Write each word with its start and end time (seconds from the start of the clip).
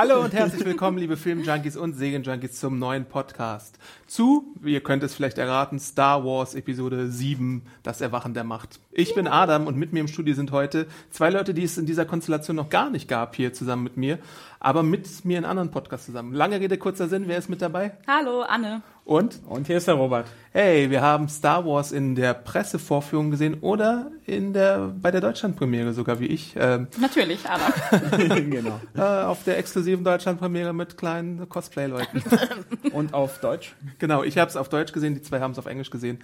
Hallo 0.00 0.22
und 0.22 0.32
herzlich 0.32 0.64
willkommen, 0.64 0.96
liebe 0.96 1.16
Filmjunkies 1.16 1.76
und 1.76 1.94
Serienjunkies 1.94 2.60
zum 2.60 2.78
neuen 2.78 3.04
Podcast. 3.04 3.80
Zu, 4.06 4.54
ihr 4.64 4.80
könnt 4.80 5.02
es 5.02 5.12
vielleicht 5.12 5.38
erraten, 5.38 5.80
Star 5.80 6.24
Wars 6.24 6.54
Episode 6.54 7.10
7, 7.10 7.62
das 7.82 8.00
Erwachen 8.00 8.32
der 8.32 8.44
Macht. 8.44 8.78
Ich 8.92 9.16
bin 9.16 9.26
Adam 9.26 9.66
und 9.66 9.76
mit 9.76 9.92
mir 9.92 9.98
im 9.98 10.06
Studio 10.06 10.36
sind 10.36 10.52
heute 10.52 10.86
zwei 11.10 11.30
Leute, 11.30 11.52
die 11.52 11.64
es 11.64 11.78
in 11.78 11.86
dieser 11.86 12.04
Konstellation 12.04 12.54
noch 12.54 12.70
gar 12.70 12.90
nicht 12.90 13.08
gab, 13.08 13.34
hier 13.34 13.52
zusammen 13.52 13.82
mit 13.82 13.96
mir, 13.96 14.20
aber 14.60 14.84
mit 14.84 15.24
mir 15.24 15.36
in 15.36 15.44
anderen 15.44 15.72
Podcasts 15.72 16.06
zusammen. 16.06 16.32
Lange 16.32 16.60
Rede, 16.60 16.78
kurzer 16.78 17.08
Sinn, 17.08 17.24
wer 17.26 17.38
ist 17.38 17.50
mit 17.50 17.60
dabei? 17.60 17.96
Hallo, 18.06 18.42
Anne. 18.42 18.82
Und? 19.04 19.40
Und 19.48 19.66
hier 19.66 19.78
ist 19.78 19.88
der 19.88 19.94
Robert. 19.94 20.28
Hey, 20.50 20.88
wir 20.88 21.02
haben 21.02 21.28
Star 21.28 21.66
Wars 21.66 21.92
in 21.92 22.14
der 22.14 22.32
Pressevorführung 22.32 23.30
gesehen 23.30 23.58
oder 23.60 24.10
in 24.24 24.54
der, 24.54 24.94
bei 24.98 25.10
der 25.10 25.20
Deutschlandpremiere 25.20 25.92
sogar, 25.92 26.20
wie 26.20 26.26
ich. 26.26 26.54
Ähm, 26.58 26.88
Natürlich, 26.98 27.40
Anna. 27.46 28.34
genau. 28.34 28.80
äh, 28.96 29.24
auf 29.24 29.44
der 29.44 29.58
exklusiven 29.58 30.04
Deutschlandpremiere 30.04 30.72
mit 30.72 30.96
kleinen 30.96 31.46
Cosplay-Leuten. 31.50 32.22
Und 32.92 33.12
auf 33.12 33.40
Deutsch? 33.40 33.74
Genau, 33.98 34.22
ich 34.22 34.38
habe 34.38 34.48
es 34.48 34.56
auf 34.56 34.70
Deutsch 34.70 34.92
gesehen, 34.92 35.14
die 35.14 35.20
zwei 35.22 35.40
haben 35.40 35.52
es 35.52 35.58
auf 35.58 35.66
Englisch 35.66 35.90
gesehen. 35.90 36.18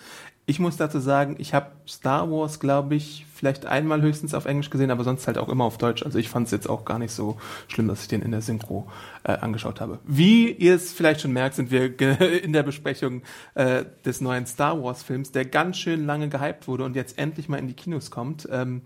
Ich 0.46 0.58
muss 0.58 0.78
dazu 0.78 1.00
sagen, 1.00 1.36
ich 1.38 1.52
habe 1.52 1.72
Star 1.86 2.30
Wars, 2.30 2.60
glaube 2.60 2.94
ich, 2.94 3.26
vielleicht 3.34 3.66
einmal 3.66 4.00
höchstens 4.00 4.32
auf 4.32 4.44
Englisch 4.44 4.70
gesehen, 4.70 4.90
aber 4.90 5.04
sonst 5.04 5.26
halt 5.26 5.38
auch 5.38 5.48
immer 5.48 5.64
auf 5.64 5.76
Deutsch. 5.76 6.02
Also 6.02 6.18
ich 6.18 6.28
fand 6.28 6.46
es 6.46 6.50
jetzt 6.50 6.68
auch 6.68 6.84
gar 6.84 6.98
nicht 6.98 7.12
so 7.12 7.38
schlimm, 7.68 7.88
dass 7.88 8.02
ich 8.02 8.08
den 8.08 8.22
in 8.22 8.30
der 8.30 8.40
Synchro 8.42 8.86
äh, 9.24 9.32
angeschaut 9.32 9.80
habe. 9.80 9.98
Wie 10.04 10.50
ihr 10.50 10.74
es 10.74 10.92
vielleicht 10.92 11.20
schon 11.20 11.32
merkt, 11.32 11.56
sind 11.56 11.70
wir 11.70 12.00
in 12.42 12.52
der 12.52 12.62
Besprechung 12.62 13.22
äh, 13.54 13.84
des 14.04 14.20
neuen 14.24 14.46
Star 14.46 14.82
Wars 14.82 15.02
Films, 15.04 15.30
der 15.30 15.44
ganz 15.44 15.76
schön 15.78 16.04
lange 16.04 16.28
gehypt 16.28 16.66
wurde 16.66 16.82
und 16.84 16.96
jetzt 16.96 17.16
endlich 17.18 17.48
mal 17.48 17.58
in 17.58 17.68
die 17.68 17.74
Kinos 17.74 18.10
kommt. 18.10 18.48
Ähm, 18.50 18.82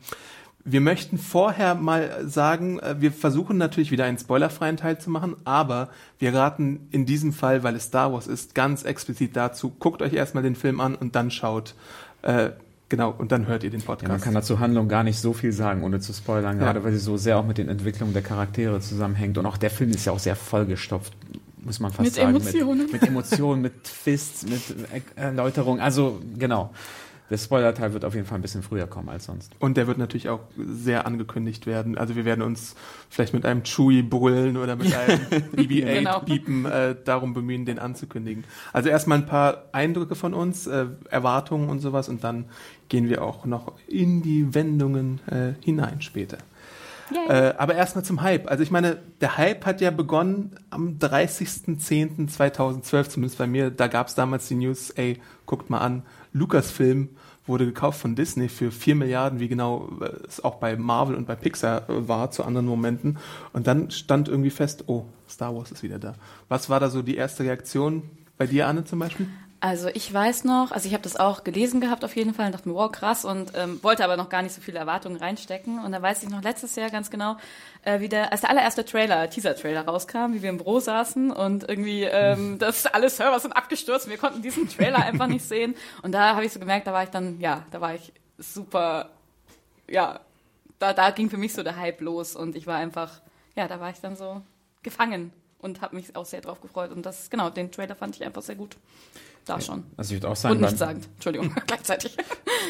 wir 0.65 0.83
möchten 0.83 1.17
vorher 1.17 1.75
mal 1.75 2.29
sagen, 2.29 2.79
äh, 2.81 2.97
wir 3.01 3.11
versuchen 3.13 3.57
natürlich 3.57 3.91
wieder 3.91 4.05
einen 4.05 4.19
spoilerfreien 4.19 4.77
Teil 4.77 4.99
zu 4.99 5.09
machen, 5.09 5.37
aber 5.45 5.89
wir 6.19 6.35
raten 6.35 6.87
in 6.91 7.07
diesem 7.07 7.33
Fall, 7.33 7.63
weil 7.63 7.75
es 7.77 7.85
Star 7.85 8.13
Wars 8.13 8.27
ist, 8.27 8.55
ganz 8.55 8.83
explizit 8.83 9.35
dazu, 9.35 9.71
guckt 9.79 10.03
euch 10.03 10.13
erstmal 10.13 10.43
den 10.43 10.57
Film 10.57 10.81
an 10.81 10.95
und 10.95 11.15
dann 11.17 11.31
schaut, 11.31 11.75
äh, 12.21 12.51
genau, 12.91 13.15
und 13.17 13.33
dann 13.33 13.47
hört 13.47 13.63
ihr 13.65 13.71
den 13.71 13.81
Ja, 13.81 13.87
man 13.87 13.97
Podcast. 13.99 14.25
kann 14.25 14.35
dazu 14.35 14.59
Handlung 14.59 14.89
gar 14.89 15.05
nicht 15.05 15.19
so 15.19 15.33
viel 15.33 15.53
sagen, 15.53 15.83
ohne 15.85 16.01
zu 16.01 16.13
spoilern, 16.13 16.59
Ja. 16.59 16.65
gerade 16.65 16.85
weil 16.85 16.93
sie 16.93 16.99
so 16.99 17.17
sehr 17.17 17.39
auch 17.39 17.47
mit 17.47 17.57
den 17.57 17.69
Entwicklungen 17.69 18.13
der 18.13 18.23
Charaktere 18.23 18.81
zusammenhängt. 18.81 19.39
Und 19.39 19.47
auch 19.47 19.57
der 19.57 19.71
Film 19.71 19.91
ist 19.91 20.05
ja 20.05 20.13
auch 20.13 20.19
sehr 20.19 20.37
vollgestopft, 20.37 21.15
muss 21.65 21.81
man 21.81 21.91
fast 21.93 22.05
Mit 22.05 22.15
sagen. 22.15 22.31
Emotionen. 22.31 22.83
Mit, 22.85 22.93
mit 22.93 23.03
Emotionen, 23.03 23.63
mit 23.63 23.89
Fists, 23.89 24.45
mit 24.47 24.63
Erläuterung. 25.17 25.81
Also, 25.81 26.21
genau. 26.39 26.71
Der 27.31 27.37
Spoiler-Teil 27.37 27.93
wird 27.93 28.07
auf 28.07 28.15
jeden 28.15 28.27
Fall 28.27 28.39
ein 28.39 28.43
bisschen 28.43 28.63
früher 28.63 28.87
kommen 28.87 29.11
als 29.11 29.27
sonst. 29.27 29.53
Und 29.59 29.77
der 29.77 29.87
wird 29.87 29.99
natürlich 29.99 30.31
auch 30.31 30.41
sehr 30.57 31.07
angekündigt 31.07 31.67
werden. 31.67 31.99
Also 31.99 32.17
wir 32.17 32.25
werden 32.25 32.41
uns 32.41 32.75
vielleicht 33.11 33.35
mit 33.35 33.45
einem 33.45 33.65
Chewie 33.65 34.03
brüllen 34.03 34.57
oder 34.57 34.77
mit 34.77 34.95
einem 34.95 35.21
BB-8 35.55 35.85
Genau. 35.99 36.21
piepen 36.21 36.65
äh, 36.65 36.97
darum 37.05 37.35
bemühen, 37.35 37.67
den 37.67 37.79
anzukündigen. 37.79 38.45
Also 38.73 38.89
erstmal 38.89 39.19
ein 39.19 39.27
paar 39.27 39.65
Eindrücke 39.73 40.15
von 40.15 40.33
uns, 40.33 40.67
äh, 40.67 40.87
Erwartungen 41.11 41.69
und 41.69 41.81
sowas 41.81 42.09
und 42.09 42.25
dann 42.25 42.47
gehen 42.89 43.11
wir 43.11 43.23
auch 43.23 43.45
noch 43.45 43.73
in 43.87 44.23
die 44.23 44.55
Wendungen 44.55 45.21
äh, 45.27 45.53
hinein 45.63 46.01
später. 46.01 46.39
Äh, 47.29 47.55
aber 47.57 47.75
erstmal 47.75 48.05
zum 48.05 48.23
Hype. 48.23 48.49
Also 48.51 48.63
ich 48.63 48.71
meine, 48.71 48.99
der 49.21 49.37
Hype 49.37 49.67
hat 49.67 49.81
ja 49.81 49.91
begonnen 49.91 50.57
am 50.71 50.99
30.10.2012, 50.99 53.09
zumindest 53.09 53.39
bei 53.39 53.47
mir. 53.47 53.71
Da 53.71 53.87
gab 53.87 54.09
es 54.09 54.15
damals 54.15 54.49
die 54.49 54.57
News, 54.57 54.91
ey, 54.91 55.21
guckt 55.47 55.71
mal 55.71 55.79
an, 55.79 56.03
Lucasfilm 56.33 57.11
wurde 57.49 57.65
gekauft 57.65 58.01
von 58.01 58.15
Disney 58.15 58.49
für 58.49 58.71
4 58.71 58.95
Milliarden, 58.95 59.41
wie 59.41 59.49
genau 59.49 59.89
äh, 60.01 60.11
es 60.27 60.45
auch 60.45 60.57
bei 60.57 60.77
Marvel 60.77 61.17
und 61.17 61.27
bei 61.27 61.35
Pixar 61.35 61.89
äh, 61.89 62.07
war 62.07 62.31
zu 62.31 62.45
anderen 62.45 62.67
Momenten. 62.67 63.19
Und 63.53 63.67
dann 63.67 63.91
stand 63.91 64.29
irgendwie 64.29 64.51
fest, 64.51 64.85
oh, 64.87 65.07
Star 65.29 65.57
Wars 65.57 65.73
ist 65.73 65.83
wieder 65.83 65.99
da. 65.99 66.15
Was 66.49 66.69
war 66.69 66.79
da 66.79 66.91
so 66.91 67.03
die 67.03 67.17
erste 67.17 67.45
Reaktion 67.45 68.03
bei 68.37 68.47
dir, 68.47 68.69
Anne, 68.69 68.85
zum 68.85 68.99
Beispiel? 68.99 69.27
Also 69.61 69.89
ich 69.89 70.13
weiß 70.13 70.45
noch, 70.45 70.71
also 70.71 70.87
ich 70.87 70.95
habe 70.95 71.03
das 71.03 71.17
auch 71.17 71.43
gelesen 71.43 71.81
gehabt 71.81 72.05
auf 72.05 72.15
jeden 72.15 72.33
Fall 72.33 72.47
und 72.47 72.53
dachte 72.53 72.69
mir, 72.69 72.77
wow, 72.77 72.93
krass 72.93 73.25
und 73.25 73.51
ähm, 73.57 73.83
wollte 73.83 74.05
aber 74.05 74.17
noch 74.17 74.29
gar 74.29 74.43
nicht 74.43 74.55
so 74.55 74.61
viele 74.61 74.79
Erwartungen 74.79 75.17
reinstecken. 75.17 75.85
Und 75.85 75.91
da 75.91 76.01
weiß 76.01 76.23
ich 76.23 76.29
noch 76.29 76.43
letztes 76.43 76.77
Jahr 76.77 76.91
ganz 76.91 77.11
genau, 77.11 77.37
äh, 77.83 77.99
wie 77.99 78.09
der, 78.09 78.31
als 78.31 78.43
der 78.43 78.51
allererste 78.51 78.85
Trailer, 78.85 79.29
Teaser-Trailer 79.29 79.85
rauskam, 79.85 80.33
wie 80.33 80.43
wir 80.43 80.51
im 80.51 80.59
Büro 80.59 80.79
saßen 80.79 81.33
und 81.33 81.69
irgendwie 81.69 82.05
ähm, 82.05 82.59
das 82.61 82.87
alle 82.87 83.11
Server 83.11 83.41
sind 83.41 83.53
abgestürzt 83.53 84.07
und 84.07 84.13
wir 84.13 84.19
konnten 84.19 84.43
diesen 84.43 84.69
Trailer 84.69 84.99
einfach 84.99 85.27
nicht 85.27 85.45
sehen. 85.45 85.75
Und 86.03 86.13
da 86.13 86.37
habe 86.37 86.45
ich 86.45 86.53
so 86.53 86.61
gemerkt, 86.61 86.87
da 86.87 86.93
war 86.93 87.03
ich 87.03 87.11
dann, 87.11 87.41
ja, 87.41 87.67
da 87.73 87.81
war 87.81 87.95
ich 87.95 88.13
super, 88.39 89.11
ja, 89.89 90.21
da, 90.79 90.93
da 90.93 91.11
ging 91.11 91.31
für 91.31 91.37
mich 91.37 91.53
so 91.53 91.65
der 91.65 91.77
Hype 91.77 92.01
los 92.01 92.37
und 92.37 92.55
ich 92.55 92.69
war 92.69 92.77
einfach, 92.77 93.21
ja, 93.57 93.67
da 93.67 93.81
war 93.81 93.91
ich 93.91 94.01
dann 94.01 94.15
so 94.15 94.41
gefangen 94.85 95.33
und 95.59 95.81
habe 95.81 95.97
mich 95.97 96.15
auch 96.15 96.27
sehr 96.27 96.43
drauf 96.43 96.61
gefreut. 96.61 96.93
Und 96.93 97.05
das, 97.05 97.29
genau, 97.29 97.51
den 97.51 97.73
Trailer 97.73 97.97
fand 97.97 98.15
ich 98.15 98.25
einfach 98.25 98.43
sehr 98.43 98.55
gut. 98.55 98.77
Da 99.49 99.61
schon. 99.63 99.83
Also 99.97 100.15
ich 100.15 100.21
würde 100.21 100.31
auch 100.31 100.37
sagen, 100.37 100.57
Und 100.57 100.61
beim- 100.61 100.69
nichtssagend. 100.71 101.09
Entschuldigung, 101.15 101.53
gleichzeitig. 101.67 102.17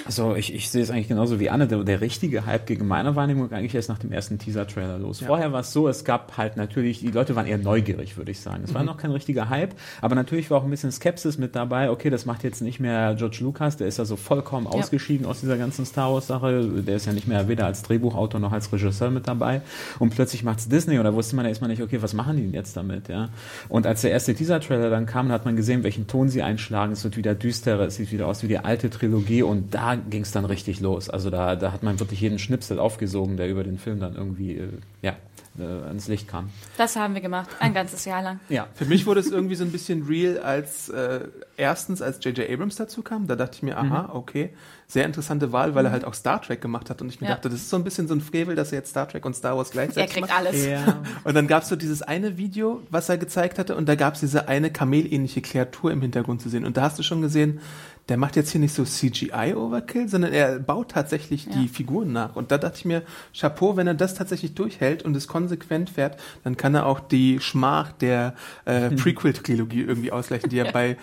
Also 0.06 0.36
ich, 0.36 0.54
ich 0.54 0.70
sehe 0.70 0.82
es 0.82 0.90
eigentlich 0.90 1.08
genauso 1.08 1.40
wie 1.40 1.50
Anne. 1.50 1.66
Der, 1.66 1.82
der 1.82 2.00
richtige 2.00 2.46
Hype 2.46 2.66
gegen 2.66 2.86
meine 2.86 3.16
Wahrnehmung 3.16 3.50
eigentlich 3.52 3.74
erst 3.74 3.88
nach 3.88 3.98
dem 3.98 4.12
ersten 4.12 4.38
Teaser-Trailer 4.38 4.98
los. 4.98 5.20
Vorher 5.20 5.52
war 5.52 5.60
es 5.60 5.72
so, 5.72 5.88
es 5.88 6.04
gab 6.04 6.36
halt 6.36 6.56
natürlich, 6.56 7.00
die 7.00 7.10
Leute 7.10 7.34
waren 7.34 7.46
eher 7.46 7.58
neugierig, 7.58 8.16
würde 8.16 8.30
ich 8.30 8.40
sagen. 8.40 8.62
Es 8.64 8.74
war 8.74 8.84
noch 8.84 8.96
kein 8.96 9.10
richtiger 9.10 9.48
Hype, 9.48 9.74
aber 10.00 10.14
natürlich 10.14 10.50
war 10.50 10.58
auch 10.58 10.64
ein 10.64 10.70
bisschen 10.70 10.92
Skepsis 10.92 11.36
mit 11.36 11.56
dabei. 11.56 11.90
Okay, 11.90 12.10
das 12.10 12.26
macht 12.26 12.44
jetzt 12.44 12.62
nicht 12.62 12.78
mehr 12.78 13.14
George 13.16 13.38
Lucas, 13.40 13.76
der 13.76 13.88
ist 13.88 13.98
ja 13.98 14.04
so 14.04 14.14
vollkommen 14.16 14.66
ausgeschieden 14.68 15.26
aus 15.26 15.40
dieser 15.40 15.56
ganzen 15.58 15.84
Star 15.84 16.12
Wars-Sache. 16.14 16.82
Der 16.86 16.94
ist 16.96 17.06
ja 17.06 17.12
nicht 17.12 17.26
mehr 17.26 17.48
weder 17.48 17.66
als 17.66 17.82
Drehbuchautor 17.82 18.38
noch 18.40 18.52
als 18.52 18.72
Regisseur 18.72 19.10
mit 19.10 19.26
dabei. 19.26 19.62
Und 19.98 20.10
plötzlich 20.10 20.44
macht's 20.44 20.68
Disney 20.68 20.98
und 20.98 21.04
da 21.04 21.12
wusste 21.12 21.34
man 21.34 21.44
ja 21.44 21.48
erstmal 21.48 21.70
nicht, 21.70 21.82
okay, 21.82 22.00
was 22.02 22.14
machen 22.14 22.36
die 22.36 22.42
denn 22.42 22.54
jetzt 22.54 22.76
damit, 22.76 23.08
ja? 23.08 23.30
Und 23.68 23.84
als 23.86 24.02
der 24.02 24.12
erste 24.12 24.32
Teaser-Trailer 24.34 24.90
dann 24.90 25.06
kam, 25.06 25.32
hat 25.32 25.44
man 25.44 25.56
gesehen, 25.56 25.82
welchen 25.82 26.06
Ton 26.06 26.28
sie 26.28 26.42
einschlagen. 26.42 26.67
Es 26.70 27.04
wird 27.04 27.16
wieder 27.16 27.34
düsterer, 27.34 27.86
es 27.86 27.96
sieht 27.96 28.12
wieder 28.12 28.26
aus 28.26 28.42
wie 28.42 28.48
die 28.48 28.58
alte 28.58 28.90
Trilogie 28.90 29.42
und 29.42 29.74
da 29.74 29.94
ging 29.94 30.22
es 30.22 30.32
dann 30.32 30.44
richtig 30.44 30.80
los. 30.80 31.08
Also 31.08 31.30
da, 31.30 31.56
da 31.56 31.72
hat 31.72 31.82
man 31.82 31.98
wirklich 31.98 32.20
jeden 32.20 32.38
Schnipsel 32.38 32.78
aufgesogen, 32.78 33.36
der 33.36 33.48
über 33.48 33.64
den 33.64 33.78
Film 33.78 34.00
dann 34.00 34.14
irgendwie 34.14 34.56
äh, 34.56 34.68
ja, 35.02 35.16
äh, 35.58 35.62
ans 35.86 36.08
Licht 36.08 36.28
kam. 36.28 36.50
Das 36.76 36.96
haben 36.96 37.14
wir 37.14 37.20
gemacht, 37.20 37.48
ein 37.60 37.74
ganzes 37.74 38.04
Jahr 38.04 38.22
lang. 38.22 38.40
Ja. 38.48 38.66
Für 38.74 38.84
mich 38.84 39.06
wurde 39.06 39.20
es 39.20 39.30
irgendwie 39.30 39.54
so 39.54 39.64
ein 39.64 39.72
bisschen 39.72 40.04
real, 40.06 40.38
als 40.38 40.88
äh, 40.88 41.20
erstens, 41.56 42.02
als 42.02 42.22
J.J. 42.24 42.48
Abrams 42.50 42.76
dazu 42.76 43.02
kam, 43.02 43.26
da 43.26 43.36
dachte 43.36 43.56
ich 43.56 43.62
mir, 43.62 43.76
aha, 43.78 44.10
okay, 44.12 44.50
sehr 44.86 45.04
interessante 45.04 45.52
Wahl, 45.52 45.74
weil 45.74 45.84
er 45.84 45.90
halt 45.92 46.04
auch 46.04 46.14
Star 46.14 46.40
Trek 46.40 46.60
gemacht 46.62 46.88
hat 46.88 47.02
und 47.02 47.08
ich 47.10 47.20
mir 47.20 47.28
Ja. 47.28 47.34
dachte, 47.34 47.48
das 47.50 47.58
ist 47.60 47.68
so 47.70 47.76
ein 47.76 47.84
bisschen 47.84 48.08
so 48.08 48.14
ein 48.14 48.20
Frevel, 48.22 48.54
dass 48.56 48.72
er 48.72 48.78
jetzt 48.78 48.90
Star 48.90 49.06
Trek 49.08 49.24
und 49.26 49.34
Star 49.34 49.56
Wars 49.56 49.68
Er 49.68 49.72
gleichzeitig 49.74 50.10
kriegt 50.14 50.28
macht. 50.28 50.38
alles. 50.38 50.64
Ja. 50.66 51.02
Und 51.24 51.34
dann 51.34 51.46
gab 51.46 51.62
es 51.64 51.68
so 51.68 51.76
dieses 51.76 52.00
eine 52.02 52.38
Video, 52.38 52.80
was 52.90 53.08
er 53.10 53.18
gezeigt 53.18 53.58
hatte, 53.58 53.76
und 53.76 53.86
da 53.88 53.94
gab 53.96 54.14
es 54.14 54.20
diese 54.20 54.48
eine 54.48 54.70
kamelähnliche 54.72 55.42
Kreatur 55.42 55.90
im 55.92 56.00
Hintergrund 56.00 56.40
zu 56.40 56.48
sehen. 56.48 56.64
Und 56.64 56.76
da 56.78 56.82
hast 56.82 56.98
du 56.98 57.02
schon 57.02 57.20
gesehen, 57.20 57.60
der 58.08 58.16
macht 58.16 58.36
jetzt 58.36 58.50
hier 58.50 58.60
nicht 58.60 58.74
so 58.74 58.84
CGI-Overkill, 58.84 60.08
sondern 60.08 60.32
er 60.32 60.58
baut 60.58 60.90
tatsächlich 60.92 61.46
die 61.48 61.68
Figuren 61.68 62.12
nach. 62.12 62.36
Und 62.36 62.50
da 62.50 62.58
dachte 62.58 62.76
ich 62.78 62.84
mir, 62.84 63.02
Chapeau, 63.38 63.76
wenn 63.76 63.86
er 63.86 63.94
das 63.94 64.14
tatsächlich 64.14 64.54
durchhält 64.54 65.02
und 65.04 65.14
es 65.16 65.28
konsequent 65.28 65.90
fährt, 65.90 66.18
dann 66.44 66.56
kann 66.56 66.74
er 66.74 66.86
auch 66.86 67.00
die 67.00 67.40
Schmach 67.40 67.92
der 67.92 68.34
äh, 68.64 68.90
Prequel-Trilogie 68.96 69.82
irgendwie 69.82 70.10
ausgleichen, 70.12 70.48
die 70.48 70.56
ja, 70.56 70.70
bei 70.70 70.96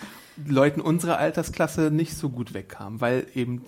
Leuten 0.47 0.81
unserer 0.81 1.17
Altersklasse 1.17 1.91
nicht 1.91 2.17
so 2.17 2.29
gut 2.29 2.53
wegkam, 2.53 2.99
weil 3.01 3.27
eben 3.35 3.63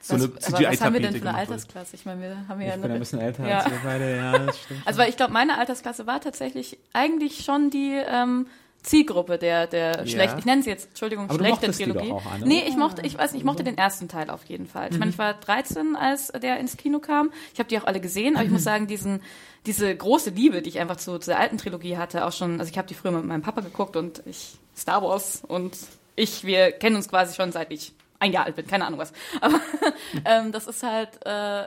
so 0.00 0.14
Was, 0.14 0.22
eine 0.22 0.24
aber 0.24 0.72
was 0.72 0.80
haben 0.80 0.94
wir 0.94 1.00
denn 1.00 1.10
CGI-Tapete 1.12 1.18
für 1.20 1.28
eine. 1.28 1.38
Altersklasse? 1.38 1.96
Ich 1.96 2.06
meine, 2.06 2.20
wir 2.22 2.48
haben 2.48 2.60
ja 2.60 2.68
Ich 2.68 2.72
bin 2.74 2.84
eine- 2.84 2.94
ein 2.94 2.98
bisschen 3.00 3.20
älter 3.20 3.48
Ja. 3.48 3.58
als 3.58 3.70
wir 3.70 3.78
beide, 3.84 4.16
ja, 4.16 4.38
das 4.38 4.58
stimmt. 4.60 4.80
Also 4.84 4.98
weil 5.00 5.08
ich 5.10 5.16
glaube, 5.16 5.32
meine 5.32 5.58
Altersklasse 5.58 6.06
war 6.06 6.20
tatsächlich 6.20 6.78
eigentlich 6.92 7.44
schon 7.44 7.70
die 7.70 8.00
ähm, 8.08 8.46
Zielgruppe 8.82 9.38
der, 9.38 9.66
der 9.66 10.06
schlecht, 10.06 10.36
ich 10.38 10.44
nenne 10.44 10.62
sie 10.62 10.70
jetzt, 10.70 10.88
Entschuldigung, 10.88 11.30
Aber 11.30 11.38
schlechte 11.38 11.70
die 11.70 11.84
Trilogie. 11.84 12.08
doch 12.08 12.16
auch, 12.16 12.32
Anne, 12.32 12.46
nee, 12.46 12.64
ich 12.66 12.76
mochte, 12.76 13.02
ich 13.06 13.16
weiß 13.16 13.32
nicht, 13.32 13.42
ich 13.42 13.44
mochte 13.44 13.62
den 13.62 13.78
ersten 13.78 14.08
Teil 14.08 14.28
auf 14.28 14.44
jeden 14.44 14.66
Fall. 14.66 14.88
Ich 14.90 14.98
meine, 14.98 15.10
ich 15.10 15.18
war 15.18 15.34
13, 15.34 15.94
als 15.94 16.28
der 16.28 16.58
ins 16.58 16.76
Kino 16.76 16.98
kam. 16.98 17.30
Ich 17.52 17.60
habe 17.60 17.68
die 17.68 17.78
auch 17.78 17.84
alle 17.84 18.00
gesehen, 18.00 18.36
aber 18.36 18.44
ich 18.44 18.50
muss 18.50 18.64
sagen, 18.64 18.86
diesen, 18.86 19.22
diese 19.66 19.94
große 19.94 20.30
Liebe, 20.30 20.62
die 20.62 20.70
ich 20.70 20.80
einfach 20.80 20.96
zu, 20.96 21.18
zu 21.18 21.30
der 21.30 21.38
alten 21.38 21.58
Trilogie 21.58 21.96
hatte, 21.96 22.26
auch 22.26 22.32
schon, 22.32 22.58
also 22.58 22.70
ich 22.70 22.78
habe 22.78 22.88
die 22.88 22.94
früher 22.94 23.12
mit 23.12 23.24
meinem 23.24 23.42
Papa 23.42 23.60
geguckt 23.60 23.96
und 23.96 24.22
ich, 24.26 24.56
Star 24.76 25.02
Wars 25.02 25.42
und 25.46 25.76
ich, 26.16 26.44
wir 26.44 26.72
kennen 26.72 26.96
uns 26.96 27.08
quasi 27.08 27.34
schon 27.34 27.52
seit 27.52 27.70
ich 27.72 27.92
ein 28.18 28.32
Jahr 28.32 28.46
alt 28.46 28.56
bin, 28.56 28.66
keine 28.66 28.86
Ahnung 28.86 28.98
was. 28.98 29.12
Aber 29.40 29.60
ähm, 30.24 30.52
das 30.52 30.66
ist 30.66 30.82
halt, 30.82 31.24
äh, 31.24 31.66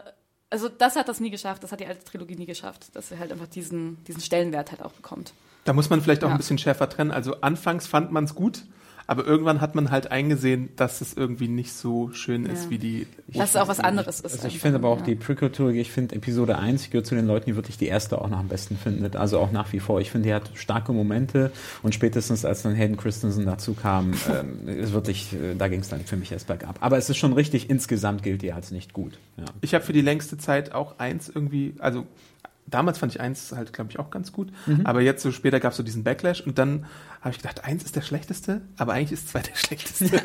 also 0.49 0.69
das 0.69 0.95
hat 0.95 1.07
das 1.07 1.19
nie 1.19 1.29
geschafft, 1.29 1.63
das 1.63 1.71
hat 1.71 1.79
die 1.79 1.85
alte 1.85 2.03
Trilogie 2.03 2.35
nie 2.35 2.45
geschafft, 2.45 2.95
dass 2.95 3.09
sie 3.09 3.19
halt 3.19 3.31
einfach 3.31 3.47
diesen, 3.47 4.03
diesen 4.05 4.21
Stellenwert 4.21 4.71
halt 4.71 4.81
auch 4.81 4.91
bekommt. 4.91 5.33
Da 5.65 5.73
muss 5.73 5.89
man 5.89 6.01
vielleicht 6.01 6.23
auch 6.23 6.29
Ja. 6.29 6.35
ein 6.35 6.37
bisschen 6.37 6.57
schärfer 6.57 6.87
trennen. 6.89 7.11
Also 7.11 7.41
anfangs 7.41 7.85
fand 7.87 8.11
man 8.11 8.23
es 8.23 8.35
gut, 8.35 8.63
aber 9.07 9.25
irgendwann 9.25 9.61
hat 9.61 9.75
man 9.75 9.91
halt 9.91 10.09
eingesehen, 10.11 10.69
dass 10.77 10.99
es 11.01 11.13
irgendwie 11.13 11.47
nicht 11.47 11.73
so 11.73 12.11
schön 12.13 12.45
ist 12.45 12.65
Ja. 12.65 12.69
wie 12.71 12.77
die. 12.79 13.07
Dass 13.27 13.51
es 13.51 13.55
auch 13.55 13.67
was 13.67 13.79
anderes 13.79 14.19
ist. 14.19 14.33
Also 14.33 14.47
ich 14.47 14.59
finde 14.59 14.77
aber 14.79 14.89
auch 14.89 14.99
ja. 14.99 15.05
die 15.05 15.15
Prequel-Trilogie, 15.15 15.79
ich 15.81 15.91
finde 15.91 16.15
Episode 16.15 16.57
1, 16.57 16.83
ich 16.83 16.89
gehöre 16.91 17.03
zu 17.03 17.13
den 17.15 17.27
Leuten, 17.27 17.45
die 17.47 17.55
wirklich 17.55 17.77
die 17.77 17.85
erste 17.87 18.19
auch 18.21 18.29
noch 18.29 18.37
am 18.39 18.47
besten 18.47 18.77
findet. 18.77 19.15
Also 19.15 19.39
auch 19.39 19.51
nach 19.51 19.73
wie 19.73 19.79
vor. 19.79 20.01
Ich 20.01 20.09
finde, 20.11 20.29
die 20.29 20.33
hat 20.35 20.49
starke 20.55 20.91
Momente 20.93 21.51
und 21.83 21.93
spätestens 21.95 22.45
als 22.45 22.61
dann 22.63 22.73
Hayden 22.75 22.97
Christensen 22.97 23.45
dazu 23.45 23.73
kam, 23.73 24.13
ähm, 24.29 24.67
ist 24.67 24.93
wirklich, 24.93 25.33
äh, 25.33 25.55
da 25.55 25.67
ging 25.67 25.81
es 25.81 25.89
dann 25.89 26.01
für 26.01 26.15
mich 26.17 26.31
erst 26.31 26.47
bergab. 26.47 26.77
Aber 26.81 26.97
es 26.97 27.09
ist 27.09 27.17
schon 27.17 27.33
richtig, 27.33 27.69
insgesamt 27.69 28.21
gilt 28.23 28.41
die 28.43 28.53
als 28.53 28.69
nicht 28.71 28.93
gut. 28.93 29.17
Ja. 29.37 29.45
Ich 29.61 29.73
habe 29.73 29.83
für 29.83 29.93
die 29.93 30.01
längste 30.01 30.37
Zeit 30.37 30.73
auch 30.73 30.97
eins 30.99 31.27
irgendwie, 31.29 31.73
also 31.79 32.05
damals 32.67 32.97
fand 32.97 33.13
ich 33.13 33.21
eins 33.21 33.51
halt, 33.51 33.73
glaube 33.73 33.91
ich, 33.91 33.99
auch 33.99 34.09
ganz 34.09 34.31
gut, 34.31 34.51
Mhm. 34.65 34.85
aber 34.85 35.01
jetzt 35.01 35.21
so 35.23 35.31
später 35.31 35.59
gab 35.59 35.71
es 35.71 35.77
so 35.77 35.83
diesen 35.83 36.03
Backlash 36.03 36.41
und 36.41 36.57
dann 36.57 36.85
habe 37.25 37.31
ich 37.35 37.41
gedacht, 37.41 37.63
eins 37.65 37.83
ist 37.83 37.95
der 37.95 38.01
schlechteste, 38.01 38.61
aber 38.77 38.93
eigentlich 38.93 39.11
ist 39.13 39.29
zwei 39.29 39.39
der 39.39 39.55
schlechteste. 39.55 40.05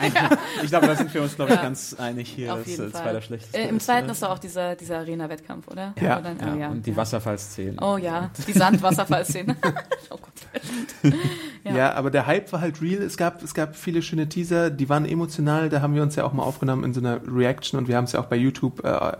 Ich 0.62 0.69
glaube, 0.69 0.87
da 0.87 0.94
sind 0.94 1.12
wir 1.14 1.23
uns, 1.23 1.35
glaube 1.35 1.52
ich, 1.52 1.56
Ja. 1.56 1.62
ganz 1.62 1.94
einig 1.99 2.29
hier. 2.29 2.52
Auf 2.52 2.58
dass, 2.61 2.69
jeden 2.69 2.88
äh, 2.88 2.93
zwei 2.93 2.99
Fall. 2.99 3.12
der 3.14 3.20
schlechteste 3.23 3.56
Äh, 3.58 3.69
Im 3.69 3.81
zweiten 3.81 4.08
äh, 4.08 4.12
ist 4.12 4.23
doch 4.23 4.29
auch 4.31 4.38
dieser, 4.38 4.76
dieser 4.76 4.99
Arena-Wettkampf, 4.99 5.67
oder? 5.69 5.94
Ja. 6.00 6.19
Wo 6.19 6.23
dann- 6.23 6.38
ja, 6.38 6.55
oh, 6.55 6.58
ja. 6.58 6.69
und 6.69 6.85
die 6.85 6.91
ja. 6.91 6.97
Wasserfallszene. 6.97 7.76
Oh 7.81 7.97
ja, 7.97 8.31
die 8.47 8.52
Sandwasserfallszene. 8.52 9.56
oh 10.11 10.19
Gott. 10.19 11.14
Ja. 11.64 11.75
Ja. 11.75 11.93
aber 11.94 12.11
der 12.11 12.26
Hype 12.26 12.52
war 12.52 12.61
halt 12.61 12.81
real. 12.82 13.03
Es 13.03 13.17
gab, 13.17 13.43
es 13.43 13.55
gab 13.55 13.76
viele 13.76 14.03
schöne 14.03 14.29
Teaser, 14.29 14.70
die 14.70 14.88
waren 14.88 15.06
emotional. 15.06 15.69
Da 15.70 15.81
haben 15.81 15.94
wir 15.94 16.03
uns 16.03 16.17
ja 16.17 16.25
auch 16.25 16.32
mal 16.32 16.43
aufgenommen 16.43 16.85
in 16.85 16.93
so 16.94 17.00
einer 17.00 17.20
Reaction 17.26 17.79
und 17.79 17.88
wir 17.88 17.96
haben 17.96 18.05
es 18.05 18.12
ja 18.12 18.20
auch 18.20 18.26
bei 18.26 18.37
YouTube 18.37 18.85
äh, 18.85 19.12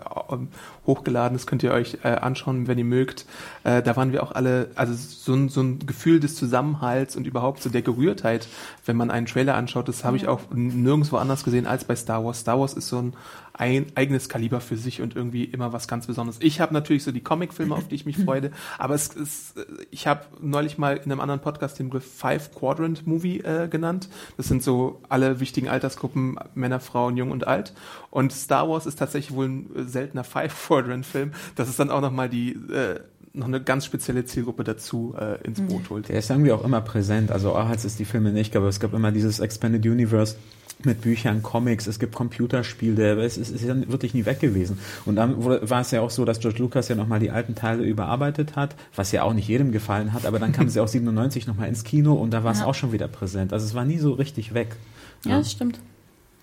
hochgeladen. 0.85 1.37
Das 1.37 1.47
könnt 1.47 1.63
ihr 1.63 1.71
euch 1.71 1.99
äh, 2.03 2.09
anschauen, 2.09 2.67
wenn 2.67 2.77
ihr 2.77 2.85
mögt. 2.85 3.25
Äh, 3.63 3.81
da 3.81 3.95
waren 3.95 4.11
wir 4.11 4.23
auch 4.23 4.31
alle, 4.31 4.69
also 4.75 4.93
so 4.93 5.33
ein, 5.33 5.49
so 5.49 5.61
ein 5.61 5.79
Gefühl 5.85 6.19
des 6.19 6.35
Zusammenhalts 6.35 7.15
und 7.15 7.27
überhaupt 7.27 7.61
so 7.61 7.70
der 7.71 7.81
Gerührtheit, 7.81 8.47
wenn 8.85 8.97
man 8.97 9.11
einen 9.11 9.25
Trailer 9.25 9.55
anschaut. 9.55 9.87
Das 9.87 10.03
habe 10.03 10.17
ich 10.17 10.27
auch 10.27 10.41
nirgendwo 10.53 11.17
anders 11.17 11.43
gesehen 11.43 11.67
als 11.67 11.85
bei 11.85 11.95
Star 11.95 12.23
Wars. 12.23 12.39
Star 12.39 12.59
Wars 12.59 12.73
ist 12.73 12.87
so 12.87 12.99
ein, 12.99 13.13
ein 13.53 13.87
eigenes 13.95 14.29
Kaliber 14.29 14.61
für 14.61 14.77
sich 14.77 15.01
und 15.01 15.15
irgendwie 15.15 15.43
immer 15.43 15.73
was 15.73 15.87
ganz 15.87 16.07
Besonderes. 16.07 16.37
Ich 16.41 16.61
habe 16.61 16.73
natürlich 16.73 17.03
so 17.03 17.11
die 17.11 17.21
Comicfilme, 17.21 17.75
auf 17.75 17.87
die 17.87 17.95
ich 17.95 18.05
mich 18.05 18.17
freue, 18.25 18.51
aber 18.77 18.95
es 18.95 19.09
ist, 19.09 19.55
ich 19.91 20.07
habe 20.07 20.25
neulich 20.41 20.77
mal 20.77 20.97
in 20.97 21.11
einem 21.11 21.19
anderen 21.19 21.41
Podcast 21.41 21.79
den 21.79 21.89
Begriff 21.89 22.11
Five 22.11 22.53
Quadrant 22.53 23.05
Movie 23.05 23.39
äh, 23.39 23.67
genannt. 23.67 24.09
Das 24.37 24.47
sind 24.47 24.63
so 24.63 25.01
alle 25.09 25.39
wichtigen 25.39 25.67
Altersgruppen, 25.67 26.39
Männer, 26.55 26.79
Frauen, 26.79 27.17
jung 27.17 27.31
und 27.31 27.47
alt. 27.47 27.73
Und 28.09 28.31
Star 28.33 28.69
Wars 28.69 28.85
ist 28.85 28.99
tatsächlich 28.99 29.35
wohl 29.35 29.47
ein 29.47 29.75
äh, 29.75 29.83
seltener 29.83 30.23
Five 30.23 30.67
Quadrant 30.67 31.05
Film. 31.05 31.31
Das 31.55 31.69
ist 31.69 31.79
dann 31.79 31.89
auch 31.89 32.01
nochmal 32.01 32.29
die, 32.29 32.53
äh, 32.53 32.99
noch 33.33 33.47
eine 33.47 33.61
ganz 33.61 33.85
spezielle 33.85 34.25
Zielgruppe 34.25 34.63
dazu 34.63 35.15
äh, 35.17 35.41
ins 35.45 35.61
Boot 35.61 35.89
holt. 35.89 36.09
Der 36.09 36.17
ist 36.19 36.29
irgendwie 36.29 36.51
auch 36.51 36.63
immer 36.65 36.81
präsent. 36.81 37.31
Also 37.31 37.51
auch 37.55 37.69
als 37.69 37.85
es 37.85 37.95
die 37.95 38.05
Filme 38.05 38.31
nicht 38.31 38.51
gab, 38.51 38.61
aber 38.61 38.69
es 38.69 38.79
gab 38.79 38.93
immer 38.93 39.11
dieses 39.11 39.39
Expanded 39.39 39.85
Universe 39.85 40.35
mit 40.83 41.01
Büchern, 41.01 41.43
Comics, 41.43 41.85
es 41.87 41.99
gibt 41.99 42.15
Computerspiele, 42.15 43.21
es 43.23 43.37
ist, 43.37 43.49
es 43.49 43.61
ist 43.61 43.67
ja 43.67 43.75
wirklich 43.91 44.13
nie 44.13 44.25
weg 44.25 44.39
gewesen. 44.39 44.79
Und 45.05 45.15
dann 45.15 45.43
wurde, 45.43 45.69
war 45.69 45.81
es 45.81 45.91
ja 45.91 46.01
auch 46.01 46.09
so, 46.09 46.25
dass 46.25 46.39
George 46.39 46.59
Lucas 46.59 46.87
ja 46.87 46.95
nochmal 46.95 47.19
die 47.19 47.29
alten 47.29 47.53
Teile 47.55 47.83
überarbeitet 47.83 48.55
hat, 48.55 48.75
was 48.95 49.11
ja 49.11 49.23
auch 49.23 49.33
nicht 49.33 49.47
jedem 49.47 49.71
gefallen 49.71 50.11
hat, 50.11 50.25
aber 50.25 50.39
dann 50.39 50.51
kam 50.53 50.69
sie 50.69 50.79
auch 50.79 50.87
97 50.89 51.45
nochmal 51.47 51.69
ins 51.69 51.83
Kino 51.83 52.13
und 52.15 52.31
da 52.31 52.43
war 52.43 52.51
es 52.51 52.59
Ja. 52.61 52.65
auch 52.65 52.73
schon 52.75 52.91
wieder 52.91 53.07
präsent. 53.07 53.53
Also 53.53 53.65
es 53.65 53.75
war 53.75 53.85
nie 53.85 53.99
so 53.99 54.13
richtig 54.13 54.53
weg. 54.55 54.75
Ja, 55.23 55.37
das 55.37 55.51
stimmt. 55.51 55.79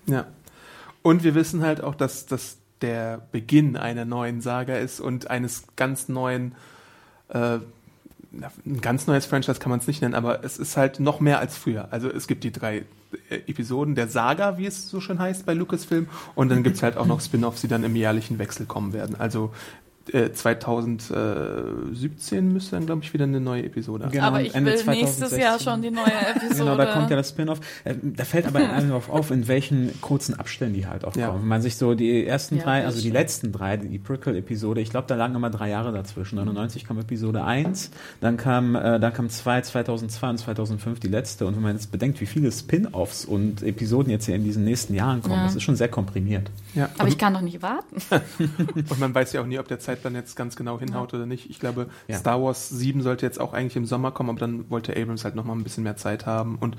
Ja. 0.07 0.25
Und 1.01 1.23
wir 1.23 1.35
wissen 1.35 1.61
halt 1.61 1.83
auch, 1.83 1.95
dass 1.95 2.25
das 2.25 2.57
der 2.81 3.27
Beginn 3.33 3.75
einer 3.75 4.05
neuen 4.05 4.39
Saga 4.41 4.75
ist 4.75 5.01
und 5.01 5.29
eines 5.29 5.63
ganz 5.75 6.07
neuen, 6.07 6.53
äh, 7.29 7.59
ein 8.65 8.81
ganz 8.81 9.07
neues 9.07 9.25
Franchise 9.25 9.59
kann 9.59 9.69
man 9.71 9.79
es 9.79 9.87
nicht 9.87 10.01
nennen, 10.01 10.13
aber 10.13 10.43
es 10.43 10.57
ist 10.57 10.77
halt 10.77 10.99
noch 10.99 11.19
mehr 11.19 11.39
als 11.39 11.57
früher. 11.57 11.87
Also 11.91 12.09
es 12.09 12.27
gibt 12.27 12.43
die 12.43 12.51
drei 12.51 12.85
äh, 13.29 13.35
Episoden 13.47 13.95
der 13.95 14.07
Saga, 14.07 14.57
wie 14.57 14.65
es 14.67 14.89
so 14.89 15.01
schön 15.01 15.19
heißt 15.19 15.45
bei 15.45 15.53
Lucasfilm, 15.53 16.07
und 16.35 16.49
dann 16.49 16.63
gibt 16.63 16.75
es 16.75 16.83
halt 16.83 16.97
auch 16.97 17.07
noch 17.07 17.21
Spin-offs, 17.21 17.61
die 17.61 17.67
dann 17.67 17.83
im 17.83 17.95
jährlichen 17.95 18.37
Wechsel 18.37 18.65
kommen 18.65 18.93
werden. 18.93 19.15
Also 19.17 19.51
äh, 20.13 20.31
2017 20.31 22.51
müsste 22.53 22.75
dann, 22.75 22.85
glaube 22.85 23.01
ich, 23.03 23.13
wieder 23.13 23.23
eine 23.25 23.39
neue 23.39 23.63
Episode. 23.65 24.09
Genau, 24.11 24.23
Aber 24.25 24.41
ich 24.41 24.53
Ende 24.55 24.71
will 24.71 24.77
nächstes 24.85 25.29
2016. 25.29 25.39
Jahr 25.41 25.59
schon 25.59 25.81
die 25.81 25.91
neue 25.91 26.05
Episode. 26.35 26.55
Genau, 26.57 26.77
da 26.77 26.85
kommt 26.93 27.09
ja 27.09 27.15
das 27.15 27.29
Spin-off. 27.29 27.59
Äh, 27.83 27.95
Da 28.03 28.23
fällt 28.25 28.47
aber 28.47 28.59
einem 28.59 28.91
auf, 28.91 29.09
auf, 29.09 29.31
in 29.31 29.47
welchen 29.47 29.99
kurzen 30.01 30.33
Abständen 30.39 30.75
die 30.75 30.87
halt 30.87 31.05
auch 31.05 31.15
Ja. 31.15 31.27
kommen. 31.29 31.41
Wenn 31.41 31.47
man 31.47 31.61
sich 31.61 31.75
so 31.77 31.93
die 31.95 32.25
ersten 32.25 32.57
Ja, 32.57 32.63
drei, 32.63 32.85
also 32.85 33.01
die 33.01 33.11
letzten 33.11 33.51
drei, 33.51 33.77
die 33.77 33.99
Prequel-Episode, 33.99 34.81
ich 34.81 34.89
glaube, 34.89 35.07
da 35.07 35.15
lagen 35.15 35.35
immer 35.35 35.49
drei 35.49 35.69
Jahre 35.69 35.91
dazwischen. 35.91 36.35
99 36.35 36.85
kam 36.85 36.99
Episode 36.99 37.43
1, 37.43 37.91
dann 38.21 38.37
kam, 38.37 38.75
äh, 38.75 38.99
dann 38.99 39.13
kam 39.13 39.29
2, 39.29 39.61
2002 39.61 40.29
und 40.29 40.37
2005 40.37 40.99
die 40.99 41.07
letzte. 41.07 41.45
Und 41.45 41.55
wenn 41.55 41.63
man 41.63 41.73
jetzt 41.75 41.91
bedenkt, 41.91 42.21
wie 42.21 42.25
viele 42.25 42.51
Spin-offs 42.51 43.25
und 43.25 43.63
Episoden 43.63 44.11
jetzt 44.11 44.25
hier 44.25 44.35
in 44.35 44.43
diesen 44.43 44.63
nächsten 44.63 44.93
Jahren 44.93 45.21
kommen, 45.21 45.35
Ja. 45.35 45.43
das 45.45 45.55
ist 45.55 45.63
schon 45.63 45.75
sehr 45.75 45.87
komprimiert. 45.89 46.49
Ja. 46.75 46.89
Aber 46.97 47.07
ich 47.07 47.17
kann 47.17 47.33
doch 47.33 47.41
nicht 47.41 47.61
warten. 47.61 47.95
Und 48.89 48.99
man 48.99 49.13
weiß 49.15 49.33
ja 49.33 49.41
auch 49.41 49.45
nie, 49.45 49.57
ob 49.59 49.67
der 49.67 49.79
Zeitplan 49.99 50.15
jetzt 50.15 50.35
ganz 50.35 50.55
genau 50.55 50.79
hinhaut 50.79 51.13
oder 51.13 51.25
nicht. 51.25 51.49
Ich 51.49 51.59
glaube, 51.59 51.87
Ja. 52.07 52.17
Star 52.17 52.41
Wars 52.41 52.69
7 52.69 53.01
sollte 53.01 53.25
jetzt 53.25 53.39
auch 53.39 53.53
eigentlich 53.53 53.75
im 53.75 53.85
Sommer 53.85 54.11
kommen, 54.11 54.29
aber 54.29 54.39
dann 54.39 54.69
wollte 54.69 54.95
Abrams 54.95 55.23
halt 55.23 55.35
noch 55.35 55.45
mal 55.45 55.53
ein 55.53 55.63
bisschen 55.63 55.83
mehr 55.83 55.97
Zeit 55.97 56.25
haben. 56.25 56.57
Und 56.59 56.75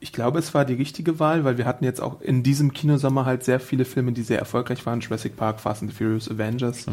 ich 0.00 0.12
glaube, 0.12 0.38
es 0.38 0.54
war 0.54 0.64
die 0.64 0.74
richtige 0.74 1.18
Wahl, 1.18 1.44
weil 1.44 1.58
wir 1.58 1.64
hatten 1.66 1.84
jetzt 1.84 2.00
auch 2.00 2.20
in 2.20 2.42
diesem 2.44 2.72
Kinosommer 2.72 3.26
halt 3.26 3.42
sehr 3.42 3.58
viele 3.58 3.84
Filme, 3.84 4.12
die 4.12 4.22
sehr 4.22 4.38
erfolgreich 4.38 4.84
waren. 4.86 5.00
Jurassic 5.00 5.36
Park, 5.36 5.58
Fast 5.60 5.82
and 5.82 5.90
the 5.90 5.96
Furious, 5.96 6.30
Avengers, 6.30 6.86
äh, 6.86 6.92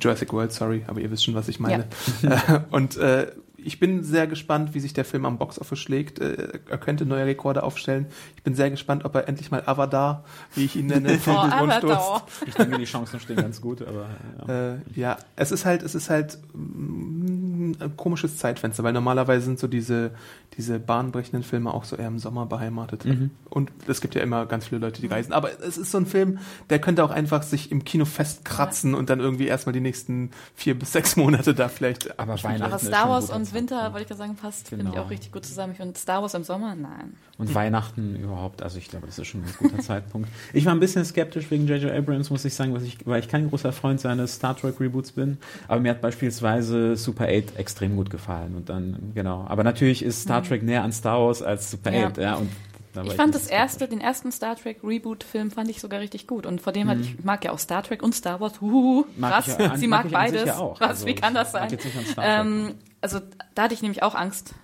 Jurassic 0.00 0.32
World, 0.32 0.52
sorry, 0.52 0.84
aber 0.86 1.00
ihr 1.00 1.10
wisst 1.10 1.24
schon, 1.24 1.34
was 1.34 1.48
ich 1.48 1.58
meine. 1.58 1.84
Äh, 2.22 2.60
Und 2.70 2.96
äh, 2.96 3.32
ich 3.56 3.80
bin 3.80 4.04
sehr 4.04 4.26
gespannt, 4.26 4.74
wie 4.74 4.80
sich 4.80 4.92
der 4.92 5.04
Film 5.06 5.24
am 5.24 5.38
Boxoffice 5.38 5.78
schlägt. 5.78 6.20
Äh, 6.20 6.60
Er 6.70 6.78
könnte 6.78 7.06
neue 7.06 7.24
Rekorde 7.26 7.62
aufstellen. 7.62 8.06
Ich 8.44 8.50
bin 8.50 8.56
sehr 8.56 8.68
gespannt, 8.70 9.06
ob 9.06 9.14
er 9.14 9.26
endlich 9.26 9.50
mal 9.50 9.62
Avatar, 9.64 10.22
wie 10.54 10.66
ich 10.66 10.76
ihn 10.76 10.88
nenne, 10.88 11.14
Oh, 11.14 11.18
vom 11.18 11.48
Mund 11.48 11.72
stoßt. 11.72 11.82
Avatar. 11.84 12.22
Ich 12.46 12.54
denke, 12.54 12.76
die 12.78 12.84
Chancen 12.84 13.18
stehen 13.18 13.36
ganz 13.36 13.62
gut, 13.62 13.80
aber 13.80 14.06
ja. 14.46 14.72
Äh, 14.74 14.76
ja, 14.94 15.16
es 15.34 15.50
ist 15.50 15.64
halt, 15.64 15.82
es 15.82 15.94
ist 15.94 16.10
halt 16.10 16.36
mm, 16.52 17.72
ein 17.80 17.96
komisches 17.96 18.36
Zeitfenster, 18.36 18.82
weil 18.84 18.92
normalerweise 18.92 19.46
sind 19.46 19.58
so 19.58 19.66
diese, 19.66 20.10
diese 20.58 20.78
bahnbrechenden 20.78 21.42
Filme 21.42 21.72
auch 21.72 21.84
so 21.84 21.96
eher 21.96 22.08
im 22.08 22.18
Sommer 22.18 22.44
beheimatet. 22.46 23.06
Und 23.48 23.72
es 23.88 24.00
gibt 24.02 24.14
ja 24.14 24.22
immer 24.22 24.44
ganz 24.46 24.66
viele 24.66 24.80
Leute, 24.82 25.00
die 25.00 25.06
reisen. 25.06 25.32
Aber 25.32 25.50
es 25.62 25.78
ist 25.78 25.90
so 25.90 25.98
ein 25.98 26.04
Film, 26.06 26.38
der 26.70 26.78
könnte 26.80 27.02
auch 27.02 27.10
einfach 27.10 27.42
sich 27.42 27.72
im 27.72 27.84
Kino 27.84 28.04
festkratzen 28.04 28.94
und 28.94 29.08
dann 29.10 29.20
irgendwie 29.20 29.46
erstmal 29.46 29.72
die 29.72 29.80
nächsten 29.80 30.30
vier 30.54 30.78
bis 30.78 30.92
sechs 30.92 31.16
Monate 31.16 31.54
da 31.54 31.68
vielleicht. 31.68 32.18
Aber. 32.18 32.34
Weihnachten 32.44 32.62
Aber 32.62 32.78
Star 32.78 33.08
Wars 33.08 33.30
und 33.30 33.54
Winter, 33.54 33.92
wollte 33.92 34.02
ich 34.02 34.08
gerade 34.08 34.18
sagen, 34.18 34.36
passt, 34.36 34.68
finde 34.68 34.84
Genau. 34.84 34.94
ich 34.96 35.00
auch 35.00 35.10
richtig 35.10 35.32
gut 35.32 35.46
zusammen. 35.46 35.72
Ich 35.72 35.78
finde 35.78 35.98
Star 35.98 36.20
Wars 36.20 36.34
im 36.34 36.44
Sommer, 36.44 36.74
nein. 36.74 37.14
Und 37.38 37.52
Weihnachten 37.54 38.16
überhaupt, 38.16 38.33
also 38.62 38.78
ich 38.78 38.88
glaube, 38.88 39.06
das 39.06 39.18
ist 39.18 39.26
schon 39.26 39.42
ein 39.42 39.54
guter 39.58 39.78
Zeitpunkt. 39.82 40.28
Ich 40.52 40.64
war 40.66 40.72
ein 40.74 40.80
bisschen 40.80 41.04
skeptisch 41.04 41.50
wegen 41.50 41.66
J.J. 41.66 41.90
Abrams, 41.90 42.30
muss 42.30 42.44
ich 42.44 42.54
sagen, 42.54 42.76
ich, 42.84 42.98
weil 43.06 43.20
ich 43.20 43.28
kein 43.28 43.48
großer 43.48 43.72
Freund 43.72 44.00
seines 44.00 44.34
Star 44.34 44.56
Trek 44.56 44.80
Reboots 44.80 45.12
bin. 45.12 45.38
Aber 45.68 45.80
mir 45.80 45.90
hat 45.90 46.00
beispielsweise 46.00 46.96
Super 46.96 47.24
8 47.24 47.56
extrem 47.56 47.96
gut 47.96 48.10
gefallen. 48.10 48.54
Und 48.54 48.68
dann, 48.68 49.12
genau. 49.14 49.44
Aber 49.48 49.64
natürlich 49.64 50.02
ist 50.04 50.22
Star 50.22 50.42
Trek 50.42 50.62
näher 50.62 50.82
an 50.82 50.92
Star 50.92 51.20
Wars 51.20 51.42
als 51.42 51.70
Super 51.70 51.92
Ja. 51.92 52.06
8, 52.08 52.18
ja. 52.18 52.34
Und 52.36 52.48
war 52.94 53.04
Ich 53.04 53.14
fand 53.14 53.34
das 53.34 53.46
erste, 53.48 53.88
den 53.88 54.00
ersten 54.00 54.30
Star 54.30 54.56
Trek 54.56 54.78
Reboot-Film 54.84 55.50
fand 55.50 55.68
ich 55.68 55.80
sogar 55.80 56.00
richtig 56.00 56.26
gut. 56.26 56.46
Und 56.46 56.60
vor 56.60 56.72
dem 56.72 56.88
hatte 56.88 57.00
ich, 57.00 57.24
mag 57.24 57.44
ja 57.44 57.50
auch 57.52 57.58
Star 57.58 57.82
Trek 57.82 58.02
und 58.02 58.14
Star 58.14 58.40
Wars. 58.40 58.60
Huhuhu, 58.60 59.04
Mag 59.16 59.32
krass, 59.44 59.48
ich 59.58 59.80
sie 59.80 59.86
mag 59.88 60.04
mag, 60.04 60.06
ich 60.06 60.12
beides. 60.12 60.46
ja 60.46 60.58
auch. 60.58 60.80
Was, 60.80 60.88
Also, 60.90 61.06
wie 61.06 61.14
kann 61.14 61.34
das 61.34 61.52
sein? 61.52 61.76
Ähm, 62.22 62.74
also 63.00 63.20
da 63.54 63.64
hatte 63.64 63.74
ich 63.74 63.82
nämlich 63.82 64.02
auch 64.02 64.14
Angst 64.14 64.54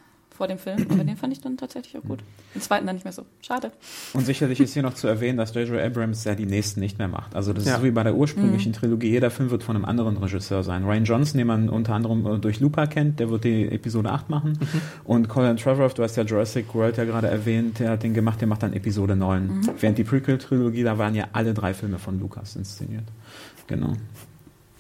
vor 0.41 0.49
dem 0.49 0.57
Film, 0.57 0.87
aber 0.89 1.05
den 1.05 1.19
fand 1.19 1.35
ich 1.35 1.43
dann 1.43 1.59
tatsächlich 1.59 1.99
auch 1.99 2.03
gut. 2.09 2.21
Den 2.55 2.63
zweiten 2.63 2.87
dann 2.87 2.97
nicht 2.97 3.05
mehr 3.05 3.13
so. 3.13 3.27
Schade. 3.43 3.73
Und 4.15 4.25
sicherlich 4.25 4.59
ist 4.59 4.73
hier 4.73 4.83
noch 4.83 4.95
zu 4.95 5.07
erwähnen, 5.07 5.37
dass 5.37 5.53
J.J. 5.53 5.79
Abrams 5.79 6.25
ja 6.25 6.35
die 6.35 6.47
nächsten 6.47 6.81
nicht 6.81 6.99
mehr 6.99 7.09
macht. 7.09 7.35
Also 7.37 7.53
das 7.53 7.67
Ja. 7.67 7.73
ist 7.75 7.81
so 7.81 7.85
wie 7.85 7.91
bei 7.91 8.03
der 8.05 8.15
Mhm. 8.15 8.21
ursprünglichen 8.21 8.73
Trilogie. 8.73 9.11
Jeder 9.11 9.31
Film 9.31 9.51
wird 9.51 9.63
von 9.63 9.77
einem 9.77 9.85
anderen 9.85 10.17
Regisseur 10.17 10.63
sein. 10.65 10.85
Ryan 10.87 11.05
Johnson, 11.05 11.37
den 11.37 11.47
man 11.47 11.69
unter 11.69 11.93
anderem 11.95 12.25
äh, 12.27 12.39
durch 12.39 12.59
Looper 12.61 12.87
kennt, 12.87 13.21
der 13.21 13.29
wird 13.29 13.45
die 13.45 13.69
Episode 13.71 14.11
8 14.13 14.31
machen. 14.31 14.53
Mhm. 14.59 14.81
Und 15.05 15.29
Colin 15.29 15.59
Trevorrow, 15.59 15.93
du 15.93 16.03
hast 16.03 16.17
ja 16.17 16.23
Jurassic 16.23 16.75
World 16.75 16.97
ja 16.97 17.05
gerade 17.05 17.29
erwähnt, 17.29 17.79
der 17.81 17.91
hat 17.91 18.03
den 18.03 18.15
gemacht, 18.15 18.41
der 18.41 18.49
macht 18.49 18.63
dann 18.63 18.73
Episode 18.73 19.17
9. 19.17 19.47
Mhm. 19.47 19.71
Während 19.79 19.99
die 19.99 20.05
Prequel-Trilogie, 20.05 20.85
da 20.85 20.97
waren 20.97 21.15
ja 21.15 21.27
alle 21.35 21.53
drei 21.53 21.75
Filme 21.75 21.99
von 21.99 22.19
Lucas 22.19 22.57
inszeniert. 22.57 23.05
Genau. 23.67 23.93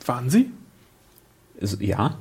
Waren 0.07 0.31
sie? 0.31 0.51
Ist, 1.59 1.81
ja, 1.83 2.17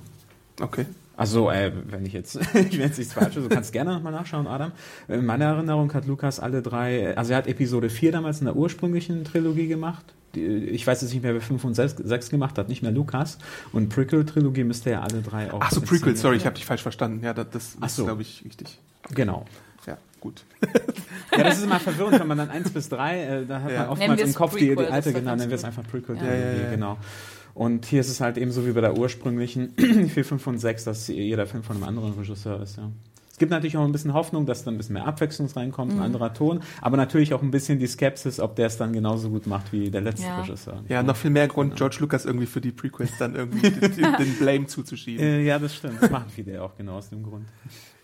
Okay. 0.62 0.86
Also, 1.20 1.50
äh, 1.52 1.72
wenn 1.90 2.06
ich 2.06 2.14
jetzt, 2.14 2.36
ich 2.54 2.72
will 2.74 2.80
jetzt 2.80 2.98
nichts 2.98 3.14
Falsches, 3.14 3.44
du 3.44 3.50
kannst 3.50 3.74
gerne 3.74 3.94
nochmal 3.94 4.14
nachschauen, 4.14 4.48
Adam. 4.48 4.72
In 5.10 5.26
meiner 5.26 5.46
Erinnerung 5.46 5.94
hat 5.94 6.06
Lukas 6.08 6.40
alle 6.40 6.62
drei, 6.62 7.16
also 7.18 7.34
er 7.34 7.38
hat 7.40 7.48
Episode 7.48 7.90
4 7.90 8.14
damals 8.14 8.40
in 8.40 8.46
der 8.46 8.56
ursprünglichen 8.56 9.26
Trilogie 9.26 9.68
gemacht. 9.68 10.06
Die, 10.36 10.40
ich 10.46 10.88
weiß 10.88 11.02
jetzt 11.02 11.12
nicht 11.12 11.22
mehr, 11.24 11.34
wer 11.34 11.42
5 11.42 11.64
und 11.66 11.74
6, 11.74 11.96
6 11.98 12.30
gemacht 12.30 12.58
hat, 12.58 12.70
nicht 12.70 12.84
mehr 12.84 12.92
Lukas. 12.92 13.38
Und 13.74 13.90
Prequel-Trilogie 13.90 14.64
müsste 14.64 14.92
er 14.92 15.04
alle 15.04 15.22
drei 15.22 15.52
auch. 15.52 15.60
Ach 15.62 15.72
so, 15.72 15.82
Prequel, 15.82 16.16
sorry, 16.16 16.38
ich 16.38 16.46
habe 16.46 16.56
dich 16.56 16.66
falsch 16.66 16.84
verstanden. 16.84 17.24
Ja, 17.24 17.34
das, 17.34 17.48
das 17.52 17.78
Ach 17.82 17.88
ist, 17.88 17.96
so. 17.98 18.06
glaube 18.06 18.22
ich, 18.22 18.44
richtig. 18.46 18.80
Genau. 19.14 19.46
Ja, 19.86 19.98
gut. 20.22 20.44
Ja, 21.38 21.44
das 21.44 21.60
ist 21.60 21.64
immer 21.66 21.80
verwirrend, 21.80 22.20
wenn 22.20 22.28
man 22.28 22.40
dann 22.40 22.50
1 22.50 22.72
bis 22.72 22.90
3, 22.90 23.22
äh, 23.24 23.46
da 23.46 23.62
hat 23.62 23.72
Ja. 23.72 23.80
man 23.82 23.90
oftmals 23.90 24.22
im 24.22 24.34
Kopf 24.34 24.54
die, 24.56 24.60
die 24.60 24.66
Prequel, 24.70 24.86
das 24.86 24.94
alte 24.94 25.10
ist 25.10 25.16
genannt, 25.16 25.38
nennen 25.40 25.52
wir 25.52 25.56
es 25.56 25.64
einfach 25.64 25.84
Prequel, 25.90 26.18
Ja. 26.18 26.24
Ja, 26.24 26.34
ja, 26.34 26.54
ja. 26.64 26.70
genau. 26.72 26.98
Und 27.60 27.86
hier 27.88 28.00
ist 28.00 28.08
es 28.10 28.22
halt 28.22 28.38
eben 28.38 28.52
so 28.54 28.66
wie 28.66 28.72
bei 28.72 28.80
der 28.80 28.98
ursprünglichen 28.98 29.74
4, 29.78 30.24
5 30.24 30.48
und 30.48 30.60
6, 30.60 30.86
dass 30.86 31.08
jeder 31.10 31.46
Film 31.46 31.62
von 31.62 31.76
einem 31.76 31.84
anderen 31.84 32.14
Regisseur 32.14 32.62
ist, 32.62 32.78
ja. 32.78 32.90
Es 33.32 33.38
gibt 33.38 33.52
natürlich 33.52 33.76
auch 33.78 33.84
ein 33.86 33.92
bisschen 33.92 34.14
Hoffnung, 34.14 34.46
dass 34.46 34.64
da 34.66 34.72
ein 34.72 34.78
bisschen 34.78 34.94
mehr 34.94 35.06
Abwechslung 35.06 35.48
reinkommt, 35.50 35.92
Mhm. 35.94 36.00
ein 36.00 36.06
anderer 36.06 36.34
Ton, 36.34 36.62
aber 36.82 36.96
natürlich 36.98 37.34
auch 37.34 37.42
ein 37.42 37.52
bisschen 37.52 37.78
die 37.80 37.88
Skepsis, 37.88 38.40
ob 38.40 38.56
der 38.56 38.68
es 38.68 38.78
dann 38.78 38.94
genauso 38.94 39.30
gut 39.30 39.46
macht 39.46 39.74
wie 39.74 39.90
der 39.92 40.00
letzte 40.02 40.24
Ja. 40.28 40.40
Regisseur. 40.42 40.84
Ja, 40.88 41.04
noch 41.04 41.16
viel 41.18 41.32
mehr 41.32 41.48
Grund, 41.50 41.76
George 41.76 41.98
Lucas 42.00 42.24
irgendwie 42.26 42.46
für 42.48 42.62
die 42.62 42.72
Prequels 42.72 43.12
dann 43.20 43.36
irgendwie 43.36 43.70
den, 43.70 43.92
den, 43.96 44.16
den 44.18 44.34
Blame 44.40 44.68
zuzuschieben. 44.68 45.22
Äh, 45.26 45.44
ja, 45.44 45.58
das 45.60 45.76
stimmt. 45.76 46.02
Das 46.02 46.10
machen 46.12 46.30
viele 46.30 46.54
ja 46.54 46.62
auch 46.64 46.76
genau 46.78 46.98
aus 46.98 47.10
dem 47.10 47.24
Grund. 47.24 47.46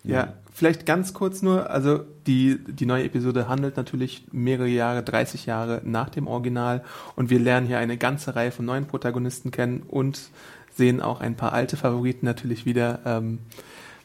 Ja, 0.07 0.33
vielleicht 0.53 0.85
ganz 0.85 1.13
kurz 1.13 1.41
nur, 1.41 1.69
also 1.69 2.00
die, 2.27 2.59
die 2.65 2.85
neue 2.85 3.03
Episode 3.03 3.47
handelt 3.47 3.77
natürlich 3.77 4.25
mehrere 4.31 4.67
Jahre, 4.67 5.03
30 5.03 5.45
Jahre 5.45 5.81
nach 5.83 6.09
dem 6.09 6.27
Original 6.27 6.83
und 7.15 7.29
wir 7.29 7.39
lernen 7.39 7.67
hier 7.67 7.79
eine 7.79 7.97
ganze 7.97 8.35
Reihe 8.35 8.51
von 8.51 8.65
neuen 8.65 8.88
Protagonisten 8.88 9.51
kennen 9.51 9.83
und 9.88 10.29
sehen 10.75 11.01
auch 11.01 11.21
ein 11.21 11.35
paar 11.35 11.53
alte 11.53 11.77
Favoriten 11.77 12.25
natürlich 12.25 12.65
wieder. 12.65 13.00
Ähm, 13.05 13.39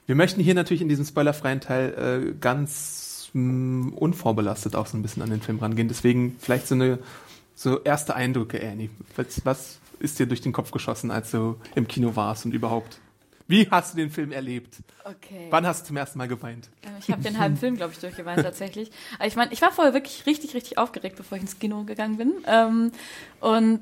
wir 0.07 0.15
möchten 0.15 0.41
hier 0.41 0.55
natürlich 0.55 0.83
in 0.83 0.89
diesem 0.89 1.05
spoilerfreien 1.05 1.61
Teil 1.61 2.31
äh, 2.31 2.35
ganz 2.41 3.31
mh, 3.33 3.93
unvorbelastet 3.97 4.75
auch 4.75 4.87
so 4.87 4.97
ein 4.97 5.03
bisschen 5.03 5.23
an 5.23 5.31
den 5.31 5.41
Film 5.41 5.59
rangehen. 5.59 5.89
Deswegen 5.89 6.37
vielleicht 6.39 6.67
so 6.67 6.75
eine 6.75 6.99
so 7.55 7.81
erste 7.81 8.15
Eindrücke, 8.15 8.61
Annie. 8.61 8.91
Was, 9.17 9.45
was 9.45 9.79
ist 9.99 10.19
dir 10.19 10.27
durch 10.27 10.41
den 10.41 10.53
Kopf 10.53 10.71
geschossen, 10.71 11.11
als 11.11 11.31
du 11.31 11.57
im 11.75 11.87
Kino 11.87 12.17
warst 12.17 12.47
und 12.47 12.55
überhaupt? 12.55 13.01
Wie 13.51 13.69
hast 13.71 13.95
du 13.95 13.97
den 13.97 14.11
Film 14.11 14.31
erlebt? 14.33 14.77
Okay. 15.05 15.49
Wann 15.51 15.67
hast 15.67 15.83
du 15.83 15.87
zum 15.89 15.97
ersten 15.97 16.19
Mal 16.19 16.29
geweint? 16.29 16.69
Ähm, 16.85 16.93
Ich 17.01 17.11
habe 17.11 17.21
den 17.23 17.39
halben 17.39 17.57
Film, 17.57 17.77
glaube 17.77 17.93
ich, 17.93 17.99
durchgeweint 17.99 18.43
tatsächlich. 18.43 18.91
Aber 19.19 19.27
ich 19.27 19.35
meine, 19.37 19.53
ich 19.53 19.61
war 19.61 19.73
vorher 19.73 19.93
wirklich 19.93 20.25
richtig, 20.27 20.55
richtig 20.55 20.79
aufgeregt, 20.79 21.17
bevor 21.17 21.37
ich 21.37 21.43
ins 21.43 21.59
Kino 21.59 21.83
gegangen 21.85 22.17
bin. 22.17 22.33
Ähm, 22.47 22.93
und 23.41 23.81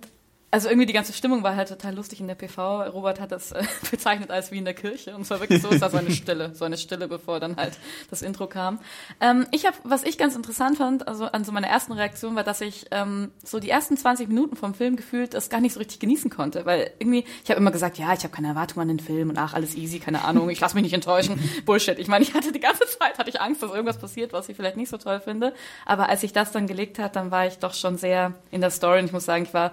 also 0.50 0.68
irgendwie 0.68 0.86
die 0.86 0.94
ganze 0.94 1.12
Stimmung 1.12 1.42
war 1.42 1.56
halt 1.56 1.68
total 1.68 1.94
lustig 1.94 2.20
in 2.20 2.26
der 2.26 2.34
PV. 2.34 2.84
Robert 2.84 3.20
hat 3.20 3.32
das 3.32 3.52
äh, 3.52 3.62
bezeichnet 3.90 4.30
als 4.30 4.50
wie 4.50 4.58
in 4.58 4.64
der 4.64 4.72
Kirche. 4.72 5.14
Und 5.14 5.22
es 5.22 5.30
war 5.30 5.40
wirklich 5.40 5.60
so, 5.60 5.68
es 5.68 5.80
war 5.80 5.90
so 5.90 5.98
eine 5.98 6.10
Stille, 6.18 6.54
so 6.54 6.64
eine 6.64 6.78
Stille, 6.78 7.06
bevor 7.06 7.38
dann 7.38 7.56
halt 7.56 7.78
das 8.08 8.22
Intro 8.22 8.46
kam. 8.46 8.78
Ähm, 9.20 9.46
ich 9.50 9.66
habe, 9.66 9.76
was 9.84 10.04
ich 10.04 10.16
ganz 10.16 10.36
interessant 10.36 10.78
fand, 10.78 11.06
also 11.06 11.26
an 11.26 11.44
so 11.44 11.52
meiner 11.52 11.66
ersten 11.66 11.92
Reaktion 11.92 12.34
war, 12.34 12.44
dass 12.44 12.62
ich 12.62 12.86
ähm, 12.92 13.30
so 13.44 13.60
die 13.60 13.68
ersten 13.68 13.98
20 13.98 14.28
Minuten 14.28 14.56
vom 14.56 14.72
Film 14.72 14.96
gefühlt 14.96 15.34
das 15.34 15.50
gar 15.50 15.60
nicht 15.60 15.74
so 15.74 15.80
richtig 15.80 16.00
genießen 16.00 16.30
konnte, 16.30 16.64
weil 16.64 16.92
irgendwie 16.98 17.24
ich 17.44 17.50
habe 17.50 17.60
immer 17.60 17.70
gesagt, 17.70 17.98
ja, 17.98 18.14
ich 18.14 18.20
habe 18.20 18.30
keine 18.30 18.48
Erwartung 18.48 18.80
an 18.80 18.88
den 18.88 19.00
Film 19.00 19.28
und 19.28 19.38
ach, 19.38 19.52
alles 19.52 19.74
easy, 19.74 19.98
keine 19.98 20.24
Ahnung, 20.24 20.48
ich 20.48 20.60
lasse 20.60 20.74
mich 20.74 20.82
nicht 20.82 20.94
enttäuschen. 20.94 21.38
Bullshit. 21.66 21.98
Ich 21.98 22.08
meine, 22.08 22.24
ich 22.24 22.32
hatte 22.32 22.52
die 22.52 22.60
ganze 22.60 22.86
Zeit 22.86 23.18
hatte 23.18 23.28
ich 23.28 23.40
Angst, 23.40 23.62
dass 23.62 23.70
irgendwas 23.70 23.98
passiert, 23.98 24.32
was 24.32 24.48
ich 24.48 24.56
vielleicht 24.56 24.78
nicht 24.78 24.88
so 24.88 24.96
toll 24.96 25.20
finde, 25.20 25.52
aber 25.84 26.08
als 26.08 26.22
ich 26.22 26.32
das 26.32 26.52
dann 26.52 26.66
gelegt 26.66 26.98
hat, 26.98 27.16
dann 27.16 27.30
war 27.30 27.46
ich 27.46 27.58
doch 27.58 27.74
schon 27.74 27.98
sehr 27.98 28.32
in 28.50 28.62
der 28.62 28.70
Story 28.70 29.00
und 29.00 29.04
ich 29.04 29.12
muss 29.12 29.26
sagen, 29.26 29.44
ich 29.44 29.52
war 29.52 29.72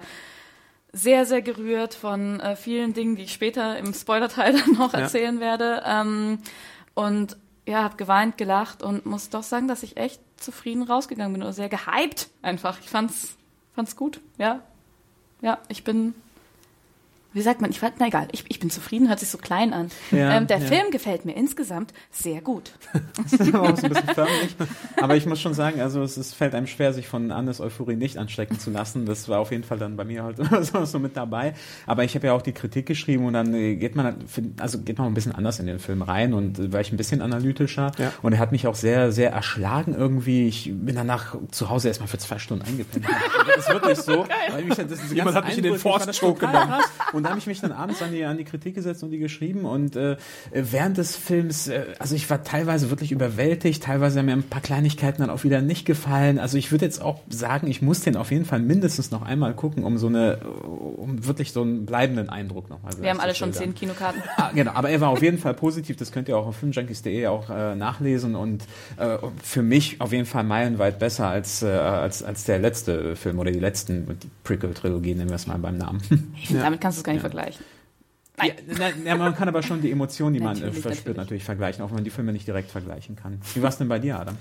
sehr, 0.92 1.26
sehr 1.26 1.42
gerührt 1.42 1.94
von 1.94 2.40
äh, 2.40 2.56
vielen 2.56 2.94
Dingen, 2.94 3.16
die 3.16 3.24
ich 3.24 3.32
später 3.32 3.78
im 3.78 3.92
Spoiler-Teil 3.92 4.52
dann 4.58 4.72
noch 4.74 4.92
Ja. 4.92 5.00
erzählen 5.00 5.40
werde. 5.40 5.82
Ähm, 5.86 6.38
und 6.94 7.36
ja, 7.66 7.82
habe 7.82 7.96
geweint, 7.96 8.38
gelacht 8.38 8.82
und 8.82 9.06
muss 9.06 9.28
doch 9.28 9.42
sagen, 9.42 9.68
dass 9.68 9.82
ich 9.82 9.96
echt 9.96 10.20
zufrieden 10.36 10.82
rausgegangen 10.82 11.32
bin 11.32 11.42
oder 11.42 11.52
sehr 11.52 11.68
gehypt 11.68 12.28
einfach. 12.42 12.78
Ich 12.80 12.88
fand's, 12.88 13.36
fand's 13.74 13.96
gut, 13.96 14.20
ja. 14.38 14.60
Ja, 15.42 15.58
ich 15.68 15.84
bin, 15.84 16.14
wie 17.36 17.42
sagt 17.42 17.60
man, 17.60 17.70
ich 17.70 17.82
war, 17.82 17.92
na 17.98 18.06
egal, 18.06 18.28
ich, 18.32 18.44
ich 18.48 18.58
bin 18.58 18.70
zufrieden, 18.70 19.08
hört 19.08 19.20
sich 19.20 19.28
so 19.28 19.36
klein 19.36 19.74
an. 19.74 19.90
Ja, 20.10 20.36
ähm, 20.36 20.46
der 20.46 20.58
ja. 20.58 20.66
Film 20.66 20.90
gefällt 20.90 21.26
mir 21.26 21.36
insgesamt 21.36 21.92
sehr 22.10 22.40
gut. 22.40 22.72
Das 23.16 23.32
ist 23.32 23.54
auch 23.54 23.76
so 23.76 23.82
ein 23.86 23.88
bisschen 23.90 24.14
förmlich. 24.14 24.56
Aber 25.00 25.16
ich 25.16 25.26
muss 25.26 25.40
schon 25.40 25.52
sagen, 25.54 25.80
also 25.80 26.02
es, 26.02 26.16
es 26.16 26.32
fällt 26.32 26.54
einem 26.54 26.66
schwer, 26.66 26.92
sich 26.92 27.08
von 27.08 27.30
Annes 27.32 27.60
Euphorie 27.60 27.96
nicht 27.96 28.18
anstecken 28.18 28.58
zu 28.58 28.70
lassen. 28.70 29.04
Das 29.06 29.28
war 29.28 29.40
auf 29.40 29.50
jeden 29.50 29.64
Fall 29.64 29.78
dann 29.78 29.96
bei 29.96 30.04
mir 30.04 30.22
halt 30.22 30.36
so, 30.62 30.84
so 30.84 30.98
mit 30.98 31.16
dabei. 31.16 31.54
Aber 31.86 32.04
ich 32.04 32.14
habe 32.14 32.28
ja 32.28 32.32
auch 32.34 32.42
die 32.42 32.52
Kritik 32.52 32.86
geschrieben 32.86 33.26
und 33.26 33.32
dann 33.32 33.52
äh, 33.54 33.76
geht 33.76 33.96
man, 33.96 34.06
halt- 34.06 34.16
also 34.58 34.78
geht 34.78 34.98
man 34.98 35.08
ein 35.08 35.14
bisschen 35.14 35.34
anders 35.34 35.58
in 35.58 35.66
den 35.66 35.78
Film 35.78 36.02
rein 36.02 36.34
und 36.34 36.58
äh, 36.58 36.72
war 36.72 36.80
ich 36.80 36.92
ein 36.92 36.96
bisschen 36.96 37.20
analytischer. 37.20 37.92
Ja. 37.98 38.12
Und 38.22 38.32
er 38.32 38.38
hat 38.38 38.52
mich 38.52 38.66
auch 38.66 38.74
sehr, 38.74 39.12
sehr 39.12 39.32
erschlagen 39.32 39.94
irgendwie. 39.94 40.46
Ich 40.48 40.70
bin 40.72 40.94
danach 40.94 41.36
zu 41.50 41.68
Hause 41.68 41.88
erstmal 41.88 42.08
für 42.08 42.18
zwei 42.18 42.38
Stunden 42.38 42.64
eingepennt. 42.64 43.06
Das 43.46 43.66
ist 43.66 43.72
wirklich 43.72 43.98
so. 43.98 44.26
Weil 44.50 44.64
mich, 44.64 44.76
das, 44.76 44.86
diese 44.86 45.14
Jemand 45.14 45.36
hat 45.36 45.46
mich 45.46 45.56
in 45.56 45.62
den 45.64 45.72
das 45.74 46.18
total 46.18 46.66
krass. 46.66 46.84
Und 47.12 47.25
da 47.26 47.30
habe 47.30 47.40
ich 47.40 47.46
mich 47.46 47.60
dann 47.60 47.72
abends 47.72 48.00
an 48.02 48.12
die, 48.12 48.24
an 48.24 48.38
die 48.38 48.44
Kritik 48.44 48.74
gesetzt 48.74 49.02
und 49.02 49.10
die 49.10 49.18
geschrieben. 49.18 49.64
Und 49.64 49.96
äh, 49.96 50.16
während 50.52 50.96
des 50.96 51.16
Films, 51.16 51.68
äh, 51.68 51.86
also 51.98 52.14
ich 52.14 52.30
war 52.30 52.44
teilweise 52.44 52.90
wirklich 52.90 53.10
überwältigt, 53.10 53.82
teilweise 53.82 54.20
haben 54.20 54.26
mir 54.26 54.32
ein 54.32 54.44
paar 54.44 54.60
Kleinigkeiten 54.60 55.22
dann 55.22 55.30
auch 55.30 55.44
wieder 55.44 55.60
nicht 55.60 55.86
gefallen. 55.86 56.38
Also 56.38 56.56
ich 56.56 56.70
würde 56.70 56.84
jetzt 56.84 57.02
auch 57.02 57.20
sagen, 57.28 57.66
ich 57.66 57.82
muss 57.82 58.00
den 58.00 58.16
auf 58.16 58.30
jeden 58.30 58.44
Fall 58.44 58.60
mindestens 58.60 59.10
noch 59.10 59.22
einmal 59.22 59.54
gucken, 59.54 59.84
um 59.84 59.98
so 59.98 60.06
eine, 60.06 60.38
um 60.38 61.26
wirklich 61.26 61.52
so 61.52 61.62
einen 61.62 61.84
bleibenden 61.84 62.28
Eindruck 62.28 62.70
nochmal 62.70 62.92
Wir 63.00 63.10
haben 63.10 63.20
alle 63.20 63.34
schon 63.34 63.52
zehn 63.52 63.74
Kinokarten. 63.74 64.22
Ah, 64.36 64.50
genau, 64.54 64.72
aber 64.72 64.90
er 64.90 65.00
war 65.00 65.08
auf 65.08 65.22
jeden 65.22 65.38
Fall 65.38 65.54
positiv, 65.54 65.96
das 65.96 66.12
könnt 66.12 66.28
ihr 66.28 66.38
auch 66.38 66.46
auf 66.46 66.56
filmjunkies.de 66.56 67.26
auch 67.26 67.50
äh, 67.50 67.74
nachlesen 67.74 68.34
und 68.36 68.64
äh, 68.96 69.18
für 69.42 69.62
mich 69.62 70.00
auf 70.00 70.12
jeden 70.12 70.26
Fall 70.26 70.44
meilenweit 70.44 70.98
besser 70.98 71.28
als, 71.28 71.62
äh, 71.62 71.66
als, 71.66 72.22
als 72.22 72.44
der 72.44 72.58
letzte 72.58 73.16
Film 73.16 73.38
oder 73.38 73.50
die 73.50 73.58
letzten, 73.58 74.18
die 74.18 74.30
Prequel-Trilogie, 74.44 75.14
nennen 75.14 75.30
wir 75.30 75.36
es 75.36 75.46
mal 75.46 75.58
beim 75.58 75.78
Namen. 75.78 76.00
Ich 76.36 76.48
finde, 76.48 76.62
damit 76.62 76.80
kannst 76.80 76.98
du 76.98 77.00
es 77.00 77.04
gar 77.04 77.12
nicht 77.12 77.15
vergleichen. 77.20 77.64
Ja, 78.42 78.52
na, 78.78 78.90
na, 79.04 79.16
man 79.16 79.34
kann 79.34 79.48
aber 79.48 79.62
schon 79.62 79.80
die 79.80 79.90
Emotionen, 79.90 80.34
die 80.34 80.40
man 80.40 80.56
äh, 80.56 80.60
Natürlich, 80.60 80.82
verspürt, 80.82 81.16
natürlich. 81.16 81.16
natürlich 81.16 81.44
vergleichen, 81.44 81.82
auch 81.84 81.88
wenn 81.88 81.96
man 81.96 82.04
die 82.04 82.10
Filme 82.10 82.32
nicht 82.32 82.46
direkt 82.46 82.70
vergleichen 82.70 83.16
kann. 83.16 83.40
Wie 83.54 83.62
war 83.62 83.70
es 83.70 83.78
denn 83.78 83.88
bei 83.88 83.98
dir, 83.98 84.20
Adam? 84.20 84.36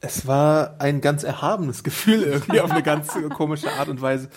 Es 0.00 0.26
war 0.26 0.78
ein 0.80 1.00
ganz 1.00 1.22
erhabenes 1.24 1.82
Gefühl 1.82 2.22
irgendwie 2.22 2.60
auf 2.60 2.70
eine 2.70 2.82
ganz 2.82 3.08
komische 3.34 3.72
Art 3.72 3.88
und 3.88 4.02
Weise. 4.02 4.28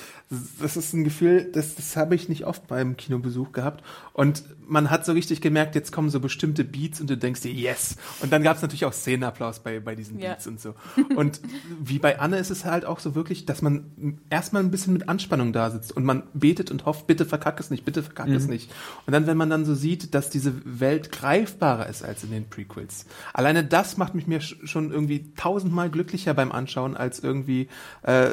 Das 0.62 0.78
ist 0.78 0.94
ein 0.94 1.04
Gefühl, 1.04 1.50
das, 1.52 1.76
das 1.76 1.98
habe 1.98 2.16
ich 2.16 2.30
nicht 2.30 2.46
oft 2.46 2.66
beim 2.68 2.96
Kinobesuch 2.96 3.52
gehabt. 3.52 3.84
Und 4.14 4.44
man 4.68 4.90
hat 4.92 5.04
so 5.06 5.12
richtig 5.14 5.42
gemerkt, 5.42 5.74
jetzt 5.76 5.92
kommen 5.92 6.10
so 6.12 6.20
bestimmte 6.20 6.64
Beats 6.64 7.02
und 7.02 7.10
du 7.10 7.18
denkst 7.18 7.42
dir, 7.42 7.52
yes. 7.52 7.96
Und 8.22 8.32
dann 8.32 8.44
gab 8.44 8.56
es 8.58 8.62
natürlich 8.62 8.86
auch 8.86 8.94
Szenenapplaus 8.94 9.60
bei, 9.60 9.80
bei 9.80 9.96
diesen 9.96 10.20
Ja. 10.20 10.30
Beats 10.34 10.46
und 10.48 10.62
so. 10.62 10.76
Und 11.16 11.42
wie 11.82 11.98
bei 12.00 12.20
Anne 12.20 12.38
ist 12.38 12.52
es 12.52 12.64
halt 12.66 12.86
auch 12.86 13.00
so 13.00 13.16
wirklich, 13.16 13.46
dass 13.46 13.62
man 13.64 14.20
erstmal 14.30 14.64
ein 14.64 14.72
bisschen 14.72 14.94
mit 14.94 15.10
Anspannung 15.10 15.52
da 15.52 15.72
sitzt 15.72 15.92
und 15.92 16.06
man 16.06 16.24
betet 16.34 16.70
und 16.72 16.86
hofft, 16.86 17.08
bitte 17.08 17.26
verkack 17.26 17.60
es 17.60 17.70
nicht, 17.72 17.84
bitte 17.84 18.04
verkack 18.04 18.28
es 18.30 18.48
nicht. 18.48 18.72
Und 19.08 19.14
dann, 19.14 19.26
wenn 19.28 19.38
man 19.38 19.50
dann 19.50 19.66
so 19.66 19.74
sieht, 19.74 20.14
dass 20.14 20.30
diese 20.30 20.54
Welt 20.64 21.12
greifbarer 21.12 21.88
ist 21.90 22.04
als 22.04 22.24
in 22.24 22.32
den 22.32 22.48
Prequels. 22.50 23.06
Alleine 23.34 23.64
das 23.66 23.98
macht 23.98 24.14
mich 24.16 24.28
mir 24.28 24.40
sch- 24.42 24.66
schon 24.68 24.92
irgendwie 24.92 25.32
tausendmal 25.50 25.90
glücklicher 25.90 26.36
beim 26.36 26.52
Anschauen 26.52 26.96
als 26.96 27.20
irgendwie 27.20 27.70
äh, 28.04 28.28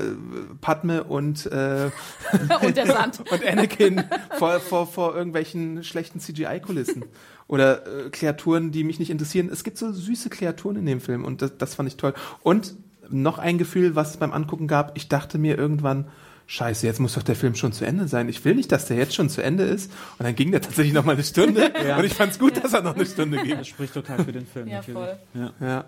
Padme 0.61 1.04
und, 1.04 1.46
äh, 1.46 1.90
Und 2.62 2.76
der 2.76 2.87
Sand. 2.87 3.20
und 3.30 3.46
Anakin 3.46 4.04
vor, 4.38 4.61
vor, 4.61 4.87
vor 4.87 5.16
irgendwelchen 5.16 5.82
schlechten 5.82 6.20
CGI-Kulissen. 6.20 7.06
Oder 7.49 7.87
äh, 7.87 8.11
Kreaturen, 8.11 8.70
die 8.70 8.85
mich 8.85 8.99
nicht 8.99 9.11
interessieren. 9.11 9.49
Es 9.50 9.64
gibt 9.64 9.78
so 9.78 9.92
süße 9.92 10.28
Kreaturen 10.28 10.76
in 10.76 10.85
dem 10.85 11.00
Film 11.00 11.25
und 11.25 11.40
das, 11.40 11.56
das 11.56 11.75
fand 11.75 11.88
ich 11.88 11.96
toll. 11.96 12.12
Und 12.42 12.75
noch 13.08 13.38
ein 13.38 13.56
Gefühl, 13.56 13.94
was 13.94 14.11
es 14.11 14.16
beim 14.18 14.32
Angucken 14.32 14.68
gab, 14.68 14.94
ich 14.96 15.08
dachte 15.08 15.38
mir 15.38 15.56
irgendwann, 15.56 16.06
Scheiße, 16.49 16.87
jetzt 16.87 17.00
muss 17.00 17.14
doch 17.14 17.25
der 17.25 17.35
Film 17.35 17.56
schon 17.56 17.73
zu 17.73 17.85
Ende 17.85 18.06
sein. 18.08 18.28
Ich 18.28 18.44
will 18.44 18.54
nicht, 18.54 18.70
dass 18.70 18.87
der 18.87 18.96
jetzt 18.99 19.14
schon 19.14 19.28
zu 19.28 19.42
Ende 19.42 19.64
ist. 19.64 19.90
Und 20.18 20.26
dann 20.26 20.37
ging 20.37 20.52
der 20.52 20.61
tatsächlich 20.61 20.94
noch 20.94 21.04
mal 21.04 21.12
eine 21.12 21.25
Stunde. 21.25 21.73
Und 21.99 22.04
ich 22.04 22.14
fand's 22.14 22.38
gut, 22.38 22.62
dass 22.62 22.73
er 22.73 22.82
noch 22.82 22.94
eine 22.94 23.06
Stunde 23.06 23.42
ging. 23.42 23.56
Das 23.56 23.66
spricht 23.66 23.94
total 23.94 24.23
für 24.23 24.32
den 24.32 24.46
Film. 24.46 24.68
Ja, 24.68 24.76
natürlich. 24.76 25.00
voll. 25.00 25.16
Ja. 25.35 25.52
Ja. 25.61 25.85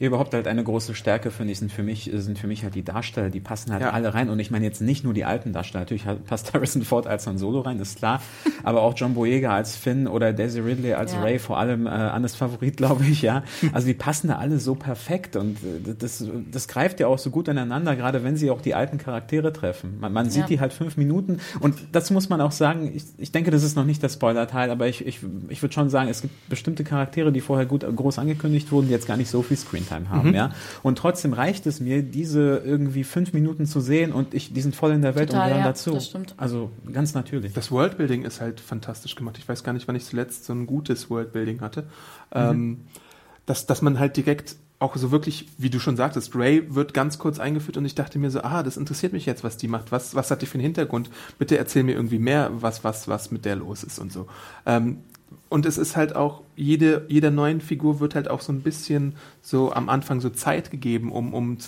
Ja, 0.00 0.06
überhaupt 0.06 0.32
halt 0.32 0.48
eine 0.48 0.64
große 0.64 0.94
Stärke, 0.94 1.30
finde 1.30 1.52
ich, 1.52 1.58
sind 1.58 1.70
für 1.70 1.82
mich, 1.82 2.10
sind 2.12 2.38
für 2.38 2.46
mich 2.46 2.62
halt 2.64 2.74
die 2.74 2.82
Darsteller, 2.82 3.28
die 3.28 3.38
passen 3.38 3.70
halt 3.70 3.82
Ja. 3.82 3.90
alle 3.90 4.14
rein. 4.14 4.30
Und 4.30 4.40
ich 4.40 4.50
meine 4.50 4.64
jetzt 4.64 4.80
nicht 4.80 5.04
nur 5.04 5.12
die 5.12 5.26
alten 5.26 5.52
Darsteller, 5.52 5.82
natürlich 5.82 6.04
passt 6.26 6.52
Harrison 6.54 6.82
Ford 6.82 7.06
als 7.06 7.26
Han 7.26 7.36
Solo 7.36 7.60
rein, 7.60 7.78
ist 7.80 7.98
klar. 7.98 8.22
aber 8.64 8.80
auch 8.80 8.94
John 8.96 9.12
Boyega 9.12 9.54
als 9.54 9.76
Finn 9.76 10.08
oder 10.08 10.32
Daisy 10.32 10.60
Ridley 10.60 10.94
als 10.94 11.12
Ja. 11.12 11.20
Ray, 11.20 11.38
vor 11.38 11.58
allem 11.58 11.84
äh, 11.86 11.90
Annes 11.90 12.34
Favorit, 12.34 12.76
glaube 12.78 13.04
ich, 13.04 13.20
ja. 13.20 13.42
Also 13.74 13.88
die 13.88 13.92
passen 13.94 14.28
da 14.28 14.36
alle 14.38 14.58
so 14.58 14.74
perfekt 14.74 15.36
und 15.36 15.58
äh, 15.58 15.94
das, 15.98 16.24
das 16.50 16.66
greift 16.66 16.98
ja 16.98 17.06
auch 17.06 17.18
so 17.18 17.28
gut 17.28 17.48
ineinander, 17.48 17.94
gerade 17.94 18.24
wenn 18.24 18.36
sie 18.36 18.50
auch 18.50 18.62
die 18.62 18.74
alten 18.74 18.96
Charaktere 18.96 19.52
treffen. 19.52 19.98
Man, 20.00 20.14
man 20.14 20.30
sieht 20.30 20.40
Ja. 20.44 20.46
die 20.46 20.60
halt 20.60 20.72
fünf 20.72 20.96
Minuten 20.96 21.40
und 21.60 21.76
das 21.92 22.10
muss 22.10 22.30
man 22.30 22.40
auch 22.40 22.52
sagen, 22.52 22.90
ich, 22.94 23.04
ich 23.18 23.32
denke, 23.32 23.50
das 23.50 23.62
ist 23.62 23.76
noch 23.76 23.84
nicht 23.84 24.02
der 24.02 24.08
Spoiler-Teil, 24.08 24.70
aber 24.70 24.88
ich, 24.88 25.06
ich, 25.06 25.20
ich 25.50 25.60
würde 25.60 25.74
schon 25.74 25.90
sagen, 25.90 26.08
es 26.08 26.22
gibt 26.22 26.48
bestimmte 26.48 26.84
Charaktere, 26.84 27.32
die 27.32 27.42
vorher 27.42 27.66
gut 27.66 27.84
groß 27.94 28.18
angekündigt 28.18 28.72
wurden, 28.72 28.86
die 28.86 28.92
jetzt 28.94 29.06
gar 29.06 29.18
nicht 29.18 29.28
so 29.28 29.42
viel 29.42 29.58
Screentime 29.58 29.89
Screentime 29.90 30.10
haben, 30.10 30.34
ja. 30.34 30.50
Und 30.82 30.98
trotzdem 30.98 31.32
reicht 31.32 31.66
es 31.66 31.80
mir, 31.80 32.02
diese 32.02 32.62
irgendwie 32.64 33.04
fünf 33.04 33.32
Minuten 33.32 33.66
zu 33.66 33.80
sehen 33.80 34.12
und 34.12 34.34
ich, 34.34 34.52
die 34.52 34.60
sind 34.60 34.74
voll 34.74 34.92
in 34.92 35.02
der 35.02 35.14
Welt 35.14 35.30
Total, 35.30 35.42
und 35.42 35.48
gehören 35.48 35.64
ja, 35.64 35.68
dazu. 35.68 35.92
das 35.92 36.06
stimmt. 36.06 36.34
Also 36.36 36.70
ganz 36.92 37.14
natürlich. 37.14 37.52
Das 37.52 37.70
Worldbuilding 37.70 38.24
ist 38.24 38.40
halt 38.40 38.60
fantastisch 38.60 39.14
gemacht. 39.14 39.36
Ich 39.38 39.48
weiß 39.48 39.64
gar 39.64 39.72
nicht, 39.72 39.88
wann 39.88 39.96
ich 39.96 40.04
zuletzt 40.04 40.44
so 40.44 40.52
ein 40.52 40.66
gutes 40.66 41.10
Worldbuilding 41.10 41.60
hatte. 41.60 41.84
Ähm, 42.32 42.82
dass, 43.46 43.66
dass 43.66 43.82
man 43.82 43.98
halt 43.98 44.16
direkt 44.16 44.56
auch 44.78 44.96
so 44.96 45.10
wirklich, 45.10 45.46
wie 45.58 45.68
du 45.68 45.78
schon 45.78 45.96
sagtest, 45.96 46.34
Ray 46.34 46.74
wird 46.74 46.94
ganz 46.94 47.18
kurz 47.18 47.38
eingeführt 47.38 47.76
und 47.76 47.84
ich 47.84 47.94
dachte 47.94 48.18
mir 48.18 48.30
so, 48.30 48.40
ah, 48.42 48.62
das 48.62 48.78
interessiert 48.78 49.12
mich 49.12 49.26
jetzt, 49.26 49.44
was 49.44 49.58
die 49.58 49.68
macht. 49.68 49.92
Was, 49.92 50.14
was 50.14 50.30
hat 50.30 50.40
die 50.40 50.46
für 50.46 50.54
einen 50.54 50.62
Hintergrund? 50.62 51.10
Bitte 51.38 51.58
erzähl 51.58 51.82
mir 51.82 51.92
irgendwie 51.92 52.18
mehr, 52.18 52.50
was, 52.54 52.82
was, 52.82 53.06
was 53.06 53.30
mit 53.30 53.44
der 53.44 53.56
los 53.56 53.84
ist 53.84 53.98
und 53.98 54.10
so. 54.10 54.26
Ähm, 54.64 55.00
und 55.48 55.66
es 55.66 55.76
ist 55.78 55.96
halt 55.96 56.16
auch, 56.16 56.42
jede, 56.56 57.06
jeder 57.08 57.30
neuen 57.30 57.60
Figur 57.60 58.00
wird 58.00 58.14
halt 58.14 58.28
auch 58.28 58.40
so 58.40 58.52
ein 58.52 58.60
bisschen 58.60 59.14
so 59.42 59.72
am 59.72 59.88
Anfang 59.88 60.20
so 60.20 60.30
Zeit 60.30 60.70
gegeben, 60.70 61.10
um, 61.10 61.32
um 61.32 61.58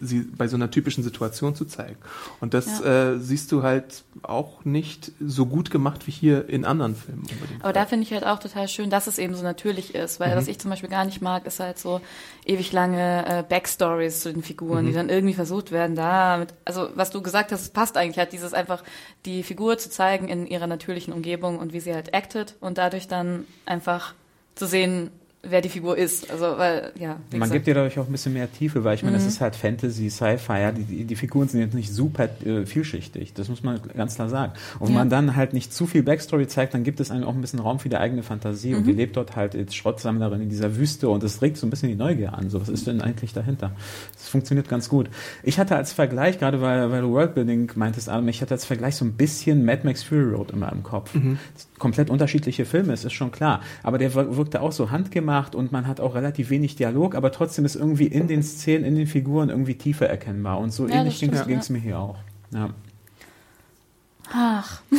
sie 0.00 0.20
bei 0.20 0.48
so 0.48 0.56
einer 0.56 0.70
typischen 0.70 1.04
Situation 1.04 1.54
zu 1.54 1.64
zeigen. 1.66 1.96
Und 2.40 2.54
das 2.54 2.80
äh, 2.80 3.18
siehst 3.18 3.52
du 3.52 3.62
halt 3.62 4.04
auch 4.22 4.64
nicht 4.64 5.12
so 5.20 5.46
gut 5.46 5.70
gemacht 5.70 6.06
wie 6.06 6.10
hier 6.10 6.48
in 6.48 6.64
anderen 6.64 6.94
Filmen 6.94 7.22
unbedingt. 7.30 7.62
Aber 7.62 7.72
da 7.72 7.86
finde 7.86 8.04
ich 8.04 8.12
halt 8.12 8.24
auch 8.24 8.38
total 8.38 8.68
schön, 8.68 8.90
dass 8.90 9.06
es 9.06 9.18
eben 9.18 9.34
so 9.34 9.42
natürlich 9.42 9.94
ist, 9.94 10.20
weil 10.20 10.34
was 10.36 10.48
ich 10.48 10.58
zum 10.58 10.70
Beispiel 10.70 10.88
gar 10.88 11.04
nicht 11.04 11.20
mag, 11.20 11.46
ist 11.46 11.60
halt 11.60 11.78
so 11.78 12.00
ewig 12.46 12.72
lange 12.72 13.26
äh, 13.26 13.42
Backstories 13.42 14.20
zu 14.20 14.32
den 14.32 14.42
Figuren, 14.42 14.86
die 14.86 14.92
dann 14.92 15.08
irgendwie 15.08 15.34
versucht 15.34 15.70
werden, 15.70 15.94
da 15.94 16.38
mit, 16.38 16.54
also 16.64 16.88
was 16.94 17.10
du 17.10 17.22
gesagt 17.22 17.52
hast, 17.52 17.74
passt 17.74 17.96
eigentlich 17.96 18.18
halt 18.18 18.32
dieses 18.32 18.54
einfach 18.54 18.82
die 19.26 19.42
Figur 19.42 19.78
zu 19.78 19.90
zeigen 19.90 20.28
in 20.28 20.46
ihrer 20.46 20.66
natürlichen 20.66 21.12
Umgebung 21.12 21.58
und 21.58 21.72
wie 21.72 21.80
sie 21.80 21.94
halt 21.94 22.14
actet 22.14 22.54
und 22.60 22.78
dadurch 22.78 23.08
dann 23.08 23.44
einfach 23.66 24.14
zu 24.58 24.66
sehen, 24.66 25.10
wer 25.42 25.60
die 25.60 25.68
Figur 25.68 25.96
ist. 25.96 26.30
Also 26.30 26.58
weil 26.58 26.92
ja, 26.98 27.16
Man 27.30 27.40
gesagt, 27.40 27.52
gibt 27.52 27.66
dir 27.68 27.74
dadurch 27.74 27.98
auch 27.98 28.06
ein 28.06 28.12
bisschen 28.12 28.32
mehr 28.32 28.50
Tiefe, 28.52 28.82
weil 28.84 28.96
ich 28.96 29.02
meine, 29.04 29.16
es 29.16 29.22
Mhm. 29.22 29.28
ist 29.28 29.40
halt 29.40 29.54
Fantasy, 29.56 30.10
Sci-Fi, 30.10 30.52
ja, 30.60 30.72
die, 30.72 30.82
die, 30.82 31.04
die 31.04 31.16
Figuren 31.16 31.46
sind 31.48 31.60
jetzt 31.60 31.74
nicht 31.74 31.92
super 31.92 32.28
äh, 32.44 32.66
vielschichtig, 32.66 33.34
das 33.34 33.48
muss 33.48 33.62
man 33.62 33.80
ganz 33.96 34.16
klar 34.16 34.28
sagen. 34.28 34.52
Und 34.80 34.88
wenn 34.88 34.94
Ja. 34.94 34.98
man 35.00 35.10
dann 35.10 35.36
halt 35.36 35.52
nicht 35.52 35.72
zu 35.72 35.86
viel 35.86 36.02
Backstory 36.02 36.48
zeigt, 36.48 36.74
dann 36.74 36.82
gibt 36.82 36.98
es 36.98 37.10
einem 37.12 37.22
auch 37.24 37.34
ein 37.34 37.40
bisschen 37.40 37.60
Raum 37.60 37.78
für 37.78 37.88
die 37.88 37.96
eigene 37.96 38.24
Fantasie 38.24 38.74
und 38.74 38.84
die 38.84 38.90
Mhm. 38.92 38.98
lebt 38.98 39.16
dort 39.16 39.36
halt 39.36 39.54
als 39.54 39.74
Schrottsammlerin 39.76 40.40
in 40.42 40.48
dieser 40.48 40.76
Wüste 40.76 41.08
und 41.08 41.22
es 41.22 41.40
regt 41.40 41.56
so 41.56 41.66
ein 41.66 41.70
bisschen 41.70 41.88
die 41.88 41.94
Neugier 41.94 42.34
an. 42.34 42.50
So, 42.50 42.60
was 42.60 42.68
ist 42.68 42.88
denn 42.88 43.00
eigentlich 43.00 43.32
dahinter? 43.32 43.70
Das 44.14 44.28
funktioniert 44.28 44.68
ganz 44.68 44.88
gut. 44.88 45.08
Ich 45.44 45.60
hatte 45.60 45.76
als 45.76 45.92
Vergleich, 45.92 46.40
gerade 46.40 46.60
weil, 46.60 46.90
weil 46.90 47.00
du 47.02 47.10
Worldbuilding 47.12 47.70
meintest, 47.76 48.08
Adam, 48.08 48.26
ich 48.28 48.42
hatte 48.42 48.54
als 48.54 48.64
Vergleich 48.64 48.96
so 48.96 49.04
ein 49.04 49.12
bisschen 49.12 49.64
Mad 49.64 49.82
Max 49.84 50.02
Fury 50.02 50.34
Road 50.34 50.50
in 50.50 50.58
meinem 50.58 50.82
Kopf. 50.82 51.12
Komplett 51.78 52.10
unterschiedliche 52.10 52.64
Filme, 52.64 52.92
es 52.92 53.04
ist 53.04 53.12
schon 53.12 53.30
klar. 53.30 53.62
Aber 53.84 53.98
der 53.98 54.12
wir- 54.16 54.36
wirkte 54.36 54.60
auch 54.60 54.72
so 54.72 54.90
handgemacht 54.90 55.27
und 55.54 55.72
man 55.72 55.86
hat 55.86 56.00
auch 56.00 56.14
relativ 56.14 56.50
wenig 56.50 56.76
Dialog, 56.76 57.14
aber 57.14 57.32
trotzdem 57.32 57.64
ist 57.64 57.76
irgendwie 57.76 58.06
in 58.06 58.28
den 58.28 58.42
Szenen, 58.42 58.84
in 58.84 58.96
den 58.96 59.06
Figuren 59.06 59.48
irgendwie 59.50 59.76
Tiefe 59.76 60.08
erkennbar. 60.08 60.58
Und 60.58 60.72
so 60.72 60.88
Ja, 60.88 60.96
ähnlich 60.96 61.20
ging 61.20 61.32
es 61.32 61.68
ja. 61.68 61.72
mir 61.72 61.80
hier 61.80 61.98
auch. 61.98 62.18
Ja. 62.52 62.70
Ach, 64.32 64.80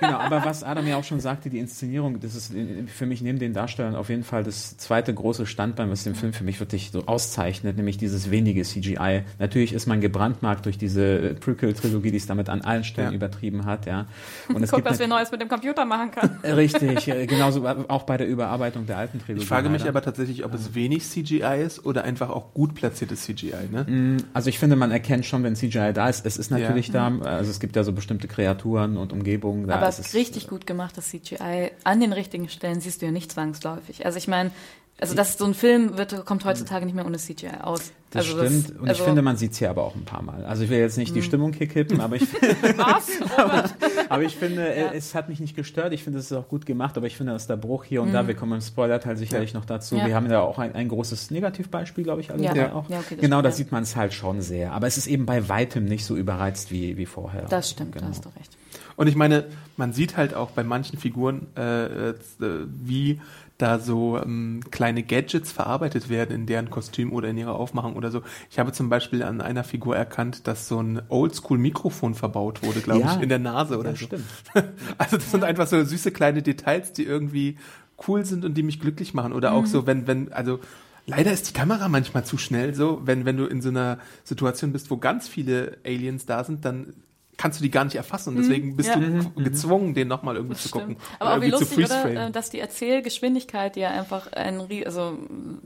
Genau, 0.00 0.18
aber 0.18 0.44
was 0.44 0.64
Adam 0.64 0.86
ja 0.88 0.96
auch 0.96 1.04
schon 1.04 1.20
sagte, 1.20 1.48
die 1.48 1.58
Inszenierung, 1.58 2.18
das 2.18 2.34
ist 2.34 2.52
für 2.88 3.06
mich 3.06 3.22
neben 3.22 3.38
den 3.38 3.52
Darstellern 3.52 3.94
auf 3.94 4.08
jeden 4.08 4.24
Fall 4.24 4.42
das 4.42 4.76
zweite 4.76 5.14
große 5.14 5.46
Standbein, 5.46 5.88
was 5.90 6.02
den 6.02 6.16
Film 6.16 6.32
für 6.32 6.42
mich 6.42 6.58
wirklich 6.58 6.90
so 6.92 7.06
auszeichnet, 7.06 7.76
nämlich 7.76 7.96
dieses 7.96 8.30
wenige 8.32 8.62
CGI. 8.62 9.22
Natürlich 9.38 9.72
ist 9.72 9.86
man 9.86 10.00
gebrandmarkt 10.00 10.64
durch 10.66 10.78
diese 10.78 11.34
Prequel-Trilogie, 11.38 12.10
die 12.10 12.16
es 12.16 12.26
damit 12.26 12.48
an 12.48 12.62
allen 12.62 12.82
Stellen 12.82 13.10
Ja. 13.10 13.14
übertrieben 13.16 13.64
hat, 13.64 13.86
ja. 13.86 14.06
Und 14.48 14.64
es 14.64 14.70
guck, 14.70 14.78
gibt 14.78 14.90
was 14.90 14.98
wir 14.98 15.06
Neues 15.06 15.30
mit 15.30 15.40
dem 15.40 15.48
Computer 15.48 15.84
machen 15.84 16.10
können. 16.10 16.38
nat- 16.42 16.56
Richtig, 16.56 17.06
äh, 17.08 17.26
genauso 17.26 17.64
auch 17.66 18.02
bei 18.02 18.16
der 18.16 18.26
Überarbeitung 18.26 18.86
der 18.86 18.98
alten 18.98 19.20
Trilogie. 19.20 19.42
Ich 19.42 19.48
frage 19.48 19.68
mich 19.68 19.82
leider. 19.82 19.90
aber 19.90 20.02
tatsächlich, 20.02 20.44
ob 20.44 20.54
es 20.54 20.74
wenig 20.74 21.04
CGI 21.08 21.62
ist 21.64 21.84
oder 21.86 22.02
einfach 22.02 22.30
auch 22.30 22.52
gut 22.52 22.74
platziertes 22.74 23.22
CGI. 23.24 23.52
Ne? 23.70 24.16
Also 24.34 24.48
ich 24.48 24.58
finde, 24.58 24.74
man 24.74 24.90
erkennt 24.90 25.24
schon, 25.24 25.44
wenn 25.44 25.54
CGI 25.54 25.92
da 25.94 26.08
ist. 26.08 26.26
Es 26.26 26.36
ist 26.36 26.50
natürlich 26.50 26.88
Ja. 26.88 27.10
da, 27.10 27.24
also 27.28 27.50
es 27.50 27.60
gibt 27.60 27.76
ja 27.76 27.84
so 27.84 27.92
bestimmte 27.92 28.26
Kreaturen 28.42 28.96
und 28.96 29.12
Umgebungen 29.12 29.66
da. 29.66 29.76
Aber 29.76 29.88
es 29.88 29.98
ist 29.98 30.14
richtig 30.14 30.48
gut 30.48 30.66
gemachtes 30.66 31.10
CGI. 31.10 31.70
An 31.84 32.00
den 32.00 32.12
richtigen 32.12 32.48
Stellen 32.48 32.80
siehst 32.80 33.02
du 33.02 33.06
ja 33.06 33.12
nicht 33.12 33.30
zwangsläufig. 33.30 34.04
Also 34.04 34.18
ich 34.18 34.28
meine, 34.28 34.50
also 35.02 35.14
das 35.16 35.36
so 35.36 35.44
ein 35.44 35.54
Film 35.54 35.98
wird, 35.98 36.24
kommt 36.24 36.44
heutzutage 36.44 36.86
nicht 36.86 36.94
mehr 36.94 37.04
ohne 37.04 37.18
CGI 37.18 37.48
aus. 37.62 37.90
Das 38.10 38.26
also 38.26 38.38
stimmt. 38.46 38.78
Und 38.78 38.88
also, 38.88 39.00
ich 39.02 39.06
finde, 39.06 39.22
man 39.22 39.36
sieht 39.36 39.52
es 39.52 39.58
hier 39.58 39.70
aber 39.70 39.82
auch 39.82 39.96
ein 39.96 40.04
paar 40.04 40.22
Mal. 40.22 40.44
Also 40.44 40.62
ich 40.62 40.70
will 40.70 40.78
jetzt 40.78 40.96
nicht 40.96 41.14
die 41.16 41.22
Stimmung 41.22 41.52
hier 41.54 41.66
kippen, 41.66 42.00
aber 42.00 42.16
ich, 42.16 42.22
was? 42.76 43.08
aber 44.08 44.22
ich 44.22 44.36
finde, 44.36 44.62
Ja. 44.62 44.92
es 44.92 45.14
hat 45.14 45.28
mich 45.28 45.40
nicht 45.40 45.56
gestört. 45.56 45.92
Ich 45.92 46.04
finde, 46.04 46.20
es 46.20 46.26
ist 46.26 46.32
auch 46.36 46.46
gut 46.46 46.66
gemacht, 46.66 46.96
aber 46.96 47.06
ich 47.06 47.16
finde, 47.16 47.32
dass 47.32 47.46
der 47.48 47.56
Bruch 47.56 47.84
hier 47.84 48.00
und 48.02 48.12
da, 48.12 48.28
wir 48.28 48.34
kommen 48.34 48.52
im 48.52 48.60
Spoiler-Teil 48.60 49.16
sicherlich 49.16 49.54
noch 49.54 49.64
dazu. 49.64 49.94
Mhm. 49.96 50.00
Ja. 50.02 50.06
Wir 50.06 50.14
haben 50.14 50.30
ja 50.30 50.40
auch 50.40 50.58
ein, 50.58 50.74
ein 50.74 50.88
großes 50.88 51.30
Negativbeispiel, 51.32 52.04
glaube 52.04 52.20
ich, 52.20 52.30
alle 52.30 52.44
Ja. 52.44 52.54
Ja. 52.54 52.72
auch. 52.72 52.88
Ja, 52.88 52.98
okay, 52.98 53.16
das 53.16 53.18
genau, 53.20 53.36
stimmt, 53.36 53.44
da 53.44 53.48
ja. 53.48 53.54
sieht 53.54 53.72
man 53.72 53.82
es 53.82 53.96
halt 53.96 54.12
schon 54.12 54.40
sehr. 54.40 54.72
Aber 54.72 54.86
es 54.86 54.96
ist 54.98 55.06
eben 55.08 55.26
bei 55.26 55.48
weitem 55.48 55.84
nicht 55.86 56.04
so 56.04 56.14
überreizt 56.16 56.70
wie, 56.70 56.96
wie 56.96 57.06
vorher. 57.06 57.46
Das 57.48 57.70
stimmt, 57.70 57.92
Genau. 57.92 58.04
da 58.04 58.10
hast 58.10 58.24
du 58.24 58.28
recht. 58.38 58.56
Und 58.96 59.06
ich 59.06 59.16
meine, 59.16 59.46
man 59.76 59.92
sieht 59.92 60.16
halt 60.16 60.34
auch 60.34 60.50
bei 60.50 60.64
manchen 60.64 60.98
Figuren, 60.98 61.46
äh, 61.56 62.10
äh, 62.10 62.14
wie 62.40 63.20
da 63.62 63.78
so 63.78 64.18
ähm, 64.22 64.60
kleine 64.70 65.02
Gadgets 65.02 65.52
verarbeitet 65.52 66.08
werden 66.08 66.34
in 66.34 66.46
deren 66.46 66.68
Kostüm 66.70 67.12
oder 67.12 67.28
in 67.28 67.38
ihrer 67.38 67.54
Aufmachung 67.54 67.94
oder 67.94 68.10
so. 68.10 68.22
Ich 68.50 68.58
habe 68.58 68.72
zum 68.72 68.88
Beispiel 68.88 69.22
an 69.22 69.40
einer 69.40 69.64
Figur 69.64 69.96
erkannt, 69.96 70.46
dass 70.46 70.68
so 70.68 70.80
ein 70.82 71.00
Oldschool-Mikrofon 71.08 72.14
verbaut 72.14 72.62
wurde, 72.62 72.80
glaube 72.80 73.00
Ja. 73.00 73.16
ich, 73.16 73.22
in 73.22 73.28
der 73.28 73.38
Nase 73.38 73.78
oder 73.78 73.90
Ja, 73.90 73.96
so. 73.96 74.06
stimmt. 74.06 74.24
Also 74.98 75.16
das 75.16 75.30
sind 75.30 75.44
einfach 75.44 75.66
so 75.66 75.82
süße 75.84 76.10
kleine 76.10 76.42
Details, 76.42 76.92
die 76.92 77.04
irgendwie 77.04 77.56
cool 78.08 78.24
sind 78.24 78.44
und 78.44 78.54
die 78.54 78.62
mich 78.62 78.80
glücklich 78.80 79.14
machen. 79.14 79.32
Oder 79.32 79.52
auch 79.52 79.66
so, 79.66 79.86
wenn, 79.86 80.06
wenn, 80.06 80.32
also 80.32 80.58
leider 81.06 81.32
ist 81.32 81.48
die 81.48 81.52
Kamera 81.52 81.88
manchmal 81.88 82.24
zu 82.24 82.36
schnell 82.38 82.74
so, 82.74 83.00
wenn, 83.04 83.24
wenn 83.24 83.36
du 83.36 83.46
in 83.46 83.62
so 83.62 83.68
einer 83.68 83.98
Situation 84.24 84.72
bist, 84.72 84.90
wo 84.90 84.96
ganz 84.96 85.28
viele 85.28 85.76
Aliens 85.84 86.26
da 86.26 86.42
sind, 86.44 86.64
dann 86.64 86.94
kannst 87.42 87.58
du 87.58 87.64
die 87.64 87.72
gar 87.72 87.84
nicht 87.84 87.96
erfassen 87.96 88.28
und 88.30 88.36
deswegen 88.36 88.76
bist 88.76 88.88
Ja. 88.90 88.96
du 89.00 89.30
gezwungen, 89.42 89.94
den 89.94 90.06
nochmal 90.06 90.36
irgendwie 90.36 90.54
Das 90.54 90.62
zu 90.62 90.70
gucken. 90.70 90.96
stimmt. 91.00 91.20
Aber 91.20 91.34
auch 91.36 91.40
wie 91.40 91.50
lustig, 91.50 91.84
oder? 91.84 92.28
äh, 92.28 92.30
Dass 92.30 92.50
die 92.50 92.60
Erzählgeschwindigkeit, 92.60 93.74
die 93.74 93.80
ja 93.80 93.90
einfach 93.90 94.32
ein, 94.32 94.60
also 94.86 95.18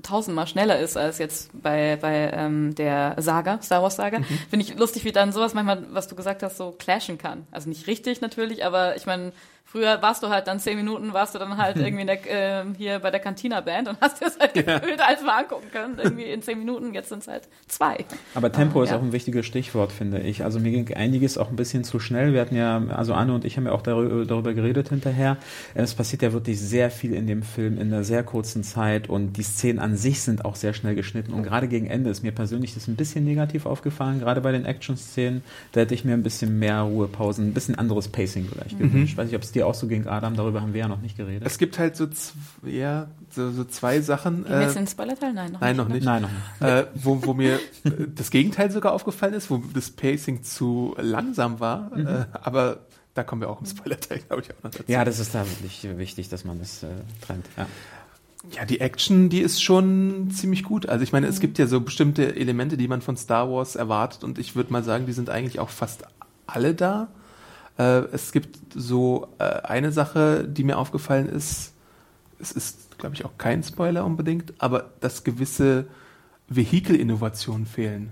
tausendmal 0.02 0.46
schneller 0.46 0.78
ist 0.78 0.96
als 0.96 1.18
jetzt 1.18 1.50
bei, 1.62 1.98
bei 2.00 2.30
ähm, 2.32 2.74
der 2.74 3.14
Saga, 3.18 3.60
Star 3.62 3.82
Wars 3.82 3.96
Saga, 3.96 4.20
Mhm. 4.20 4.24
finde 4.48 4.64
ich 4.64 4.78
lustig, 4.78 5.04
wie 5.04 5.12
dann 5.12 5.32
sowas 5.32 5.52
manchmal, 5.52 5.84
was 5.90 6.08
du 6.08 6.16
gesagt 6.16 6.42
hast, 6.42 6.56
so 6.56 6.72
clashen 6.72 7.18
kann. 7.18 7.46
Also 7.50 7.68
nicht 7.68 7.86
richtig 7.86 8.22
natürlich, 8.22 8.64
aber 8.64 8.96
ich 8.96 9.04
meine, 9.04 9.32
früher 9.76 10.00
warst 10.00 10.22
du 10.22 10.28
halt 10.28 10.46
dann 10.46 10.58
zehn 10.58 10.76
Minuten, 10.76 11.12
warst 11.12 11.34
du 11.34 11.38
dann 11.38 11.58
halt 11.58 11.76
irgendwie 11.76 12.06
der, 12.06 12.18
ähm, 12.28 12.74
hier 12.78 12.98
bei 12.98 13.10
der 13.10 13.20
Cantina-Band 13.20 13.88
und 13.88 13.98
hast 14.00 14.20
dir 14.20 14.24
das 14.26 14.38
halt 14.38 14.54
gefühlt 14.54 15.00
alles 15.06 15.22
mal 15.22 15.42
angucken 15.42 15.66
können. 15.70 15.98
Irgendwie 16.02 16.24
in 16.24 16.40
zehn 16.40 16.58
Minuten, 16.58 16.94
jetzt 16.94 17.10
sind 17.10 17.18
es 17.20 17.28
halt 17.28 17.42
zwei. 17.68 17.98
Aber 18.34 18.50
Tempo 18.50 18.80
Ah, 18.80 18.84
ist 18.84 18.90
ja. 18.90 18.96
auch 18.96 19.02
ein 19.02 19.12
wichtiges 19.12 19.44
Stichwort, 19.44 19.92
finde 19.92 20.20
ich. 20.20 20.44
Also 20.44 20.60
mir 20.60 20.70
ging 20.70 20.92
einiges 20.94 21.36
auch 21.36 21.50
ein 21.50 21.56
bisschen 21.56 21.84
zu 21.84 22.00
schnell. 22.00 22.32
Wir 22.32 22.40
hatten 22.40 22.56
ja, 22.56 22.82
also 22.88 23.12
Anne 23.12 23.34
und 23.34 23.44
ich 23.44 23.56
haben 23.58 23.66
ja 23.66 23.72
auch 23.72 23.82
darüber, 23.82 24.54
geredet 24.54 24.88
hinterher. 24.88 25.36
Es 25.74 25.94
passiert 25.94 26.22
ja 26.22 26.32
wirklich 26.32 26.58
sehr 26.60 26.90
viel 26.90 27.12
in 27.12 27.26
dem 27.26 27.42
Film 27.42 27.78
in 27.78 27.92
einer 27.92 28.04
sehr 28.04 28.22
kurzen 28.22 28.62
Zeit 28.64 29.08
und 29.10 29.34
die 29.34 29.42
Szenen 29.42 29.78
an 29.78 29.96
sich 29.96 30.22
sind 30.22 30.44
auch 30.44 30.56
sehr 30.56 30.72
schnell 30.72 30.94
geschnitten. 30.94 31.34
Und 31.34 31.42
gerade 31.42 31.68
gegen 31.68 31.86
Ende 31.86 32.08
ist 32.10 32.22
mir 32.22 32.32
persönlich 32.32 32.72
das 32.74 32.88
ein 32.88 32.96
bisschen 32.96 33.24
negativ 33.24 33.66
aufgefallen, 33.66 34.20
gerade 34.20 34.40
bei 34.40 34.52
den 34.52 34.64
Action-Szenen. 34.64 35.42
Da 35.72 35.80
hätte 35.82 35.94
ich 35.94 36.04
mir 36.04 36.14
ein 36.14 36.22
bisschen 36.22 36.58
mehr 36.58 36.80
Ruhepausen, 36.80 37.48
ein 37.48 37.52
bisschen 37.54 37.74
anderes 37.74 38.08
Pacing 38.08 38.46
vielleicht 38.50 38.78
gewünscht. 38.78 39.12
Ich 39.12 39.16
weiß 39.18 39.26
nicht, 39.26 39.36
ob 39.36 39.42
es 39.42 39.52
dir 39.52 39.65
auch 39.66 39.74
so 39.74 39.87
ging, 39.87 40.07
Adam, 40.07 40.37
darüber 40.37 40.61
haben 40.62 40.72
wir 40.72 40.81
ja 40.81 40.88
noch 40.88 41.00
nicht 41.00 41.16
geredet. 41.16 41.42
Es 41.46 41.59
gibt 41.59 41.79
halt 41.79 41.96
so, 41.96 42.07
ja, 42.64 43.09
so, 43.31 43.50
so 43.50 43.64
zwei 43.64 44.00
Sachen. 44.00 44.44
Gehen 44.44 44.52
wir 44.52 44.62
jetzt 44.62 44.76
Äh, 44.76 44.79
in 44.79 44.85
den 44.85 44.90
Spoiler-Teil? 44.90 45.33
Nein, 45.33 45.52
noch 45.52 45.61
nein, 45.61 45.76
nicht. 45.76 45.79
noch 45.79 45.88
ne? 45.88 45.94
nicht. 45.94 46.05
Nein, 46.05 46.22
noch 46.22 46.31
nicht. 46.31 46.70
äh, 46.70 46.87
wo, 46.94 47.24
wo 47.24 47.35
mir 47.35 47.57
äh, 47.85 47.90
das 48.14 48.31
Gegenteil 48.31 48.70
sogar 48.70 48.92
aufgefallen 48.92 49.35
ist, 49.35 49.50
wo 49.50 49.59
das 49.74 49.90
Pacing 49.90 50.42
zu 50.42 50.94
langsam 50.98 51.61
war. 51.61 51.90
Mhm. 51.94 52.07
Äh, 52.07 52.26
aber 52.33 52.79
da 53.14 53.22
kommen 53.24 53.40
wir 53.42 53.48
auch 53.50 53.61
im 53.61 53.66
Spoiler-Teil, 53.66 54.20
glaube 54.29 54.42
ich, 54.42 54.50
auch 54.50 54.62
noch 54.62 54.70
dazu. 54.70 54.85
Ja, 54.87 55.05
das 55.05 55.18
ist 55.18 55.35
da 55.35 55.44
wirklich 55.46 55.87
wichtig, 55.98 56.29
dass 56.29 56.44
man 56.44 56.59
das 56.59 56.83
äh, 56.83 56.88
trennt. 57.26 57.46
Ja. 57.57 57.66
Ja, 58.55 58.64
die 58.64 58.79
Action, 58.81 59.29
die 59.29 59.40
ist 59.40 59.61
schon 59.61 60.31
ziemlich 60.31 60.62
gut. 60.62 60.88
Also 60.88 61.02
ich 61.02 61.12
meine, 61.12 61.26
es 61.26 61.40
gibt 61.40 61.59
ja 61.59 61.66
so 61.66 61.81
bestimmte 61.81 62.37
Elemente, 62.37 62.76
die 62.76 62.87
man 62.87 63.02
von 63.02 63.16
Star 63.16 63.50
Wars 63.50 63.74
erwartet 63.74 64.22
und 64.22 64.38
ich 64.38 64.55
würde 64.55 64.72
mal 64.72 64.85
sagen, 64.85 65.05
die 65.07 65.12
sind 65.12 65.31
eigentlich 65.31 65.59
auch 65.59 65.68
fast 65.70 66.05
alle 66.46 66.72
da. 66.72 67.09
Äh, 67.78 68.04
es 68.12 68.32
gibt 68.32 68.58
so 68.74 69.28
äh, 69.38 69.44
eine 69.44 69.92
Sache, 69.92 70.46
die 70.48 70.64
mir 70.64 70.78
aufgefallen 70.78 71.28
ist. 71.28 71.72
Es 72.38 72.52
ist, 72.52 72.98
glaube 72.98 73.14
ich, 73.14 73.24
auch 73.24 73.36
kein 73.38 73.62
Spoiler 73.62 74.04
unbedingt, 74.04 74.54
aber 74.58 74.90
dass 75.00 75.24
gewisse 75.24 75.86
Vehikelinnovationen 76.48 77.66
fehlen. 77.66 78.10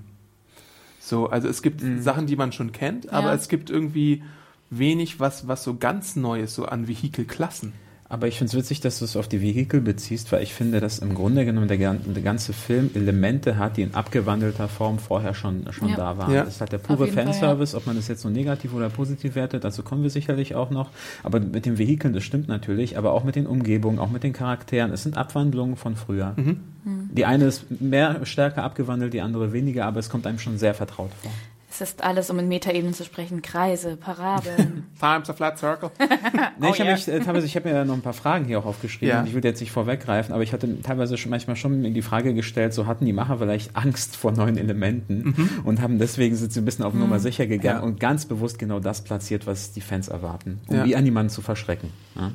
So, 1.00 1.28
also 1.28 1.48
es 1.48 1.60
gibt 1.62 1.82
Sachen, 2.02 2.26
die 2.26 2.36
man 2.36 2.52
schon 2.52 2.72
kennt, 2.72 3.10
aber 3.12 3.28
Ja. 3.28 3.34
es 3.34 3.48
gibt 3.48 3.68
irgendwie 3.68 4.22
wenig, 4.70 5.20
was, 5.20 5.46
was 5.46 5.62
so 5.62 5.76
ganz 5.76 6.16
Neues, 6.16 6.54
so 6.54 6.64
an 6.64 6.88
Vehikelklassen. 6.88 7.72
Aber 8.14 8.28
ich 8.28 8.38
finde 8.38 8.50
es 8.50 8.54
witzig, 8.56 8.80
dass 8.80 9.00
du 9.00 9.06
es 9.06 9.16
auf 9.16 9.26
die 9.26 9.42
Vehikel 9.42 9.80
beziehst, 9.80 10.30
weil 10.30 10.44
ich 10.44 10.54
finde, 10.54 10.78
dass 10.78 11.00
im 11.00 11.16
Grunde 11.16 11.44
genommen 11.44 11.66
der, 11.66 11.94
der 11.94 12.22
ganze 12.22 12.52
Film 12.52 12.90
Elemente 12.94 13.58
hat, 13.58 13.76
die 13.76 13.82
in 13.82 13.92
abgewandelter 13.92 14.68
Form 14.68 15.00
vorher 15.00 15.34
schon, 15.34 15.64
schon 15.72 15.88
Ja. 15.88 15.96
da 15.96 16.16
waren. 16.16 16.32
Ja. 16.32 16.44
Das 16.44 16.54
ist 16.54 16.60
halt 16.60 16.70
der 16.70 16.78
pure 16.78 17.06
jeden 17.06 17.16
Fall, 17.16 17.24
Fanservice, 17.24 17.74
ob 17.74 17.86
man 17.86 17.96
das 17.96 18.06
jetzt 18.06 18.22
so 18.22 18.30
negativ 18.30 18.72
oder 18.72 18.88
positiv 18.88 19.34
wertet, 19.34 19.64
dazu 19.64 19.82
kommen 19.82 20.04
wir 20.04 20.10
sicherlich 20.10 20.54
auch 20.54 20.70
noch. 20.70 20.90
Aber 21.24 21.40
mit 21.40 21.66
den 21.66 21.76
Vehikeln, 21.76 22.14
das 22.14 22.22
stimmt 22.22 22.46
natürlich, 22.46 22.96
aber 22.96 23.14
auch 23.14 23.24
mit 23.24 23.34
den 23.34 23.48
Umgebungen, 23.48 23.98
auch 23.98 24.10
mit 24.10 24.22
den 24.22 24.32
Charakteren, 24.32 24.92
es 24.92 25.02
sind 25.02 25.16
Abwandlungen 25.16 25.74
von 25.74 25.96
früher. 25.96 26.36
Die 26.84 27.24
eine 27.24 27.46
ist 27.46 27.80
mehr 27.80 28.24
stärker 28.24 28.62
abgewandelt, 28.62 29.12
die 29.12 29.22
andere 29.22 29.52
weniger, 29.52 29.86
aber 29.86 29.98
es 29.98 30.08
kommt 30.08 30.24
einem 30.28 30.38
schon 30.38 30.56
sehr 30.56 30.74
vertraut 30.74 31.10
vor. 31.20 31.32
Es 31.76 31.80
ist 31.80 32.04
alles, 32.04 32.30
um 32.30 32.38
in 32.38 32.46
Metaebenen 32.46 32.94
zu 32.94 33.02
sprechen, 33.04 33.42
Kreise, 33.42 33.96
Parabeln. 33.96 34.86
Times 35.00 35.28
a 35.28 35.32
flat 35.32 35.58
circle. 35.58 35.90
Nee, 35.98 36.68
ich 36.70 36.74
Oh, 36.76 36.78
habe 36.78 36.84
ja. 36.90 36.92
mich, 36.94 37.08
äh, 37.08 37.18
teilweise, 37.18 37.46
ich 37.46 37.56
habe 37.56 37.68
mir 37.68 37.84
noch 37.84 37.94
ein 37.94 38.00
paar 38.02 38.12
Fragen 38.12 38.44
hier 38.44 38.60
auch 38.60 38.64
aufgeschrieben. 38.64 39.08
Ja. 39.08 39.24
Ich 39.24 39.34
will 39.34 39.44
jetzt 39.44 39.60
nicht 39.60 39.72
vorweggreifen, 39.72 40.32
aber 40.32 40.44
ich 40.44 40.52
hatte 40.52 40.80
teilweise 40.82 41.16
schon 41.18 41.30
manchmal 41.30 41.56
schon 41.56 41.82
die 41.92 42.02
Frage 42.02 42.32
gestellt, 42.32 42.74
so 42.74 42.86
hatten 42.86 43.04
die 43.06 43.12
Macher 43.12 43.38
vielleicht 43.38 43.74
Angst 43.76 44.14
vor 44.16 44.30
neuen 44.30 44.56
Elementen 44.56 45.34
Mhm. 45.36 45.50
und 45.64 45.80
haben 45.80 45.98
deswegen 45.98 46.36
sind 46.36 46.52
sie 46.52 46.60
ein 46.60 46.64
bisschen 46.64 46.84
auf 46.84 46.94
Nummer 46.94 47.18
sicher 47.18 47.46
gegangen 47.48 47.82
und 47.82 47.98
ganz 47.98 48.24
bewusst 48.26 48.60
genau 48.60 48.78
das 48.78 49.02
platziert, 49.02 49.46
was 49.48 49.72
die 49.72 49.80
Fans 49.80 50.06
erwarten, 50.06 50.60
um 50.68 50.76
Ja. 50.76 50.84
ja. 50.84 51.00
niemanden 51.00 51.30
zu 51.30 51.42
verschrecken. 51.42 51.90
Ja. 52.14 52.30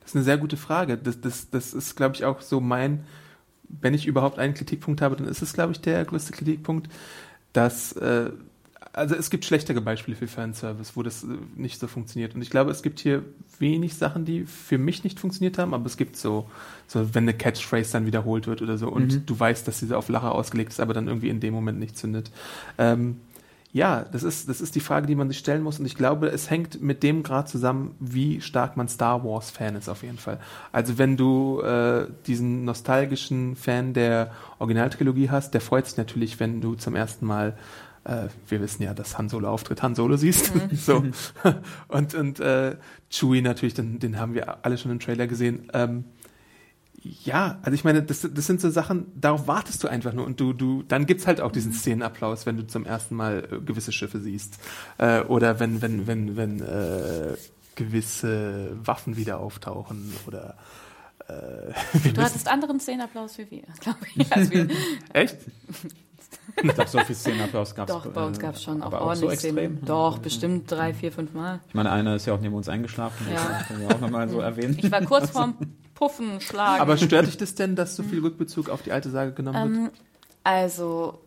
Das 0.00 0.10
ist 0.10 0.16
eine 0.16 0.24
sehr 0.24 0.38
gute 0.38 0.56
Frage. 0.56 0.96
Das, 0.96 1.20
das, 1.20 1.50
das 1.50 1.74
ist, 1.74 1.96
glaube 1.96 2.14
ich, 2.14 2.24
auch 2.24 2.40
so 2.40 2.60
mein, 2.60 3.04
wenn 3.68 3.92
ich 3.92 4.06
überhaupt 4.06 4.38
einen 4.38 4.54
Kritikpunkt 4.54 5.02
habe, 5.02 5.16
dann 5.16 5.28
ist 5.28 5.42
es, 5.42 5.52
glaube 5.52 5.72
ich, 5.72 5.80
der 5.82 6.02
größte 6.06 6.32
Kritikpunkt, 6.32 6.88
dass, 7.52 7.92
äh, 7.92 8.30
also 8.94 9.14
es 9.14 9.28
gibt 9.28 9.44
schlechtere 9.44 9.80
Beispiele 9.80 10.16
für 10.16 10.28
Fanservice, 10.28 10.92
wo 10.94 11.02
das 11.02 11.24
äh, 11.24 11.26
nicht 11.56 11.80
so 11.80 11.86
funktioniert. 11.86 12.34
Und 12.34 12.42
ich 12.42 12.50
glaube, 12.50 12.70
es 12.70 12.82
gibt 12.82 13.00
hier 13.00 13.22
wenig 13.58 13.94
Sachen, 13.94 14.24
die 14.24 14.44
für 14.44 14.78
mich 14.78 15.04
nicht 15.04 15.20
funktioniert 15.20 15.58
haben, 15.58 15.74
aber 15.74 15.86
es 15.86 15.96
gibt 15.96 16.16
so, 16.16 16.48
so 16.86 17.14
wenn 17.14 17.24
eine 17.24 17.34
Catchphrase 17.34 17.92
dann 17.92 18.06
wiederholt 18.06 18.46
wird 18.46 18.62
oder 18.62 18.78
so 18.78 18.88
und 18.88 19.28
du 19.28 19.38
weißt, 19.38 19.66
dass 19.66 19.80
diese 19.80 19.98
auf 19.98 20.08
Lacher 20.08 20.32
ausgelegt 20.32 20.72
ist, 20.72 20.80
aber 20.80 20.94
dann 20.94 21.08
irgendwie 21.08 21.28
in 21.28 21.40
dem 21.40 21.54
Moment 21.54 21.78
nicht 21.78 21.98
zündet. 21.98 22.30
Ähm, 22.78 23.16
ja, 23.74 24.04
das 24.12 24.22
ist, 24.22 24.48
das 24.48 24.60
ist 24.60 24.76
die 24.76 24.80
Frage, 24.80 25.08
die 25.08 25.16
man 25.16 25.28
sich 25.28 25.38
stellen 25.38 25.64
muss. 25.64 25.80
Und 25.80 25.86
ich 25.86 25.96
glaube, 25.96 26.28
es 26.28 26.48
hängt 26.48 26.80
mit 26.80 27.02
dem 27.02 27.24
Grad 27.24 27.48
zusammen, 27.48 27.96
wie 27.98 28.40
stark 28.40 28.76
man 28.76 28.86
Star 28.86 29.24
Wars-Fan 29.24 29.74
ist, 29.74 29.88
auf 29.88 30.04
jeden 30.04 30.18
Fall. 30.18 30.38
Also 30.70 30.96
wenn 30.96 31.16
du 31.16 31.60
äh, 31.60 32.06
diesen 32.28 32.64
nostalgischen 32.64 33.56
Fan 33.56 33.92
der 33.92 34.30
Originaltrilogie 34.60 35.28
hast, 35.28 35.54
der 35.54 35.60
freut 35.60 35.86
sich 35.86 35.96
natürlich, 35.96 36.38
wenn 36.38 36.60
du 36.60 36.76
zum 36.76 36.94
ersten 36.94 37.26
Mal 37.26 37.58
äh, 38.04 38.28
wir 38.48 38.60
wissen 38.60 38.82
ja, 38.82 38.94
dass 38.94 39.18
Han 39.18 39.28
Solo 39.28 39.48
auftritt, 39.48 39.82
Han 39.82 39.94
Solo 39.94 40.16
siehst. 40.16 40.52
so. 40.72 41.04
Und, 41.88 42.14
und 42.14 42.40
äh, 42.40 42.76
Chewie 43.10 43.42
natürlich, 43.42 43.74
den, 43.74 43.98
den 43.98 44.18
haben 44.18 44.34
wir 44.34 44.64
alle 44.64 44.78
schon 44.78 44.90
im 44.90 45.00
Trailer 45.00 45.26
gesehen. 45.26 45.70
Ähm, 45.72 46.04
ja, 47.02 47.58
also 47.62 47.74
ich 47.74 47.84
meine, 47.84 48.02
das, 48.02 48.26
das 48.32 48.46
sind 48.46 48.60
so 48.60 48.70
Sachen, 48.70 49.12
darauf 49.14 49.46
wartest 49.46 49.82
du 49.84 49.88
einfach 49.88 50.14
nur 50.14 50.24
und 50.24 50.40
du, 50.40 50.54
du, 50.54 50.82
dann 50.82 51.04
gibt's 51.04 51.26
halt 51.26 51.40
auch 51.40 51.52
diesen 51.52 51.72
Szenenapplaus, 51.72 52.46
wenn 52.46 52.56
du 52.56 52.66
zum 52.66 52.86
ersten 52.86 53.14
Mal 53.14 53.46
äh, 53.50 53.60
gewisse 53.60 53.92
Schiffe 53.92 54.20
siehst. 54.20 54.58
Äh, 54.98 55.20
oder 55.22 55.60
wenn, 55.60 55.82
wenn, 55.82 56.06
wenn, 56.06 56.36
wenn 56.36 56.60
äh, 56.60 57.36
gewisse 57.74 58.76
Waffen 58.82 59.16
wieder 59.16 59.38
auftauchen 59.38 60.14
oder 60.26 60.56
äh, 61.28 62.08
Du 62.14 62.22
hattest 62.22 62.48
anderen 62.48 62.80
Szenenapplaus 62.80 63.38
wie 63.38 63.50
wir, 63.50 63.62
glaube 63.80 63.98
ich. 64.14 64.32
Also 64.32 64.50
wir, 64.50 64.68
echt? 65.12 65.36
Ich 66.62 66.74
glaube, 66.74 66.88
so 66.90 66.98
viel 67.00 67.14
Szenenapplaus 67.16 67.74
gab 67.74 67.88
es. 67.88 67.94
doch, 67.94 68.06
bei 68.06 68.24
uns 68.24 68.38
gab 68.38 68.54
es 68.54 68.62
schon 68.62 68.82
auch 68.82 68.86
aber 68.86 69.00
auch 69.02 69.14
so 69.14 69.26
ordentlich. 69.26 69.40
Szenen. 69.40 69.84
Doch, 69.84 70.18
bestimmt 70.18 70.70
drei, 70.70 70.94
vier, 70.94 71.10
fünf 71.12 71.32
Mal. 71.34 71.60
Ich 71.68 71.74
meine, 71.74 71.90
einer 71.90 72.14
ist 72.16 72.26
ja 72.26 72.34
auch 72.34 72.40
neben 72.40 72.54
uns 72.54 72.68
eingeschlafen, 72.68 73.26
Ja. 73.32 73.58
das 73.58 73.66
können 73.68 73.80
wir 73.88 73.94
auch 73.94 74.00
nochmal 74.00 74.28
so 74.28 74.40
erwähnen. 74.40 74.76
Ich 74.78 74.90
war 74.90 75.02
kurz 75.02 75.30
vorm 75.30 75.54
Puffen 75.94 76.40
schlagen. 76.40 76.80
Aber 76.80 76.96
stört 76.96 77.26
dich 77.26 77.36
das 77.36 77.54
denn, 77.54 77.76
dass 77.76 77.96
so 77.96 78.02
viel 78.02 78.20
Rückbezug 78.20 78.68
auf 78.68 78.82
die 78.82 78.92
alte 78.92 79.10
Sage 79.10 79.32
genommen 79.32 79.82
wird? 79.84 79.92
Ähm, 79.94 79.98
also, 80.42 81.18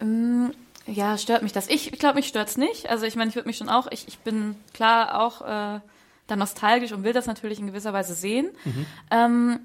ähm, 0.00 0.52
ja, 0.86 1.18
stört 1.18 1.42
mich 1.42 1.52
das. 1.52 1.68
Ich, 1.68 1.92
ich 1.92 1.98
glaube, 1.98 2.14
mich 2.16 2.28
stört's 2.28 2.56
nicht. 2.56 2.88
Also 2.88 3.04
ich 3.04 3.16
meine, 3.16 3.28
ich 3.28 3.36
würde 3.36 3.46
mich 3.48 3.56
schon 3.58 3.68
auch, 3.68 3.88
ich, 3.90 4.08
ich 4.08 4.18
bin 4.20 4.56
klar 4.72 5.20
auch 5.20 5.42
äh, 5.42 5.80
da 6.26 6.36
nostalgisch 6.36 6.92
und 6.92 7.04
will 7.04 7.12
das 7.12 7.26
natürlich 7.26 7.58
in 7.58 7.66
gewisser 7.66 7.92
Weise 7.92 8.14
sehen. 8.14 8.48
Ähm, 9.10 9.60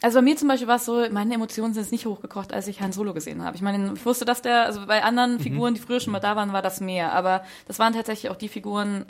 also 0.00 0.18
bei 0.18 0.22
mir 0.22 0.36
zum 0.36 0.48
Beispiel 0.48 0.68
war 0.68 0.76
es 0.76 0.84
so, 0.84 1.04
meine 1.10 1.34
Emotionen 1.34 1.74
sind 1.74 1.82
jetzt 1.82 1.92
nicht 1.92 2.06
hochgekocht, 2.06 2.52
als 2.52 2.68
ich 2.68 2.80
Han 2.80 2.92
Solo 2.92 3.14
gesehen 3.14 3.42
habe. 3.42 3.56
Ich 3.56 3.62
meine, 3.62 3.94
ich 3.94 4.06
wusste, 4.06 4.24
dass 4.24 4.42
der, 4.42 4.66
also 4.66 4.86
bei 4.86 5.02
anderen 5.02 5.40
Figuren, 5.40 5.74
die 5.74 5.80
früher 5.80 5.98
schon 5.98 6.12
mal 6.12 6.20
da 6.20 6.36
waren, 6.36 6.52
war 6.52 6.62
das 6.62 6.80
mehr. 6.80 7.12
Aber 7.12 7.42
das 7.66 7.78
waren 7.78 7.92
tatsächlich 7.92 8.30
auch 8.30 8.36
die 8.36 8.48
Figuren, 8.48 9.06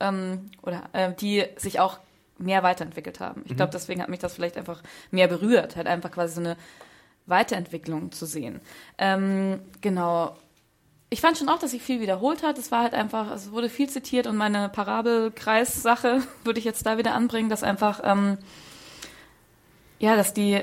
ähm, 0.00 0.50
oder 0.62 0.84
äh, 0.92 1.12
die 1.14 1.44
sich 1.56 1.80
auch 1.80 1.98
mehr 2.38 2.62
weiterentwickelt 2.62 3.20
haben. 3.20 3.42
Ich 3.44 3.56
glaube, 3.56 3.72
deswegen 3.72 4.00
hat 4.00 4.08
mich 4.08 4.18
das 4.18 4.34
vielleicht 4.34 4.56
einfach 4.56 4.82
mehr 5.10 5.28
berührt, 5.28 5.76
halt 5.76 5.86
einfach 5.86 6.10
quasi 6.10 6.34
so 6.34 6.40
eine 6.40 6.56
Weiterentwicklung 7.26 8.12
zu 8.12 8.26
sehen. 8.26 8.60
Ähm, 8.98 9.60
genau. 9.80 10.36
Ich 11.10 11.20
fand 11.20 11.36
schon 11.36 11.48
auch, 11.48 11.58
dass 11.58 11.72
sich 11.72 11.82
viel 11.82 12.00
wiederholt 12.00 12.42
hat. 12.42 12.56
Es 12.56 12.70
war 12.70 12.82
halt 12.82 12.94
einfach, 12.94 13.30
es 13.32 13.52
wurde 13.52 13.68
viel 13.68 13.90
zitiert 13.90 14.26
und 14.26 14.36
meine 14.36 14.68
Parabelkreis-Sache 14.68 16.22
würde 16.44 16.58
ich 16.58 16.64
jetzt 16.64 16.86
da 16.86 16.98
wieder 16.98 17.14
anbringen, 17.14 17.50
dass 17.50 17.62
einfach, 17.62 18.00
ähm, 18.04 18.38
ja, 20.00 20.16
dass 20.16 20.32
die 20.32 20.60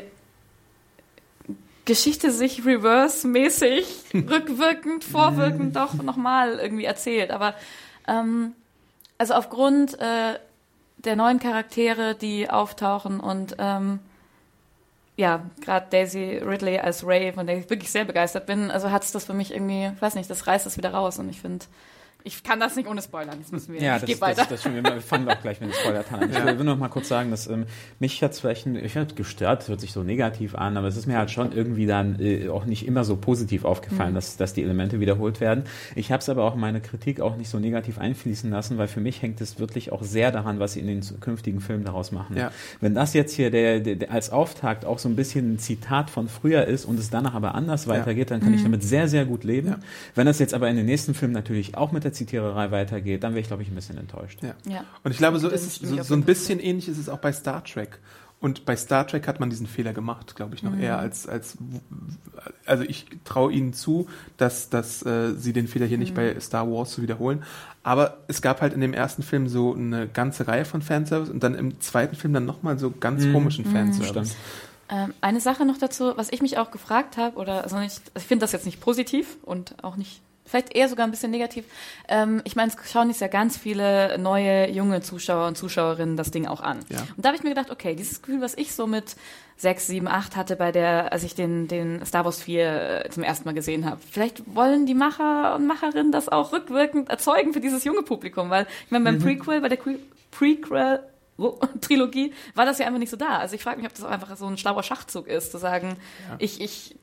Geschichte 1.86 2.32
sich 2.32 2.66
reverse-mäßig, 2.66 3.86
rückwirkend, 4.14 5.06
vorwirkend 5.06 5.76
doch 5.76 5.94
nochmal 5.94 6.60
irgendwie 6.60 6.84
erzählt. 6.84 7.32
Aber 7.32 7.54
ähm, 8.08 8.54
also 9.18 9.36
aufgrund 9.36 9.98
äh, 10.00 10.38
der 10.98 11.16
neuen 11.16 11.40
Charaktere, 11.40 12.16
die 12.16 12.50
auftauchen 12.50 13.20
und 13.22 13.56
ähm, 13.60 14.00
ja, 15.16 15.42
gerade 15.62 15.88
Daisy 15.90 16.38
Ridley 16.38 16.80
als 16.80 17.06
Ray, 17.06 17.32
von 17.34 17.48
der 17.48 17.58
ich 17.58 17.70
wirklich 17.70 17.92
sehr 17.92 18.06
begeistert 18.06 18.46
bin, 18.46 18.70
also 18.70 18.92
hat's 18.92 19.12
das 19.12 19.26
für 19.26 19.34
mich 19.34 19.54
irgendwie, 19.54 19.92
weiß 20.00 20.16
nicht, 20.16 20.30
das 20.30 20.46
reißt 20.46 20.66
das 20.66 20.78
wieder 20.78 20.94
raus 20.94 21.18
und 21.18 21.30
ich 21.30 21.42
finde, 21.42 21.66
ich 22.28 22.44
kann 22.44 22.60
das 22.60 22.76
nicht 22.76 22.88
ohne 22.88 23.02
Spoilern, 23.02 23.40
jetzt 23.40 23.54
müssen 23.54 23.74
wir, 23.74 23.82
Ja, 23.82 23.96
ich 23.96 24.02
das, 24.02 24.10
das, 24.12 24.22
weiter. 24.22 24.46
das, 24.50 24.62
schon, 24.62 24.76
wir 24.76 25.02
fangen 25.02 25.28
auch 25.30 25.42
gleich 25.42 25.62
mit 25.62 25.70
den 25.70 25.76
spoiler 25.76 26.04
an. 26.12 26.30
Ich 26.30 26.46
will, 26.46 26.58
will 26.60 26.66
noch 26.66 26.78
mal 26.78 26.90
kurz 26.90 27.08
sagen, 27.08 27.32
dass 27.32 27.48
ähm, 27.48 27.66
mich 28.00 28.22
hat 28.22 28.36
vielleicht, 28.36 28.68
ich 28.68 28.98
hat 28.98 29.16
gestört, 29.16 29.68
hört 29.68 29.80
sich 29.80 29.94
so 29.94 30.04
negativ 30.04 30.54
an, 30.54 30.76
aber 30.76 30.88
es 30.88 30.98
ist 30.98 31.08
mir 31.08 31.18
halt 31.18 31.32
schon 31.32 31.54
irgendwie 31.54 31.86
dann 31.86 32.20
äh, 32.20 32.50
auch 32.50 32.66
nicht 32.66 32.86
immer 32.86 33.06
so 33.06 33.16
positiv 33.16 33.64
aufgefallen, 33.64 34.14
dass, 34.14 34.36
dass 34.36 34.54
die 34.54 34.62
Elemente 34.62 35.00
wiederholt 35.00 35.40
werden. 35.40 35.64
Ich 35.96 36.12
habe 36.12 36.22
es 36.22 36.28
aber 36.28 36.44
auch 36.44 36.56
in 36.56 36.60
meine 36.60 36.82
Kritik 36.82 37.22
auch 37.22 37.38
nicht 37.38 37.50
so 37.50 37.60
negativ 37.60 37.98
einfließen 37.98 38.52
lassen, 38.52 38.78
weil 38.78 38.88
für 38.88 39.00
mich 39.00 39.22
hängt 39.22 39.40
es 39.40 39.58
wirklich 39.60 39.92
auch 39.94 40.04
sehr 40.04 40.32
daran, 40.32 40.60
was 40.60 40.74
sie 40.74 40.82
in 40.82 40.88
den 40.88 41.02
künftigen 41.22 41.62
Filmen 41.62 41.86
daraus 41.86 42.12
machen. 42.12 42.36
Ja. 42.36 42.52
Wenn 42.82 42.94
das 42.94 43.14
jetzt 43.14 43.34
hier 43.34 43.52
der, 43.52 43.80
der, 43.80 43.96
der 43.96 44.12
als 44.12 44.30
Auftakt 44.32 44.84
auch 44.84 45.00
so 45.00 45.08
ein 45.08 45.16
bisschen 45.16 45.54
ein 45.54 45.60
Zitat 45.60 46.10
von 46.10 46.28
früher 46.28 46.66
ist 46.66 46.84
und 46.84 47.00
es 47.00 47.10
danach 47.10 47.34
aber 47.34 47.56
anders 47.56 47.88
weitergeht, 47.88 48.32
dann 48.32 48.42
kann 48.42 48.54
ich 48.54 48.64
damit 48.64 48.84
sehr, 48.84 49.08
sehr 49.08 49.26
gut 49.26 49.44
leben. 49.44 49.70
Ja. 49.70 49.80
Wenn 50.16 50.26
das 50.26 50.40
jetzt 50.40 50.54
aber 50.54 50.70
in 50.70 50.76
den 50.76 50.86
nächsten 50.86 51.14
Filmen 51.14 51.34
natürlich 51.34 51.78
auch 51.78 51.92
mit 51.92 52.04
der 52.04 52.12
Zitiererei 52.18 52.72
weitergeht, 52.72 53.24
dann 53.24 53.32
wäre 53.34 53.42
ich, 53.42 53.48
glaube 53.48 53.64
ich, 53.64 53.70
ein 53.70 53.76
bisschen 53.76 53.98
enttäuscht. 53.98 54.40
Ja. 54.44 54.54
Ja. 54.72 54.84
Und 55.04 55.12
ich 55.12 55.18
glaube, 55.18 55.40
so 55.40 55.48
ist 55.50 55.66
es, 55.66 55.76
so, 55.76 56.02
so 56.04 56.14
ein 56.14 56.24
bisschen 56.24 56.60
ähnlich 56.60 56.88
ist 56.90 56.98
es 56.98 57.10
auch 57.10 57.20
bei 57.20 57.32
Star 57.32 57.64
Trek. 57.64 58.00
Und 58.40 58.66
bei 58.66 58.76
Star 58.76 59.08
Trek 59.08 59.28
hat 59.28 59.40
man 59.40 59.50
diesen 59.50 59.66
Fehler 59.66 59.94
gemacht, 59.94 60.36
glaube 60.36 60.54
ich, 60.54 60.62
noch 60.62 60.74
Mhm. 60.74 60.82
eher 60.82 61.00
als, 61.00 61.28
als, 61.28 61.58
also 62.68 62.84
ich 62.84 63.08
traue 63.26 63.52
ihnen 63.52 63.74
zu, 63.74 64.08
dass, 64.38 64.70
dass 64.70 65.04
äh, 65.04 65.34
sie 65.34 65.54
den 65.54 65.68
Fehler 65.68 65.88
hier 65.88 65.98
nicht 65.98 66.12
Mhm. 66.12 66.16
bei 66.16 66.40
Star 66.40 66.70
Wars 66.72 66.92
zu 66.92 67.02
wiederholen. 67.02 67.42
Aber 67.82 68.18
es 68.28 68.42
gab 68.44 68.62
halt 68.62 68.74
in 68.74 68.82
dem 68.82 68.94
ersten 68.94 69.24
Film 69.24 69.48
so 69.48 69.74
eine 69.74 70.08
ganze 70.08 70.48
Reihe 70.48 70.66
von 70.66 70.82
Fanservice 70.84 71.32
und 71.32 71.42
dann 71.42 71.56
im 71.56 71.80
zweiten 71.82 72.16
Film 72.16 72.34
dann 72.34 72.46
nochmal 72.46 72.78
so 72.78 72.92
ganz 72.92 73.24
Mhm. 73.24 73.34
komischen 73.34 73.66
Fanservice. 73.66 74.36
Ähm, 74.90 75.14
eine 75.20 75.42
Sache 75.42 75.66
noch 75.66 75.78
dazu, 75.80 76.14
was 76.16 76.32
ich 76.32 76.42
mich 76.42 76.58
auch 76.60 76.70
gefragt 76.72 77.18
habe, 77.18 77.38
oder 77.38 77.64
also 77.64 77.78
nicht, 77.80 78.00
also 78.14 78.20
ich 78.20 78.24
finde 78.24 78.44
das 78.44 78.52
jetzt 78.52 78.66
nicht 78.66 78.80
positiv 78.82 79.38
und 79.44 79.84
auch 79.84 79.96
nicht, 79.98 80.22
vielleicht 80.48 80.74
eher 80.76 80.90
sogar 80.90 81.06
ein 81.06 81.12
bisschen 81.12 81.30
negativ. 81.32 81.66
Ähm, 82.08 82.42
ich 82.46 82.56
meine, 82.56 82.72
es 82.72 82.92
schauen 82.92 83.10
jetzt 83.10 83.22
ja 83.22 83.28
ganz 83.28 83.58
viele 83.58 84.18
neue 84.18 84.70
junge 84.72 85.02
Zuschauer 85.02 85.48
und 85.48 85.58
Zuschauerinnen 85.58 86.18
das 86.18 86.32
Ding 86.32 86.48
auch 86.48 86.62
an. 86.62 86.80
Ja. 86.90 87.00
Und 87.16 87.24
da 87.24 87.30
habe 87.30 87.38
ich 87.38 87.44
mir 87.44 87.50
gedacht, 87.50 87.70
okay, 87.70 87.96
dieses 87.96 88.22
Gefühl, 88.22 88.42
was 88.42 88.56
ich 88.58 88.74
so 88.74 88.88
mit 88.88 89.16
sechs, 89.60 89.88
sieben, 89.88 90.08
acht 90.08 90.36
hatte 90.36 90.56
bei 90.56 90.72
der, 90.72 91.12
als 91.12 91.24
ich 91.24 91.34
den, 91.36 91.68
den 91.68 92.06
Star 92.06 92.26
Wars 92.26 92.42
4 92.42 93.06
äh, 93.06 93.10
zum 93.10 93.24
ersten 93.24 93.46
Mal 93.46 93.54
gesehen 93.54 93.86
habe. 93.86 94.00
Vielleicht 94.12 94.56
wollen 94.56 94.86
die 94.86 94.94
Macher 94.94 95.56
und 95.56 95.66
Macherinnen 95.68 96.12
das 96.12 96.30
auch 96.30 96.54
rückwirkend 96.54 97.10
erzeugen 97.10 97.54
für 97.54 97.60
dieses 97.60 97.84
junge 97.84 98.04
Publikum, 98.04 98.50
weil 98.52 98.68
ich 98.86 98.92
meine, 98.92 99.06
beim 99.06 99.20
Prequel, 99.20 99.62
bei 99.62 99.70
der 99.70 99.78
Que- 99.80 100.00
Prequel 100.32 101.00
Trilogie 101.82 102.34
war 102.56 102.66
das 102.66 102.80
ja 102.80 102.86
einfach 102.88 103.00
nicht 103.00 103.10
so 103.10 103.18
da. 103.18 103.38
Also 103.40 103.56
ich 103.56 103.64
frage 103.64 103.78
mich, 103.78 103.88
ob 103.88 103.94
das 103.96 104.04
auch 104.06 104.10
einfach 104.10 104.36
so 104.38 104.46
ein 104.46 104.58
schlauer 104.58 104.84
Schachzug 104.84 105.28
ist, 105.28 105.52
zu 105.52 105.58
sagen, 105.58 105.98
ich, 106.40 106.62
ich, 106.62 106.96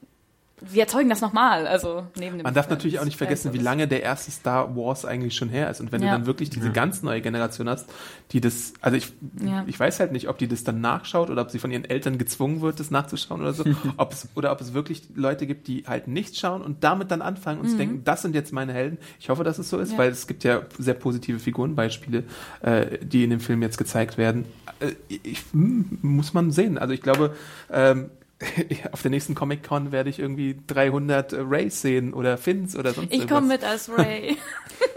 wir 0.71 0.83
erzeugen 0.83 1.09
das 1.09 1.21
nochmal. 1.21 1.67
Also 1.67 2.07
neben 2.19 2.39
dem 2.39 2.43
Man 2.45 2.55
darf 2.55 2.69
natürlich 2.71 2.99
auch 3.01 3.05
nicht 3.05 3.17
vergessen, 3.17 3.53
wie 3.53 3.59
lange 3.59 3.87
der 3.89 4.03
erste 4.03 4.31
Star 4.31 4.75
Wars 4.77 5.05
eigentlich 5.05 5.35
schon 5.37 5.49
her 5.49 5.71
ist. 5.71 5.81
Und 5.81 5.93
wenn 5.93 6.01
du 6.01 6.07
Ja. 6.07 6.13
dann 6.13 6.27
wirklich 6.27 6.51
diese 6.51 6.71
ganz 6.73 7.03
neue 7.03 7.21
Generation 7.21 7.69
hast, 7.69 7.89
die 8.33 8.41
das, 8.41 8.73
also 8.81 8.97
ich, 8.97 9.13
Ja. 9.43 9.65
ich 9.67 9.79
weiß 9.79 10.01
halt 10.01 10.13
nicht, 10.13 10.29
ob 10.29 10.39
die 10.39 10.49
das 10.49 10.65
dann 10.65 10.81
nachschaut 10.81 11.31
oder 11.31 11.43
ob 11.43 11.51
sie 11.51 11.59
von 11.59 11.71
ihren 11.71 11.85
Eltern 11.85 12.19
gezwungen 12.19 12.61
wird, 12.61 12.81
das 12.81 12.91
nachzuschauen 12.91 13.41
oder 13.41 13.53
so. 13.53 13.65
ob 13.97 14.13
es, 14.13 14.29
oder 14.35 14.53
ob 14.53 14.61
es 14.61 14.75
wirklich 14.75 15.03
Leute 15.15 15.47
gibt, 15.47 15.69
die 15.69 15.85
halt 15.87 16.09
nichts 16.09 16.39
schauen 16.39 16.63
und 16.63 16.85
damit 16.85 17.11
dann 17.11 17.23
anfangen 17.23 17.61
und 17.61 17.69
sich 17.69 17.77
denken, 17.79 18.03
das 18.05 18.23
sind 18.23 18.35
jetzt 18.35 18.53
meine 18.53 18.73
Helden. 18.73 18.99
Ich 19.21 19.29
hoffe, 19.29 19.45
dass 19.45 19.59
es 19.59 19.71
so 19.71 19.79
ist, 19.79 19.89
Mhm. 19.89 19.93
Ja. 19.95 19.99
weil 19.99 20.11
es 20.11 20.27
gibt 20.27 20.45
ja 20.45 20.63
sehr 20.79 20.95
positive 20.95 21.39
Figurenbeispiele, 21.39 22.25
äh, 22.63 22.99
die 23.03 23.25
in 23.25 23.31
dem 23.31 23.41
Film 23.41 23.63
jetzt 23.63 23.79
gezeigt 23.79 24.19
werden. 24.19 24.45
Äh, 24.81 24.93
ich, 25.09 25.43
hm, 25.53 25.99
muss 26.03 26.35
man 26.35 26.51
sehen. 26.51 26.79
Also 26.79 26.93
ich 26.95 27.03
glaube, 27.03 27.35
ähm, 27.73 28.11
auf 28.93 29.03
der 29.03 29.11
nächsten 29.11 29.35
Comic-Con 29.35 29.93
werde 29.93 30.11
ich 30.11 30.19
irgendwie 30.19 30.57
300 30.67 31.33
Rays 31.35 31.81
sehen 31.81 32.13
oder 32.15 32.37
Fins 32.37 32.77
oder 32.77 32.93
sonst 32.93 33.13
Ich 33.13 33.27
komme 33.29 33.47
mit 33.49 33.65
als 33.65 33.91
Ray. 33.91 34.37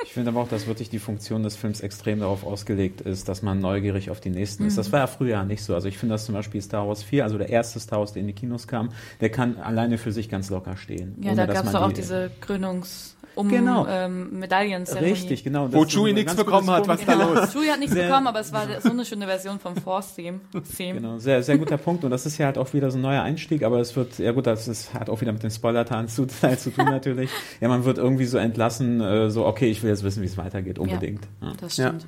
Ich 0.04 0.13
finde 0.13 0.32
aber 0.32 0.39
auch, 0.41 0.47
dass 0.47 0.65
wirklich 0.65 0.89
die 0.89 0.97
Funktion 1.00 1.43
des 1.43 1.56
Films 1.56 1.82
extrem 1.82 2.21
darauf 2.21 2.43
ausgelegt 2.43 3.02
ist, 3.02 3.28
dass 3.30 3.41
man 3.43 3.60
neugierig 3.60 4.10
auf 4.10 4.19
die 4.19 4.30
nächsten 4.32 4.65
ist. 4.65 4.73
Mhm. 4.73 4.78
Das 4.78 4.91
war 4.91 5.02
ja 5.02 5.08
früher 5.08 5.43
nicht 5.43 5.62
so. 5.62 5.76
Also 5.76 5.89
ich 5.89 5.97
finde, 6.00 6.13
dass 6.15 6.26
zum 6.26 6.34
Beispiel 6.34 6.60
Star 6.62 6.88
Wars 6.88 7.04
4, 7.04 7.23
also 7.23 7.38
der 7.38 7.50
erste 7.50 7.80
Star 7.80 8.00
Wars, 8.00 8.13
der 8.13 8.21
in 8.21 8.28
die 8.28 8.34
Kinos 8.34 8.67
kam, 8.67 8.89
der 9.21 9.30
kann 9.30 9.58
alleine 9.58 9.97
für 10.00 10.12
sich 10.12 10.30
ganz 10.30 10.50
locker 10.50 10.76
stehen. 10.78 11.15
Ja, 11.21 11.36
da 11.36 11.45
gab 11.45 11.65
es 11.65 11.76
auch 11.76 11.89
die- 11.89 11.95
diese 11.95 12.32
Krönungs- 12.41 13.13
um 13.38 13.47
Genau. 13.50 13.86
ähm, 13.88 14.39
Medaillenzeremonie. 14.39 15.12
Richtig, 15.13 15.43
genau. 15.43 15.71
Wo 15.71 15.86
Chewie 15.86 16.13
nichts 16.13 16.36
bekommen 16.36 16.69
hat, 16.69 16.88
was 16.88 16.97
Punkt. 17.04 17.10
da 17.10 17.13
Genau. 17.26 17.34
los? 17.39 17.54
Chewie 17.54 17.69
hat 17.71 17.80
nichts 17.80 17.93
Sehr- 17.93 18.08
bekommen, 18.08 18.28
aber 18.28 18.39
es 18.39 18.52
war 18.52 18.65
so 18.82 18.89
eine 18.89 19.06
schöne 19.06 19.26
Version 19.26 19.60
vom 19.60 19.76
Force-Theme. 19.76 20.39
Theme. 20.76 21.00
Genau, 21.00 21.17
sehr, 21.19 21.41
sehr 21.43 21.58
guter 21.58 21.78
Punkt. 21.78 22.04
Und 22.04 22.12
das 22.12 22.26
ist 22.26 22.38
ja 22.38 22.47
halt 22.47 22.58
auch 22.58 22.73
wieder 22.73 22.91
so 22.91 22.97
ein 22.97 23.02
neuer 23.02 23.21
Einstieg, 23.23 23.63
aber 23.63 23.80
es 23.80 23.95
wird, 23.95 24.17
ja 24.19 24.32
gut, 24.32 24.47
das 24.47 24.67
ist, 24.67 24.93
hat 24.93 25.10
auch 25.10 25.21
wieder 25.21 25.32
mit 25.32 25.43
dem 25.43 25.50
Spoiler-Teil 25.52 26.08
zu, 26.08 26.26
zu 26.58 26.71
tun 26.71 26.86
natürlich. 26.86 27.30
Ja, 27.62 27.67
man 27.67 27.86
wird 27.86 27.97
irgendwie 27.97 28.26
so 28.26 28.38
entlassen, 28.38 29.00
äh, 29.02 29.30
so, 29.30 29.45
okay, 29.45 29.69
ich 29.69 29.84
will 29.84 29.89
jetzt 29.91 30.04
wissen, 30.04 30.21
wie 30.21 30.28
es 30.28 30.38
weitergeht, 30.38 30.80
unbedingt. 30.80 31.28
Ja. 31.41 31.54
Das 31.60 31.78
Ja. 31.78 31.88
stimmt. 31.88 32.06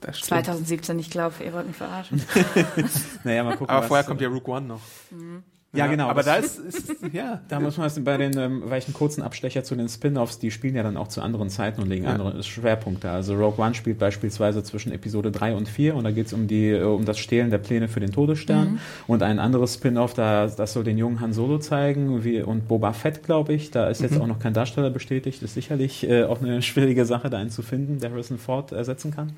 Das 0.00 0.16
stimmt. 0.18 0.28
2017, 0.44 0.98
ich 1.00 1.10
glaube, 1.10 1.34
ihr 1.44 1.52
wollt 1.52 1.66
mich 1.66 1.76
verarschen. 1.76 2.22
Naja, 3.24 3.42
mal 3.42 3.56
gucken. 3.56 3.68
Aber 3.70 3.80
was- 3.80 3.88
vorher 3.88 4.04
kommt 4.06 4.20
ja 4.20 4.28
Rook 4.28 4.46
One 4.46 4.66
noch. 4.66 4.80
Ja, 5.74 5.86
genau. 5.86 6.08
Aber 6.08 6.22
da 6.22 6.36
ist, 6.36 6.58
ist 6.58 6.94
ja. 7.12 7.42
Da 7.48 7.60
muss 7.60 7.76
man 7.76 7.86
es 7.88 8.02
bei 8.02 8.16
den, 8.16 8.36
ähm, 8.38 8.62
weil 8.64 8.78
ich 8.78 8.86
einen 8.86 8.94
kurzen 8.94 9.20
Abstecher 9.22 9.64
zu 9.64 9.76
den 9.76 9.88
Spin-Offs, 9.88 10.38
die 10.38 10.50
spielen 10.50 10.74
ja 10.74 10.82
dann 10.82 10.96
auch 10.96 11.08
zu 11.08 11.20
anderen 11.20 11.50
Zeiten 11.50 11.82
und 11.82 11.88
legen 11.88 12.04
Ja. 12.04 12.12
andere 12.12 12.42
Schwerpunkte. 12.42 13.10
Also 13.10 13.34
Rogue 13.34 13.62
One 13.62 13.74
spielt 13.74 13.98
beispielsweise 13.98 14.62
zwischen 14.62 14.92
Episode 14.92 15.30
3 15.30 15.54
und 15.54 15.68
4 15.68 15.94
und 15.94 16.04
da 16.04 16.10
geht 16.10 16.26
es 16.28 16.32
um 16.32 16.46
die, 16.48 16.70
äh, 16.70 16.82
um 16.82 17.04
das 17.04 17.18
Stehlen 17.18 17.50
der 17.50 17.58
Pläne 17.58 17.88
für 17.88 18.00
den 18.00 18.12
Todesstern. 18.12 18.80
Und 19.06 19.22
ein 19.22 19.38
anderes 19.38 19.74
Spin-off, 19.74 20.14
da, 20.14 20.46
das 20.46 20.72
soll 20.72 20.84
den 20.84 20.96
jungen 20.96 21.20
Han 21.20 21.34
Solo 21.34 21.58
zeigen, 21.58 22.24
wie, 22.24 22.40
und 22.40 22.66
Boba 22.66 22.94
Fett, 22.94 23.22
glaube 23.24 23.52
ich. 23.52 23.70
Da 23.70 23.88
ist 23.88 24.00
jetzt 24.00 24.18
auch 24.18 24.26
noch 24.26 24.38
kein 24.38 24.54
Darsteller 24.54 24.88
bestätigt. 24.88 25.42
Ist 25.42 25.52
sicherlich 25.52 26.08
äh, 26.08 26.24
auch 26.24 26.40
eine 26.40 26.62
schwierige 26.62 27.04
Sache, 27.04 27.28
da 27.28 27.36
einen 27.36 27.50
zu 27.50 27.60
finden, 27.60 28.00
der 28.00 28.10
Harrison 28.10 28.38
Ford 28.38 28.72
ersetzen 28.72 29.14
kann. 29.14 29.32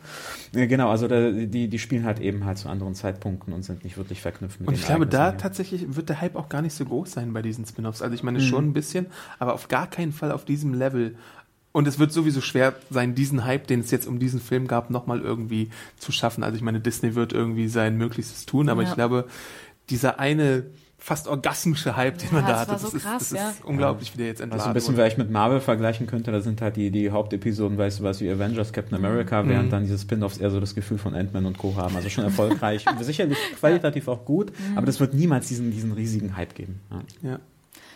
Äh, 0.54 0.68
genau, 0.68 0.90
also 0.90 1.08
da, 1.08 1.32
die, 1.32 1.66
die 1.66 1.78
spielen 1.80 2.04
halt 2.04 2.20
eben 2.20 2.44
halt 2.44 2.58
zu 2.58 2.68
anderen 2.68 2.94
Zeitpunkten 2.94 3.52
und 3.52 3.64
sind 3.64 3.82
nicht 3.82 3.96
wirklich 3.96 4.20
verknüpft 4.20 4.60
mit 4.60 4.68
Und 4.68 4.74
ich 4.74 4.84
glaube, 4.84 5.08
da 5.08 5.32
tatsächlich 5.32 5.96
wird 5.96 6.08
der 6.08 6.20
Hype 6.20 6.29
auch 6.36 6.48
gar 6.48 6.62
nicht 6.62 6.74
so 6.74 6.84
groß 6.84 7.12
sein 7.12 7.32
bei 7.32 7.42
diesen 7.42 7.64
Spin-offs. 7.66 8.02
Also 8.02 8.14
ich 8.14 8.22
meine 8.22 8.38
Mhm. 8.38 8.42
schon 8.44 8.64
ein 8.68 8.72
bisschen, 8.72 9.06
aber 9.38 9.54
auf 9.54 9.68
gar 9.68 9.86
keinen 9.88 10.12
Fall 10.12 10.32
auf 10.32 10.44
diesem 10.44 10.74
Level. 10.74 11.16
Und 11.72 11.86
es 11.86 11.98
wird 12.00 12.12
sowieso 12.12 12.40
schwer 12.40 12.74
sein, 12.90 13.14
diesen 13.14 13.44
Hype, 13.44 13.66
den 13.68 13.80
es 13.80 13.90
jetzt 13.92 14.08
um 14.08 14.18
diesen 14.18 14.40
Film 14.40 14.66
gab, 14.66 14.90
nochmal 14.90 15.20
irgendwie 15.20 15.70
zu 15.98 16.10
schaffen. 16.10 16.42
Also 16.42 16.56
ich 16.56 16.62
meine, 16.62 16.80
Disney 16.80 17.14
wird 17.14 17.32
irgendwie 17.32 17.68
sein 17.68 17.96
Möglichstes 17.96 18.44
tun, 18.46 18.68
aber 18.68 18.82
Ja. 18.82 18.88
ich 18.88 18.94
glaube, 18.94 19.26
dieser 19.88 20.18
eine 20.18 20.64
fast 21.10 21.26
orgasmische 21.26 21.96
Hype, 21.96 22.18
den 22.18 22.28
man 22.32 22.42
Ja, 22.42 22.46
da 22.46 22.52
das 22.52 22.60
hatte, 22.60 22.70
war 22.70 22.78
so 22.78 22.86
das, 22.86 22.94
ist, 22.94 23.02
krass, 23.02 23.28
das 23.30 23.38
ja. 23.38 23.50
ist 23.50 23.64
unglaublich, 23.64 24.12
wie 24.14 24.18
der 24.18 24.26
jetzt 24.28 24.40
Also 24.40 24.44
entladen 24.52 24.70
ein 24.70 24.74
bisschen, 24.74 24.88
wurde. 24.94 24.98
wer 24.98 25.06
ich 25.08 25.18
mit 25.18 25.28
Marvel 25.30 25.60
vergleichen 25.60 26.06
könnte, 26.06 26.30
da 26.30 26.40
sind 26.40 26.60
halt 26.62 26.76
die, 26.76 26.92
die 26.92 27.10
Hauptepisoden, 27.10 27.76
weißt 27.76 27.98
du 27.98 28.02
was, 28.04 28.20
wie 28.20 28.30
Avengers, 28.30 28.72
Captain 28.72 28.96
America, 28.96 29.46
während 29.48 29.66
Mhm. 29.66 29.70
dann 29.70 29.82
diese 29.82 29.98
Spin-Offs 29.98 30.38
eher 30.38 30.50
so 30.50 30.60
das 30.60 30.76
Gefühl 30.76 30.98
von 30.98 31.14
Ant-Man 31.16 31.46
und 31.46 31.58
Co. 31.58 31.74
haben. 31.76 31.96
Also 31.96 32.08
schon 32.10 32.22
erfolgreich, 32.22 32.84
sicherlich 33.00 33.36
qualitativ 33.58 34.06
auch 34.06 34.24
gut, 34.24 34.52
aber 34.76 34.86
das 34.86 35.00
wird 35.00 35.14
niemals 35.14 35.48
diesen, 35.48 35.72
diesen 35.72 35.90
riesigen 35.92 36.36
Hype 36.36 36.54
geben. 36.54 36.80
Ja. 37.22 37.30
Ja. 37.32 37.38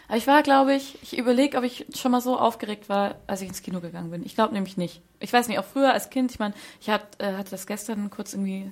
Aber 0.08 0.16
ich 0.18 0.26
war, 0.26 0.42
glaube 0.42 0.74
ich, 0.74 0.98
ich 1.02 1.16
überlege, 1.16 1.56
ob 1.56 1.64
ich 1.64 1.86
schon 1.96 2.10
mal 2.10 2.20
so 2.20 2.38
aufgeregt 2.38 2.88
war, 2.88 3.14
als 3.26 3.40
ich 3.42 3.48
ins 3.48 3.62
Kino 3.62 3.80
gegangen 3.80 4.10
bin. 4.10 4.22
Ich 4.26 4.34
glaube 4.34 4.52
nämlich 4.52 4.76
nicht. 4.76 5.00
Ich 5.20 5.32
weiß 5.32 5.48
nicht, 5.48 5.58
auch 5.60 5.64
früher 5.64 5.92
als 5.94 6.10
Kind, 6.10 6.30
ich 6.32 6.38
meine, 6.40 6.52
ich 6.80 6.90
hat, 6.90 7.06
äh, 7.18 7.32
hatte 7.34 7.52
das 7.52 7.66
gestern 7.66 8.10
kurz 8.10 8.34
irgendwie 8.34 8.70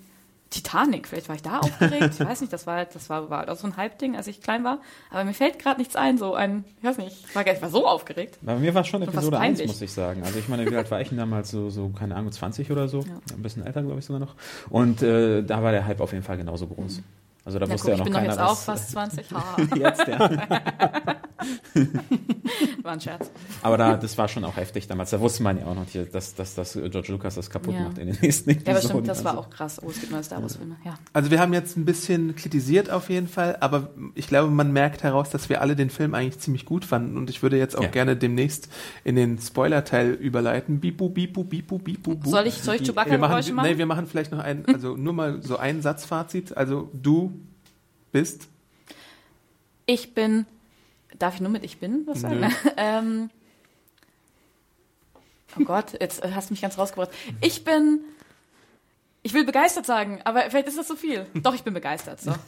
Titanic, 0.52 1.08
vielleicht 1.08 1.28
war 1.28 1.36
ich 1.36 1.42
da 1.42 1.60
aufgeregt. 1.60 2.14
Ich 2.14 2.20
weiß 2.20 2.42
nicht, 2.42 2.52
das 2.52 2.66
war 2.66 2.84
das 2.84 3.08
war, 3.08 3.30
war 3.30 3.48
auch 3.48 3.56
so 3.56 3.66
ein 3.66 3.76
Hype-Ding, 3.76 4.16
als 4.16 4.26
ich 4.26 4.40
klein 4.42 4.64
war. 4.64 4.80
Aber 5.10 5.24
mir 5.24 5.32
fällt 5.32 5.58
gerade 5.58 5.80
nichts 5.80 5.96
ein, 5.96 6.18
so 6.18 6.34
ein, 6.34 6.64
ich 6.78 6.84
weiß 6.84 6.98
nicht, 6.98 7.24
ich 7.26 7.34
war, 7.34 7.46
ich 7.46 7.62
war 7.62 7.70
so 7.70 7.86
aufgeregt. 7.86 8.38
Bei 8.42 8.56
mir 8.56 8.74
war 8.74 8.82
es 8.82 8.88
schon 8.88 9.02
Episode 9.02 9.38
1, 9.38 9.58
peinlich. 9.58 9.66
muss 9.66 9.80
ich 9.80 9.92
sagen. 9.92 10.22
Also 10.24 10.38
ich 10.38 10.48
meine, 10.48 10.70
wie 10.70 10.76
alt 10.76 10.90
war 10.90 11.00
ich 11.00 11.08
denn 11.08 11.18
damals? 11.18 11.50
So, 11.50 11.70
so 11.70 11.88
keine 11.88 12.14
Ahnung, 12.16 12.30
20 12.30 12.70
oder 12.70 12.88
so? 12.88 13.00
Ein 13.00 13.42
bisschen 13.42 13.64
älter, 13.66 13.82
glaube 13.82 13.98
ich 13.98 14.04
sogar 14.04 14.20
noch. 14.20 14.34
Und 14.68 15.02
äh, 15.02 15.42
da 15.42 15.62
war 15.62 15.72
der 15.72 15.86
Hype 15.86 16.00
auf 16.00 16.12
jeden 16.12 16.24
Fall 16.24 16.36
genauso 16.36 16.66
groß. 16.66 17.00
Also 17.44 17.58
da 17.58 17.66
Ja, 17.66 17.72
wusste 17.72 17.88
guck, 17.88 17.88
ja 17.88 17.94
ich 17.94 17.98
noch 17.98 18.04
bin 18.04 18.12
doch 18.14 18.20
keiner, 18.20 18.32
jetzt 18.32 18.40
auch 18.40 18.50
was... 18.50 18.64
fast 18.64 18.90
20. 18.92 19.26
Ha, 19.32 19.56
jetzt, 19.76 20.06
ja. 20.06 20.18
war 22.84 22.92
ein 22.92 23.00
Scherz. 23.00 23.30
Aber 23.62 23.76
da, 23.76 23.96
das 23.96 24.16
war 24.18 24.28
schon 24.28 24.44
auch 24.44 24.56
heftig 24.56 24.86
damals. 24.86 25.10
Da 25.10 25.18
wusste 25.20 25.42
man 25.42 25.58
ja 25.58 25.66
auch 25.66 25.74
noch, 25.74 25.86
hier, 25.88 26.04
dass, 26.04 26.34
dass, 26.34 26.54
dass 26.54 26.74
George 26.74 27.10
Lucas 27.10 27.34
das 27.34 27.50
kaputt 27.50 27.74
Ja. 27.74 27.80
macht 27.82 27.98
in 27.98 28.06
den 28.08 28.18
nächsten 28.20 28.50
Episoden. 28.50 28.72
Ja, 28.72 28.78
aber 28.78 28.88
stimmt, 28.88 29.08
das 29.08 29.24
war 29.24 29.32
Also- 29.32 29.42
auch 29.42 29.50
krass. 29.50 29.80
Oh, 29.84 29.90
es 29.90 30.00
gibt 30.00 30.12
neue 30.12 30.22
Star 30.22 30.40
Wars-Filme. 30.42 30.76
Ja. 30.84 30.94
Also 31.12 31.30
wir 31.32 31.40
haben 31.40 31.52
jetzt 31.52 31.76
ein 31.76 31.84
bisschen 31.84 32.36
kritisiert 32.36 32.90
auf 32.90 33.10
jeden 33.10 33.26
Fall, 33.28 33.56
aber 33.60 33.90
ich 34.14 34.28
glaube, 34.28 34.50
man 34.52 34.72
merkt 34.72 35.02
heraus, 35.02 35.30
dass 35.30 35.48
wir 35.48 35.60
alle 35.62 35.74
den 35.74 35.90
Film 35.90 36.14
eigentlich 36.14 36.38
ziemlich 36.38 36.64
gut 36.64 36.84
fanden 36.84 37.16
und 37.16 37.28
ich 37.30 37.42
würde 37.42 37.56
jetzt 37.58 37.76
auch 37.76 37.82
Ja. 37.82 37.88
gerne 37.88 38.16
demnächst 38.16 38.68
in 39.04 39.16
den 39.16 39.38
Spoiler-Teil 39.38 40.10
überleiten. 40.12 40.78
Bipu, 40.80 41.08
bipu, 41.08 41.42
bipu, 41.44 41.78
bipu, 41.78 42.14
bu. 42.16 42.28
Soll 42.30 42.46
ich, 42.46 42.54
soll 42.62 42.74
ich 42.76 42.80
wir 42.82 42.86
Chewbacca-Geräusche 42.88 43.52
machen, 43.52 43.56
machen? 43.56 43.70
nee, 43.72 43.78
wir 43.78 43.86
machen 43.86 44.06
vielleicht 44.06 44.30
noch 44.32 44.38
ein, 44.40 44.64
also 44.66 44.96
nur 44.96 45.12
mal 45.12 45.42
so 45.42 45.56
ein 45.56 45.82
Satzfazit. 45.82 46.56
Also 46.56 46.88
du 46.92 47.31
bist 48.12 48.48
Ich 49.86 50.14
bin. 50.14 50.46
Darf 51.18 51.34
ich 51.34 51.40
nur 51.40 51.50
mit 51.50 51.64
Ich 51.64 51.78
bin 51.78 52.06
was 52.06 52.20
sagen? 52.20 52.54
Ähm, 52.76 53.30
oh 55.58 55.64
Gott, 55.64 56.00
jetzt 56.00 56.22
hast 56.22 56.50
du 56.50 56.54
mich 56.54 56.62
ganz 56.62 56.78
rausgebracht. 56.78 57.10
Ich 57.40 57.64
bin. 57.64 58.00
Ich 59.24 59.34
will 59.34 59.44
begeistert 59.44 59.86
sagen, 59.86 60.20
aber 60.24 60.42
vielleicht 60.50 60.66
ist 60.66 60.78
das 60.78 60.88
zu 60.88 60.96
viel. 60.96 61.26
Doch, 61.34 61.54
ich 61.54 61.62
bin 61.62 61.74
begeistert. 61.74 62.20
So. 62.20 62.32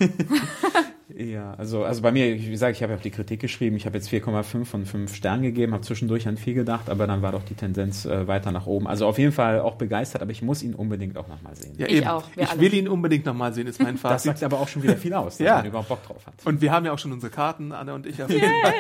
Ja, 1.17 1.53
also, 1.59 1.85
also 1.85 2.01
bei 2.01 2.11
mir, 2.13 2.35
wie 2.35 2.51
gesagt, 2.51 2.75
ich 2.77 2.83
habe 2.83 2.93
ja 2.95 2.99
auch 2.99 3.03
die 3.03 3.11
Kritik 3.11 3.39
geschrieben. 3.39 3.77
Ich 3.77 3.85
habe 3.85 3.97
jetzt 3.97 4.09
4,5 4.09 4.65
von 4.65 4.87
5 4.87 5.15
Sternen 5.15 5.43
gegeben, 5.43 5.75
habe 5.75 5.85
zwischendurch 5.85 6.27
an 6.27 6.39
viel 6.39 6.55
gedacht, 6.55 6.89
aber 6.89 7.07
dann 7.07 7.21
war 7.21 7.31
doch 7.33 7.45
die 7.45 7.55
Tendenz 7.55 8.07
äh, 8.07 8.27
weiter 8.27 8.51
nach 8.53 8.67
oben. 8.67 8.89
Also 8.89 9.07
auf 9.07 9.19
jeden 9.19 9.31
Fall 9.31 9.61
auch 9.61 9.75
begeistert, 9.77 10.23
aber 10.23 10.31
ich 10.33 10.41
muss 10.41 10.63
ihn 10.63 10.75
unbedingt 10.75 11.19
auch 11.19 11.29
nochmal 11.29 11.55
sehen. 11.57 11.75
ja 11.77 11.87
Ich 11.87 11.97
eben. 11.99 12.07
auch, 12.09 12.25
ich 12.35 12.49
alle. 12.49 12.59
will 12.61 12.73
ihn 12.73 12.89
unbedingt 12.89 13.27
nochmal 13.27 13.53
sehen, 13.53 13.67
ist 13.67 13.81
mein 13.83 13.95
Das 14.01 14.01
Fazit. 14.01 14.25
sagt 14.39 14.43
aber 14.45 14.59
auch 14.59 14.67
schon 14.67 14.83
wieder 14.83 14.97
viel 14.97 15.13
aus, 15.13 15.37
dass 15.37 15.47
Ja. 15.47 15.57
man 15.59 15.67
überhaupt 15.67 15.89
Bock 15.91 16.03
drauf 16.07 16.27
hat. 16.27 16.35
Und 16.47 16.63
wir 16.63 16.73
haben 16.73 16.87
ja 16.87 16.93
auch 16.93 16.99
schon 16.99 17.13
unsere 17.13 17.31
Karten, 17.31 17.73
Anne 17.73 17.93
und 17.95 18.07
ich 18.07 18.21
auf 18.23 18.31
jeden 18.31 18.43
Fall. 18.63 18.75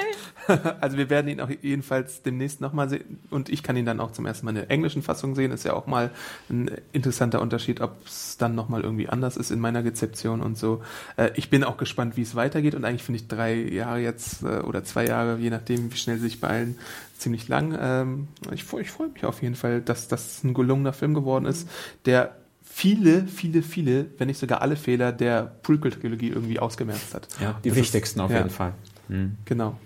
Also 0.80 0.98
wir 0.98 1.08
werden 1.08 1.28
ihn 1.28 1.40
auch 1.40 1.48
jedenfalls 1.62 2.20
demnächst 2.22 2.60
nochmal 2.60 2.90
sehen. 2.90 3.18
Und 3.30 3.48
ich 3.48 3.62
kann 3.62 3.76
ihn 3.78 3.86
dann 3.86 3.98
auch 3.98 4.12
zum 4.12 4.26
ersten 4.26 4.44
Mal 4.44 4.50
in 4.50 4.56
der 4.56 4.70
englischen 4.70 5.02
Fassung 5.02 5.34
sehen. 5.34 5.50
Ist 5.52 5.64
ja 5.64 5.72
auch 5.72 5.86
mal 5.86 6.10
ein 6.50 6.70
interessanter 6.92 7.40
Unterschied, 7.40 7.80
ob 7.84 8.06
es 8.06 8.36
dann 8.38 8.54
nochmal 8.54 8.82
irgendwie 8.82 9.08
anders 9.08 9.36
ist 9.36 9.50
in 9.50 9.60
meiner 9.60 9.84
Rezeption 9.84 10.40
und 10.40 10.56
so. 10.58 10.82
Äh, 11.16 11.30
Ich 11.36 11.50
bin 11.50 11.62
auch 11.64 11.76
gespannt, 11.76 12.16
wie 12.16 12.22
es 12.22 12.34
weitergeht. 12.34 12.74
Und 12.74 12.84
eigentlich 12.84 13.02
finde 13.04 13.20
ich 13.20 13.28
drei 13.28 13.54
Jahre 13.54 14.00
jetzt 14.00 14.42
äh, 14.42 14.60
oder 14.60 14.82
zwei 14.84 15.06
Jahre, 15.06 15.38
je 15.38 15.50
nachdem, 15.50 15.92
wie 15.92 15.96
schnell 15.96 16.16
sie 16.16 16.22
sich 16.24 16.40
beeilen, 16.40 16.76
ziemlich 17.18 17.46
lang. 17.48 17.76
Ähm, 17.80 18.28
Ich, 18.52 18.64
freu- 18.64 18.80
ich 18.80 18.90
freue 18.90 19.08
mich 19.08 19.24
auf 19.24 19.42
jeden 19.42 19.54
Fall, 19.54 19.80
dass 19.80 20.08
das 20.08 20.42
ein 20.42 20.54
gelungener 20.54 20.92
Film 20.92 21.14
geworden 21.14 21.44
ist, 21.46 21.68
der 22.06 22.34
viele, 22.62 23.26
viele, 23.26 23.62
viele, 23.62 24.06
wenn 24.18 24.26
nicht 24.26 24.40
sogar 24.40 24.60
alle 24.62 24.74
Fehler 24.76 25.12
der 25.12 25.42
Prequel-Trilogie 25.62 26.30
irgendwie 26.30 26.58
ausgemerzt 26.58 27.14
hat. 27.14 27.28
Ja, 27.40 27.60
die 27.62 27.68
Das 27.68 27.78
ist- 27.78 27.84
wichtigsten 27.84 28.20
auf 28.20 28.30
ja. 28.32 28.38
jeden 28.38 28.50
Fall. 28.50 28.72
Hm. 29.08 29.36
Genau. 29.44 29.78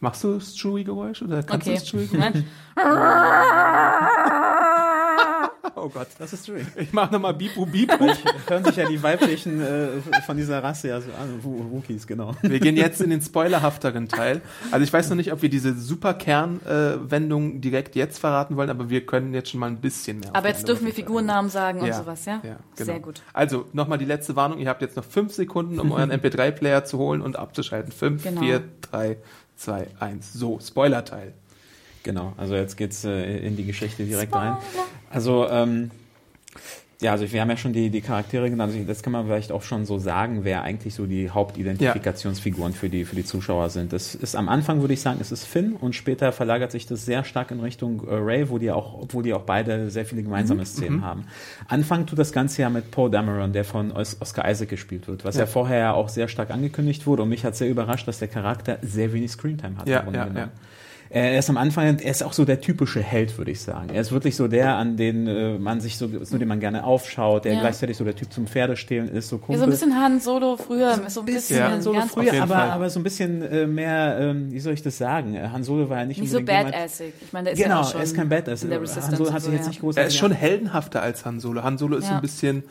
Machst 0.00 0.22
du 0.22 0.34
das 0.34 0.54
Chewie-Geräusch 0.56 1.22
oder 1.22 1.42
kannst 1.42 1.66
Okay. 1.66 1.76
du 1.76 1.80
das 1.80 1.90
Chewie-Geräusch? 1.90 2.44
Oh 5.74 5.88
Gott. 5.88 6.08
Das 6.18 6.32
ist 6.32 6.46
Chewie. 6.46 6.64
Ich 6.76 6.92
mach 6.92 7.10
nochmal 7.10 7.34
Bipu 7.34 7.66
Bipu. 7.66 8.08
Hören 8.48 8.64
sich 8.64 8.76
ja 8.76 8.88
die 8.88 9.02
weiblichen 9.02 9.60
äh, 9.60 9.88
von 10.26 10.36
dieser 10.36 10.62
Rasse 10.62 10.88
ja 10.88 11.00
so 11.00 11.10
an, 11.12 11.40
Wo- 11.42 11.64
Wookiees, 11.70 12.06
genau. 12.06 12.34
Wir 12.42 12.58
gehen 12.60 12.76
jetzt 12.76 13.00
in 13.00 13.10
den 13.10 13.20
spoilerhafteren 13.20 14.08
Teil. 14.08 14.40
Also 14.70 14.84
ich 14.84 14.92
weiß 14.92 15.08
noch 15.10 15.16
nicht, 15.16 15.32
ob 15.32 15.42
wir 15.42 15.48
diese 15.50 15.74
super 15.78 16.14
Kern-Wendung 16.14 17.60
direkt 17.60 17.96
jetzt 17.96 18.18
verraten 18.18 18.56
wollen, 18.56 18.70
aber 18.70 18.90
wir 18.90 19.04
können 19.06 19.34
jetzt 19.34 19.50
schon 19.50 19.60
mal 19.60 19.66
ein 19.66 19.80
bisschen 19.80 20.20
mehr. 20.20 20.30
Aber 20.34 20.48
jetzt 20.48 20.66
dürfen 20.68 20.86
wir 20.86 20.92
Figurennamen 20.94 21.50
sagen 21.50 21.84
Ja, 21.84 21.96
und 21.98 22.04
sowas, 22.04 22.24
ja? 22.24 22.40
Ja, 22.44 22.56
genau. 22.76 22.92
Sehr 22.92 23.00
gut. 23.00 23.22
Also 23.32 23.66
nochmal 23.72 23.98
die 23.98 24.04
letzte 24.04 24.36
Warnung. 24.36 24.58
Ihr 24.58 24.68
habt 24.68 24.82
jetzt 24.82 24.96
noch 24.96 25.04
fünf 25.04 25.32
Sekunden, 25.32 25.78
um 25.80 25.92
euren 25.92 26.10
MP3-Player 26.12 26.84
zu 26.84 26.98
holen 26.98 27.20
und 27.20 27.36
abzuschalten. 27.36 27.92
Fünf, 27.92 28.22
Genau. 28.22 28.40
vier, 28.40 28.62
drei, 28.80 29.18
zwei, 29.56 29.88
eins. 30.00 30.32
So, 30.32 30.58
Spoiler-Teil. 30.60 31.34
Genau, 32.02 32.32
also 32.36 32.54
jetzt 32.54 32.76
geht's 32.76 33.04
äh, 33.04 33.38
in 33.38 33.56
die 33.56 33.64
Geschichte 33.64 34.04
direkt 34.04 34.34
rein. 34.34 34.56
Also, 35.10 35.48
ähm, 35.48 35.90
ja, 37.00 37.12
also 37.12 37.30
wir 37.30 37.40
haben 37.40 37.50
ja 37.50 37.56
schon 37.56 37.72
die, 37.72 37.90
die 37.90 38.00
Charaktere 38.00 38.50
genannt. 38.50 38.72
Also 38.74 38.84
das 38.84 39.02
kann 39.04 39.12
man 39.12 39.26
vielleicht 39.26 39.52
auch 39.52 39.62
schon 39.62 39.86
so 39.86 39.98
sagen, 39.98 40.40
wer 40.42 40.62
eigentlich 40.62 40.94
so 40.94 41.06
die 41.06 41.30
Hauptidentifikationsfiguren 41.30 42.72
für, 42.72 42.88
die, 42.88 43.04
für 43.04 43.14
die 43.14 43.24
Zuschauer 43.24 43.70
sind. 43.70 43.92
Das 43.92 44.16
ist 44.16 44.34
am 44.34 44.48
Anfang, 44.48 44.80
würde 44.80 44.94
ich 44.94 45.00
sagen, 45.00 45.18
es 45.20 45.30
ist 45.30 45.44
Finn 45.44 45.74
und 45.74 45.94
später 45.94 46.32
verlagert 46.32 46.72
sich 46.72 46.86
das 46.86 47.04
sehr 47.04 47.22
stark 47.22 47.52
in 47.52 47.60
Richtung 47.60 48.02
äh, 48.08 48.14
Ray, 48.14 48.50
wo 48.50 48.58
die 48.58 48.72
auch, 48.72 49.00
obwohl 49.00 49.22
die 49.22 49.32
auch 49.32 49.42
beide 49.42 49.90
sehr 49.90 50.06
viele 50.06 50.24
gemeinsame 50.24 50.66
Szenen 50.66 51.04
haben. 51.04 51.26
Anfangen 51.68 52.06
tut 52.06 52.18
das 52.18 52.32
Ganze 52.32 52.62
ja 52.62 52.70
mit 52.70 52.90
Poe 52.90 53.08
Dameron, 53.08 53.52
der 53.52 53.64
von 53.64 53.92
Os 53.92 54.16
Oscar 54.20 54.50
Isaac 54.50 54.68
gespielt 54.68 55.06
wird, 55.06 55.24
was 55.24 55.36
ja. 55.36 55.46
vorher 55.46 55.78
ja 55.78 55.92
auch 55.92 56.08
sehr 56.08 56.26
stark 56.26 56.50
angekündigt 56.50 57.06
wurde 57.06 57.22
und 57.22 57.28
mich 57.28 57.44
hat 57.44 57.54
sehr 57.54 57.68
überrascht, 57.68 58.08
dass 58.08 58.18
der 58.18 58.28
Charakter 58.28 58.78
sehr 58.82 59.12
wenig 59.12 59.30
Screentime 59.30 59.76
hat. 59.76 59.88
Ja, 59.88 59.98
ja, 59.98 60.24
genommen. 60.24 60.36
ja. 60.36 60.50
Er 61.10 61.38
ist 61.38 61.48
am 61.48 61.56
Anfang, 61.56 61.98
er 61.98 62.10
ist 62.10 62.22
auch 62.22 62.32
so 62.34 62.44
der 62.44 62.60
typische 62.60 63.00
Held, 63.02 63.38
würde 63.38 63.50
ich 63.50 63.60
sagen. 63.62 63.88
Er 63.94 64.00
ist 64.00 64.12
wirklich 64.12 64.36
so 64.36 64.46
der, 64.46 64.76
an 64.76 64.96
den 64.98 65.26
äh, 65.26 65.58
man 65.58 65.80
sich 65.80 65.96
so, 65.96 66.06
zu 66.06 66.36
dem 66.38 66.48
man 66.48 66.60
gerne 66.60 66.84
aufschaut, 66.84 67.44
der 67.46 67.54
Ja. 67.54 67.60
gleichzeitig 67.60 67.96
so 67.96 68.04
der 68.04 68.14
Typ 68.14 68.30
zum 68.32 68.46
Pferdestehlen 68.46 69.08
ist, 69.08 69.28
so 69.30 69.36
Ja, 69.36 69.40
Kumpel. 69.42 69.58
so 69.58 69.64
ein 69.64 69.70
bisschen 69.70 69.94
Han 69.98 70.20
Solo 70.20 70.56
früher, 70.58 71.00
so 71.08 71.20
ein 71.20 71.26
bisschen, 71.26 71.58
Ja. 71.58 71.70
Han 71.70 71.80
Solo 71.80 72.00
ganz 72.00 72.12
früher, 72.12 72.42
aber, 72.42 72.54
Fall. 72.54 72.70
aber 72.70 72.90
so 72.90 73.00
ein 73.00 73.02
bisschen 73.04 73.40
äh, 73.42 73.66
mehr, 73.66 74.18
ähm, 74.20 74.52
wie 74.52 74.60
soll 74.60 74.74
ich 74.74 74.82
das 74.82 74.98
sagen? 74.98 75.34
Äh, 75.34 75.48
Han 75.52 75.64
Solo 75.64 75.88
war 75.88 75.98
ja 75.98 76.04
nicht, 76.04 76.20
nicht 76.20 76.30
so 76.30 76.42
badassig. 76.42 77.14
Ich 77.22 77.32
meine, 77.32 77.44
der 77.44 77.52
ist 77.54 77.62
Genau, 77.62 77.74
ja 77.76 77.80
auch 77.80 77.90
schon 77.90 78.00
er 78.00 78.04
ist 78.04 78.14
kein 78.16 78.28
Badass. 78.28 78.62
Han 78.64 79.16
Solo 79.16 79.32
hat 79.32 79.40
sich 79.42 79.50
so, 79.50 79.52
jetzt 79.52 79.62
ja. 79.62 79.68
nicht 79.68 79.80
groß 79.80 79.96
Er 79.96 80.06
ist 80.06 80.16
schon 80.16 80.32
heldenhafter 80.32 81.00
als 81.02 81.24
Han 81.24 81.40
Solo. 81.40 81.62
Han 81.62 81.78
Solo 81.78 81.96
ist 81.96 82.04
so 82.04 82.10
Ja. 82.10 82.16
ein 82.16 82.22
bisschen 82.22 82.64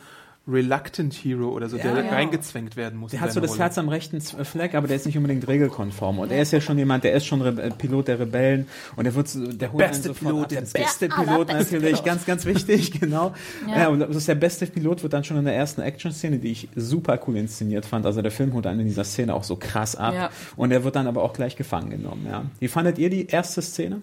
reluctant 0.48 1.12
Hero 1.14 1.48
oder 1.50 1.68
so, 1.68 1.76
der 1.76 1.92
Ja, 1.94 2.00
ja. 2.02 2.10
reingezwängt 2.10 2.76
werden 2.76 2.98
muss. 2.98 3.10
Der 3.10 3.20
hat 3.20 3.32
so 3.32 3.40
das 3.40 3.50
Rolle. 3.50 3.60
Herz 3.64 3.76
am 3.78 3.88
rechten 3.88 4.20
Fleck, 4.20 4.74
aber 4.74 4.86
der 4.88 4.96
ist 4.96 5.04
nicht 5.06 5.16
unbedingt 5.16 5.46
regelkonform. 5.46 6.18
Und 6.18 6.32
er 6.32 6.40
ist 6.42 6.52
ja 6.52 6.60
schon 6.60 6.78
jemand, 6.78 7.04
der 7.04 7.12
ist 7.12 7.26
schon 7.26 7.42
Re 7.42 7.60
äh, 7.62 7.70
Pilot 7.70 8.08
der 8.08 8.18
Rebellen 8.18 8.66
und 8.96 9.04
der 9.04 9.14
wird, 9.14 9.28
so- 9.28 9.46
der 9.46 9.72
holt 9.72 9.86
Beste 9.86 10.14
Pilot, 10.14 10.42
ab. 10.44 10.48
der 10.48 10.60
beste. 10.62 11.08
Pilot 11.08 11.48
natürlich, 11.48 11.82
Pilot. 11.90 12.04
ganz, 12.04 12.24
ganz 12.24 12.44
wichtig, 12.46 12.92
genau. 13.00 13.34
Ja. 13.68 13.78
Ja. 13.78 13.88
und 13.88 14.00
das 14.00 14.16
ist 14.16 14.28
der 14.28 14.34
beste 14.36 14.66
Pilot 14.66 15.02
wird 15.02 15.12
dann 15.12 15.24
schon 15.24 15.36
in 15.36 15.44
der 15.44 15.54
ersten 15.54 15.82
Action-Szene, 15.82 16.38
die 16.38 16.52
ich 16.52 16.68
super 16.74 17.20
cool 17.26 17.36
inszeniert 17.36 17.84
fand. 17.84 18.06
Also 18.06 18.22
der 18.22 18.30
Film 18.32 18.52
holt 18.54 18.66
einen 18.66 18.80
in 18.80 18.86
dieser 18.86 19.04
Szene 19.04 19.34
auch 19.34 19.44
so 19.44 19.56
krass 19.56 19.96
ab. 19.96 20.14
Ja. 20.14 20.30
Und 20.56 20.70
er 20.72 20.82
wird 20.84 20.96
dann 20.96 21.06
aber 21.06 21.22
auch 21.22 21.34
gleich 21.34 21.56
gefangen 21.56 21.90
genommen. 21.90 22.26
Ja. 22.26 22.44
Wie 22.58 22.68
fandet 22.68 22.98
ihr 22.98 23.10
die 23.10 23.26
erste 23.26 23.60
Szene? 23.60 24.00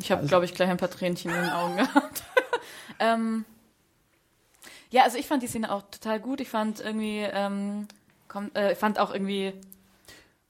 Ich 0.00 0.12
habe, 0.12 0.26
glaube 0.26 0.44
ich, 0.44 0.54
gleich 0.54 0.68
ein 0.68 0.76
paar 0.76 0.90
Tränchen 0.90 1.30
in 1.32 1.36
den 1.40 1.50
Augen 1.50 1.76
gehabt. 1.76 2.22
ähm, 3.00 3.44
ja, 4.90 5.02
also 5.02 5.18
ich 5.18 5.26
fand 5.26 5.42
die 5.42 5.46
Szene 5.46 5.72
auch 5.72 5.82
total 5.90 6.20
gut. 6.20 6.40
Ich 6.40 6.48
fand 6.48 6.80
irgendwie, 6.80 7.20
ähm, 7.20 7.88
komm, 8.28 8.50
äh, 8.54 8.74
fand 8.74 8.98
auch 8.98 9.12
irgendwie, 9.12 9.52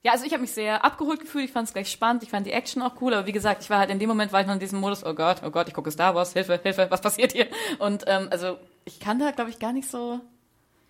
ja, 0.02 0.12
also 0.12 0.24
ich 0.24 0.32
habe 0.32 0.42
mich 0.42 0.52
sehr 0.52 0.84
abgeholt 0.84 1.20
gefühlt. 1.20 1.44
Ich 1.44 1.52
fand 1.52 1.68
es 1.68 1.74
gleich 1.74 1.90
spannend. 1.90 2.22
Ich 2.22 2.30
fand 2.30 2.46
die 2.46 2.52
Action 2.52 2.82
auch 2.82 3.00
cool. 3.00 3.14
Aber 3.14 3.26
wie 3.26 3.32
gesagt, 3.32 3.62
ich 3.62 3.70
war 3.70 3.78
halt 3.78 3.90
in 3.90 3.98
dem 3.98 4.08
Moment, 4.08 4.32
war 4.32 4.40
ich 4.40 4.46
noch 4.46 4.54
in 4.54 4.60
diesem 4.60 4.80
Modus, 4.80 5.04
oh 5.04 5.14
Gott, 5.14 5.42
oh 5.44 5.50
Gott, 5.50 5.68
ich 5.68 5.74
gucke 5.74 5.90
Star 5.90 6.14
Wars, 6.14 6.32
Hilfe, 6.32 6.60
Hilfe, 6.62 6.86
was 6.90 7.00
passiert 7.00 7.32
hier? 7.32 7.48
Und 7.78 8.04
ähm, 8.06 8.28
also 8.30 8.58
ich 8.84 9.00
kann 9.00 9.18
da, 9.18 9.32
glaube 9.32 9.50
ich, 9.50 9.58
gar 9.58 9.72
nicht 9.72 9.90
so. 9.90 10.20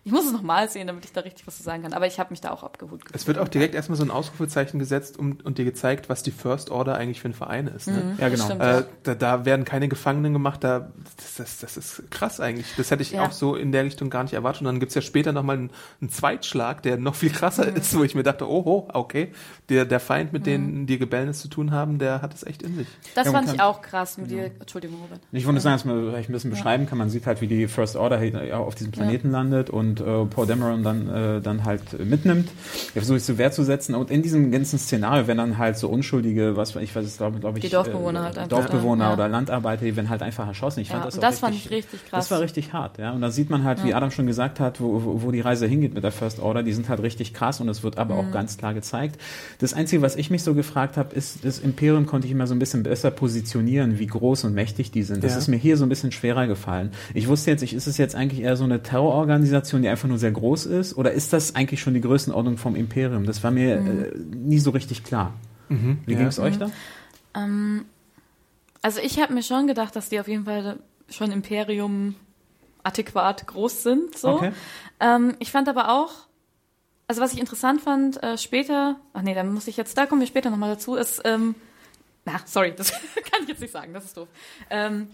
Ich 0.05 0.13
muss 0.13 0.25
es 0.25 0.31
nochmal 0.31 0.69
sehen, 0.69 0.87
damit 0.87 1.03
ich 1.03 1.11
da 1.11 1.21
richtig 1.21 1.45
was 1.45 1.57
zu 1.57 1.63
sagen 1.63 1.83
kann. 1.83 1.91
Aber 1.93 2.07
ich 2.07 2.19
habe 2.19 2.29
mich 2.31 2.39
da 2.39 2.51
auch 2.51 2.63
abgeholt 2.63 3.03
gefühlt. 3.03 3.15
Es 3.21 3.27
wird 3.27 3.37
auch 3.37 3.49
direkt 3.49 3.75
erstmal 3.75 3.97
so 3.97 4.03
ein 4.03 4.11
Ausrufezeichen 4.11 4.79
gesetzt 4.79 5.19
um, 5.19 5.37
und 5.43 5.57
dir 5.57 5.65
gezeigt, 5.65 6.07
was 6.07 6.23
die 6.23 6.31
First 6.31 6.71
Order 6.71 6.95
eigentlich 6.95 7.19
für 7.19 7.27
ein 7.27 7.33
Verein 7.33 7.67
ist. 7.67 7.87
Ne? 7.87 8.15
Ja, 8.17 8.29
genau. 8.29 8.45
stimmt. 8.45 8.61
Äh, 8.61 8.83
da, 9.03 9.15
da 9.15 9.45
werden 9.45 9.65
keine 9.65 9.89
Gefangenen 9.89 10.31
gemacht, 10.31 10.63
da, 10.63 10.91
das, 11.17 11.35
das, 11.35 11.57
das 11.59 11.77
ist 11.77 12.09
krass 12.11 12.39
eigentlich. 12.39 12.67
Das 12.77 12.91
hätte 12.91 13.01
ich 13.03 13.11
Ja. 13.11 13.25
auch 13.25 13.33
so 13.33 13.55
in 13.55 13.73
der 13.73 13.83
Richtung 13.83 14.09
gar 14.09 14.23
nicht 14.23 14.33
erwartet. 14.33 14.61
Und 14.61 14.65
dann 14.67 14.79
gibt's 14.79 14.95
ja 14.95 15.01
später 15.01 15.33
nochmal 15.33 15.57
einen, 15.57 15.69
einen 15.99 16.09
Zweitschlag, 16.09 16.81
der 16.81 16.97
noch 16.97 17.15
viel 17.15 17.29
krasser 17.31 17.67
ist, 17.75 17.97
wo 17.97 18.03
ich 18.03 18.15
mir 18.15 18.23
dachte, 18.23 18.49
oh, 18.49 18.87
okay, 18.93 19.33
der, 19.67 19.83
der 19.83 19.99
Feind, 19.99 20.31
mit 20.31 20.45
denen 20.45 20.87
die 20.87 20.95
Rebellen 20.95 21.27
es 21.27 21.41
zu 21.41 21.49
tun 21.49 21.71
haben, 21.71 21.99
der 21.99 22.21
hat 22.21 22.33
es 22.33 22.43
echt 22.43 22.63
in 22.63 22.77
sich. 22.77 22.87
Das 23.15 23.25
Ja, 23.25 23.33
fand 23.33 23.53
ich 23.53 23.59
auch 23.61 23.81
krass 23.81 24.17
mit 24.17 24.31
dir. 24.31 24.45
Entschuldigung, 24.59 25.01
Robert. 25.01 25.19
Ich 25.33 25.45
wollte 25.45 25.59
sagen, 25.59 25.75
dass 25.75 25.83
man 25.85 26.09
vielleicht 26.09 26.29
ein 26.29 26.33
bisschen 26.33 26.51
beschreiben 26.51 26.85
kann. 26.87 26.97
Man 26.97 27.09
sieht 27.09 27.27
halt, 27.27 27.41
wie 27.41 27.47
die 27.47 27.67
First 27.67 27.97
Order 27.97 28.21
auf 28.57 28.75
diesem 28.75 28.91
Planeten 28.93 29.29
landet 29.29 29.69
und 29.69 29.88
äh, 29.97 30.25
Paul 30.25 30.47
Dameron 30.47 30.83
dann, 30.83 31.09
äh, 31.09 31.41
dann 31.41 31.65
halt 31.65 31.81
äh, 31.99 32.03
mitnimmt. 32.05 32.49
Er 32.95 33.01
versucht 33.01 33.19
sich 33.19 33.25
zur 33.27 33.37
Wehr 33.37 33.51
zu 33.51 33.63
setzen. 33.63 33.95
Und 33.95 34.11
in 34.11 34.21
diesem 34.21 34.51
ganzen 34.51 34.77
Szenario 34.79 35.27
werden 35.27 35.37
dann 35.37 35.57
halt 35.57 35.77
so 35.77 35.89
unschuldige, 35.89 36.55
was 36.57 36.75
ich 36.75 36.95
weiß, 36.95 37.17
glaube 37.17 37.39
glaub 37.39 37.55
ich, 37.57 37.61
Die 37.61 37.69
Dorfbewohner 37.69 38.23
halt 38.23 38.37
einfach 38.37 38.49
Dorfbewohner 38.57 39.03
da, 39.05 39.09
ja. 39.09 39.13
oder 39.15 39.27
Landarbeiter, 39.29 39.85
die 39.85 39.95
werden 39.95 40.09
halt 40.09 40.21
einfach 40.21 40.47
erschossen. 40.47 40.81
Ich 40.81 40.89
Ja, 40.89 40.95
fand 40.95 41.05
das 41.07 41.15
und 41.15 41.19
auch 41.23 41.29
das 41.29 41.39
fand 41.39 41.53
richtig, 41.55 41.71
ich 41.71 41.77
richtig 41.77 41.99
krass. 42.09 42.25
Das 42.27 42.31
war 42.31 42.41
richtig 42.41 42.73
hart, 42.73 42.97
ja. 42.97 43.11
Und 43.11 43.21
da 43.21 43.31
sieht 43.31 43.49
man 43.49 43.63
halt, 43.63 43.83
wie 43.83 43.93
Adam 43.93 44.11
schon 44.11 44.27
gesagt 44.27 44.59
hat, 44.59 44.79
wo, 44.81 45.03
wo, 45.03 45.21
wo 45.23 45.31
die 45.31 45.41
Reise 45.41 45.65
hingeht 45.67 45.93
mit 45.93 46.03
der 46.03 46.11
First 46.11 46.39
Order. 46.39 46.63
Die 46.63 46.73
sind 46.73 46.89
halt 46.89 47.01
richtig 47.01 47.33
krass 47.33 47.59
und 47.61 47.69
es 47.69 47.83
wird 47.83 47.97
aber 47.97 48.15
Mhm. 48.15 48.19
auch 48.19 48.31
ganz 48.31 48.57
klar 48.57 48.73
gezeigt. 48.73 49.19
Das 49.59 49.73
Einzige, 49.73 50.01
was 50.01 50.15
ich 50.15 50.29
mich 50.29 50.43
so 50.43 50.53
gefragt 50.53 50.97
habe, 50.97 51.13
ist, 51.15 51.45
das 51.45 51.59
Imperium 51.59 52.05
konnte 52.05 52.27
ich 52.27 52.31
immer 52.33 52.47
so 52.47 52.55
ein 52.55 52.59
bisschen 52.59 52.83
besser 52.83 53.11
positionieren, 53.11 53.99
wie 53.99 54.07
groß 54.07 54.43
und 54.45 54.53
mächtig 54.53 54.91
die 54.91 55.03
sind. 55.03 55.23
Das 55.23 55.33
Ja. 55.33 55.37
ist 55.37 55.47
mir 55.47 55.57
hier 55.57 55.77
so 55.77 55.85
ein 55.85 55.89
bisschen 55.89 56.11
schwerer 56.11 56.47
gefallen. 56.47 56.91
Ich 57.13 57.27
wusste 57.27 57.51
jetzt, 57.51 57.61
ich, 57.63 57.73
ist 57.73 57.87
es 57.87 57.97
jetzt 57.97 58.15
eigentlich 58.15 58.41
eher 58.41 58.55
so 58.57 58.63
eine 58.63 58.81
Terrororganisation, 58.83 59.78
die 59.81 59.89
einfach 59.89 60.07
nur 60.07 60.17
sehr 60.17 60.31
groß 60.31 60.65
ist? 60.67 60.95
Oder 60.97 61.11
ist 61.11 61.33
das 61.33 61.55
eigentlich 61.55 61.81
schon 61.81 61.93
die 61.93 62.01
Größenordnung 62.01 62.57
vom 62.57 62.75
Imperium? 62.75 63.25
Das 63.25 63.43
war 63.43 63.51
mir 63.51 63.79
Mhm. 63.81 64.03
äh, 64.03 64.17
nie 64.35 64.59
so 64.59 64.71
richtig 64.71 65.03
klar. 65.03 65.33
Wie 65.69 66.11
Ja. 66.13 66.17
ging 66.17 66.27
es 66.27 66.39
euch 66.39 66.57
da? 66.57 66.69
Also 68.81 68.99
ich 69.01 69.19
habe 69.21 69.33
mir 69.33 69.43
schon 69.43 69.67
gedacht, 69.67 69.95
dass 69.95 70.09
die 70.09 70.19
auf 70.19 70.27
jeden 70.27 70.45
Fall 70.45 70.79
schon 71.09 71.31
Imperium 71.31 72.15
adäquat 72.83 73.45
groß 73.47 73.83
sind. 73.83 74.17
So. 74.17 74.29
Okay. 74.29 74.51
Ähm, 74.99 75.35
ich 75.39 75.51
fand 75.51 75.67
aber 75.69 75.89
auch, 75.91 76.11
also 77.07 77.21
was 77.21 77.33
ich 77.33 77.39
interessant 77.39 77.81
fand, 77.81 78.21
äh, 78.23 78.37
später, 78.37 78.95
ach 79.13 79.21
nee, 79.21 79.33
dann 79.35 79.53
muss 79.53 79.67
ich 79.67 79.77
jetzt, 79.77 79.97
da 79.97 80.05
kommen 80.05 80.21
wir 80.21 80.27
später 80.27 80.49
nochmal 80.49 80.69
dazu, 80.71 80.95
ist, 80.95 81.21
ähm, 81.25 81.55
na, 82.25 82.39
sorry, 82.45 82.73
das 82.75 82.91
kann 83.31 83.43
ich 83.43 83.49
jetzt 83.49 83.61
nicht 83.61 83.71
sagen, 83.73 83.93
das 83.93 84.05
ist 84.05 84.17
doof. 84.17 84.27
Ähm, 84.69 85.07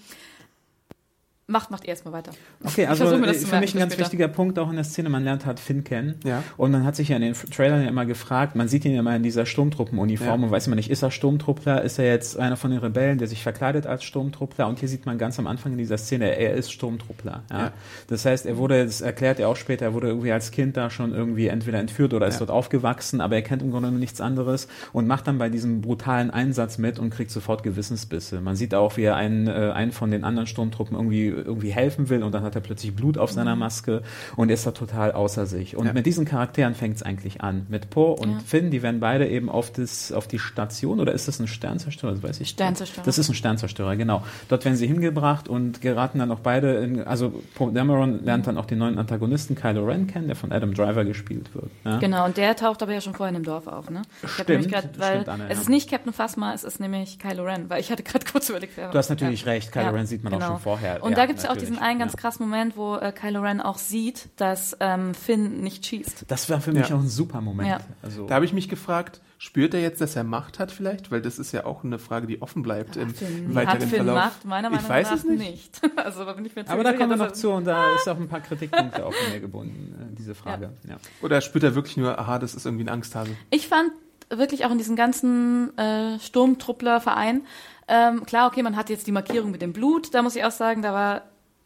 macht, 1.48 1.70
macht 1.70 1.86
erstmal 1.86 2.14
weiter. 2.14 2.32
Okay, 2.64 2.84
Ich 2.84 2.90
also 2.90 3.06
für 3.08 3.18
mich 3.18 3.74
ein 3.76 3.80
ganz 3.80 3.94
später. 3.94 4.00
wichtiger 4.00 4.28
Punkt 4.28 4.58
auch 4.58 4.70
in 4.70 4.76
der 4.76 4.84
Szene, 4.84 5.10
man 5.10 5.24
lernt 5.24 5.46
halt 5.46 5.60
Finn 5.60 5.84
kennen. 5.84 6.16
Ja. 6.24 6.44
Und 6.58 6.72
man 6.72 6.84
hat 6.86 6.96
sich 6.96 7.10
ja 7.10 7.16
in 7.18 7.22
den 7.22 7.34
Trailern 7.34 7.84
ja 7.84 7.88
immer 7.90 8.06
gefragt, 8.06 8.56
man 8.56 8.68
sieht 8.68 8.84
ihn 8.86 8.94
ja 8.94 9.00
immer 9.02 9.16
in 9.16 9.22
dieser 9.24 9.46
Sturmtruppenuniform 9.46 10.40
Ja. 10.42 10.46
und 10.48 10.52
weiß 10.52 10.68
immer 10.68 10.76
nicht, 10.76 10.90
ist 10.90 11.04
er 11.04 11.12
Sturmtruppler, 11.12 11.82
ist 11.84 12.00
er 12.00 12.06
jetzt 12.06 12.38
einer 12.40 12.58
von 12.58 12.72
den 12.72 12.80
Rebellen, 12.80 13.18
der 13.20 13.28
sich 13.28 13.44
verkleidet 13.44 13.86
als 13.86 14.04
Sturmtruppler 14.04 14.68
und 14.68 14.80
hier 14.80 14.90
sieht 14.90 15.06
man 15.06 15.18
ganz 15.18 15.38
am 15.38 15.48
Anfang 15.48 15.74
in 15.74 15.78
dieser 15.78 15.98
Szene, 15.98 16.36
er 16.36 16.54
ist 16.56 16.72
Sturmtruppler. 16.72 17.44
Ja. 17.52 17.58
Ja. 17.60 17.72
Das 18.08 18.26
heißt, 18.26 18.46
er 18.46 18.58
wurde, 18.58 18.84
das 18.86 19.02
erklärt 19.02 19.40
er 19.40 19.50
auch 19.50 19.56
später, 19.56 19.86
er 19.86 19.94
wurde 19.94 20.08
irgendwie 20.08 20.32
als 20.32 20.52
Kind 20.52 20.78
da 20.78 20.90
schon 20.90 21.14
irgendwie 21.14 21.48
entweder 21.48 21.80
entführt 21.80 22.14
oder 22.14 22.28
ist 22.28 22.36
Ja. 22.36 22.40
dort 22.40 22.52
aufgewachsen, 22.52 23.22
aber 23.22 23.36
er 23.36 23.42
kennt 23.44 23.62
im 23.62 23.72
Grunde 23.72 23.92
nichts 23.92 24.20
anderes 24.22 24.68
und 24.94 25.06
macht 25.08 25.28
dann 25.28 25.38
bei 25.38 25.50
diesem 25.50 25.82
brutalen 25.82 26.32
Einsatz 26.32 26.78
mit 26.78 26.98
und 26.98 27.12
kriegt 27.12 27.30
sofort 27.32 27.62
Gewissensbisse. 27.64 28.42
Man 28.42 28.56
sieht 28.56 28.74
auch, 28.74 28.98
wie 28.98 29.04
er 29.04 29.16
einen, 29.16 29.48
äh, 29.48 29.72
einen 29.74 29.92
von 29.92 30.10
den 30.12 30.24
anderen 30.24 30.48
Sturmtruppen 30.48 30.96
irgendwie, 30.96 31.35
irgendwie 31.36 31.72
helfen 31.72 32.10
will 32.10 32.24
und 32.24 32.32
dann 32.34 32.44
hat 32.44 32.56
er 32.56 32.62
plötzlich 32.62 32.96
Blut 32.96 33.18
auf 33.18 33.32
seiner 33.32 33.56
Maske 33.56 34.02
und 34.36 34.50
ist 34.50 34.66
da 34.66 34.72
total 34.72 35.12
außer 35.12 35.46
sich. 35.46 35.76
Und 35.76 35.88
Ja. 35.88 35.94
mit 35.94 36.06
diesen 36.06 36.26
Charakteren 36.26 36.76
fängt 36.76 36.96
es 36.98 37.04
eigentlich 37.04 37.42
an. 37.42 37.66
Mit 37.70 37.90
Po 37.90 38.12
und 38.12 38.32
Ja. 38.32 38.40
Finn, 38.46 38.72
die 38.72 38.82
werden 38.82 39.00
beide 39.00 39.28
eben 39.28 39.50
auf, 39.50 39.72
das, 39.72 40.12
auf 40.12 40.28
die 40.28 40.40
Station, 40.40 41.00
oder 41.00 41.14
ist 41.14 41.28
das 41.28 41.40
ein 41.40 41.48
Sternzerstörer? 41.48 42.14
Das 42.14 42.24
weiß 42.24 42.42
ich. 42.42 42.50
Sternzerstörer. 42.50 43.06
Das 43.06 43.18
ist 43.18 43.30
ein 43.30 43.36
Sternzerstörer, 43.36 43.96
genau. 43.96 44.24
Dort 44.50 44.66
werden 44.66 44.76
sie 44.76 44.88
hingebracht 44.88 45.48
und 45.48 45.82
geraten 45.82 46.20
dann 46.20 46.32
auch 46.32 46.40
beide, 46.40 46.76
in, 46.76 47.04
also 47.04 47.34
Poe 47.56 47.72
Dameron 47.72 48.24
lernt 48.24 48.48
dann 48.48 48.58
auch 48.58 48.66
den 48.66 48.78
neuen 48.80 48.98
Antagonisten 48.98 49.56
Kylo 49.56 49.86
Ren 49.86 50.08
kennen, 50.08 50.28
der 50.28 50.36
von 50.36 50.52
Adam 50.52 50.74
Driver 50.74 51.06
gespielt 51.06 51.54
wird. 51.54 51.70
Ja? 51.84 51.98
Genau, 52.00 52.26
und 52.26 52.38
der 52.38 52.56
taucht 52.56 52.82
aber 52.84 52.94
ja 52.94 53.02
schon 53.02 53.14
vorher 53.14 53.36
in 53.36 53.42
dem 53.42 53.46
Dorf 53.46 53.68
auf, 53.68 53.90
ne? 53.90 54.02
Ich 54.24 54.30
Stimmt, 54.32 54.72
grad, 54.72 55.00
weil 55.00 55.22
stimmt, 55.22 55.30
Anne, 55.30 55.46
es 55.50 55.60
ist 55.60 55.70
nicht 55.70 55.90
Captain 55.90 56.14
Phasma, 56.14 56.54
es 56.54 56.64
ist 56.64 56.80
nämlich 56.80 57.20
Kylo 57.20 57.44
Ren, 57.44 57.70
weil 57.70 57.80
ich 57.82 57.92
hatte 57.92 58.04
gerade 58.04 58.26
kurz 58.32 58.50
überlegt, 58.50 58.74
wer 58.78 58.90
Du 58.92 58.98
hast 58.98 59.10
natürlich 59.10 59.46
recht, 59.46 59.72
Kylo 59.72 59.90
Ren 59.92 60.06
sieht 60.06 60.24
man 60.24 60.34
auch 60.34 60.38
genau. 60.40 60.52
schon 60.54 60.60
vorher. 60.60 61.04
Und 61.04 61.12
Ja, 61.12 61.18
da 61.26 61.28
gibt's 61.28 61.44
ja 61.44 61.50
auch 61.50 61.56
natürlich, 61.56 61.70
diesen 61.72 61.84
einen 61.84 62.00
ganz 62.00 62.14
ja. 62.14 62.20
krassen 62.20 62.46
Moment, 62.46 62.78
wo 62.78 62.96
äh, 62.96 63.12
Kylo 63.12 63.42
Ren 63.42 63.62
auch 63.62 63.78
sieht, 63.78 64.30
dass 64.38 64.78
ähm, 64.80 65.14
Finn 65.14 65.62
nicht 65.62 65.86
schießt. 65.86 66.26
Das 66.28 66.50
war 66.50 66.62
für 66.62 66.72
mich 66.72 66.90
Ja. 66.90 66.96
auch 66.96 67.00
ein 67.00 67.08
super 67.10 67.42
Moment. 67.42 67.70
Ja. 67.70 67.80
Also, 68.02 68.28
Da 68.28 68.36
habe 68.36 68.46
ich 68.46 68.54
mich 68.54 68.70
gefragt, 68.70 69.22
spürt 69.38 69.74
er 69.74 69.82
jetzt, 69.82 70.02
dass 70.02 70.16
er 70.16 70.24
Macht 70.24 70.60
hat 70.60 70.72
vielleicht? 70.72 71.12
Weil 71.12 71.22
das 71.22 71.40
ist 71.40 71.52
ja 71.52 71.66
auch 71.66 71.84
eine 71.84 72.00
Frage, 72.00 72.28
die 72.28 72.42
offen 72.42 72.62
bleibt 72.64 72.96
im, 72.96 73.14
im 73.20 73.48
Hat 73.50 73.56
weiteren 73.56 73.82
Finn 73.82 73.90
Verlauf. 73.90 74.16
Macht? 74.16 74.46
Meiner 74.46 74.70
Meinung 74.70 74.84
ich 74.84 74.90
weiß 74.90 75.10
nach 75.10 75.18
es 75.18 75.24
nicht. 75.24 75.82
also 75.98 76.26
da 76.26 76.34
bin 76.34 76.46
ich 76.46 76.56
mir 76.56 76.68
aber 76.70 76.84
da 76.84 76.94
kommen 76.94 77.10
wir 77.10 77.18
noch 77.18 77.32
zu 77.32 77.52
und 77.52 77.66
da 77.66 77.96
ist 77.96 78.08
auch 78.08 78.18
ein 78.18 78.28
paar 78.28 78.42
Kritikpunkte 78.42 79.06
auch 79.06 79.14
mir 79.32 79.40
gebunden, 79.40 79.96
äh, 80.00 80.16
diese 80.16 80.36
Frage. 80.36 80.72
Ja. 80.88 80.98
Oder 81.22 81.42
spürt 81.42 81.64
er 81.64 81.76
wirklich 81.76 81.98
nur, 81.98 82.18
aha, 82.18 82.40
das 82.40 82.56
ist 82.56 82.66
irgendwie 82.66 82.86
ein 82.86 82.90
Angsthase? 82.90 83.32
Ich 83.50 83.68
fand 83.68 83.92
wirklich 84.30 84.66
auch 84.66 84.72
in 84.72 84.78
diesem 84.78 84.96
ganzen 84.96 85.78
äh, 85.78 86.20
Sturmtruppler-Verein, 86.20 87.46
ähm, 87.88 88.26
klar, 88.26 88.48
okay, 88.48 88.64
man 88.64 88.76
hat 88.76 88.90
jetzt 88.90 89.06
die 89.06 89.12
Markierung 89.12 89.52
mit 89.52 89.62
dem 89.62 89.74
Blut, 89.74 90.14
da 90.14 90.22
muss 90.22 90.36
ich 90.36 90.44
auch 90.44 90.52
sagen, 90.52 90.82
da 90.82 90.94
war 90.94 91.22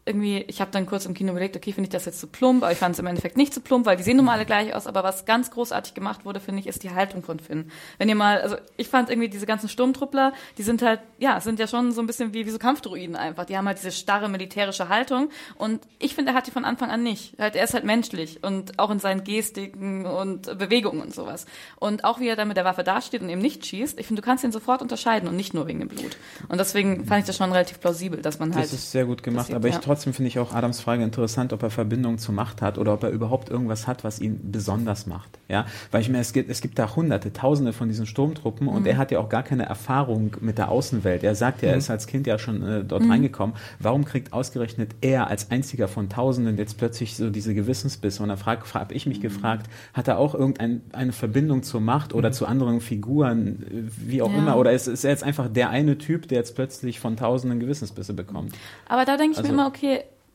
irgendwie, 0.06 0.38
ich 0.48 0.60
habe 0.60 0.70
dann 0.70 0.86
kurz 0.86 1.04
im 1.04 1.14
Kino 1.14 1.32
überlegt, 1.32 1.56
okay, 1.56 1.72
finde 1.72 1.88
ich 1.88 1.92
das 1.92 2.06
jetzt 2.06 2.20
zu 2.20 2.26
plump, 2.26 2.62
aber 2.62 2.72
ich 2.72 2.78
fand 2.78 2.94
es 2.94 2.98
im 2.98 3.06
Endeffekt 3.06 3.36
nicht 3.36 3.52
zu 3.52 3.60
plump, 3.60 3.84
weil 3.84 3.96
die 3.96 4.02
sehen 4.02 4.16
nun 4.16 4.26
mal 4.26 4.32
alle 4.32 4.46
gleich 4.46 4.74
aus, 4.74 4.86
aber 4.86 5.04
was 5.04 5.26
ganz 5.26 5.50
großartig 5.50 5.94
gemacht 5.94 6.24
wurde, 6.24 6.40
finde 6.40 6.60
ich, 6.60 6.66
ist 6.66 6.82
die 6.82 6.90
Haltung 6.90 7.22
von 7.22 7.38
Finn. 7.38 7.70
Wenn 7.98 8.08
ihr 8.08 8.14
mal, 8.14 8.40
also 8.40 8.56
ich 8.78 8.88
fand 8.88 9.10
irgendwie 9.10 9.28
diese 9.28 9.44
ganzen 9.44 9.68
Sturmtruppler, 9.68 10.32
die 10.56 10.62
sind 10.62 10.80
halt, 10.80 11.00
ja, 11.18 11.38
sind 11.40 11.58
ja 11.58 11.66
schon 11.66 11.92
so 11.92 12.00
ein 12.00 12.06
bisschen 12.06 12.32
wie, 12.32 12.46
wie 12.46 12.50
so 12.50 12.58
Kampfdruiden 12.58 13.14
einfach. 13.14 13.44
Die 13.44 13.56
haben 13.56 13.66
halt 13.66 13.78
diese 13.78 13.92
starre 13.92 14.28
militärische 14.28 14.88
Haltung 14.88 15.28
und 15.56 15.80
ich 15.98 16.14
finde, 16.14 16.32
er 16.32 16.34
hat 16.36 16.46
die 16.46 16.50
von 16.50 16.64
Anfang 16.64 16.90
an 16.90 17.02
nicht. 17.02 17.38
Halt, 17.38 17.54
er 17.54 17.64
ist 17.64 17.74
halt 17.74 17.84
menschlich 17.84 18.42
und 18.42 18.78
auch 18.78 18.90
in 18.90 19.00
seinen 19.00 19.22
Gestiken 19.22 20.06
und 20.06 20.58
Bewegungen 20.58 21.02
und 21.02 21.14
sowas. 21.14 21.44
Und 21.78 22.04
auch 22.04 22.20
wie 22.20 22.28
er 22.28 22.36
dann 22.36 22.48
mit 22.48 22.56
der 22.56 22.64
Waffe 22.64 22.84
dasteht 22.84 23.20
und 23.20 23.28
eben 23.28 23.42
nicht 23.42 23.66
schießt, 23.66 23.98
ich 23.98 24.06
finde, 24.06 24.22
du 24.22 24.26
kannst 24.26 24.44
ihn 24.44 24.52
sofort 24.52 24.80
unterscheiden 24.80 25.28
und 25.28 25.36
nicht 25.36 25.52
nur 25.52 25.66
wegen 25.66 25.80
dem 25.80 25.88
Blut. 25.88 26.16
Und 26.48 26.58
deswegen 26.58 27.04
fand 27.04 27.20
ich 27.20 27.26
das 27.26 27.36
schon 27.36 27.52
relativ 27.52 27.80
plausibel, 27.80 28.22
dass 28.22 28.38
man 28.38 28.54
halt 28.54 28.64
Das 28.64 28.72
ist 28.72 28.90
sehr 28.90 29.04
gut 29.04 29.22
gemacht, 29.22 29.48
sieht, 29.48 29.56
aber 29.56 29.68
ich 29.68 29.74
ja. 29.74 29.80
Trotzdem 29.90 30.12
finde 30.12 30.28
ich 30.28 30.38
auch 30.38 30.54
Adams 30.54 30.78
Frage 30.80 31.02
interessant, 31.02 31.52
ob 31.52 31.64
er 31.64 31.70
Verbindung 31.70 32.18
zur 32.18 32.32
Macht 32.32 32.62
hat 32.62 32.78
oder 32.78 32.94
ob 32.94 33.02
er 33.02 33.10
überhaupt 33.10 33.48
irgendwas 33.50 33.88
hat, 33.88 34.04
was 34.04 34.20
ihn 34.20 34.38
besonders 34.52 35.06
macht. 35.08 35.40
Ja, 35.48 35.66
weil 35.90 36.00
ich 36.00 36.08
meine, 36.08 36.20
es 36.20 36.32
gibt, 36.32 36.48
es 36.48 36.60
gibt 36.60 36.78
da 36.78 36.94
hunderte, 36.94 37.32
tausende 37.32 37.72
von 37.72 37.88
diesen 37.88 38.06
Sturmtruppen 38.06 38.68
und 38.68 38.86
er 38.86 38.98
hat 38.98 39.10
ja 39.10 39.18
auch 39.18 39.28
gar 39.28 39.42
keine 39.42 39.64
Erfahrung 39.64 40.36
mit 40.40 40.58
der 40.58 40.70
Außenwelt. 40.70 41.24
Er 41.24 41.34
sagt 41.34 41.62
ja, 41.62 41.70
er 41.70 41.76
ist 41.76 41.90
als 41.90 42.06
Kind 42.06 42.28
ja 42.28 42.38
schon 42.38 42.62
äh, 42.62 42.84
dort 42.84 43.08
reingekommen. 43.08 43.56
Warum 43.80 44.04
kriegt 44.04 44.32
ausgerechnet 44.32 44.92
er 45.00 45.26
als 45.26 45.50
einziger 45.50 45.88
von 45.88 46.08
Tausenden 46.08 46.56
jetzt 46.56 46.78
plötzlich 46.78 47.16
so 47.16 47.28
diese 47.28 47.52
Gewissensbisse? 47.52 48.22
Und 48.22 48.28
da 48.28 48.36
frage 48.36 48.64
frag 48.66 48.94
ich 48.94 49.06
mich 49.06 49.20
gefragt, 49.20 49.68
hat 49.92 50.06
er 50.06 50.18
auch 50.18 50.36
irgendeine 50.36 51.12
Verbindung 51.12 51.64
zur 51.64 51.80
Macht 51.80 52.14
oder 52.14 52.30
zu 52.30 52.46
anderen 52.46 52.80
Figuren, 52.80 53.62
äh, 53.68 53.82
wie 54.08 54.22
auch 54.22 54.30
Ja. 54.30 54.38
immer? 54.38 54.56
Oder 54.56 54.70
ist, 54.70 54.86
ist 54.86 55.02
er 55.04 55.10
jetzt 55.10 55.24
einfach 55.24 55.48
der 55.48 55.70
eine 55.70 55.98
Typ, 55.98 56.28
der 56.28 56.38
jetzt 56.38 56.54
plötzlich 56.54 57.00
von 57.00 57.16
Tausenden 57.16 57.58
Gewissensbisse 57.58 58.14
bekommt? 58.14 58.54
Aber 58.88 59.04
da 59.04 59.16
denke 59.16 59.32
ich 59.32 59.38
Also- 59.38 59.48
mir 59.48 59.54
immer, 59.54 59.66
okay, 59.66 59.79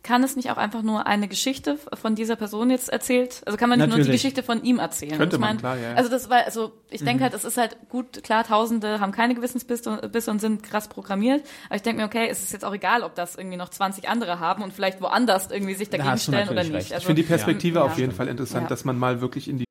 kann 0.04 0.24
es 0.24 0.36
nicht 0.36 0.52
auch 0.52 0.58
einfach 0.58 0.84
nur 0.84 1.08
eine 1.08 1.28
Geschichte 1.28 1.80
von 1.94 2.14
dieser 2.14 2.36
Person 2.36 2.70
jetzt 2.70 2.90
erzählt? 2.90 3.42
Also 3.48 3.58
kann 3.58 3.70
man 3.70 3.80
nicht 3.80 3.88
nur 3.88 3.96
die 3.96 4.02
Natürlich. 4.04 4.22
Geschichte 4.22 4.44
von 4.44 4.64
ihm 4.64 4.78
erzählen? 4.78 5.18
Könnte 5.18 5.38
ich 5.38 5.40
man, 5.40 5.58
klar, 5.58 5.78
ja. 5.78 5.96
Also 5.96 6.12
das 6.12 6.30
war, 6.30 6.46
also 6.46 6.74
ich 6.92 7.04
denke 7.04 7.24
halt, 7.24 7.34
es 7.34 7.44
ist 7.44 7.58
halt 7.58 7.76
gut, 7.90 8.22
klar, 8.24 8.44
Tausende 8.44 9.00
haben 9.00 9.12
keine 9.12 9.34
Gewissensbisse 9.34 10.08
Bisse 10.12 10.30
und 10.30 10.40
sind 10.40 10.62
krass 10.62 10.90
programmiert. 10.90 11.44
Aber 11.68 11.76
ich 11.78 11.82
denke 11.82 12.02
mir, 12.02 12.06
okay, 12.06 12.28
es 12.30 12.44
ist 12.44 12.54
jetzt 12.54 12.64
auch 12.64 12.74
egal, 12.74 13.02
ob 13.02 13.16
das 13.16 13.36
irgendwie 13.36 13.58
noch 13.58 13.70
20 13.70 14.08
andere 14.08 14.40
haben 14.40 14.62
und 14.62 14.74
vielleicht 14.74 15.02
woanders 15.02 15.50
irgendwie 15.50 15.74
sich 15.74 15.90
dagegen 15.90 16.12
du 16.12 16.18
stellen 16.20 16.50
oder 16.50 16.56
natürlich 16.58 16.74
nicht. 16.84 16.94
Also, 16.94 17.02
Ich 17.02 17.06
finde 17.08 17.22
die 17.24 17.28
Perspektive 17.28 17.80
Ja. 17.80 17.86
auf 17.86 17.98
jeden 17.98 18.12
Fall 18.12 18.28
interessant, 18.28 18.64
Ja. 18.66 18.70
dass 18.70 18.86
man 18.86 19.00
mal 19.00 19.22
wirklich 19.22 19.48
in 19.50 19.58
die 19.58 19.66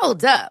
Hold 0.00 0.24
up. 0.24 0.50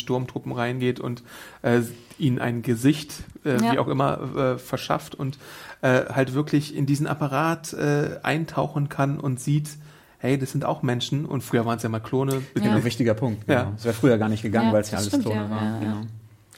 Sturmtruppen 0.00 0.52
reingeht 0.52 1.00
und 1.00 1.22
äh, 1.62 1.80
ihnen 2.18 2.38
ein 2.38 2.62
Gesicht, 2.62 3.14
äh, 3.44 3.62
Ja. 3.62 3.72
wie 3.72 3.78
auch 3.78 3.88
immer, 3.88 4.36
äh, 4.36 4.58
verschafft 4.58 5.14
und 5.14 5.38
äh, 5.82 6.06
halt 6.12 6.34
wirklich 6.34 6.74
in 6.74 6.86
diesen 6.86 7.06
Apparat 7.06 7.72
äh, 7.72 8.18
eintauchen 8.22 8.88
kann 8.88 9.20
und 9.20 9.40
sieht, 9.40 9.70
hey, 10.18 10.36
das 10.38 10.50
sind 10.50 10.64
auch 10.64 10.82
Menschen 10.82 11.24
und 11.26 11.42
früher 11.44 11.64
waren 11.64 11.76
es 11.76 11.82
ja 11.84 11.88
mal 11.88 12.00
Klone. 12.00 12.42
Genau, 12.54 12.72
ein 12.72 12.84
wichtiger 12.84 13.14
Punkt. 13.14 13.46
Genau. 13.46 13.58
Ja. 13.60 13.72
Es 13.76 13.84
wäre 13.84 13.94
früher 13.94 14.18
gar 14.18 14.28
nicht 14.28 14.42
gegangen, 14.42 14.68
Ja, 14.68 14.72
weil 14.72 14.80
es 14.80 14.90
ja 14.90 14.98
das 14.98 15.02
alles 15.12 15.22
stimmt, 15.22 15.24
Klone 15.26 15.40
ja, 15.48 15.50
waren. 15.50 15.64
ja, 15.64 15.88
ja. 15.88 15.94
Genau. 15.94 16.06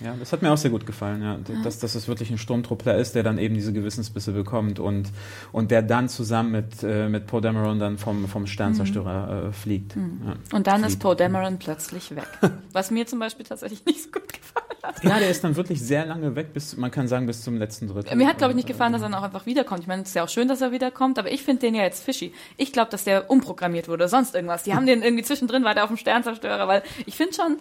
Ja, 0.03 0.15
das 0.19 0.33
hat 0.33 0.41
mir 0.41 0.51
auch 0.51 0.57
sehr 0.57 0.71
gut 0.71 0.87
gefallen, 0.87 1.23
ja. 1.23 1.39
Dass, 1.63 1.79
dass 1.79 1.95
es 1.95 2.09
wirklich 2.09 2.31
ein 2.31 2.39
Sturmtruppler 2.39 2.97
ist, 2.97 3.15
der 3.15 3.23
dann 3.23 3.37
eben 3.39 3.55
diese 3.55 3.73
Gewissensbisse 3.73 4.33
bekommt 4.33 4.79
und, 4.79 5.11
und 5.53 5.71
der 5.71 5.83
dann 5.83 6.09
zusammen 6.09 6.53
mit, 6.53 6.83
äh, 6.83 7.09
mit 7.09 7.27
Poe 7.27 7.43
Dameron 7.43 7.79
dann 7.79 7.99
vom, 7.99 8.27
vom 8.27 8.47
Sternzerstörer 8.47 9.49
äh, 9.49 9.53
fliegt. 9.53 9.97
Ja. 9.97 10.57
Und 10.57 10.67
dann 10.67 10.81
ist 10.81 10.93
Fliegt. 10.93 11.03
Poe 11.03 11.17
Dameron 11.17 11.59
plötzlich 11.59 12.17
weg. 12.17 12.29
Was 12.73 12.91
mir 12.91 13.07
zum 13.07 13.19
Beispiel 13.19 13.45
tatsächlich 13.45 13.85
nicht 13.85 14.03
so 14.03 14.11
gut 14.11 14.33
gefallen 14.33 14.67
hat. 14.83 15.05
Ja, 15.05 15.19
der 15.19 15.29
ist 15.29 15.45
dann 15.45 15.55
wirklich 15.57 15.83
sehr 15.83 16.07
lange 16.07 16.35
weg, 16.35 16.55
bis, 16.55 16.79
man 16.79 16.91
kann 16.91 17.07
sagen, 17.07 17.27
bis 17.27 17.43
zum 17.43 17.59
letzten 17.59 17.89
Drittel. 17.89 18.17
Mir 18.17 18.27
hat, 18.27 18.39
glaube 18.39 18.53
ich, 18.53 18.57
nicht 18.57 18.69
gefallen, 18.69 18.95
dass 18.95 19.03
er 19.03 19.11
dann 19.11 19.19
auch 19.19 19.23
einfach 19.23 19.45
wiederkommt. 19.45 19.81
Ich 19.81 19.87
meine, 19.87 20.03
es 20.03 20.09
ist 20.09 20.15
ja 20.15 20.25
auch 20.25 20.29
schön, 20.31 20.49
dass 20.49 20.63
er 20.63 20.73
wiederkommt, 20.73 21.19
aber 21.19 21.31
ich 21.31 21.43
finde 21.43 21.61
den 21.61 21.75
ja 21.75 21.83
jetzt 21.83 22.05
fishy. 22.05 22.33
Ich 22.57 22.73
glaube, 22.73 22.91
dass 22.91 23.05
der 23.05 23.31
umprogrammiert 23.31 23.89
wurde 23.89 24.05
oder 24.05 24.09
sonst 24.09 24.35
irgendwas. 24.35 24.63
Die 24.63 24.75
haben 24.75 24.87
den 24.87 25.03
irgendwie 25.03 25.25
zwischendrin 25.25 25.65
weiter 25.65 25.85
auf 25.85 25.89
dem 25.89 25.99
Sternzerstörer, 25.99 26.67
weil 26.67 26.83
ich 27.05 27.17
finde 27.17 27.35
schon, 27.35 27.59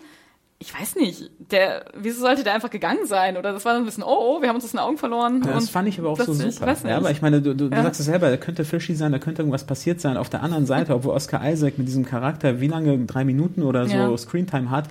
ich 0.61 0.77
weiß 0.77 0.97
nicht, 0.97 1.31
der, 1.51 1.85
wieso 1.95 2.19
sollte 2.19 2.43
der 2.43 2.53
einfach 2.53 2.69
gegangen 2.69 3.05
sein? 3.05 3.37
Oder 3.37 3.53
das 3.53 3.63
war 3.63 3.73
so 3.75 3.79
ein 3.79 3.85
bisschen, 3.85 4.03
oh, 4.03 4.07
oh 4.09 4.41
wir 4.41 4.49
haben 4.49 4.55
uns 4.57 4.65
aus 4.65 4.71
den 4.71 4.79
Augen 4.81 4.97
verloren. 4.97 5.41
Ja, 5.45 5.53
das 5.53 5.69
fand 5.69 5.87
ich 5.87 5.97
aber 5.97 6.09
auch 6.09 6.19
so 6.19 6.33
super. 6.33 6.67
weiß 6.67 6.83
nicht. 6.83 6.91
Ja, 6.91 6.97
aber 6.97 7.11
ich 7.11 7.21
meine, 7.21 7.41
du, 7.41 7.55
du, 7.55 7.69
du 7.69 7.75
Ja. 7.75 7.83
sagst 7.83 8.01
es 8.01 8.07
selber, 8.07 8.29
da 8.29 8.35
könnte 8.35 8.65
fishy 8.65 8.93
sein, 8.93 9.13
da 9.13 9.19
könnte 9.19 9.41
irgendwas 9.41 9.63
passiert 9.63 10.01
sein. 10.01 10.17
Auf 10.17 10.29
der 10.29 10.43
anderen 10.43 10.65
Seite, 10.65 10.93
obwohl 10.95 11.13
Oscar 11.13 11.49
Isaac 11.49 11.77
mit 11.77 11.87
diesem 11.87 12.03
Charakter 12.05 12.59
wie 12.59 12.67
lange, 12.67 12.97
drei 13.05 13.23
Minuten 13.23 13.63
oder 13.63 13.87
so 13.87 13.95
Ja. 13.95 14.17
Screentime 14.17 14.69
hat, 14.69 14.89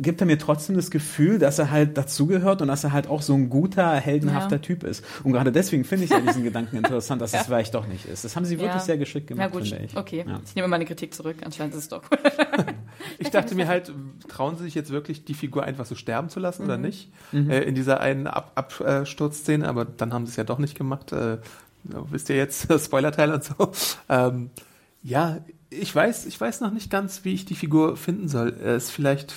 gibt 0.00 0.20
er 0.20 0.26
mir 0.26 0.38
trotzdem 0.38 0.76
das 0.76 0.90
Gefühl, 0.90 1.38
dass 1.38 1.58
er 1.58 1.70
halt 1.70 1.96
dazugehört 1.98 2.62
und 2.62 2.68
dass 2.68 2.84
er 2.84 2.92
halt 2.92 3.08
auch 3.08 3.22
so 3.22 3.34
ein 3.34 3.50
guter, 3.50 3.92
heldenhafter 3.94 4.56
Ja. 4.56 4.62
Typ 4.62 4.84
ist. 4.84 5.04
Und 5.24 5.32
gerade 5.32 5.52
deswegen 5.52 5.84
finde 5.84 6.04
ich 6.04 6.10
ja 6.10 6.20
diesen 6.20 6.44
Gedanken 6.44 6.76
interessant, 6.76 7.20
dass 7.20 7.34
es 7.34 7.42
vielleicht 7.42 7.74
doch 7.74 7.86
nicht 7.86 8.06
ist. 8.06 8.24
Das 8.24 8.36
haben 8.36 8.44
sie 8.44 8.56
wirklich 8.58 8.74
Ja. 8.74 8.80
sehr 8.80 8.98
geschickt 8.98 9.26
gemacht, 9.26 9.52
Ja 9.52 9.58
gut, 9.58 9.68
finde 9.68 9.84
ich. 9.84 9.96
okay. 9.96 10.24
Ja. 10.26 10.40
Ich 10.44 10.54
nehme 10.54 10.68
meine 10.68 10.84
Kritik 10.84 11.12
zurück. 11.14 11.36
Anscheinend 11.44 11.74
ist 11.74 11.80
es 11.80 11.88
doch 11.88 12.02
Ich 13.18 13.30
dachte 13.30 13.54
mir 13.54 13.66
halt, 13.68 13.92
trauen 14.28 14.56
sie 14.56 14.64
sich 14.64 14.74
jetzt 14.74 14.90
wirklich, 14.90 15.24
die 15.24 15.34
Figur 15.34 15.64
einfach 15.64 15.86
so 15.86 15.94
sterben 15.94 16.28
zu 16.28 16.40
lassen 16.40 16.62
Mhm. 16.62 16.68
oder 16.68 16.78
nicht? 16.78 17.10
Äh, 17.32 17.62
in 17.64 17.74
dieser 17.74 18.00
einen 18.00 18.26
Ab 18.26 18.52
Absturzszene, 18.54 19.68
aber 19.68 19.84
dann 19.84 20.12
haben 20.12 20.26
sie 20.26 20.30
es 20.30 20.36
ja 20.36 20.44
doch 20.44 20.58
nicht 20.58 20.76
gemacht. 20.76 21.12
Äh, 21.12 21.38
ja, 21.92 22.04
wisst 22.10 22.28
ihr 22.30 22.36
jetzt, 22.36 22.68
Spoilerteil 22.84 23.32
und 23.32 23.44
so. 23.44 23.72
Ähm, 24.08 24.50
ja, 25.02 25.38
ich 25.70 25.94
weiß, 25.94 26.26
ich 26.26 26.40
weiß 26.40 26.60
noch 26.60 26.70
nicht 26.72 26.90
ganz, 26.90 27.24
wie 27.24 27.32
ich 27.34 27.44
die 27.44 27.54
Figur 27.54 27.96
finden 27.96 28.28
soll. 28.28 28.54
Er 28.62 28.76
ist 28.76 28.90
vielleicht, 28.90 29.34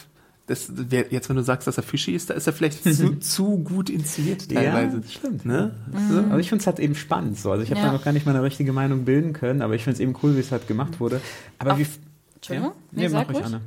das, 0.48 0.72
jetzt 1.10 1.28
wenn 1.30 1.36
du 1.36 1.42
sagst, 1.44 1.68
dass 1.68 1.78
er 1.78 1.84
fishy 1.84 2.14
ist, 2.14 2.30
da 2.30 2.36
ist 2.36 2.46
er 2.48 2.54
vielleicht 2.54 2.84
zu, 2.84 3.16
zu 3.20 3.58
gut 3.64 3.90
inszeniert 3.90 4.48
teilweise. 4.50 4.98
Ja, 4.98 5.02
das 5.02 5.14
stimmt. 5.14 5.46
Ne? 5.46 5.74
So, 6.12 6.20
Also 6.20 6.38
ich 6.38 6.50
finde 6.50 6.62
es 6.62 6.68
halt 6.68 6.80
eben 6.80 6.94
spannend 6.96 7.40
so. 7.40 7.52
Also 7.52 7.64
ich 7.64 7.72
habe 7.72 7.80
Ja. 7.82 7.88
da 7.88 7.94
noch 7.94 8.04
gar 8.04 8.12
nicht 8.14 8.26
meine 8.28 8.44
richtige 8.44 8.72
Meinung 8.72 9.06
bilden 9.06 9.34
können, 9.34 9.62
aber 9.64 9.74
ich 9.76 9.84
finde 9.84 9.96
es 9.96 10.00
eben 10.02 10.16
cool, 10.22 10.36
wie 10.36 10.40
es 10.42 10.52
halt 10.52 10.68
gemacht 10.68 11.00
wurde. 11.00 11.20
Aber 11.58 11.74
Auf- 11.74 11.80
wie... 11.80 11.88
Entschuldigung? 12.36 12.70
Ja? 12.72 12.76
Nee, 12.92 13.02
Nee, 13.04 13.08
sag 13.08 13.28
mach 13.28 13.36
ruhig. 13.36 13.46
Anne. 13.46 13.62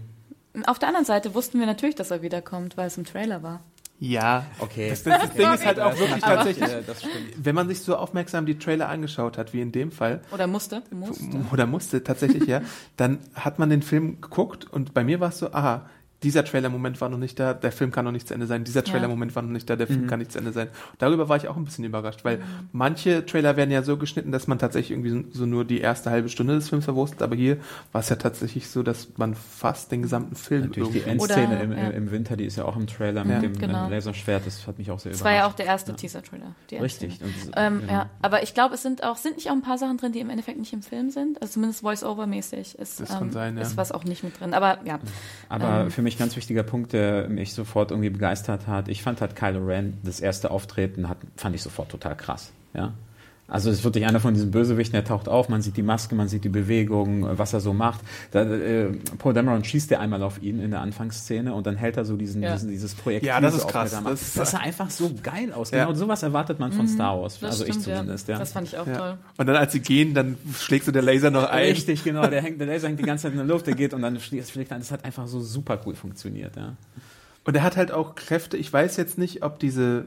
Auf 0.66 0.78
der 0.78 0.88
anderen 0.88 1.04
Seite 1.06 1.34
wussten 1.34 1.58
wir 1.58 1.66
natürlich, 1.66 1.94
dass 1.96 2.10
er 2.12 2.22
wiederkommt, 2.22 2.76
weil 2.76 2.86
es 2.86 2.96
im 2.96 3.04
Trailer 3.04 3.42
war. 3.42 3.60
Ja, 4.00 4.46
Okay. 4.60 4.90
Das, 4.90 5.02
das, 5.02 5.22
das 5.22 5.32
Ding 5.34 5.52
ist 5.52 5.66
halt 5.66 5.80
auch 5.80 5.98
wirklich 5.98 6.22
tatsächlich, 6.22 6.68
Ja, 6.68 6.80
das 6.86 7.00
stimmt. 7.00 7.14
wenn 7.42 7.54
man 7.56 7.66
sich 7.66 7.80
so 7.80 7.96
aufmerksam 7.96 8.46
die 8.46 8.56
Trailer 8.56 8.88
angeschaut 8.88 9.36
hat, 9.36 9.52
wie 9.52 9.60
in 9.60 9.72
dem 9.72 9.90
Fall, 9.90 10.20
Oder 10.32 10.46
musste. 10.46 10.82
musste. 10.92 11.24
oder 11.52 11.66
musste 11.66 12.04
tatsächlich, 12.04 12.46
ja, 12.46 12.60
dann 12.96 13.18
hat 13.34 13.58
man 13.58 13.70
den 13.70 13.82
Film 13.82 14.20
geguckt 14.20 14.66
und 14.70 14.94
bei 14.94 15.02
mir 15.02 15.18
war 15.18 15.30
es 15.30 15.38
so, 15.38 15.52
aha, 15.52 15.86
dieser 16.22 16.44
Trailer-Moment 16.44 17.00
war 17.00 17.08
noch 17.08 17.18
nicht 17.18 17.38
da, 17.38 17.54
der 17.54 17.70
Film 17.70 17.92
kann 17.92 18.04
noch 18.04 18.10
nicht 18.12 18.26
zu 18.28 18.34
Ende 18.34 18.46
sein, 18.46 18.64
dieser 18.64 18.82
Trailer-Moment 18.82 19.36
war 19.36 19.42
noch 19.42 19.50
nicht 19.50 19.70
da, 19.70 19.76
der 19.76 19.86
Film 19.86 20.06
kann 20.08 20.18
nicht 20.18 20.32
zu 20.32 20.38
Ende 20.38 20.52
sein. 20.52 20.68
Darüber 20.98 21.28
war 21.28 21.36
ich 21.36 21.46
auch 21.48 21.56
ein 21.56 21.64
bisschen 21.64 21.84
überrascht, 21.84 22.24
weil 22.24 22.40
manche 22.72 23.24
Trailer 23.24 23.56
werden 23.56 23.70
ja 23.70 23.82
so 23.82 23.96
geschnitten, 23.96 24.32
dass 24.32 24.46
man 24.48 24.58
tatsächlich 24.58 24.90
irgendwie 24.98 25.26
so 25.32 25.46
nur 25.46 25.64
die 25.64 25.80
erste 25.80 26.10
halbe 26.10 26.28
Stunde 26.28 26.54
des 26.54 26.68
Films 26.68 26.84
verwurstet, 26.86 27.22
aber 27.22 27.36
hier 27.36 27.58
war 27.92 28.00
es 28.00 28.08
ja 28.08 28.16
tatsächlich 28.16 28.68
so, 28.68 28.82
dass 28.82 29.08
man 29.16 29.34
fast 29.34 29.92
den 29.92 30.02
gesamten 30.02 30.34
Film 30.34 30.62
Natürlich 30.68 30.90
die 30.90 31.00
Endszene 31.02 31.46
Oder- 31.46 31.60
im, 31.60 31.72
ja. 31.72 31.88
im 31.90 32.10
Winter, 32.10 32.36
die 32.36 32.44
ist 32.46 32.56
ja 32.56 32.64
auch 32.64 32.76
im 32.76 32.86
Trailer 32.86 33.24
Ja. 33.24 33.34
mit 33.40 33.42
dem 33.42 33.58
Genau. 33.58 33.88
Laserschwert, 33.88 34.46
das 34.46 34.66
hat 34.66 34.78
mich 34.78 34.90
auch 34.90 34.98
sehr 34.98 35.12
Das 35.12 35.20
überrascht. 35.20 35.36
war 35.36 35.44
ja 35.44 35.48
auch 35.48 35.54
der 35.54 35.66
erste 35.66 35.94
Teaser-Trailer. 35.94 36.54
die 36.70 36.76
Richtig. 36.76 37.20
Und 37.22 37.32
das- 37.54 37.62
Ähm, 37.64 37.80
genau. 37.80 37.92
ja, 37.92 38.10
aber 38.22 38.42
ich 38.42 38.54
glaube, 38.54 38.74
es 38.74 38.82
sind 38.82 39.04
auch, 39.04 39.16
sind 39.16 39.36
nicht 39.36 39.48
auch 39.50 39.54
ein 39.54 39.62
paar 39.62 39.78
Sachen 39.78 39.96
drin, 39.98 40.12
die 40.12 40.20
im 40.20 40.30
Endeffekt 40.30 40.58
nicht 40.58 40.72
im 40.72 40.82
Film 40.82 41.10
sind. 41.10 41.40
Also 41.40 41.54
zumindest 41.54 41.82
Voice-Over-mäßig 41.82 42.76
ist, 42.78 43.00
Das 43.00 43.10
ähm, 43.20 43.30
sein, 43.30 43.56
ja. 43.56 43.62
ist 43.62 43.76
was 43.76 43.92
auch 43.92 44.04
nicht 44.04 44.24
mit 44.24 44.40
drin. 44.40 44.54
Aber 44.54 44.78
ja. 44.84 44.98
Aber 45.48 45.82
Ähm. 45.82 45.90
für 45.90 46.02
mich 46.02 46.07
ganz 46.16 46.36
wichtiger 46.36 46.62
Punkt, 46.62 46.92
der 46.92 47.28
mich 47.28 47.52
sofort 47.52 47.90
irgendwie 47.90 48.10
begeistert 48.10 48.66
hat. 48.66 48.88
Ich 48.88 49.02
fand 49.02 49.20
halt 49.20 49.36
Kylo 49.36 49.64
Ren, 49.64 49.98
das 50.04 50.20
erste 50.20 50.50
Auftreten, 50.50 51.08
hat, 51.08 51.18
fand 51.36 51.54
ich 51.54 51.62
sofort 51.62 51.90
total 51.90 52.16
krass. 52.16 52.52
Ja. 52.72 52.94
Also 53.50 53.70
es 53.70 53.78
ist 53.78 53.84
wirklich 53.84 54.04
einer 54.06 54.20
von 54.20 54.34
diesen 54.34 54.50
Bösewichten, 54.50 54.92
der 54.92 55.04
taucht 55.04 55.26
auf, 55.26 55.48
man 55.48 55.62
sieht 55.62 55.78
die 55.78 55.82
Maske, 55.82 56.14
man 56.14 56.28
sieht 56.28 56.44
die 56.44 56.50
Bewegung, 56.50 57.24
äh, 57.26 57.38
was 57.38 57.54
er 57.54 57.60
so 57.60 57.72
macht. 57.72 58.00
Da, 58.30 58.42
äh, 58.42 58.90
Paul 59.18 59.32
Dameron 59.32 59.64
schießt 59.64 59.90
ja 59.90 60.00
einmal 60.00 60.22
auf 60.22 60.42
ihn 60.42 60.60
in 60.60 60.70
der 60.70 60.82
Anfangsszene 60.82 61.54
und 61.54 61.66
dann 61.66 61.76
hält 61.76 61.96
er 61.96 62.04
so 62.04 62.16
diesen, 62.18 62.42
Ja. 62.42 62.52
diesen 62.52 62.68
dieses 62.68 62.94
Projekt. 62.94 63.24
Ja, 63.24 63.40
das 63.40 63.54
ist 63.54 63.66
krass. 63.66 63.90
Das, 63.92 64.04
Das- 64.04 64.34
das 64.34 64.50
sah 64.50 64.58
einfach 64.58 64.90
so 64.90 65.10
geil 65.22 65.52
aus. 65.54 65.70
Ja. 65.70 65.86
Genau 65.86 65.96
sowas 65.98 66.22
erwartet 66.22 66.58
man 66.60 66.72
von 66.72 66.86
Star 66.88 67.18
Wars. 67.20 67.40
Mhm. 67.40 67.46
Also 67.46 67.64
ich 67.64 67.70
stimmt, 67.70 67.84
zumindest. 67.84 68.28
ja. 68.28 68.34
Ja. 68.34 68.38
Das 68.40 68.52
fand 68.52 68.68
ich 68.68 68.76
auch 68.76 68.86
Ja. 68.86 68.96
toll. 68.98 69.18
Und 69.38 69.46
dann, 69.46 69.56
als 69.56 69.72
sie 69.72 69.80
gehen, 69.80 70.12
dann 70.12 70.36
schlägt 70.54 70.84
so 70.84 70.92
der 70.92 71.00
Laser 71.02 71.30
noch 71.30 71.48
ein. 71.48 71.68
Richtig, 71.70 72.04
genau. 72.04 72.26
Der, 72.26 72.42
hängt, 72.42 72.60
der 72.60 72.66
Laser 72.66 72.88
hängt 72.88 72.98
die 73.00 73.04
ganze 73.04 73.22
Zeit 73.22 73.32
in 73.32 73.38
der 73.38 73.46
Luft, 73.46 73.66
der 73.66 73.74
geht 73.74 73.94
und 73.94 74.02
dann 74.02 74.18
fliegt 74.18 74.54
er. 74.70 74.78
Das 74.78 74.90
hat 74.90 75.06
einfach 75.06 75.26
so 75.26 75.40
super 75.40 75.80
cool 75.86 75.94
funktioniert. 75.94 76.54
Ja. 76.56 76.74
Und 77.46 77.56
er 77.56 77.62
hat 77.62 77.78
halt 77.78 77.92
auch 77.92 78.14
Kräfte. 78.14 78.58
Ich 78.58 78.70
weiß 78.70 78.98
jetzt 78.98 79.16
nicht, 79.16 79.42
ob 79.42 79.58
diese. 79.58 80.04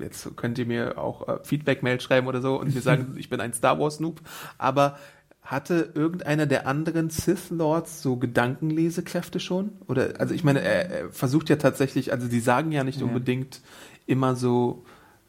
Jetzt 0.00 0.36
könnt 0.36 0.58
ihr 0.58 0.66
mir 0.66 0.98
auch 0.98 1.28
äh, 1.28 1.38
Feedback-Mail 1.44 2.00
schreiben 2.00 2.26
oder 2.26 2.40
so 2.40 2.60
und 2.60 2.74
mir 2.74 2.80
sagen, 2.82 3.14
ich 3.18 3.28
bin 3.28 3.40
ein 3.40 3.52
Star 3.54 3.78
Wars-Noob. 3.78 4.20
Aber 4.58 4.98
hatte 5.42 5.90
irgendeiner 5.94 6.46
der 6.46 6.66
anderen 6.68 7.10
Sith 7.10 7.50
Lords 7.50 8.00
so 8.02 8.16
Gedankenlesekräfte 8.16 9.40
schon? 9.40 9.72
Oder, 9.88 10.14
also 10.20 10.34
ich 10.34 10.44
meine, 10.44 10.60
er, 10.60 10.90
er 10.90 11.10
versucht 11.10 11.48
ja 11.48 11.56
tatsächlich, 11.56 12.12
also 12.12 12.28
die 12.28 12.40
sagen 12.40 12.70
ja 12.72 12.84
nicht 12.84 13.00
Ja. 13.00 13.06
unbedingt 13.06 13.60
immer 14.06 14.36
so 14.36 14.84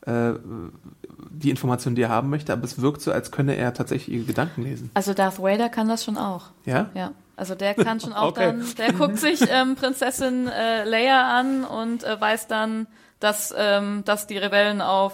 äh, 0.06 0.34
die 1.32 1.50
Informationen, 1.50 1.96
die 1.96 2.04
er 2.04 2.10
haben 2.10 2.30
möchte, 2.30 2.54
aber 2.54 2.64
es 2.64 2.80
wirkt 2.82 3.02
so, 3.02 3.12
als 3.12 3.32
könne 3.32 3.56
er 3.56 3.74
tatsächlich 3.74 4.16
ihre 4.16 4.26
Gedanken 4.26 4.64
lesen. 4.64 4.92
Also 4.94 5.14
Darth 5.14 5.42
Vader 5.42 5.70
kann 5.70 5.88
das 5.88 6.04
schon 6.04 6.18
auch. 6.18 6.52
Ja? 6.66 6.90
Ja. 6.94 7.14
Also 7.36 7.56
der 7.56 7.74
kann 7.74 8.00
schon 8.00 8.14
auch 8.14 8.28
Okay. 8.28 8.46
dann, 8.46 8.64
der 8.78 8.94
guckt 8.94 9.18
sich 9.18 9.42
ähm, 9.50 9.76
Prinzessin 9.76 10.48
äh, 10.48 10.84
Leia 10.84 11.40
an 11.40 11.64
und 11.64 12.04
äh, 12.04 12.22
weiß 12.22 12.48
dann, 12.48 12.86
dass, 13.24 13.54
ähm, 13.58 14.04
dass 14.06 14.28
die 14.28 14.38
Rebellen 14.38 14.82
auf 14.82 15.14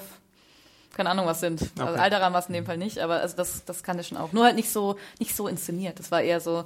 keine 0.95 1.11
Ahnung 1.11 1.27
was 1.27 1.39
sind. 1.39 1.61
Also 1.77 1.93
Okay. 1.93 2.01
Alderan 2.01 2.33
war 2.33 2.39
es 2.41 2.47
in 2.47 2.53
dem 2.55 2.65
Fall 2.65 2.77
nicht, 2.77 2.99
aber 2.99 3.21
also 3.21 3.37
das, 3.37 3.63
das 3.63 3.83
kann 3.83 3.97
er 3.97 4.03
schon 4.03 4.17
auch. 4.17 4.33
Nur 4.33 4.43
halt 4.43 4.55
nicht 4.57 4.69
so, 4.69 4.97
nicht 5.19 5.33
so 5.35 5.47
inszeniert. 5.47 5.97
Das 5.99 6.11
war 6.11 6.21
eher 6.21 6.41
so 6.41 6.65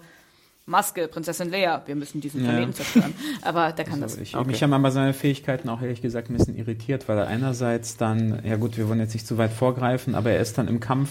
Maske, 0.65 1.07
Prinzessin 1.09 1.51
Leia, 1.51 1.83
wir 1.85 1.95
müssen 1.95 2.21
diesen 2.21 2.41
Ja. 2.43 2.49
Planeten 2.49 2.73
zerstören. 2.73 3.13
Aber 3.41 3.73
der 3.73 3.83
kann 3.85 3.99
das. 4.01 4.17
Ich, 4.17 4.35
Okay. 4.35 4.47
Mich 4.47 4.63
haben 4.63 4.73
aber 4.73 4.89
seine 4.91 5.13
Fähigkeiten 5.13 5.67
auch 5.69 5.81
ehrlich 5.81 6.01
gesagt 6.01 6.29
ein 6.29 6.37
bisschen 6.37 6.55
irritiert, 6.57 7.07
weil 7.09 7.17
er 7.17 7.27
einerseits 7.27 7.97
dann, 7.97 8.41
ja 8.45 8.55
gut, 8.55 8.77
wir 8.77 8.87
wollen 8.87 9.01
jetzt 9.01 9.13
nicht 9.13 9.27
zu 9.27 9.37
weit 9.37 9.51
vorgreifen, 9.51 10.15
aber 10.15 10.31
er 10.31 10.39
ist 10.39 10.57
dann 10.57 10.67
im 10.69 10.79
Kampf, 10.79 11.09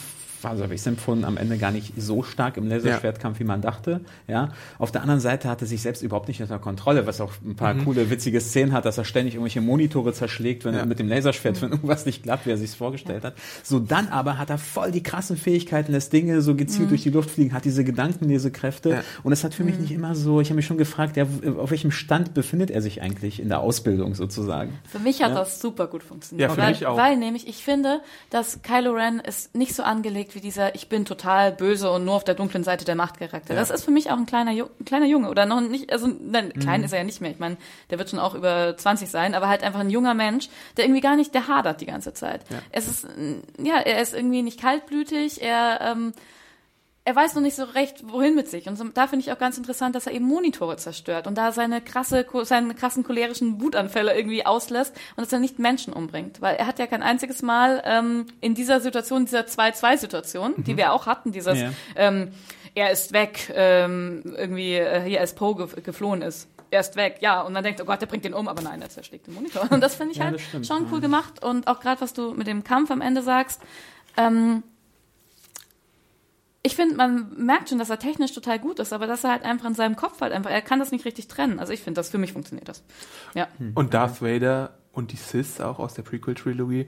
also 0.51 0.63
habe 0.65 0.75
ich 0.75 0.81
es 0.81 0.87
empfunden, 0.87 1.25
am 1.25 1.37
Ende 1.37 1.59
gar 1.59 1.71
nicht 1.71 1.93
so 1.97 2.23
stark 2.23 2.57
im 2.57 2.69
Laserschwertkampf, 2.69 3.39
wie 3.41 3.45
man 3.45 3.61
dachte. 3.61 4.01
Ja. 4.29 4.51
Auf 4.79 4.93
der 4.93 5.03
anderen 5.03 5.21
Seite 5.21 5.49
hat 5.49 5.61
er 5.61 5.67
sich 5.67 5.83
selbst 5.83 6.03
überhaupt 6.03 6.29
nicht 6.29 6.41
unter 6.43 6.59
Kontrolle, 6.59 7.07
was 7.07 7.21
auch 7.21 7.33
ein 7.45 7.57
paar 7.57 7.75
coole, 7.75 8.11
witzige 8.11 8.41
Szenen 8.41 8.73
hat, 8.73 8.85
dass 8.85 8.99
er 8.99 9.05
ständig 9.05 9.35
irgendwelche 9.35 9.61
Monitore 9.61 10.13
zerschlägt, 10.13 10.65
wenn 10.65 10.75
Ja. 10.75 10.81
er 10.81 10.87
mit 10.87 10.99
dem 10.99 11.09
Laserschwert, 11.09 11.61
wenn 11.63 11.71
irgendwas 11.71 12.07
nicht 12.07 12.23
klappt, 12.25 12.47
wie 12.47 12.51
er 12.51 12.57
sich 12.59 12.71
vorgestellt 12.73 13.25
hat. 13.25 13.35
So, 13.63 13.79
dann 13.79 14.09
aber 14.09 14.39
hat 14.39 14.51
er 14.51 14.59
voll 14.59 14.91
die 14.91 15.03
krassen 15.03 15.37
Fähigkeiten, 15.37 15.93
lässt 15.93 16.13
Dinge 16.13 16.43
so 16.43 16.55
gezielt 16.55 16.91
durch 16.91 17.03
die 17.03 17.11
Luft 17.11 17.31
fliegen, 17.31 17.53
hat 17.55 17.65
diese 17.65 17.85
Gedankenlesekräfte. 17.85 18.91
Ja. 18.91 19.03
Und 19.23 19.33
es 19.33 19.45
hat 19.45 19.55
für 19.55 19.65
mich 19.65 19.79
nicht 19.79 19.93
immer 19.93 20.15
so, 20.15 20.41
ich 20.41 20.49
habe 20.49 20.57
mich 20.57 20.67
schon 20.67 20.79
gefragt, 20.79 21.17
ja, 21.17 21.27
auf 21.59 21.71
welchem 21.71 21.91
Stand 21.91 22.35
befindet 22.35 22.71
er 22.71 22.83
sich 22.83 23.03
eigentlich 23.03 23.41
in 23.41 23.49
der 23.49 23.61
Ausbildung 23.61 24.15
sozusagen? 24.15 24.73
Für 24.91 24.99
mich 24.99 25.23
hat 25.23 25.31
Ja. 25.31 25.39
das 25.39 25.61
super 25.61 25.87
gut 25.87 26.03
funktioniert. 26.03 26.51
Ja, 26.51 26.55
für 26.55 26.61
weil, 26.63 26.71
mich 26.71 26.87
auch. 26.87 26.97
Weil 26.97 27.17
nämlich, 27.17 27.49
ich 27.49 27.65
finde, 27.65 28.01
dass 28.31 28.63
Kylo 28.63 28.93
Ren 28.93 29.21
ist 29.21 29.55
nicht 29.55 29.75
so 29.75 29.83
angelegt 29.83 30.32
wie 30.35 30.41
dieser 30.41 30.75
Ich 30.75 30.89
bin 30.89 31.05
total 31.05 31.53
böse 31.53 31.91
und 31.91 32.05
nur 32.05 32.15
auf 32.15 32.25
der 32.25 32.35
dunklen 32.35 32.65
Seite 32.65 32.85
der 32.85 32.95
Macht 32.95 33.19
Charakter. 33.19 33.55
Ja. 33.55 33.61
Das 33.61 33.71
ist 33.71 33.85
für 33.85 33.91
mich 33.91 34.11
auch 34.11 34.17
ein 34.17 34.27
kleiner, 34.27 34.53
Ju 34.53 34.67
ein 34.81 34.85
kleiner 34.85 35.07
Junge. 35.07 35.29
Oder 35.31 35.47
noch 35.47 35.61
nicht, 35.61 35.93
also 35.93 36.07
nein, 36.07 36.53
Mhm. 36.55 36.61
klein 36.61 36.83
ist 36.85 36.93
er 36.93 36.99
ja 36.99 37.05
nicht 37.05 37.21
mehr. 37.21 37.31
Ich 37.31 37.39
meine, 37.39 37.57
der 37.91 37.99
wird 37.99 38.11
schon 38.11 38.19
auch 38.19 38.35
über 38.35 38.77
20 38.77 39.09
sein, 39.11 39.35
aber 39.35 39.49
halt 39.49 39.63
einfach 39.63 39.81
ein 39.81 39.91
junger 39.91 40.15
Mensch, 40.15 40.49
der 40.77 40.85
irgendwie 40.85 41.01
gar 41.01 41.17
nicht, 41.17 41.35
der 41.35 41.49
hadert 41.49 41.81
die 41.81 41.87
ganze 41.87 42.13
Zeit. 42.15 42.43
Es 42.71 42.89
ist, 42.89 43.07
ja, 43.63 43.77
er 43.79 44.01
ist 44.01 44.15
irgendwie 44.15 44.43
nicht 44.43 44.61
kaltblütig, 44.61 45.43
er, 45.43 45.81
ähm, 45.83 46.13
er 47.05 47.17
weiß 47.17 47.35
noch 47.35 47.43
nicht 47.43 47.57
so 47.57 47.65
recht, 47.65 48.05
wohin 48.13 48.37
mit 48.37 48.49
sich. 48.49 48.69
Und 48.69 48.77
so, 48.77 48.85
da 48.85 49.09
finde 49.09 49.25
ich 49.27 49.33
auch 49.33 49.39
ganz 49.39 49.59
interessant, 49.59 49.97
dass 49.97 50.07
er 50.07 50.13
eben 50.13 50.25
Monitore 50.25 50.77
zerstört 50.77 51.27
und 51.27 51.37
da 51.37 51.51
seine 51.51 51.81
krasse, 51.81 52.25
seine 52.45 52.75
krassen 52.75 53.03
cholerischen 53.03 53.61
Wutanfälle 53.61 54.15
irgendwie 54.17 54.47
auslässt 54.47 54.95
und 55.17 55.25
dass 55.25 55.33
er 55.33 55.41
nicht 55.41 55.59
Menschen 55.59 55.93
umbringt. 55.93 56.41
Weil 56.41 56.55
er 56.57 56.67
hat 56.69 56.79
ja 56.79 56.87
kein 56.87 57.03
einziges 57.03 57.43
Mal 57.43 57.83
ähm, 57.85 58.27
in 58.41 58.55
dieser 58.55 58.81
Situation, 58.81 59.25
dieser 59.25 59.41
2-2-Situation, 59.47 60.55
die 60.65 60.77
wir 60.77 60.93
auch 60.93 61.07
hatten, 61.07 61.33
dieses 61.33 61.59
Ja. 61.61 61.71
ähm, 61.97 62.33
er 62.75 62.91
ist 62.91 63.13
weg, 63.13 63.53
ähm, 63.55 64.23
irgendwie 64.37 64.77
äh, 64.77 65.03
hier 65.03 65.21
als 65.21 65.35
Poe 65.35 65.57
ge 65.57 65.83
geflohen 65.83 66.23
ist. 66.23 66.49
Er 66.71 66.81
ist 66.81 66.97
weg, 66.97 67.19
ja, 67.21 67.43
und 67.43 67.53
man 67.53 67.63
denkt, 67.63 67.83
oh 67.83 67.85
Gott, 67.85 68.01
der 68.01 68.07
bringt 68.07 68.25
den 68.25 68.33
um, 68.33 68.49
aber 68.49 68.63
nein, 68.63 68.81
er 68.81 68.89
zerschlägt 68.89 69.27
den 69.27 69.35
Monitor. 69.35 69.67
Und 69.71 69.83
das 69.83 69.97
finde 69.97 70.13
ich 70.13 70.19
Ja, 70.19 70.25
halt 70.27 70.41
stimmt, 70.41 70.67
schon 70.67 70.85
ja. 70.85 70.89
cool 70.91 71.01
gemacht. 71.03 71.45
Und 71.45 71.67
auch 71.67 71.81
gerade, 71.81 72.01
was 72.01 72.15
du 72.15 72.33
mit 72.33 72.47
dem 72.47 72.65
Kampf 72.65 72.91
am 72.91 73.03
Ende 73.03 73.21
sagst, 73.23 73.61
ähm, 74.17 74.63
ich 76.63 76.77
finde, 76.77 76.95
man 76.95 77.33
merkt 77.37 77.69
schon, 77.69 77.79
dass 77.79 77.91
er 77.91 77.99
technisch 77.99 78.33
total 78.33 78.59
gut 78.59 78.79
ist, 78.79 78.93
aber 78.93 79.07
dass 79.07 79.25
er 79.25 79.31
halt 79.31 79.45
einfach 79.45 79.67
in 79.67 79.75
seinem 79.75 79.97
Kopf 79.97 80.21
halt 80.21 80.33
einfach, 80.33 80.51
er 80.51 80.63
kann 80.63 80.79
das 80.79 80.93
nicht 80.93 81.05
richtig 81.05 81.27
trennen. 81.27 81.59
Also 81.59 81.73
ich 81.73 81.81
finde, 81.81 81.99
das 81.99 82.11
für 82.11 82.19
mich 82.19 82.33
funktioniert 82.33 82.69
das. 82.69 82.85
Ja. 83.35 83.49
Und 83.75 83.95
Darth 83.95 84.23
Vader 84.23 84.75
und 84.93 85.13
die 85.13 85.17
Sith 85.17 85.61
auch 85.61 85.81
aus 85.81 85.95
der 85.95 86.03
Prequel-Trilogie, 86.03 86.87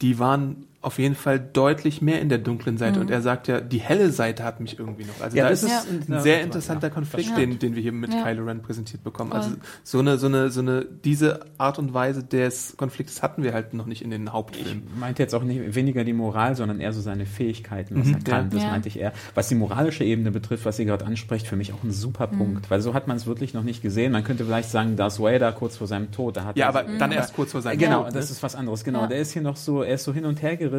die 0.00 0.18
waren 0.18 0.66
auf 0.82 0.98
jeden 0.98 1.14
Fall 1.14 1.38
deutlich 1.38 2.00
mehr 2.00 2.22
in 2.22 2.30
der 2.30 2.38
dunklen 2.38 2.78
Seite. 2.78 2.96
Mhm. 3.00 3.06
Und 3.06 3.10
er 3.10 3.20
sagt 3.20 3.48
ja, 3.48 3.60
die 3.60 3.78
helle 3.80 4.10
Seite 4.10 4.44
hat 4.44 4.60
mich 4.60 4.78
irgendwie 4.78 5.04
noch. 5.04 5.20
Also 5.20 5.36
Ja, 5.36 5.44
da 5.44 5.50
das 5.50 5.62
ist 5.62 5.70
ist- 5.70 5.88
ein 5.90 6.04
ja, 6.12 6.20
sehr 6.22 6.36
das 6.38 6.44
interessanter 6.46 6.88
ja, 6.88 6.94
Konflikt, 6.94 7.28
das 7.30 7.36
den, 7.36 7.58
den 7.58 7.74
wir 7.74 7.82
hier 7.82 7.92
mit 7.92 8.14
Ja. 8.14 8.22
Kylo 8.22 8.44
Ren 8.44 8.62
präsentiert 8.62 9.04
bekommen. 9.04 9.30
Voll. 9.30 9.40
Also 9.40 9.50
so 9.84 9.98
eine, 9.98 10.16
so 10.16 10.26
eine, 10.28 10.48
so 10.48 10.60
eine, 10.60 10.86
diese 11.04 11.40
Art 11.58 11.78
und 11.78 11.92
Weise 11.92 12.24
des 12.24 12.74
Konfliktes 12.78 13.22
hatten 13.22 13.42
wir 13.42 13.52
halt 13.52 13.74
noch 13.74 13.84
nicht 13.84 14.00
in 14.02 14.10
den 14.10 14.32
Hauptfilmen. 14.32 14.84
meinte 14.98 15.22
jetzt 15.22 15.34
auch 15.34 15.42
nicht 15.42 15.74
weniger 15.74 16.02
die 16.04 16.14
Moral, 16.14 16.56
sondern 16.56 16.80
eher 16.80 16.94
so 16.94 17.02
seine 17.02 17.26
Fähigkeiten, 17.26 18.00
was 18.00 18.06
er 18.08 18.12
kann. 18.24 18.44
ja. 18.46 18.50
Das 18.54 18.62
Ja. 18.62 18.70
meinte 18.70 18.88
ich 18.88 18.98
eher. 18.98 19.12
Was 19.34 19.48
die 19.48 19.56
moralische 19.56 20.04
Ebene 20.04 20.30
betrifft, 20.30 20.64
was 20.64 20.78
sie 20.78 20.86
gerade 20.86 21.04
anspricht, 21.04 21.46
für 21.46 21.56
mich 21.56 21.74
auch 21.74 21.82
ein 21.84 21.90
super 21.92 22.28
Mhm. 22.32 22.38
Punkt, 22.38 22.70
weil 22.70 22.80
so 22.80 22.94
hat 22.94 23.06
man 23.06 23.18
es 23.18 23.26
wirklich 23.26 23.52
noch 23.52 23.64
nicht 23.64 23.82
gesehen. 23.82 24.12
Man 24.12 24.24
könnte 24.24 24.46
vielleicht 24.46 24.70
sagen, 24.70 24.96
Darth 24.96 25.20
Vader 25.20 25.52
kurz 25.52 25.76
vor 25.76 25.86
seinem 25.86 26.10
Tod, 26.10 26.38
da 26.38 26.44
hat 26.46 26.56
Ja, 26.56 26.66
er 26.66 26.68
aber 26.70 26.90
so- 26.90 26.98
dann 26.98 27.12
erst 27.12 27.34
kurz 27.34 27.52
vor 27.52 27.60
seinem 27.60 27.78
Genau, 27.78 28.04
Tod, 28.04 28.14
das 28.16 28.30
ne? 28.30 28.32
ist 28.32 28.42
was 28.42 28.54
anderes. 28.54 28.82
Genau, 28.82 29.02
Ja. 29.02 29.06
der 29.08 29.18
ist 29.18 29.32
hier 29.32 29.42
noch 29.42 29.56
so, 29.56 29.82
er 29.82 29.96
ist 29.96 30.04
so 30.04 30.14
hin 30.14 30.24
und 30.24 30.40
her 30.40 30.56
gerissen, 30.56 30.69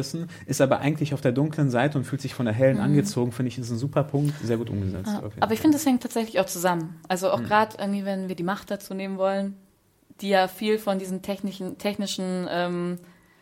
ist 0.46 0.60
aber 0.60 0.80
eigentlich 0.80 1.14
auf 1.14 1.20
der 1.20 1.32
dunklen 1.32 1.70
Seite 1.70 1.98
und 1.98 2.04
fühlt 2.04 2.20
sich 2.20 2.34
von 2.34 2.46
der 2.46 2.54
hellen 2.54 2.78
angezogen. 2.78 3.32
Finde 3.32 3.48
ich, 3.48 3.58
ist 3.58 3.70
ein 3.70 3.78
super 3.78 4.04
Punkt, 4.04 4.34
sehr 4.42 4.56
gut 4.56 4.70
umgesetzt. 4.70 5.08
Mhm. 5.08 5.14
Ja, 5.14 5.30
aber 5.40 5.52
ich 5.52 5.60
finde, 5.60 5.76
das 5.76 5.86
hängt 5.86 6.02
tatsächlich 6.02 6.40
auch 6.40 6.46
zusammen. 6.46 7.00
Also 7.08 7.30
auch 7.30 7.42
gerade 7.42 7.76
irgendwie, 7.78 8.04
wenn 8.04 8.28
wir 8.28 8.36
die 8.36 8.42
Macht 8.42 8.70
dazu 8.70 8.94
nehmen 8.94 9.18
wollen, 9.18 9.56
die 10.20 10.28
ja 10.28 10.48
viel 10.48 10.78
von 10.78 10.98
diesen 10.98 11.22
technischen, 11.22 11.78
technischen 11.78 12.46
ähm, 12.50 12.98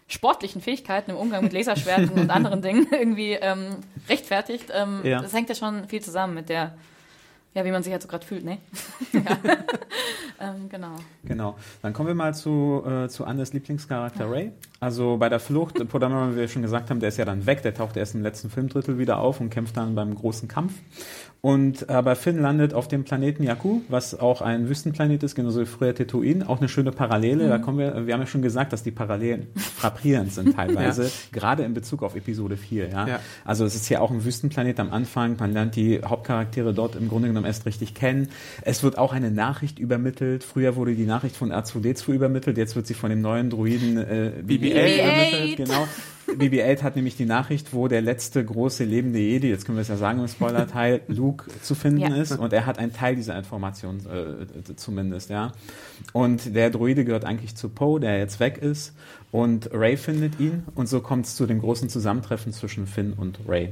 sportlichen 0.09 0.61
Fähigkeiten 0.61 1.13
im 1.13 1.17
Umgang 1.17 1.45
mit 1.45 1.53
Laserschwerten 1.53 2.11
und 2.11 2.31
anderen 2.31 2.63
Dingen 2.63 2.87
irgendwie 2.91 3.33
ähm, 3.33 3.77
rechtfertigt. 4.09 4.71
Ähm, 4.75 5.01
Ja. 5.05 5.21
Das 5.21 5.33
hängt 5.33 5.49
ja 5.49 5.55
schon 5.55 5.89
viel 5.89 6.01
zusammen 6.01 6.35
mit 6.35 6.49
der, 6.49 6.75
ja, 7.55 7.65
wie 7.65 7.73
man 7.73 7.83
sich 7.83 7.93
halt 7.93 8.03
so 8.03 8.09
gerade 8.09 8.25
fühlt, 8.25 8.45
ne? 8.45 8.59
ja. 9.13 9.21
ähm, 10.41 10.69
genau. 10.69 10.95
Genau. 11.25 11.57
Dann 11.83 11.93
kommen 11.93 12.09
wir 12.09 12.15
mal 12.15 12.35
zu, 12.35 12.85
äh, 12.87 13.09
zu 13.09 13.25
Annes 13.25 13.53
Lieblingscharakter 13.53 14.31
Ray. 14.31 14.53
Also 14.79 15.19
bei 15.19 15.29
der 15.29 15.41
Flucht, 15.41 15.87
Poe 15.89 16.01
Dameron, 16.01 16.33
wie 16.33 16.37
wir 16.41 16.49
schon 16.49 16.63
gesagt 16.63 16.91
haben, 16.91 17.01
der 17.01 17.11
ist 17.11 17.19
ja 17.19 17.25
dann 17.25 17.47
weg, 17.47 17.63
der 17.63 17.75
taucht 17.75 17.97
erst 17.97 18.15
im 18.15 18.23
letzten 18.23 18.51
Filmdrittel 18.51 18.99
wieder 18.99 19.19
auf 19.19 19.41
und 19.41 19.51
kämpft 19.51 19.77
dann 19.77 19.95
beim 19.95 20.15
großen 20.15 20.49
Kampf. 20.49 20.75
Und 21.43 21.89
aber 21.89 22.17
Finn 22.17 22.39
landet 22.39 22.75
auf 22.75 22.87
dem 22.87 23.05
Planeten 23.05 23.43
Jakku, 23.43 23.81
was 23.89 24.19
auch 24.19 24.43
ein 24.43 24.69
Wüstenplanet 24.69 25.23
ist, 25.23 25.35
genauso 25.35 25.63
wie 25.63 25.67
früher 25.67 25.95
Tatooine. 25.95 26.47
Auch 26.47 26.59
eine 26.59 26.69
schöne 26.69 26.93
Parallele. 26.93 27.49
Da 27.49 27.57
kommen 27.59 27.79
wir, 27.79 28.07
wir 28.07 28.13
haben 28.13 28.21
ja 28.21 28.27
schon 28.27 28.43
gesagt, 28.43 28.75
dass 28.75 28.83
die 28.83 28.91
Parallelen 28.91 29.47
frappierend 29.57 30.33
sind 30.35 30.55
teilweise, 30.55 31.11
gerade 31.33 31.63
in 31.63 31.73
Bezug 31.73 32.03
auf 32.03 32.15
Episode 32.15 32.59
4. 32.59 32.89
Ja? 32.91 33.09
Ja. 33.09 33.21
Also 33.45 33.65
es 33.65 33.75
ist 33.75 33.89
ja 33.89 34.01
auch 34.01 34.11
ein 34.11 34.23
Wüstenplanet 34.23 34.79
am 34.81 34.93
Anfang. 34.93 35.37
Man 35.39 35.55
lernt 35.55 35.77
die 35.77 36.03
Hauptcharaktere 36.05 36.75
dort 36.75 36.95
im 36.95 37.09
Grunde 37.09 37.29
genommen 37.29 37.40
erst 37.45 37.67
richtig 37.67 37.95
kennen. 37.95 38.29
Es 38.63 38.83
wird 38.83 38.99
auch 38.99 39.13
eine 39.13 39.31
Nachricht 39.31 39.79
übermittelt. 39.79 40.45
Früher 40.45 40.77
wurde 40.77 40.95
die 40.95 41.07
Nachricht 41.07 41.37
von 41.37 41.53
R2D2 41.53 42.13
übermittelt. 42.13 42.57
Jetzt 42.59 42.77
wird 42.77 42.87
sie 42.87 42.95
von 42.95 43.11
dem 43.11 43.21
neuen 43.21 43.51
Druiden 43.51 43.97
äh, 43.99 44.33
BB-8 44.47 44.95
übermittelt. 44.95 45.57
Genau. 45.57 45.89
BB-8 46.29 46.83
hat 46.83 46.95
nämlich 46.95 47.17
die 47.17 47.25
Nachricht, 47.25 47.73
wo 47.75 47.89
der 47.89 48.03
letzte 48.03 48.45
große 48.45 48.85
lebende 48.85 49.19
Jedi, 49.19 49.49
jetzt 49.49 49.65
können 49.65 49.77
wir 49.79 49.83
es 49.83 49.89
ja 49.89 49.97
sagen 49.97 50.21
im 50.21 50.29
Spoiler-Teil, 50.29 51.01
Luke 51.09 51.47
zu 51.61 51.75
finden 51.75 51.99
Ja. 52.01 52.15
ist. 52.15 52.39
Und 52.39 52.53
er 52.53 52.67
hat 52.67 52.79
einen 52.79 52.93
Teil 52.93 53.17
dieser 53.17 53.37
Information 53.37 53.99
äh, 54.07 54.75
zumindest, 54.77 55.31
ja. 55.31 55.51
Und 56.13 56.55
der 56.55 56.71
Druide 56.71 57.05
gehört 57.05 57.25
eigentlich 57.25 57.57
zu 57.57 57.69
Poe, 57.69 57.99
der 57.99 58.19
jetzt 58.19 58.39
weg 58.39 58.59
ist. 58.59 58.95
Und 59.33 59.71
Ray 59.73 59.97
findet 59.97 60.39
ihn. 60.39 60.63
Und 60.77 60.89
so 60.89 61.01
kommt 61.01 61.27
es 61.27 61.35
zu 61.35 61.47
dem 61.47 61.59
großen 61.61 61.89
Zusammentreffen 61.89 62.53
zwischen 62.53 62.87
Finn 62.87 63.13
und 63.13 63.41
Ray. 63.49 63.71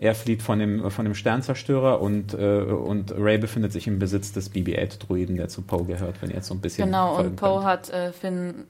Er 0.00 0.14
flieht 0.14 0.42
von 0.42 0.60
dem, 0.60 0.90
von 0.92 1.04
dem 1.04 1.14
Sternzerstörer 1.14 2.00
und, 2.00 2.32
äh, 2.32 2.62
und 2.62 3.12
Ray 3.16 3.36
befindet 3.36 3.72
sich 3.72 3.88
im 3.88 3.98
Besitz 3.98 4.32
des 4.32 4.48
BB-8-Druiden, 4.50 5.36
der 5.36 5.48
zu 5.48 5.62
Poe 5.62 5.84
gehört, 5.84 6.22
wenn 6.22 6.30
ihr 6.30 6.36
jetzt 6.36 6.46
so 6.46 6.54
ein 6.54 6.60
bisschen. 6.60 6.86
Genau, 6.86 7.18
und 7.18 7.34
Poe 7.34 7.64
hat 7.64 7.90
äh, 7.90 8.12
Finn 8.12 8.64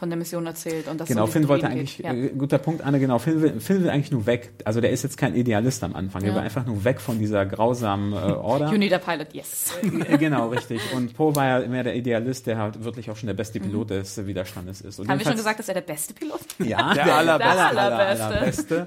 von 0.00 0.10
der 0.10 0.18
Mission 0.18 0.44
erzählt. 0.46 0.88
Und 0.88 0.98
das 1.00 1.06
Genau, 1.08 1.22
um 1.22 1.26
die 1.28 1.32
Finn 1.34 1.46
wollte 1.48 1.68
eigentlich, 1.68 1.98
geht. 1.98 2.06
Ja. 2.06 2.12
äh, 2.12 2.30
guter 2.30 2.58
Punkt, 2.58 2.82
Anne, 2.82 2.98
genau, 2.98 3.18
Finn 3.20 3.40
will, 3.40 3.60
Finn 3.60 3.82
will 3.84 3.90
eigentlich 3.90 4.10
nur 4.10 4.26
weg. 4.26 4.50
Also 4.64 4.80
der 4.80 4.90
ist 4.90 5.04
jetzt 5.04 5.16
kein 5.16 5.36
Idealist 5.36 5.84
am 5.84 5.94
Anfang, 5.94 6.22
er 6.22 6.28
Ja. 6.30 6.34
will 6.34 6.40
einfach 6.42 6.66
nur 6.66 6.82
weg 6.84 7.00
von 7.00 7.18
dieser 7.20 7.46
grausamen 7.46 8.12
äh, 8.14 8.16
Order. 8.16 8.72
You 8.72 8.78
need 8.78 8.92
a 8.92 8.98
pilot, 8.98 9.28
yes. 9.34 9.74
Äh, 10.08 10.18
genau, 10.18 10.48
richtig. 10.48 10.80
Und 10.96 11.14
Poe 11.14 11.36
war 11.36 11.60
ja 11.60 11.68
mehr 11.68 11.84
der 11.84 11.94
Idealist, 11.94 12.46
der 12.48 12.58
halt 12.58 12.82
wirklich 12.82 13.10
auch 13.10 13.16
schon 13.16 13.26
der 13.28 13.34
beste 13.34 13.60
Pilot 13.60 13.90
des 13.90 14.26
Widerstandes 14.26 14.80
ist. 14.80 14.98
Und 14.98 15.06
Mhm. 15.06 15.10
Haben 15.12 15.18
wir 15.20 15.26
schon 15.26 15.36
gesagt, 15.36 15.58
dass 15.60 15.68
er 15.68 15.74
der 15.74 15.80
beste 15.82 16.14
Pilot? 16.14 16.40
Ja, 16.60 16.94
Der 16.94 17.14
allerbeste. 17.14 17.52
aller, 17.54 17.80
aller, 17.82 17.98
allerbeste. 17.98 18.86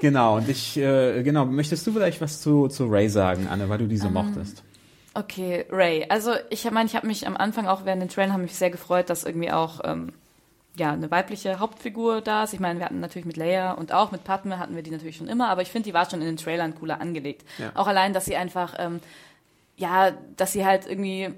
Genau, 0.00 0.36
und 0.36 0.48
ich, 0.48 0.76
äh, 0.78 1.22
genau, 1.22 1.44
möchtest 1.44 1.86
du 1.86 1.92
vielleicht 1.92 2.20
was 2.20 2.40
zu, 2.40 2.68
zu 2.68 2.86
Ray 2.86 3.08
sagen, 3.08 3.48
Anne, 3.50 3.68
weil 3.68 3.78
du 3.78 3.86
diese 3.88 4.06
Ähm, 4.06 4.12
mochtest? 4.14 4.62
Okay, 5.14 5.66
Ray. 5.70 6.06
Also 6.08 6.30
ich 6.48 6.68
meine, 6.70 6.86
ich 6.86 6.96
habe 6.96 7.06
mich 7.06 7.26
am 7.26 7.36
Anfang 7.36 7.66
auch 7.66 7.84
während 7.84 8.00
den 8.00 8.08
Trailern 8.08 8.32
haben 8.32 8.42
mich 8.42 8.54
sehr 8.54 8.70
gefreut, 8.70 9.10
dass 9.10 9.24
irgendwie 9.24 9.50
auch 9.50 9.80
ähm, 9.84 10.12
ja 10.76 10.92
eine 10.92 11.10
weibliche 11.10 11.58
Hauptfigur 11.58 12.20
da 12.20 12.44
ist. 12.44 12.54
Ich 12.54 12.60
meine, 12.60 12.78
wir 12.78 12.86
hatten 12.86 13.00
natürlich 13.00 13.26
mit 13.26 13.36
Leia 13.36 13.72
und 13.72 13.92
auch 13.92 14.10
mit 14.10 14.24
Padme 14.24 14.58
hatten 14.58 14.74
wir 14.74 14.82
die 14.82 14.90
natürlich 14.90 15.16
schon 15.16 15.28
immer, 15.28 15.48
aber 15.48 15.62
ich 15.62 15.70
finde, 15.70 15.88
die 15.88 15.94
war 15.94 16.08
schon 16.08 16.20
in 16.20 16.26
den 16.26 16.36
Trailern 16.36 16.74
cooler 16.74 17.00
angelegt. 17.00 17.46
Ja. 17.58 17.72
Auch 17.74 17.86
allein, 17.86 18.12
dass 18.12 18.24
sie 18.24 18.36
einfach 18.36 18.74
ähm, 18.78 19.00
ja, 19.76 20.12
dass 20.36 20.52
sie 20.52 20.64
halt 20.64 20.86
irgendwie 20.86 21.30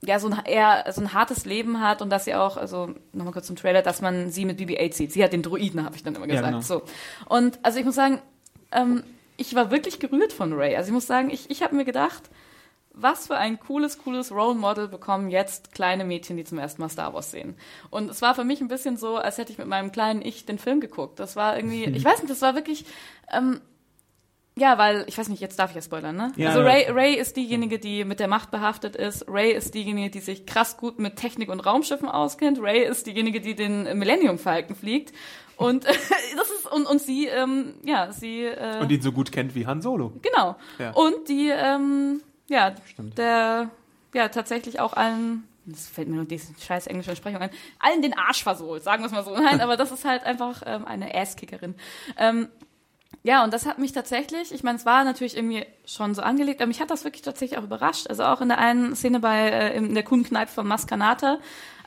ja, 0.00 0.20
so 0.20 0.28
ein 0.28 0.44
eher 0.44 0.84
so 0.92 1.00
ein 1.00 1.12
hartes 1.12 1.44
Leben 1.44 1.80
hat 1.80 2.02
und 2.02 2.10
dass 2.10 2.24
sie 2.24 2.34
auch, 2.34 2.56
also 2.56 2.94
nochmal 3.12 3.32
kurz 3.32 3.48
zum 3.48 3.56
Trailer, 3.56 3.82
dass 3.82 4.00
man 4.00 4.30
sie 4.30 4.44
mit 4.44 4.58
BB-8 4.60 4.94
sieht. 4.94 5.12
Sie 5.12 5.24
hat 5.24 5.32
den 5.32 5.42
Druiden, 5.42 5.84
habe 5.84 5.96
ich 5.96 6.04
dann 6.04 6.14
immer 6.14 6.26
Ja, 6.26 6.34
gesagt. 6.34 6.46
genau. 6.46 6.60
So. 6.60 6.82
Und 7.26 7.58
also 7.64 7.80
ich 7.80 7.84
muss 7.84 7.96
sagen, 7.96 8.20
ähm, 8.70 9.02
ich 9.36 9.54
war 9.56 9.70
wirklich 9.72 9.98
gerührt 9.98 10.32
von 10.32 10.52
Ray. 10.52 10.76
Also 10.76 10.88
ich 10.88 10.94
muss 10.94 11.06
sagen, 11.08 11.30
ich, 11.30 11.50
ich 11.50 11.62
habe 11.62 11.74
mir 11.74 11.84
gedacht, 11.84 12.22
was 13.00 13.26
für 13.26 13.36
ein 13.36 13.58
cooles, 13.60 13.98
cooles 13.98 14.32
Role 14.32 14.54
Model 14.54 14.88
bekommen 14.88 15.30
jetzt 15.30 15.72
kleine 15.72 16.04
Mädchen, 16.04 16.36
die 16.36 16.44
zum 16.44 16.58
ersten 16.58 16.82
Mal 16.82 16.88
Star 16.88 17.14
Wars 17.14 17.30
sehen. 17.30 17.56
Und 17.90 18.10
es 18.10 18.22
war 18.22 18.34
für 18.34 18.44
mich 18.44 18.60
ein 18.60 18.68
bisschen 18.68 18.96
so, 18.96 19.16
als 19.16 19.38
hätte 19.38 19.52
ich 19.52 19.58
mit 19.58 19.68
meinem 19.68 19.92
kleinen 19.92 20.22
Ich 20.22 20.46
den 20.46 20.58
Film 20.58 20.80
geguckt. 20.80 21.18
Das 21.20 21.36
war 21.36 21.56
irgendwie, 21.56 21.84
ich 21.94 22.04
weiß 22.04 22.20
nicht, 22.20 22.30
das 22.30 22.42
war 22.42 22.54
wirklich, 22.54 22.84
ähm, 23.32 23.60
Ja, 24.56 24.76
weil, 24.76 25.04
ich 25.06 25.16
weiß 25.16 25.28
nicht, 25.28 25.40
jetzt 25.40 25.58
darf 25.58 25.70
ich 25.70 25.76
ja 25.76 25.82
spoilern, 25.82 26.16
ne? 26.16 26.32
Ja, 26.36 26.48
also. 26.48 26.62
Ray, 26.62 26.90
Ray 26.90 27.14
ist 27.14 27.36
diejenige, 27.36 27.78
die 27.78 28.04
mit 28.04 28.18
der 28.18 28.26
Macht 28.28 28.50
behaftet 28.50 28.96
ist. 28.96 29.26
Ray 29.28 29.52
ist 29.52 29.74
diejenige, 29.74 30.10
die 30.10 30.20
sich 30.20 30.46
krass 30.46 30.76
gut 30.76 30.98
mit 30.98 31.14
Technik 31.16 31.48
und 31.48 31.60
Raumschiffen 31.60 32.08
auskennt. 32.08 32.58
Ray 32.60 32.84
ist 32.84 33.06
diejenige, 33.06 33.40
die 33.40 33.54
den 33.54 33.84
Millennium 33.98 34.38
Falcon 34.38 34.74
fliegt. 34.74 35.12
Und 35.56 35.84
das 36.36 36.50
ist 36.50 36.70
und, 36.72 36.86
und 36.86 37.00
sie, 37.00 37.26
ähm, 37.26 37.74
ja, 37.84 38.12
sie 38.12 38.44
äh, 38.44 38.80
Und 38.80 38.90
ihn 38.92 39.00
so 39.00 39.10
gut 39.12 39.32
kennt 39.32 39.54
wie 39.54 39.66
Han 39.66 39.80
Solo. 39.80 40.12
genau. 40.22 40.56
Ja. 40.78 40.90
Und 40.90 41.28
die, 41.28 41.50
ähm, 41.52 42.20
ja, 42.48 42.74
der, 42.98 43.70
ja, 44.14 44.28
tatsächlich 44.28 44.80
auch 44.80 44.94
allen, 44.94 45.46
das 45.66 45.86
fällt 45.86 46.08
mir 46.08 46.16
nur 46.16 46.24
diese 46.24 46.52
scheiß 46.58 46.86
englische 46.86 47.10
Entsprechung 47.10 47.40
ein, 47.40 47.50
allen 47.78 48.02
den 48.02 48.16
Arsch 48.16 48.42
versohlt, 48.42 48.82
sagen 48.82 49.02
wir 49.02 49.06
es 49.06 49.12
mal 49.12 49.24
so. 49.24 49.34
Nein, 49.34 49.60
aber 49.62 49.76
das 49.76 49.92
ist 49.92 50.04
halt 50.04 50.24
einfach 50.24 50.62
ähm, 50.66 50.84
eine 50.86 51.14
Asskickerin. 51.14 51.74
Ähm, 52.16 52.48
ja, 53.22 53.42
und 53.44 53.52
das 53.52 53.66
hat 53.66 53.78
mich 53.78 53.92
tatsächlich, 53.92 54.52
ich 54.52 54.62
meine, 54.62 54.78
es 54.78 54.86
war 54.86 55.04
natürlich 55.04 55.36
irgendwie 55.36 55.66
schon 55.84 56.14
so 56.14 56.22
angelegt, 56.22 56.60
aber 56.60 56.68
mich 56.68 56.80
hat 56.80 56.90
das 56.90 57.04
wirklich 57.04 57.22
tatsächlich 57.22 57.58
auch 57.58 57.64
überrascht. 57.64 58.06
Also 58.08 58.24
auch 58.24 58.40
in 58.40 58.48
der 58.48 58.58
einen 58.58 58.94
Szene 58.94 59.20
bei 59.20 59.48
äh, 59.48 59.76
in 59.76 59.94
der 59.94 60.04
Kuhnkneipe 60.04 60.50
von 60.50 60.66
Maskanata, 60.66 61.38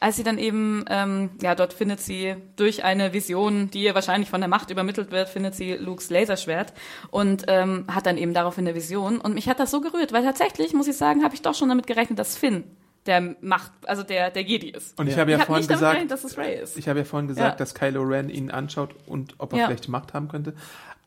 als 0.01 0.15
sie 0.15 0.23
dann 0.23 0.39
eben, 0.39 0.83
ähm, 0.89 1.29
ja, 1.41 1.53
dort 1.53 1.73
findet 1.73 2.01
sie 2.01 2.35
durch 2.55 2.83
eine 2.83 3.13
Vision, 3.13 3.69
die 3.69 3.83
ihr 3.83 3.93
wahrscheinlich 3.95 4.31
von 4.31 4.41
der 4.41 4.49
Macht 4.49 4.71
übermittelt 4.71 5.11
wird, 5.11 5.29
findet 5.29 5.53
sie 5.53 5.73
Lukes 5.73 6.09
Laserschwert 6.09 6.73
und 7.11 7.45
ähm, 7.47 7.85
hat 7.87 8.07
dann 8.07 8.17
eben 8.17 8.33
daraufhin 8.33 8.67
eine 8.67 8.75
Vision. 8.75 9.21
Und 9.21 9.35
mich 9.35 9.47
hat 9.47 9.59
das 9.59 9.69
so 9.69 9.79
gerührt, 9.79 10.11
weil 10.11 10.23
tatsächlich, 10.23 10.73
muss 10.73 10.87
ich 10.87 10.97
sagen, 10.97 11.23
habe 11.23 11.35
ich 11.35 11.43
doch 11.43 11.53
schon 11.53 11.69
damit 11.69 11.85
gerechnet, 11.85 12.17
dass 12.17 12.35
Finn 12.35 12.63
der 13.05 13.35
Macht, 13.41 13.71
also 13.85 14.03
der, 14.03 14.29
der 14.29 14.43
Jedi 14.43 14.69
ist. 14.69 14.99
Und 14.99 15.07
ich 15.07 15.17
habe 15.17 15.31
ja 15.31 15.37
ich 15.37 15.41
habe 15.41 15.47
vorhin 15.53 15.67
gesagt, 15.67 16.11
dass 16.11 16.23
es 16.23 16.37
Ray 16.37 16.61
ist. 16.61 16.77
ich 16.77 16.87
habe 16.87 16.99
ja 16.99 17.05
vorhin 17.05 17.27
gesagt, 17.27 17.53
Ja. 17.53 17.55
dass 17.55 17.73
Kylo 17.73 18.03
Ren 18.03 18.29
ihn 18.29 18.51
anschaut 18.51 18.93
und 19.07 19.35
ob 19.39 19.53
er 19.53 19.59
Ja. 19.59 19.65
vielleicht 19.67 19.87
Macht 19.89 20.13
haben 20.13 20.27
könnte. 20.27 20.53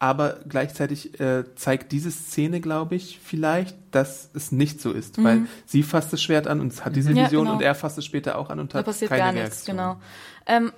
Aber 0.00 0.40
gleichzeitig 0.48 1.18
äh, 1.20 1.44
zeigt 1.54 1.92
diese 1.92 2.10
Szene, 2.10 2.60
glaube 2.60 2.96
ich, 2.96 3.20
vielleicht, 3.22 3.76
dass 3.92 4.28
es 4.34 4.50
nicht 4.50 4.80
so 4.80 4.90
ist, 4.90 5.22
weil 5.22 5.42
sie 5.66 5.82
fasst 5.84 6.12
das 6.12 6.20
Schwert 6.20 6.46
an 6.48 6.60
und 6.60 6.84
hat 6.84 6.96
diese 6.96 7.10
Mhm. 7.10 7.16
Ja, 7.16 7.24
Vision 7.26 7.44
genau. 7.44 7.56
und 7.56 7.62
er 7.62 7.74
fasst 7.76 7.96
es 7.96 8.04
später 8.04 8.36
auch 8.38 8.50
an 8.50 8.58
und 8.58 8.74
Da 8.74 8.78
hat 8.80 8.86
passiert 8.86 9.10
keine 9.10 9.22
gar 9.22 9.32
nichts, 9.32 9.68
Reaktion. 9.68 9.76
genau. 9.76 10.00
Ähm, 10.46 10.72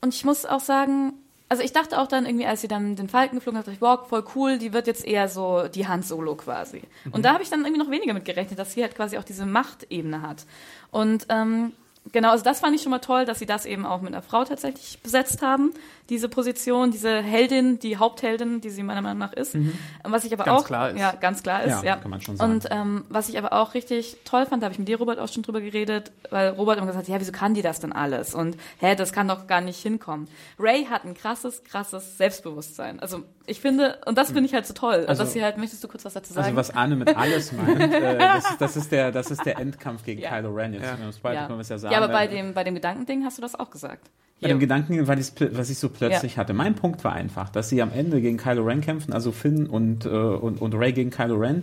und 0.00 0.14
ich 0.14 0.24
muss 0.24 0.46
auch 0.46 0.60
sagen, 0.60 1.14
also 1.54 1.62
ich 1.62 1.72
dachte 1.72 2.00
auch 2.00 2.08
dann 2.08 2.26
irgendwie, 2.26 2.46
als 2.46 2.62
sie 2.62 2.68
dann 2.68 2.96
den 2.96 3.08
Falken 3.08 3.38
geflogen 3.38 3.58
hat, 3.58 3.68
dachte 3.68 3.76
ich, 3.76 3.80
wow, 3.80 4.08
voll 4.08 4.24
cool, 4.34 4.58
die 4.58 4.72
wird 4.72 4.88
jetzt 4.88 5.06
eher 5.06 5.28
so 5.28 5.68
die 5.68 5.86
Hand 5.86 6.04
Solo 6.04 6.34
quasi. 6.34 6.82
Und 7.12 7.24
da 7.24 7.32
habe 7.32 7.44
ich 7.44 7.50
dann 7.50 7.60
irgendwie 7.60 7.78
noch 7.78 7.92
weniger 7.92 8.12
mit 8.12 8.24
gerechnet, 8.24 8.58
dass 8.58 8.72
sie 8.72 8.82
halt 8.82 8.96
quasi 8.96 9.18
auch 9.18 9.22
diese 9.22 9.46
Machtebene 9.46 10.20
hat. 10.20 10.46
Und 10.90 11.26
ähm, 11.28 11.70
genau, 12.10 12.30
also 12.30 12.42
das 12.42 12.58
fand 12.58 12.74
ich 12.74 12.82
schon 12.82 12.90
mal 12.90 12.98
toll, 12.98 13.24
dass 13.24 13.38
sie 13.38 13.46
das 13.46 13.66
eben 13.66 13.86
auch 13.86 14.00
mit 14.00 14.12
einer 14.12 14.22
Frau 14.22 14.44
tatsächlich 14.44 15.00
besetzt 15.00 15.42
haben, 15.42 15.72
diese 16.10 16.28
Position, 16.28 16.90
diese 16.90 17.22
Heldin, 17.22 17.78
die 17.78 17.96
Hauptheldin, 17.96 18.60
die 18.60 18.68
sie 18.70 18.82
meiner 18.82 19.00
Meinung 19.00 19.18
nach 19.18 19.32
ist. 19.32 19.54
Und 19.54 19.72
Was 20.04 20.24
ich 20.24 20.32
aber 20.34 20.44
Ganz 20.44 20.60
auch 20.62 20.66
klar 20.66 20.90
ist. 20.90 20.98
ja 20.98 21.12
ganz 21.12 21.42
klar 21.42 21.62
ist, 21.62 21.70
Ja, 21.70 21.82
ja, 21.82 21.96
kann 21.96 22.10
man 22.10 22.20
schon 22.20 22.36
sagen. 22.36 22.52
Und 22.52 22.66
ähm, 22.70 23.04
was 23.08 23.30
ich 23.30 23.38
aber 23.38 23.54
auch 23.54 23.72
richtig 23.72 24.18
toll 24.26 24.44
fand, 24.44 24.62
da 24.62 24.66
habe 24.66 24.72
ich 24.74 24.78
mit 24.78 24.86
dir, 24.88 24.98
Robert, 24.98 25.18
auch 25.18 25.28
schon 25.28 25.42
drüber 25.42 25.62
geredet, 25.62 26.12
weil 26.28 26.50
Robert 26.50 26.76
immer 26.76 26.86
gesagt 26.88 27.06
hat, 27.06 27.12
ja, 27.14 27.18
wieso 27.20 27.32
kann 27.32 27.54
die 27.54 27.62
das 27.62 27.80
denn 27.80 27.92
alles? 27.92 28.34
Und 28.34 28.56
hä, 28.80 28.94
das 28.96 29.12
kann 29.14 29.28
doch 29.28 29.46
gar 29.46 29.62
nicht 29.62 29.80
hinkommen. 29.80 30.28
Ray 30.58 30.84
hat 30.84 31.04
ein 31.04 31.14
krasses, 31.14 31.64
krasses 31.64 32.18
Selbstbewusstsein. 32.18 33.00
Also 33.00 33.22
ich 33.46 33.60
finde, 33.60 33.98
und 34.04 34.18
das 34.18 34.28
finde 34.32 34.44
ich 34.46 34.52
halt 34.54 34.66
so 34.66 34.74
toll, 34.74 35.06
Also- 35.08 35.22
dass 35.22 35.32
sie 35.32 35.42
halt, 35.42 35.56
möchtest 35.56 35.82
du 35.84 35.88
kurz 35.88 36.04
was 36.04 36.12
dazu 36.12 36.34
sagen? 36.34 36.44
Also 36.46 36.56
was 36.56 36.70
Arne 36.74 36.96
mit 36.96 37.16
alles 37.16 37.52
meint, 37.52 37.80
äh, 37.80 38.18
das, 38.18 38.50
ist, 38.50 38.60
das, 38.60 38.76
ist 38.76 38.92
der, 38.92 39.10
das 39.10 39.30
ist 39.30 39.44
der 39.46 39.58
Endkampf 39.58 40.04
gegen 40.04 40.20
Ja. 40.20 40.30
Kylo 40.36 40.50
Ren. 40.52 40.74
Jetzt 40.74 40.82
Ja. 40.84 40.96
ja. 41.02 41.12
Spoiler 41.12 41.34
ja. 41.34 41.46
können 41.46 41.58
wir 41.58 41.62
es 41.62 41.68
ja 41.70 41.78
sagen. 41.78 41.92
ja, 41.92 41.98
aber 42.02 42.12
bei 42.12 42.26
dem, 42.26 42.52
bei 42.52 42.62
dem 42.62 42.74
Gedankending 42.74 43.24
hast 43.24 43.38
du 43.38 43.42
das 43.42 43.54
auch 43.58 43.70
gesagt. 43.70 44.10
Bei 44.40 44.48
dem 44.48 44.58
Gedanken, 44.58 45.06
weil 45.06 45.18
was 45.52 45.70
ich 45.70 45.78
so 45.78 45.88
plötzlich 45.88 46.32
Ja. 46.32 46.38
hatte. 46.38 46.52
Mein 46.52 46.74
Punkt 46.74 47.02
war 47.02 47.14
einfach, 47.14 47.48
dass 47.48 47.70
sie 47.70 47.80
am 47.80 47.90
Ende 47.94 48.20
gegen 48.20 48.36
Kylo 48.36 48.62
Ren 48.64 48.82
kämpfen, 48.82 49.14
also 49.14 49.32
Finn 49.32 49.66
und, 49.66 50.04
äh, 50.04 50.08
und, 50.10 50.60
und 50.60 50.74
Ray 50.74 50.92
gegen 50.92 51.08
Kylo 51.10 51.36
Ren. 51.36 51.62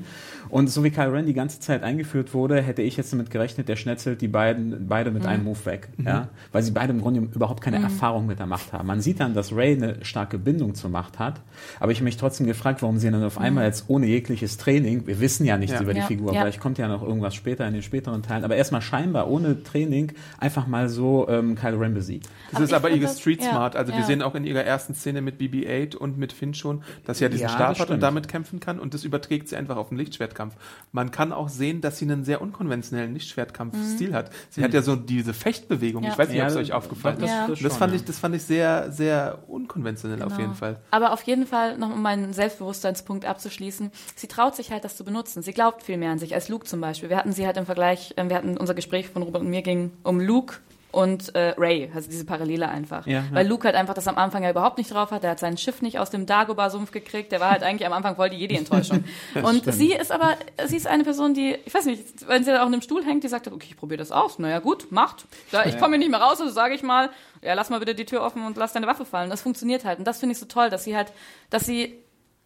Und 0.49 0.67
so 0.69 0.83
wie 0.83 0.89
Kylo 0.89 1.11
Ren 1.11 1.27
die 1.27 1.33
ganze 1.35 1.59
Zeit 1.59 1.83
eingeführt 1.83 2.33
wurde, 2.33 2.59
hätte 2.61 2.81
ich 2.81 2.97
jetzt 2.97 3.13
damit 3.13 3.29
gerechnet, 3.29 3.69
der 3.69 3.75
schnetzelt 3.75 4.21
die 4.21 4.27
beiden 4.27 4.87
beide 4.87 5.11
mit 5.11 5.27
einem 5.27 5.43
Move 5.43 5.63
weg. 5.65 5.89
Ja? 6.03 6.29
Weil 6.53 6.63
sie 6.63 6.71
beide 6.71 6.91
im 6.93 7.01
Grunde 7.01 7.19
überhaupt 7.35 7.61
keine 7.61 7.77
Erfahrung 7.83 8.25
mit 8.25 8.39
der 8.39 8.47
Macht 8.47 8.73
haben. 8.73 8.87
Man 8.87 8.99
sieht 9.01 9.19
dann, 9.19 9.35
dass 9.35 9.55
Ray 9.55 9.75
eine 9.75 10.03
starke 10.03 10.39
Bindung 10.39 10.73
zur 10.73 10.89
Macht 10.89 11.19
hat. 11.19 11.39
Aber 11.79 11.91
ich 11.91 11.99
habe 11.99 12.05
mich 12.05 12.17
trotzdem 12.17 12.47
gefragt, 12.47 12.81
warum 12.81 12.97
sie 12.97 13.11
dann 13.11 13.23
auf 13.23 13.37
einmal 13.37 13.65
jetzt 13.65 13.85
ohne 13.89 14.07
jegliches 14.07 14.57
Training, 14.57 15.05
wir 15.05 15.19
wissen 15.19 15.45
ja 15.45 15.57
nichts 15.57 15.75
Ja. 15.75 15.81
über 15.83 15.93
die 15.93 15.99
Ja. 15.99 16.05
Figur, 16.07 16.31
vielleicht 16.31 16.59
kommt 16.59 16.79
ja 16.79 16.87
noch 16.87 17.03
irgendwas 17.03 17.35
später 17.35 17.67
in 17.67 17.73
den 17.73 17.83
späteren 17.83 18.23
Teilen, 18.23 18.43
aber 18.43 18.55
erstmal 18.55 18.81
scheinbar 18.81 19.29
ohne 19.29 19.61
Training 19.61 20.13
einfach 20.39 20.65
mal 20.67 20.89
so 20.89 21.27
ähm, 21.29 21.53
Kylo 21.55 21.77
Ren 21.77 21.93
besiegt. 21.93 22.27
Das 22.51 22.60
Aber 22.61 22.65
ist 22.65 22.69
ich 22.71 22.75
aber 22.75 22.89
ihre 22.89 23.01
das- 23.07 23.19
Street 23.19 23.41
Smart. 23.43 23.75
Also 23.75 23.93
wir 23.93 24.03
sehen 24.03 24.21
auch 24.21 24.35
in 24.35 24.43
ihrer 24.45 24.63
ersten 24.63 24.95
Szene 24.95 25.21
mit 25.21 25.37
BB-8 25.39 25.95
und 25.95 26.17
mit 26.17 26.33
Finn 26.33 26.53
schon, 26.53 26.83
dass 27.05 27.17
sie 27.17 27.23
ja 27.25 27.29
diesen 27.29 27.43
Ja, 27.43 27.49
Stab 27.49 27.69
das 27.69 27.79
hat 27.79 27.89
und 27.89 27.99
damit 28.01 28.27
kämpfen 28.27 28.59
kann 28.59 28.79
und 28.79 28.93
das 28.93 29.03
überträgt 29.03 29.49
sie 29.49 29.55
einfach 29.55 29.77
auf 29.77 29.89
den 29.89 29.97
Lichtschwertkampf. 29.97 30.55
Man 30.91 31.11
kann 31.11 31.33
auch 31.33 31.49
sehen, 31.49 31.81
dass 31.81 31.97
sie 31.97 32.05
einen 32.05 32.23
sehr 32.23 32.41
unkonventionellen 32.41 33.13
Lichtschwertkampfstil 33.13 34.13
hat. 34.13 34.31
Sie 34.49 34.63
hat 34.63 34.73
ja 34.73 34.81
so 34.81 34.95
diese 34.95 35.33
Fechtbewegung. 35.33 36.01
Mhm. 36.01 36.07
Ja. 36.07 36.11
Ich 36.13 36.17
weiß 36.19 36.27
nicht, 36.29 36.37
Ja, 36.37 36.43
ob 36.45 36.49
es 36.49 36.53
das- 36.55 36.63
euch 36.63 36.73
aufgefallen 36.73 37.17
das- 37.19 37.29
ist. 37.29 37.37
Das 37.37 37.47
Das, 37.49 37.59
schon, 37.59 37.71
fand 37.71 37.93
ja. 37.93 37.99
ich, 37.99 38.05
das 38.05 38.19
fand 38.19 38.35
ich 38.35 38.43
sehr, 38.43 38.91
sehr 38.91 39.39
unkonventionell 39.47 40.21
auf 40.21 40.29
Genau. 40.29 40.39
jeden 40.41 40.55
Fall. 40.55 40.79
Aber 40.91 41.13
auf 41.13 41.23
jeden 41.23 41.45
Fall, 41.45 41.77
noch 41.77 41.91
um 41.93 42.01
meinen 42.01 42.33
Selbstbewusstseinspunkt 42.33 43.25
abzuschließen, 43.25 43.91
sie 44.15 44.27
traut 44.27 44.55
sich 44.55 44.71
halt, 44.71 44.83
das 44.83 44.95
zu 44.95 45.03
benutzen. 45.03 45.41
Sie 45.41 45.53
glaubt 45.53 45.83
viel 45.83 45.97
mehr 45.97 46.11
an 46.11 46.19
sich 46.19 46.33
als 46.33 46.49
Luke 46.49 46.65
zum 46.65 46.81
Beispiel. 46.81 47.09
Wir 47.09 47.17
hatten 47.17 47.31
sie 47.33 47.45
halt 47.45 47.57
im 47.57 47.65
Vergleich, 47.65 48.13
äh, 48.17 48.27
wir 48.29 48.35
hatten 48.35 48.57
unser 48.57 48.73
Gespräch 48.73 49.07
von 49.09 49.23
Robert 49.23 49.41
und 49.41 49.49
mir 49.49 49.61
ging 49.61 49.91
um 50.03 50.19
Luke 50.19 50.55
und 50.91 51.33
äh, 51.35 51.53
Ray, 51.57 51.89
also 51.93 52.09
diese 52.09 52.25
Parallele 52.25 52.67
einfach. 52.67 53.07
Ja, 53.07 53.19
ja. 53.19 53.23
Weil 53.31 53.47
Luke 53.47 53.65
halt 53.65 53.75
einfach 53.75 53.93
das 53.93 54.07
am 54.07 54.17
Anfang 54.17 54.43
ja 54.43 54.49
überhaupt 54.49 54.77
nicht 54.77 54.93
drauf 54.93 55.11
hat. 55.11 55.23
Der 55.23 55.31
hat 55.31 55.39
sein 55.39 55.57
Schiff 55.57 55.81
nicht 55.81 55.99
aus 55.99 56.09
dem 56.09 56.25
Dagobah-Sumpf 56.25 56.91
gekriegt. 56.91 57.31
Der 57.31 57.39
war 57.39 57.51
halt 57.51 57.63
eigentlich 57.63 57.85
am 57.85 57.93
Anfang 57.93 58.15
voll 58.15 58.29
die 58.29 58.37
Jedi-Enttäuschung. 58.37 59.03
und 59.43 59.73
sie 59.73 59.93
ist 59.93 60.11
aber, 60.11 60.35
sie 60.65 60.77
ist 60.77 60.87
eine 60.87 61.03
Person, 61.03 61.33
die, 61.33 61.57
ich 61.65 61.73
weiß 61.73 61.85
nicht, 61.85 62.27
wenn 62.27 62.43
sie 62.43 62.51
da 62.51 62.63
auch 62.63 62.67
in 62.67 62.73
einem 62.73 62.81
Stuhl 62.81 63.05
hängt, 63.05 63.23
die 63.23 63.29
sagt, 63.29 63.47
okay, 63.47 63.67
ich 63.69 63.77
probiere 63.77 63.99
das 63.99 64.11
aus. 64.11 64.37
Naja, 64.39 64.59
gut, 64.59 64.91
macht. 64.91 65.25
Ja, 65.51 65.65
ich 65.65 65.77
komme 65.77 65.91
hier 65.91 65.99
nicht 65.99 66.11
mehr 66.11 66.21
raus, 66.21 66.41
also 66.41 66.51
sage 66.51 66.75
ich 66.75 66.83
mal, 66.83 67.09
ja, 67.41 67.53
lass 67.53 67.69
mal 67.69 67.79
bitte 67.79 67.95
die 67.95 68.05
Tür 68.05 68.21
offen 68.21 68.45
und 68.45 68.57
lass 68.57 68.73
deine 68.73 68.87
Waffe 68.87 69.05
fallen. 69.05 69.29
Das 69.29 69.41
funktioniert 69.41 69.85
halt. 69.85 69.99
Und 69.99 70.05
das 70.05 70.19
finde 70.19 70.33
ich 70.33 70.39
so 70.39 70.45
toll, 70.45 70.69
dass 70.69 70.83
sie 70.83 70.95
halt, 70.95 71.11
dass 71.49 71.65
sie 71.65 72.00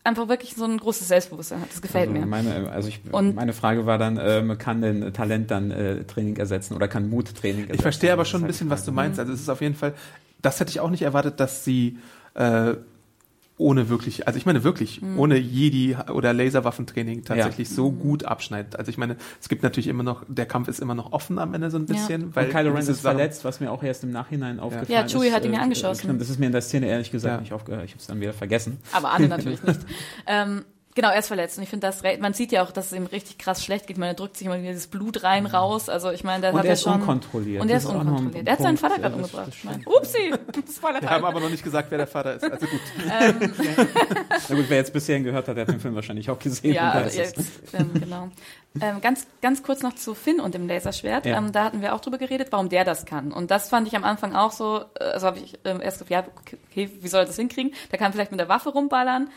einfach 0.05 0.27
wirklich 0.29 0.53
so 0.55 0.63
ein 0.65 0.77
großes 0.77 1.07
Selbstbewusstsein 1.07 1.61
hat. 1.61 1.71
Das 1.71 1.81
gefällt 1.81 2.09
Also 2.09 2.19
mir. 2.19 2.25
meine, 2.25 2.69
also 2.71 2.87
ich, 2.87 3.01
Und- 3.11 3.35
meine 3.35 3.53
Frage 3.53 3.85
war 3.85 3.97
dann, 3.97 4.19
ähm, 4.21 4.57
kann 4.57 4.81
denn 4.81 5.11
Talent 5.13 5.51
dann 5.51 5.71
äh, 5.71 6.03
Training 6.03 6.37
ersetzen 6.37 6.75
oder 6.75 6.87
kann 6.87 7.09
Mut 7.09 7.33
Training 7.35 7.61
ersetzen? 7.63 7.75
Ich 7.75 7.81
verstehe 7.81 8.13
aber 8.13 8.21
ist 8.21 8.29
schon 8.29 8.41
ein 8.41 8.43
halt 8.43 8.51
bisschen, 8.53 8.69
was 8.69 8.85
du 8.85 8.91
meinst. 8.91 9.19
Also 9.19 9.33
es 9.33 9.41
ist 9.41 9.49
auf 9.49 9.61
jeden 9.61 9.75
Fall, 9.75 9.93
das 10.41 10.59
hätte 10.59 10.69
ich 10.69 10.79
auch 10.79 10.89
nicht 10.89 11.01
erwartet, 11.01 11.39
dass 11.39 11.65
sie 11.65 11.97
äh, 12.35 12.75
ohne 13.57 13.87
wirklich, 13.87 14.27
also 14.27 14.37
ich 14.37 14.45
meine 14.45 14.63
wirklich, 14.65 15.01
Mhm. 15.01 15.17
ohne 15.17 15.37
Jedi 15.37 15.95
oder 16.13 16.33
Laserwaffentraining 16.33 17.23
tatsächlich 17.23 17.69
so 17.69 17.89
gut 17.91 18.25
abschneidet. 18.25 18.75
Also 18.77 18.89
ich 18.89 18.97
meine, 18.97 19.15
es 19.41 19.47
gibt 19.47 19.63
natürlich 19.63 19.87
immer 19.87 20.03
noch, 20.03 20.23
der 20.27 20.45
Kampf 20.45 20.67
ist 20.67 20.79
immer 20.81 20.93
noch 20.95 21.13
offen 21.13 21.39
am 21.39 21.53
Ende 21.53 21.71
so 21.71 21.77
ein 21.77 21.85
bisschen, 21.85 22.35
weil 22.35 22.47
Und 22.47 22.51
Kylo 22.51 22.71
Ren 22.71 22.79
ist 22.79 22.87
Sachen- 22.87 22.97
verletzt, 23.17 23.45
was 23.45 23.61
mir 23.61 23.71
auch 23.71 23.81
erst 23.81 24.03
im 24.03 24.11
Nachhinein 24.11 24.59
aufgefallen 24.59 24.91
Ja, 24.91 25.01
ist. 25.03 25.11
Chewie 25.13 25.31
hat 25.31 25.45
ihn 25.45 25.53
ja 25.53 25.59
Äh, 25.59 25.63
angeschossen. 25.63 26.19
Das 26.19 26.29
ist 26.29 26.37
mir 26.39 26.47
in 26.47 26.51
der 26.51 26.61
Szene 26.61 26.87
ehrlich 26.87 27.11
gesagt 27.11 27.33
Ja. 27.35 27.39
nicht 27.39 27.53
aufgehört. 27.53 27.85
Ich 27.85 27.91
habe 27.91 27.99
es 28.01 28.07
dann 28.07 28.19
wieder 28.19 28.33
vergessen. 28.33 28.77
Aber 28.91 29.11
Anne 29.11 29.27
natürlich 29.29 29.63
nicht. 29.63 29.79
Ähm, 30.27 30.65
genau, 30.95 31.09
er 31.09 31.19
ist 31.19 31.27
verletzt. 31.27 31.57
Und 31.57 31.63
ich 31.63 31.69
finde 31.69 31.87
das, 31.87 32.01
man 32.19 32.33
sieht 32.33 32.51
ja 32.51 32.63
auch, 32.63 32.71
dass 32.71 32.87
es 32.87 32.93
ihm 32.93 33.05
richtig 33.05 33.37
krass 33.37 33.63
schlecht 33.63 33.87
geht. 33.87 33.97
Man 33.97 34.15
drückt 34.15 34.37
sich 34.37 34.47
immer 34.47 34.57
wieder 34.57 34.69
dieses 34.69 34.87
Blut 34.87 35.23
rein, 35.23 35.45
raus. 35.45 35.89
Also 35.89 36.09
ich 36.11 36.23
meine, 36.23 36.41
der 36.41 36.53
Und 36.53 36.59
hat 36.59 36.65
er 36.65 36.73
ist 36.73 36.83
schon... 36.83 36.93
unkontrolliert. 36.93 37.61
Und 37.61 37.69
er 37.69 37.77
ist 37.77 37.83
noch 37.85 37.95
ein 37.95 38.07
unkontrolliert. 38.07 38.47
Er 38.47 38.53
hat 38.53 38.61
seinen. 38.61 38.77
Vater 38.77 38.99
gerade 38.99 39.15
umgebracht. 39.15 39.51
Upsi! 39.85 40.33
Spoiler 40.75 41.01
Wir 41.01 41.09
haben 41.09 41.25
aber 41.25 41.39
noch 41.39 41.49
nicht 41.49 41.63
gesagt, 41.63 41.91
wer 41.91 41.97
der 41.97 42.07
Vater 42.07 42.35
ist. 42.35 42.43
Also 42.43 42.65
gut. 42.65 42.79
Na 43.07 44.55
gut, 44.55 44.65
wer 44.67 44.77
jetzt 44.77 44.93
bisher 44.93 45.19
gehört 45.19 45.47
hat, 45.47 45.55
der 45.55 45.65
hat 45.65 45.73
den 45.73 45.79
Film 45.79 45.95
wahrscheinlich 45.95 46.29
auch 46.29 46.39
gesehen. 46.39 46.73
Ja, 46.73 47.01
es. 47.01 47.15
jetzt, 47.15 47.39
ähm, 47.73 47.91
genau. 47.93 48.29
Ähm, 48.81 48.99
ganz, 49.01 49.27
ganz 49.41 49.63
kurz 49.63 49.83
noch 49.83 49.95
zu 49.95 50.13
Finn 50.13 50.39
und 50.39 50.53
dem 50.53 50.67
Laserschwert. 50.67 51.25
Ja. 51.25 51.37
Ähm, 51.37 51.51
da 51.51 51.65
hatten 51.65 51.81
wir 51.81 51.95
auch 51.95 52.01
drüber 52.01 52.17
geredet, 52.17 52.49
warum 52.51 52.69
der 52.69 52.83
das 52.83 53.05
kann. 53.05 53.31
Und 53.31 53.51
das 53.51 53.69
fand 53.69 53.87
ich 53.87 53.95
am 53.95 54.03
Anfang 54.03 54.35
auch 54.35 54.51
so, 54.51 54.83
äh, 54.99 55.03
also 55.03 55.27
habe 55.27 55.39
ich 55.39 55.57
ähm, 55.63 55.81
erst 55.81 55.99
gesagt, 55.99 56.11
ja, 56.11 56.25
okay, 56.41 56.89
wie 56.99 57.07
soll 57.07 57.21
er 57.21 57.25
das 57.25 57.37
hinkriegen? 57.37 57.73
Der 57.91 57.99
kann 57.99 58.11
vielleicht 58.11 58.31
mit 58.31 58.39
der 58.39 58.49
Waffe 58.49 58.69
rumballern 58.69 59.29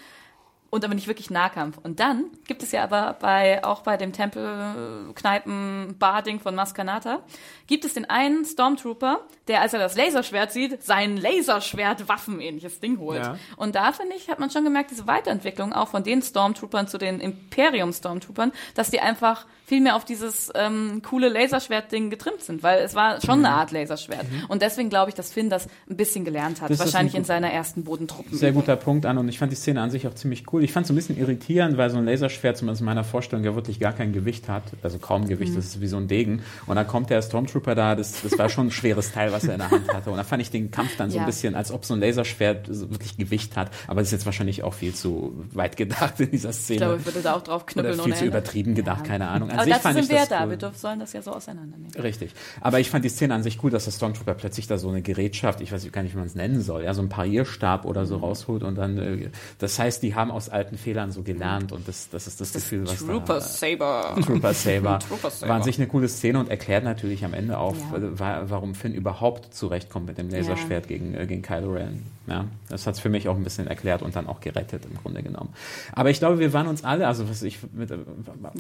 und 0.71 0.85
aber 0.85 0.95
nicht 0.95 1.07
wirklich 1.07 1.31
Nahkampf. 1.31 1.79
Und 1.83 2.01
dann 2.01 2.27
gibt 2.47 2.63
es 2.63 2.73
ja 2.73 2.85
aber 2.85 3.17
bei, 3.21 3.65
auch 3.65 3.83
bei 3.83 3.97
dem 3.97 4.13
Tempel-Kneipen-Bar-Ding 4.13 6.41
von 6.41 6.55
Maskanata, 6.55 7.21
gibt 7.69 7.85
es 7.85 7.95
den 7.95 8.11
einen 8.11 8.45
Stormtrooper, 8.45 9.21
der, 9.47 9.61
als 9.61 9.73
er 9.73 9.79
das 9.79 9.97
Laserschwert 9.97 10.51
sieht, 10.51 10.83
sein 10.83 11.17
Laserschwert-Waffen-ähnliches 11.17 12.81
Ding 12.81 12.99
holt. 12.99 13.23
Ja. 13.23 13.39
Und 13.57 13.77
da, 13.77 13.93
finde 13.93 14.17
ich, 14.17 14.29
hat 14.29 14.41
man 14.41 14.51
schon 14.51 14.65
gemerkt, 14.65 14.91
diese 14.91 15.07
Weiterentwicklung 15.07 15.73
auch 15.73 15.89
von 15.89 16.03
den 16.03 16.21
Stormtroopern 16.23 16.89
zu 16.89 16.99
den 16.99 17.21
Imperium-Stormtroopern, 17.21 18.53
dass 18.75 18.91
die 18.91 19.01
einfach 19.01 19.47
viel 19.65 19.83
mehr 19.83 19.97
auf 19.97 20.05
dieses 20.07 20.51
ähm, 20.55 21.03
coole 21.03 21.29
Laserschwert-Ding 21.29 22.09
getrimmt 22.09 22.43
sind, 22.43 22.63
weil 22.63 22.81
es 22.81 22.95
war 22.95 23.21
schon 23.21 23.45
eine 23.45 23.51
Art 23.51 23.71
Laserschwert. 23.71 24.25
Und 24.49 24.63
deswegen 24.63 24.89
glaube 24.89 25.11
ich, 25.11 25.15
dass 25.15 25.31
Finn 25.31 25.51
das 25.51 25.69
ein 25.89 25.97
bisschen 25.97 26.25
gelernt 26.25 26.63
hat, 26.63 26.71
Das 26.71 26.79
wahrscheinlich 26.79 27.15
ein 27.15 27.19
in 27.19 27.25
seiner 27.25 27.53
ersten 27.53 27.85
Bodentruppen. 27.85 28.37
Sehr 28.37 28.53
guter 28.53 28.77
Punkt 28.77 29.05
an 29.05 29.19
und 29.19 29.29
ich 29.29 29.39
fand 29.39 29.53
die 29.53 29.57
Szene 29.57 29.83
an 29.83 29.91
sich 29.91 30.07
auch 30.07 30.15
ziemlich 30.15 30.45
cool. 30.47 30.59
cool. 30.59 30.65
Ich 30.65 30.73
fand 30.73 30.85
es 30.85 30.91
ein 30.91 30.97
bisschen 30.97 31.19
irritierend, 31.19 31.77
weil 31.77 31.91
so 31.91 31.99
ein 31.99 32.07
Laserschwert 32.07 32.57
zumindest 32.57 32.81
in 32.81 32.87
meiner 32.87 33.05
Vorstellung 33.05 33.45
ja 33.45 33.55
wirklich 33.55 33.79
gar 33.79 33.93
kein 33.93 34.15
Gewicht 34.15 34.49
hat. 34.49 34.63
Also 34.83 34.99
kaum 34.99 35.29
Gewicht, 35.29 35.55
das 35.55 35.67
ist 35.67 35.81
wie 35.83 35.87
so 35.87 35.99
ein 35.99 36.09
Degen. 36.09 36.43
Und 36.67 36.77
dann 36.77 36.87
kommt 36.87 37.11
der 37.11 37.21
Stormtrooper 37.21 37.58
da, 37.67 37.95
das, 37.95 38.23
das 38.23 38.39
war 38.39 38.49
schon 38.49 38.69
ein 38.69 38.71
schweres 38.71 39.13
Teil, 39.13 39.33
was 39.33 39.45
er 39.45 39.55
in 39.55 39.59
der 39.61 39.71
Hand 39.71 39.93
hatte. 39.93 40.11
Und 40.11 40.17
da 40.17 40.25
fand 40.25 40.43
ich 40.43 40.51
den 40.51 40.71
Kampf 40.71 40.97
dann 40.97 41.11
so 41.11 41.17
Ja. 41.17 41.23
ein 41.23 41.27
bisschen, 41.27 41.55
als 41.55 41.73
ob 41.73 41.85
so 41.85 41.95
ein 41.95 42.01
Laserschwert 42.01 42.69
wirklich 42.69 43.17
Gewicht 43.17 43.57
hat. 43.57 43.71
Aber 43.87 44.01
das 44.01 44.09
ist 44.09 44.13
jetzt 44.13 44.27
wahrscheinlich 44.27 44.63
auch 44.63 44.75
viel 44.75 44.95
zu 44.95 45.45
weit 45.53 45.77
gedacht 45.77 46.21
in 46.21 46.31
dieser 46.31 46.53
Szene. 46.53 46.75
Ich 46.77 46.81
glaube, 46.83 46.97
ich 47.01 47.07
würde 47.07 47.23
da 47.23 47.35
auch 47.35 47.43
drauf 47.43 47.63
Oder 47.63 47.73
knüppeln 47.73 47.95
viel 47.95 48.05
ohne 48.05 48.15
zu 48.15 48.25
übertrieben 48.27 48.75
gedacht, 48.75 49.05
keine 49.05 49.29
Ahnung. 49.29 49.51
An 49.51 49.57
Aber 49.57 49.65
sich 49.65 49.75
dazu 49.75 49.93
sind 49.93 50.09
wir 50.09 50.17
ja 50.17 50.21
das 50.23 50.29
da. 50.31 50.45
cool. 50.45 50.51
Wir 50.51 50.57
dürfen, 50.59 50.79
sollen 50.79 51.01
das 51.01 51.13
ja 51.13 51.23
so 51.23 51.33
auseinandernehmen. 51.33 51.93
Richtig. 52.01 52.33
Aber 52.61 52.81
ich 52.81 52.91
fand 52.91 53.05
die 53.05 53.09
Szene 53.09 53.35
an 53.35 53.43
sich 53.43 53.63
cool, 53.63 53.71
dass 53.71 53.85
der 53.85 53.93
Stormtrooper 53.93 54.35
plötzlich 54.35 54.67
da 54.67 54.79
so 54.79 54.89
eine 54.91 55.03
Gerätschaft, 55.03 55.61
ich 55.61 55.73
weiß 55.73 55.91
gar 55.93 56.03
nicht, 56.03 56.15
wie 56.15 56.19
man 56.19 56.27
es 56.27 56.35
nennen 56.35 56.61
soll, 56.63 56.85
ja, 56.85 56.95
so 56.95 57.03
ein 57.03 57.09
Parierstab 57.09 57.85
oder 57.85 58.07
so 58.07 58.17
rausholt 58.17 58.63
und 58.63 58.77
dann, 58.77 58.99
äh, 58.99 59.31
das 59.59 59.79
heißt, 59.79 60.03
die 60.03 60.15
haben 60.15 60.31
aus 60.31 60.49
alten 60.49 60.77
Fehlern 60.79 61.11
so 61.13 61.23
gelernt 61.23 61.73
und 61.73 61.87
das, 61.89 62.09
das 62.11 62.27
ist 62.27 62.41
das, 62.41 62.53
Gefühl, 62.53 62.87
was 62.87 62.99
Trooper 62.99 63.35
da, 63.35 63.41
Saber. 63.41 64.17
Trooper 64.25 64.55
Saber. 64.55 64.99
Trooper 65.09 65.31
Saber. 65.31 65.49
War 65.51 65.57
an 65.57 65.63
sich 65.63 65.79
eine 65.79 65.87
coole 65.89 66.09
Szene 66.09 66.39
und 66.39 66.49
erklärt 66.51 66.85
natürlich 66.85 67.25
am 67.25 67.35
Ende 67.35 67.48
auch, 67.51 67.75
Ja. 67.93 67.99
äh, 67.99 68.19
wa- 68.19 68.43
warum 68.47 68.75
Finn 68.75 68.95
überhaupt 68.95 69.55
zurechtkommt 69.55 70.07
mit 70.07 70.19
dem 70.19 70.29
Laserschwert 70.31 70.89
gegen, 70.89 71.15
äh, 71.15 71.27
gegen 71.27 71.43
Kylo 71.43 71.73
Ren. 71.73 72.03
Ja, 72.27 72.45
das 72.69 72.87
hat 72.87 72.95
es 72.95 73.01
für 73.01 73.09
mich 73.09 73.27
auch 73.29 73.37
ein 73.37 73.45
bisschen 73.45 73.67
erklärt 73.67 74.03
und 74.03 74.15
dann 74.15 74.27
auch 74.27 74.41
gerettet 74.41 74.85
im 74.85 74.97
Grunde 74.99 75.23
genommen. 75.23 75.49
Aber 75.93 76.11
ich 76.11 76.19
glaube, 76.19 76.39
wir 76.39 76.53
waren 76.53 76.67
uns 76.67 76.85
alle, 76.85 77.07
also 77.07 77.29
was 77.31 77.43
ich 77.43 77.59
mit, 77.73 77.91
äh, 77.91 77.97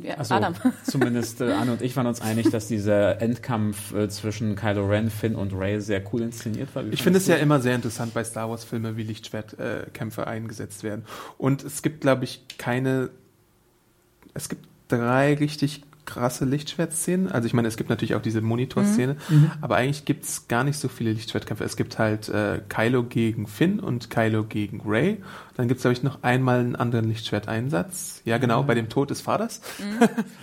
Ja, 0.02 0.14
also 0.14 0.34
Adam. 0.36 0.54
zumindest 0.84 1.40
äh, 1.42 1.52
Anne 1.52 1.72
und 1.72 1.82
ich 1.82 1.94
waren 1.96 2.06
uns 2.06 2.22
einig, 2.22 2.48
dass 2.50 2.66
dieser 2.68 3.20
Endkampf 3.20 3.92
äh, 3.92 4.08
zwischen 4.08 4.56
Kylo 4.56 4.86
Ren, 4.86 5.10
Finn 5.10 5.34
und 5.34 5.52
Ray 5.54 5.80
sehr 5.82 6.02
cool 6.12 6.22
inszeniert 6.22 6.74
war. 6.74 6.86
Wie 6.86 6.90
Ich 6.94 7.02
finde 7.02 7.18
es 7.18 7.26
ja 7.26 7.36
immer 7.36 7.60
sehr 7.60 7.74
interessant 7.74 8.14
bei 8.14 8.24
Star 8.24 8.48
Wars 8.48 8.64
Filmen, 8.64 8.96
wie 8.96 9.02
Lichtschwertkämpfe 9.02 10.26
eingesetzt 10.26 10.82
werden. 10.82 11.04
Und 11.36 11.62
es 11.62 11.82
gibt, 11.82 12.00
glaube 12.00 12.24
ich, 12.24 12.42
keine. 12.56 13.10
Es 14.34 14.48
gibt 14.48 14.66
drei 14.88 15.34
richtig 15.34 15.82
krasse 16.08 16.46
Lichtschwertszenen. 16.46 17.30
Also 17.30 17.46
ich 17.46 17.52
meine, 17.52 17.68
es 17.68 17.76
gibt 17.76 17.90
natürlich 17.90 18.14
auch 18.14 18.22
diese 18.22 18.40
Monitorszene, 18.40 19.16
aber 19.60 19.76
eigentlich 19.76 20.06
gibt 20.06 20.24
es 20.24 20.48
gar 20.48 20.64
nicht 20.64 20.78
so 20.78 20.88
viele 20.88 21.12
Lichtschwertkämpfe. 21.12 21.64
Es 21.64 21.76
gibt 21.76 21.98
halt 21.98 22.28
äh, 22.30 22.60
Kylo 22.68 23.04
gegen 23.04 23.46
Finn 23.46 23.78
und 23.78 24.08
Kylo 24.08 24.44
gegen 24.44 24.80
Ray. 24.84 25.22
Dann 25.56 25.68
gibt 25.68 25.78
es, 25.78 25.82
glaube 25.82 25.92
ich, 25.92 26.02
noch 26.02 26.22
einmal 26.22 26.60
einen 26.60 26.76
anderen 26.76 27.06
Lichtschwerteinsatz. 27.08 28.22
Ja, 28.24 28.38
genau, 28.38 28.62
bei 28.62 28.74
dem 28.74 28.88
Tod 28.88 29.10
des 29.10 29.20
Vaters. 29.20 29.60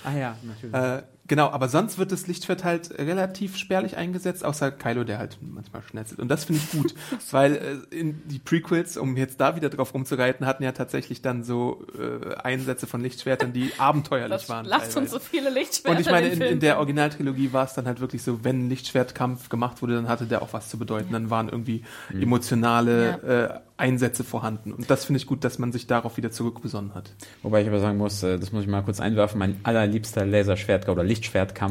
Ah 0.03 0.15
ja, 0.15 0.35
natürlich. 0.43 0.75
Äh, 0.75 1.01
genau, 1.27 1.49
aber 1.49 1.67
sonst 1.67 1.97
wird 1.97 2.11
das 2.11 2.27
Lichtschwert 2.27 2.63
halt 2.63 2.91
relativ 2.97 3.57
spärlich 3.57 3.97
eingesetzt, 3.97 4.45
außer 4.45 4.71
Kylo, 4.71 5.03
der 5.03 5.17
halt 5.17 5.37
manchmal 5.41 5.81
schnetzelt. 5.83 6.19
Und 6.19 6.29
das 6.29 6.45
finde 6.45 6.61
ich 6.63 6.71
gut, 6.71 6.93
weil 7.31 7.55
äh, 7.91 7.95
in 7.95 8.21
die 8.27 8.39
Prequels, 8.39 8.97
um 8.97 9.17
jetzt 9.17 9.39
da 9.41 9.55
wieder 9.55 9.69
drauf 9.69 9.93
rumzureiten, 9.93 10.45
hatten 10.45 10.63
ja 10.63 10.71
tatsächlich 10.71 11.21
dann 11.21 11.43
so 11.43 11.85
äh, 11.99 12.35
Einsätze 12.35 12.87
von 12.87 13.01
Lichtschwertern, 13.01 13.53
die 13.53 13.71
abenteuerlich 13.77 14.31
Das 14.41 14.49
waren. 14.49 14.65
lasst 14.65 14.95
uns 14.97 15.11
so 15.11 15.19
viele 15.19 15.49
Lichtschwerter 15.49 15.97
und 15.97 16.01
ich 16.01 16.11
meine, 16.11 16.27
in, 16.27 16.41
in 16.41 16.59
der. 16.59 16.75
Originaltrilogie 16.75 17.53
war 17.53 17.65
es 17.65 17.73
dann 17.73 17.85
halt 17.85 17.99
wirklich 17.99 18.21
so, 18.21 18.43
wenn 18.43 18.65
ein 18.65 18.69
Lichtschwertkampf 18.69 19.49
gemacht 19.49 19.81
wurde, 19.81 19.95
dann 19.95 20.07
hatte 20.07 20.25
der 20.25 20.41
auch 20.41 20.53
was 20.53 20.69
zu 20.69 20.77
bedeuten. 20.77 21.13
Dann 21.13 21.29
waren 21.29 21.49
irgendwie 21.49 21.83
emotionale 22.13 23.61
äh, 23.61 23.81
Einsätze 23.81 24.23
vorhanden. 24.23 24.71
Und 24.71 24.89
das 24.89 25.05
finde 25.05 25.17
ich 25.17 25.25
gut, 25.25 25.43
dass 25.43 25.59
man 25.59 25.71
sich 25.71 25.87
darauf 25.87 26.15
wieder 26.17 26.31
zurückbesonnen 26.31 26.95
hat. 26.95 27.11
Wobei 27.43 27.61
ich 27.61 27.67
aber 27.67 27.79
sagen 27.79 27.97
muss, 27.97 28.23
äh, 28.23 28.39
das 28.39 28.51
muss 28.51 28.63
ich 28.63 28.69
mal 28.69 28.81
kurz 28.83 28.99
einwerfen, 28.99 29.37
mein 29.39 29.59
allerliebster 29.63 30.25
Laserschwert- 30.25 30.87
oder 30.89 31.03
Lichtschwertkampf 31.03 31.14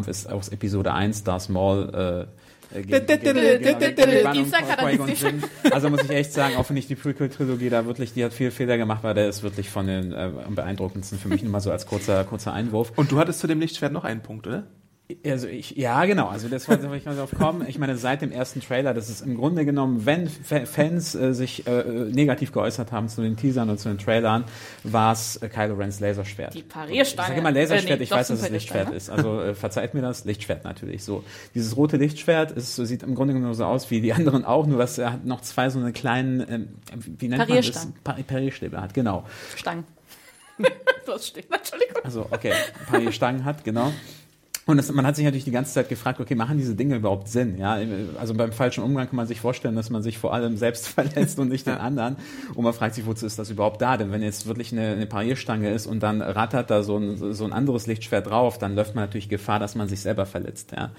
ist 0.08 0.30
aus 0.30 0.48
Episode 0.48 0.92
1, 0.92 1.24
Darth 1.24 1.48
Maul, 1.48 2.28
äh. 2.30 2.44
Also 5.70 5.90
muss 5.90 6.02
ich 6.02 6.10
echt 6.10 6.32
sagen, 6.32 6.56
auch 6.56 6.68
wenn 6.68 6.76
ich 6.76 6.88
die 6.88 6.96
Prequel-Trilogie 6.96 7.70
da 7.70 7.86
wirklich, 7.86 8.14
die 8.14 8.24
hat 8.24 8.32
viel 8.32 8.50
Fehler 8.50 8.76
gemacht, 8.78 9.04
weil 9.04 9.14
der 9.14 9.28
ist 9.28 9.44
wirklich 9.44 9.70
von 9.70 9.86
den 9.86 10.12
äh, 10.12 10.30
am 10.44 10.56
beeindruckendsten 10.56 11.18
für 11.18 11.28
mich 11.28 11.42
nur 11.42 11.52
mal 11.52 11.60
so 11.60 11.70
als 11.70 11.86
kurzer, 11.86 12.24
kurzer 12.24 12.52
Einwurf. 12.52 12.92
Und 12.96 13.12
du 13.12 13.18
hattest 13.18 13.40
zu 13.40 13.46
dem 13.46 13.60
Lichtschwert 13.60 13.92
noch 13.92 14.04
einen 14.04 14.22
Punkt, 14.22 14.46
oder? 14.48 14.64
Also 15.26 15.48
ich, 15.48 15.72
ja, 15.72 16.02
genau. 16.06 16.28
Also 16.28 16.48
das 16.48 16.66
wollte 16.66 16.88
ich 16.96 17.04
mal 17.04 17.14
drauf 17.14 17.30
kommen. 17.36 17.66
Ich 17.68 17.78
meine, 17.78 17.94
seit 17.98 18.22
dem 18.22 18.32
ersten 18.32 18.60
Trailer, 18.62 18.94
das 18.94 19.10
ist 19.10 19.20
im 19.20 19.36
Grunde 19.36 19.66
genommen, 19.66 20.06
wenn 20.06 20.28
Fa- 20.28 20.64
Fans 20.64 21.14
äh, 21.14 21.34
sich 21.34 21.66
äh, 21.66 21.82
negativ 22.10 22.52
geäußert 22.52 22.90
haben 22.90 23.10
zu 23.10 23.20
den 23.20 23.36
Teasern 23.36 23.68
und 23.68 23.78
zu 23.78 23.90
den 23.90 23.98
Trailern, 23.98 24.44
war 24.82 25.12
es 25.12 25.36
äh, 25.36 25.48
Kylo 25.50 25.74
Rens 25.74 26.00
Laserschwert. 26.00 26.54
Die 26.54 26.62
Parierstange. 26.62 27.02
Ich 27.28 27.28
sage 27.28 27.38
immer 27.38 27.52
Laserschwert, 27.52 27.90
Äh, 27.90 27.96
nee, 27.98 28.02
ich 28.04 28.10
weiß, 28.12 28.28
dass 28.28 28.40
es 28.40 28.48
Lichtschwert 28.48 28.92
ist. 28.94 29.10
Also 29.10 29.42
äh, 29.42 29.54
verzeiht 29.54 29.92
mir 29.92 30.00
das, 30.00 30.24
Lichtschwert 30.24 30.64
natürlich. 30.64 31.04
So 31.04 31.22
dieses 31.54 31.76
rote 31.76 31.98
Lichtschwert 31.98 32.52
ist, 32.52 32.74
sieht 32.76 33.02
im 33.02 33.14
Grunde 33.14 33.34
genommen 33.34 33.52
so 33.52 33.66
aus 33.66 33.90
wie 33.90 34.00
die 34.00 34.14
anderen 34.14 34.46
auch, 34.46 34.66
nur 34.66 34.78
dass 34.78 34.96
er 34.96 35.12
hat 35.12 35.26
noch 35.26 35.42
zwei 35.42 35.68
so 35.68 35.78
eine 35.80 35.92
kleinen, 35.92 36.40
ähm, 36.48 36.68
wie 37.18 37.28
nennt 37.28 37.40
man 37.40 37.48
das? 37.48 37.48
Parierstangen. 37.48 37.94
Pa 38.04 38.16
Parierstäbe 38.26 38.80
hat, 38.80 38.94
genau. 38.94 39.24
Stangen. 39.54 39.84
das 41.06 41.26
steht, 41.26 41.52
Entschuldigung. 41.52 41.96
Also, 42.04 42.26
okay, 42.30 42.52
ein 42.52 43.02
paar 43.02 43.12
Stangen 43.12 43.44
hat, 43.44 43.64
genau. 43.64 43.92
Und 44.66 44.78
das, 44.78 44.90
man 44.92 45.06
hat 45.06 45.14
sich 45.16 45.24
natürlich 45.24 45.44
die 45.44 45.50
ganze 45.50 45.74
Zeit 45.74 45.88
gefragt, 45.90 46.20
okay, 46.20 46.34
machen 46.34 46.56
diese 46.56 46.74
Dinge 46.74 46.96
überhaupt 46.96 47.28
Sinn? 47.28 47.58
Ja, 47.58 47.78
also 48.18 48.32
beim 48.32 48.50
falschen 48.52 48.82
Umgang 48.82 49.06
kann 49.08 49.16
man 49.16 49.26
sich 49.26 49.40
vorstellen, 49.40 49.76
dass 49.76 49.90
man 49.90 50.02
sich 50.02 50.16
vor 50.16 50.32
allem 50.32 50.56
selbst 50.56 50.88
verletzt 50.94 51.38
und 51.38 51.48
nicht 51.50 51.66
den 51.66 51.74
anderen. 51.76 52.16
Und 52.54 52.64
man 52.64 52.72
fragt 52.72 52.94
sich, 52.94 53.04
wozu 53.04 53.26
ist 53.26 53.38
das 53.38 53.50
überhaupt 53.50 53.82
da? 53.82 53.96
Denn 53.98 54.10
wenn 54.10 54.22
jetzt 54.22 54.46
wirklich 54.46 54.72
eine, 54.72 54.92
eine 54.92 55.06
Parierstange 55.06 55.70
ist 55.70 55.86
und 55.86 56.02
dann 56.02 56.22
rattert 56.22 56.70
da 56.70 56.82
so 56.82 56.96
ein, 56.96 57.34
so 57.34 57.44
ein 57.44 57.52
anderes 57.52 57.86
Lichtschwert 57.86 58.26
drauf, 58.28 58.56
dann 58.58 58.74
läuft 58.74 58.94
man 58.94 59.04
natürlich 59.04 59.28
Gefahr, 59.28 59.58
dass 59.58 59.74
man 59.74 59.88
sich 59.88 60.00
selber 60.00 60.24
verletzt. 60.24 60.72
Ja. 60.74 60.92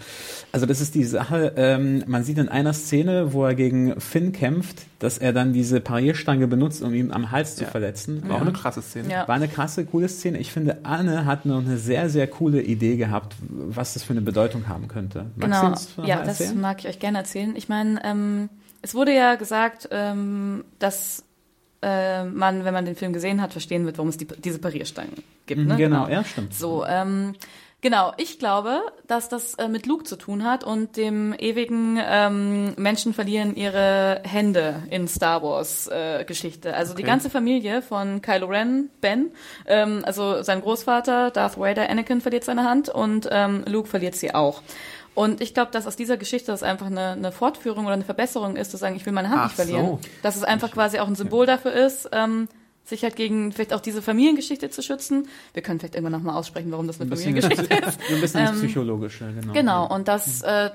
Also 0.52 0.66
das 0.68 0.80
ist 0.80 0.94
die 0.94 1.04
Sache, 1.04 1.54
ähm, 1.56 2.04
man 2.06 2.24
sieht 2.24 2.38
in 2.38 2.50
einer 2.50 2.74
Szene, 2.74 3.34
wo 3.34 3.46
er 3.46 3.56
gegen 3.56 4.00
Finn 4.00 4.32
kämpft, 4.32 4.84
dass 5.00 5.18
er 5.18 5.34
dann 5.34 5.54
diese 5.54 5.82
Parierstange 5.82 6.48
benutzt, 6.48 6.82
um 6.84 6.94
ihn 6.94 7.12
am 7.12 7.32
Hals 7.32 7.56
zu 7.56 7.64
Ja. 7.64 7.70
verletzen. 7.70 8.24
War 8.28 8.38
auch 8.38 8.42
eine 8.42 8.54
krasse 8.54 8.82
Szene. 8.82 9.10
Ja. 9.10 9.28
War 9.28 9.36
eine 9.36 9.48
krasse, 9.48 9.86
coole 9.86 10.08
Szene. 10.08 10.38
Ich 10.40 10.52
finde, 10.52 10.78
Anne 10.84 11.26
hat 11.26 11.46
noch 11.46 11.60
eine 11.66 11.78
sehr, 11.78 12.10
sehr 12.10 12.28
coole 12.28 12.62
Idee 12.62 12.96
gehabt, 12.96 13.36
was 13.58 13.94
das 13.94 14.04
für 14.04 14.12
eine 14.14 14.22
Bedeutung 14.22 14.68
haben 14.68 14.88
könnte. 14.88 15.32
Magst 15.36 15.96
Genau, 15.96 16.08
ja, 16.08 16.18
mal 16.18 16.26
das 16.26 16.40
erzählen? 16.42 16.62
mag 16.62 16.80
ich 16.80 16.88
euch 16.88 17.00
gerne 17.00 17.18
erzählen. 17.20 17.56
Ich 17.56 17.70
meine, 17.70 18.04
ähm, 18.04 18.50
es 18.82 18.94
wurde 18.94 19.14
ja 19.16 19.36
gesagt, 19.36 19.88
ähm, 19.92 20.64
dass 20.80 21.24
äh, 21.82 22.24
man, 22.26 22.66
wenn 22.66 22.74
man 22.74 22.86
den 22.86 22.96
Film 22.96 23.14
gesehen 23.14 23.42
hat, 23.42 23.52
verstehen 23.52 23.86
wird, 23.86 23.98
warum 23.98 24.10
es 24.10 24.18
die, 24.18 24.26
diese 24.26 24.60
Parierstangen 24.60 25.14
gibt. 25.46 25.62
Mhm, 25.62 25.68
Ne? 25.68 25.78
genau, 25.78 26.08
ja, 26.08 26.24
stimmt. 26.24 26.54
So, 26.54 26.86
ähm, 26.86 27.34
genau. 27.86 28.14
Ich 28.18 28.40
glaube, 28.40 28.82
dass 29.08 29.30
das 29.30 29.54
äh, 29.56 29.68
mit 29.68 29.86
Luke 29.86 30.04
zu 30.06 30.16
tun 30.16 30.44
hat 30.44 30.64
und 30.64 30.98
dem 30.98 31.34
ewigen 31.38 32.00
ähm, 32.04 32.74
Menschen 32.78 33.14
verlieren 33.14 33.56
ihre 33.56 34.22
Hände 34.24 34.82
in 34.90 35.08
Star 35.08 35.44
Wars 35.44 35.88
äh, 35.88 36.26
Geschichte. 36.26 36.74
Also 36.76 36.96
die 36.96 37.04
Okay. 37.04 37.12
ganze 37.12 37.30
Familie 37.30 37.84
von 37.84 38.22
Kylo 38.24 38.48
Ren, 38.48 38.90
Ben, 39.02 39.32
ähm, 39.68 40.02
also 40.06 40.42
sein 40.42 40.62
Großvater 40.62 41.30
Darth 41.30 41.60
Vader, 41.60 41.88
Anakin 41.88 42.22
verliert 42.22 42.44
seine 42.44 42.64
Hand 42.68 42.90
und 42.90 43.30
ähm, 43.32 43.64
Luke 43.68 43.88
verliert 43.88 44.16
sie 44.16 44.34
auch. 44.34 44.64
Und 45.14 45.40
ich 45.40 45.54
glaube, 45.54 45.72
dass 45.72 45.86
aus 45.88 45.96
dieser 45.96 46.18
Geschichte 46.18 46.52
das 46.52 46.64
einfach 46.64 46.88
eine, 46.88 47.12
eine 47.12 47.32
Fortführung 47.32 47.86
oder 47.86 47.94
eine 47.94 48.04
Verbesserung 48.04 48.56
ist, 48.58 48.72
zu 48.72 48.78
sagen, 48.78 48.96
ich 48.96 49.06
will 49.06 49.14
meine 49.14 49.30
Hand 49.30 49.40
Ach 49.42 49.46
nicht 49.46 49.56
verlieren. 49.56 49.86
so. 49.86 50.00
Dass 50.24 50.36
es 50.36 50.44
einfach 50.44 50.72
quasi 50.72 51.00
auch 51.00 51.08
ein 51.08 51.16
Symbol 51.16 51.46
dafür 51.46 51.72
ist, 51.72 52.10
ähm, 52.12 52.50
sich 52.86 53.04
halt 53.04 53.16
gegen 53.16 53.52
vielleicht 53.52 53.74
auch 53.74 53.82
diese 53.82 54.02
Familiengeschichte 54.02 54.70
zu 54.70 54.82
schützen. 54.82 55.28
Wir 55.54 55.64
können 55.64 55.80
vielleicht 55.80 55.96
irgendwann 55.96 56.14
nochmal 56.20 56.36
aussprechen, 56.36 56.72
warum 56.72 56.88
das 56.88 57.02
eine 57.02 57.12
Ein 57.12 57.18
Familiengeschichte 57.18 57.64
ist. 57.88 58.00
ein 58.10 58.22
bisschen 58.22 58.48
Ähm, 58.48 58.56
Psychologische, 58.56 59.34
genau. 59.34 59.54
Genau, 59.54 59.94
und 59.94 60.08
das, 60.08 60.42
äh, 60.44 60.70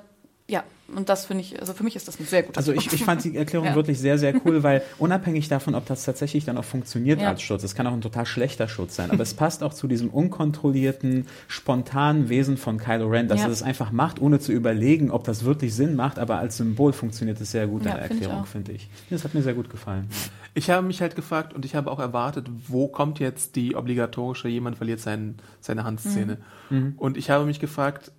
ja, 0.50 0.64
und 0.96 1.08
das 1.08 1.26
finde 1.26 1.42
ich, 1.44 1.60
also 1.60 1.72
für 1.72 1.84
mich 1.84 1.94
ist 1.94 2.08
das 2.08 2.18
ein 2.18 2.26
sehr 2.26 2.42
guter 2.42 2.58
Also 2.58 2.72
ich, 2.72 2.92
ich 2.92 3.04
fand 3.04 3.22
die 3.22 3.36
Erklärung 3.36 3.66
Ja. 3.70 3.74
wirklich 3.76 4.00
sehr, 4.00 4.18
sehr 4.18 4.34
cool, 4.44 4.62
weil 4.64 4.82
unabhängig 4.98 5.48
davon, 5.48 5.76
ob 5.76 5.86
das 5.86 6.04
tatsächlich 6.04 6.44
dann 6.44 6.58
auch 6.58 6.64
funktioniert 6.64 7.20
Ja. 7.20 7.28
als 7.28 7.42
Schutz, 7.42 7.62
es 7.62 7.76
kann 7.76 7.86
auch 7.86 7.92
ein 7.92 8.00
total 8.00 8.26
schlechter 8.26 8.66
Schutz 8.66 8.96
sein, 8.96 9.12
aber 9.12 9.22
es 9.22 9.34
passt 9.34 9.62
auch 9.62 9.72
zu 9.72 9.86
diesem 9.86 10.10
unkontrollierten, 10.10 11.26
spontanen 11.46 12.28
Wesen 12.28 12.56
von 12.56 12.78
Kylo 12.78 13.06
Ren, 13.08 13.28
dass 13.28 13.38
Ja. 13.38 13.44
er 13.46 13.50
das 13.50 13.62
einfach 13.62 13.92
macht, 13.92 14.20
ohne 14.20 14.40
zu 14.40 14.50
überlegen, 14.52 15.10
ob 15.12 15.22
das 15.24 15.44
wirklich 15.44 15.74
Sinn 15.74 15.94
macht, 15.94 16.18
aber 16.18 16.38
als 16.38 16.56
Symbol 16.56 16.92
funktioniert 16.92 17.40
es 17.40 17.52
sehr 17.52 17.66
gut 17.68 17.84
Ja, 17.84 17.92
in 17.92 17.96
der 17.96 18.02
finde 18.06 18.14
ich 18.16 18.22
Erklärung, 18.22 18.46
finde 18.46 18.72
ich. 18.72 18.88
Das 19.10 19.22
hat 19.24 19.34
mir 19.34 19.42
sehr 19.42 19.54
gut 19.54 19.70
gefallen. 19.70 20.08
Ich 20.54 20.68
habe 20.70 20.84
mich 20.84 21.00
halt 21.00 21.14
gefragt 21.14 21.54
und 21.54 21.64
ich 21.64 21.76
habe 21.76 21.88
auch 21.90 22.00
erwartet, 22.00 22.48
wo 22.66 22.88
kommt 22.88 23.20
jetzt 23.20 23.54
die 23.54 23.76
obligatorische 23.76 24.48
jemand 24.48 24.76
verliert 24.78 24.98
sein, 24.98 25.36
seine 25.60 25.84
Handszene. 25.84 26.38
Mhm. 26.70 26.94
Und 26.96 27.16
ich 27.16 27.30
habe 27.30 27.44
mich 27.44 27.60
gefragt, 27.60 28.10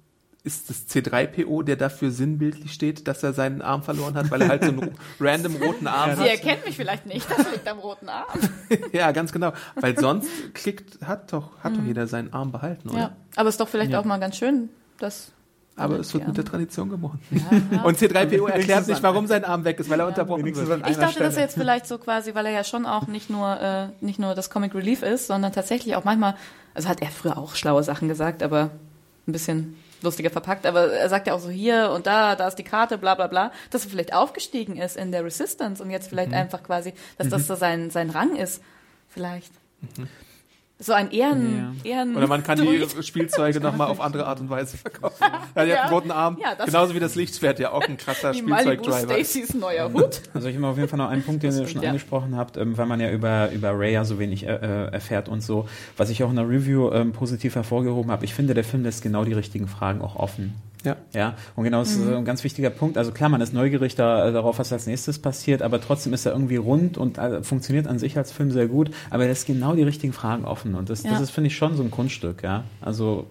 ist 0.43 0.69
das 0.71 0.87
C3PO, 0.89 1.63
der 1.63 1.75
dafür 1.75 2.09
sinnbildlich 2.09 2.73
steht, 2.73 3.07
dass 3.07 3.21
er 3.21 3.31
seinen 3.33 3.61
Arm 3.61 3.83
verloren 3.83 4.15
hat, 4.15 4.31
weil 4.31 4.41
er 4.41 4.47
halt 4.49 4.63
so 4.63 4.69
einen 4.71 4.91
random 5.19 5.55
roten 5.57 5.85
Arm 5.87 6.15
Sie 6.15 6.21
hat? 6.21 6.27
erkennt 6.29 6.65
mich 6.65 6.75
vielleicht 6.75 7.05
nicht, 7.05 7.29
das 7.29 7.51
liegt 7.51 7.67
am 7.67 7.77
roten 7.79 8.09
Arm. 8.09 8.25
Ja, 8.91 9.11
ganz 9.11 9.31
genau. 9.31 9.53
Weil 9.75 9.97
sonst 9.99 10.27
klickt, 10.55 11.05
hat 11.05 11.31
doch, 11.33 11.57
hat 11.63 11.75
doch 11.77 11.83
jeder 11.83 12.07
seinen 12.07 12.33
Arm 12.33 12.51
behalten, 12.51 12.89
oder? 12.89 12.97
Mhm. 12.97 13.01
Ja, 13.03 13.11
aber 13.35 13.49
ist 13.49 13.59
doch 13.59 13.67
vielleicht 13.67 13.91
Ja. 13.91 13.99
auch 13.99 14.05
mal 14.05 14.17
ganz 14.17 14.35
schön, 14.37 14.69
dass 14.99 15.31
Aber 15.75 15.99
es 15.99 16.11
wird 16.13 16.23
Ja. 16.23 16.27
mit 16.29 16.37
der 16.37 16.45
Tradition 16.45 16.89
gebrochen. 16.89 17.19
ja. 17.29 17.83
Und 17.83 17.97
C3PO 17.99 18.47
erklärt 18.49 18.87
nicht, 18.87 19.03
warum 19.03 19.27
sein 19.27 19.45
Arm 19.45 19.63
weg 19.63 19.79
ist, 19.79 19.89
weil 19.91 19.99
er 19.99 20.07
unterbrochen 20.07 20.41
wenigstens 20.41 20.67
wird. 20.69 20.83
an 20.83 20.89
Ich 20.91 20.97
dachte, 20.97 21.19
dass 21.19 21.33
Stelle. 21.33 21.45
jetzt 21.45 21.53
vielleicht 21.55 21.85
so 21.85 21.97
quasi, 21.99 22.33
weil 22.33 22.47
er 22.47 22.51
ja 22.51 22.63
schon 22.63 22.85
auch 22.87 23.05
nicht 23.07 23.29
nur 23.29 23.59
äh, 23.61 23.87
nicht 24.03 24.17
nur 24.19 24.33
das 24.33 24.49
Comic 24.49 24.73
Relief 24.73 25.03
ist, 25.03 25.27
sondern 25.27 25.51
tatsächlich 25.53 25.95
auch 25.95 26.03
manchmal, 26.03 26.35
also 26.73 26.89
hat 26.89 27.01
er 27.01 27.09
früher 27.09 27.37
auch 27.37 27.55
schlaue 27.55 27.83
Sachen 27.83 28.07
gesagt, 28.07 28.41
aber 28.41 28.71
ein 29.27 29.31
bisschen 29.33 29.75
lustiger 30.03 30.29
verpackt, 30.29 30.65
aber 30.65 30.91
er 30.91 31.09
sagt 31.09 31.27
ja 31.27 31.33
auch 31.33 31.39
so 31.39 31.49
hier 31.49 31.91
und 31.91 32.07
da, 32.07 32.35
da 32.35 32.47
ist 32.47 32.55
die 32.55 32.63
Karte, 32.63 32.97
bla 32.97 33.15
bla 33.15 33.27
bla, 33.27 33.51
dass 33.69 33.85
er 33.85 33.91
vielleicht 33.91 34.13
aufgestiegen 34.13 34.77
ist 34.77 34.97
in 34.97 35.11
der 35.11 35.23
Resistance 35.23 35.81
und 35.81 35.91
jetzt 35.91 36.09
vielleicht 36.09 36.33
einfach 36.33 36.63
quasi, 36.63 36.93
dass 37.17 37.29
das 37.29 37.47
so 37.47 37.55
sein, 37.55 37.89
sein 37.89 38.09
Rang 38.09 38.35
ist. 38.35 38.61
Vielleicht. 39.09 39.51
So 40.82 40.93
ein 40.93 41.11
Ehren, 41.11 41.79
Ehren 41.84 42.15
Oder 42.15 42.25
man 42.25 42.43
kann 42.43 42.59
die 42.59 42.86
Spielzeuge 43.03 43.59
nochmal 43.61 43.88
auf 43.88 44.01
andere 44.01 44.25
Art 44.25 44.39
und 44.39 44.49
Weise 44.49 44.77
verkaufen. 44.77 45.15
Ja, 45.55 45.63
die 45.65 45.71
hat 45.73 45.79
einen 45.84 45.93
roten 45.93 46.11
Arm. 46.11 46.38
Ja, 46.41 46.55
das- 46.55 46.65
Genauso 46.65 46.95
wie 46.95 46.99
das 46.99 47.13
Lichtschwert, 47.15 47.59
ja 47.59 47.71
auch 47.71 47.88
ein 47.88 47.97
krasser 47.97 48.34
Spielzeugdriver. 48.34 49.17
ist. 49.17 49.32
Stacys 49.32 49.53
neuer 49.53 49.93
Hut. 49.93 50.21
Also 50.34 50.47
ich 50.47 50.55
habe 50.55 50.65
auf 50.67 50.77
jeden 50.77 50.89
Fall 50.89 50.97
noch 50.97 51.09
einen 51.09 51.21
Punkt, 51.23 51.43
den 51.43 51.55
ihr 51.55 51.67
schon 51.67 51.84
ja. 51.84 51.89
angesprochen 51.89 52.36
habt, 52.36 52.57
ähm, 52.57 52.77
weil 52.77 52.88
man 52.88 52.99
ja 52.99 53.11
über, 53.11 53.51
über 53.51 53.77
Ray 53.77 53.93
ja 53.93 54.03
so 54.05 54.17
wenig 54.17 54.45
äh, 54.47 54.55
äh, 54.55 54.91
erfährt 54.91 55.29
und 55.29 55.41
so. 55.41 55.67
Was 55.97 56.09
ich 56.09 56.23
auch 56.23 56.29
in 56.32 56.36
der 56.36 56.49
Review 56.49 56.91
ähm, 56.91 57.11
positiv 57.13 57.53
hervorgehoben 57.55 58.09
habe, 58.11 58.25
ich 58.25 58.34
finde, 58.34 58.53
der 58.55 58.63
Film 58.63 58.84
lässt 58.84 59.03
genau 59.03 59.23
die 59.23 59.34
richtigen 59.34 59.67
Fragen 59.67 60.01
auch 60.01 60.15
offen. 60.15 60.55
Ja. 60.84 60.95
Ja, 61.13 61.36
und 61.55 61.63
genau, 61.63 61.79
das 61.79 61.91
ist 61.91 62.07
äh, 62.07 62.15
ein 62.15 62.25
ganz 62.25 62.43
wichtiger 62.43 62.69
Punkt. 62.69 62.97
Also 62.97 63.11
klar, 63.11 63.29
man 63.29 63.41
ist 63.41 63.53
neugierig 63.53 63.95
da, 63.95 64.27
äh, 64.27 64.32
darauf, 64.34 64.57
was 64.59 64.73
als 64.73 64.88
nächstes 64.88 65.19
passiert, 65.19 65.61
aber 65.61 65.79
trotzdem 65.79 66.13
ist 66.13 66.25
er 66.25 66.32
irgendwie 66.34 66.55
rund 66.55 66.97
und 66.97 67.17
äh, 67.17 67.43
funktioniert 67.43 67.88
an 67.88 67.99
sich 67.99 68.17
als 68.17 68.32
Film 68.32 68.51
sehr 68.51 68.67
gut, 68.67 68.91
aber 69.09 69.23
er 69.23 69.29
lässt 69.29 69.45
genau 69.47 69.75
die 69.75 69.84
richtigen 69.84 70.13
Fragen 70.13 70.45
offen 70.45 70.75
und 70.75 70.89
das, 70.89 71.03
Ja. 71.03 71.11
das 71.11 71.21
ist, 71.21 71.29
finde 71.32 71.47
ich, 71.49 71.55
schon 71.55 71.75
so 71.77 71.84
ein 71.84 71.91
Kunststück, 71.91 72.43
ja. 72.43 72.63
Also 72.82 73.27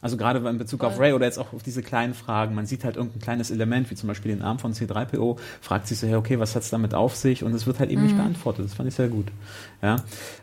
also 0.00 0.16
gerade 0.16 0.46
in 0.48 0.58
Bezug 0.58 0.84
auf 0.84 0.98
Ray 1.00 1.12
oder 1.12 1.26
jetzt 1.26 1.38
auch 1.38 1.52
auf 1.52 1.62
diese 1.62 1.82
kleinen 1.82 2.14
Fragen, 2.14 2.54
man 2.54 2.66
sieht 2.66 2.84
halt 2.84 2.96
irgendein 2.96 3.20
kleines 3.20 3.50
Element, 3.50 3.90
wie 3.90 3.96
zum 3.96 4.06
Beispiel 4.06 4.32
den 4.32 4.42
Arm 4.42 4.58
von 4.58 4.72
C3PO, 4.72 5.38
fragt 5.60 5.88
sich 5.88 5.98
so, 5.98 6.06
hey, 6.06 6.14
okay, 6.14 6.38
was 6.38 6.54
hat's 6.54 6.70
damit 6.70 6.94
auf 6.94 7.16
sich? 7.16 7.42
Und 7.42 7.52
es 7.52 7.66
wird 7.66 7.80
halt 7.80 7.90
eben 7.90 8.02
nicht 8.02 8.16
beantwortet. 8.16 8.64
Das 8.66 8.74
fand 8.74 8.88
ich 8.88 8.94
sehr 8.94 9.08
gut. 9.08 9.26
Ja. 9.82 9.96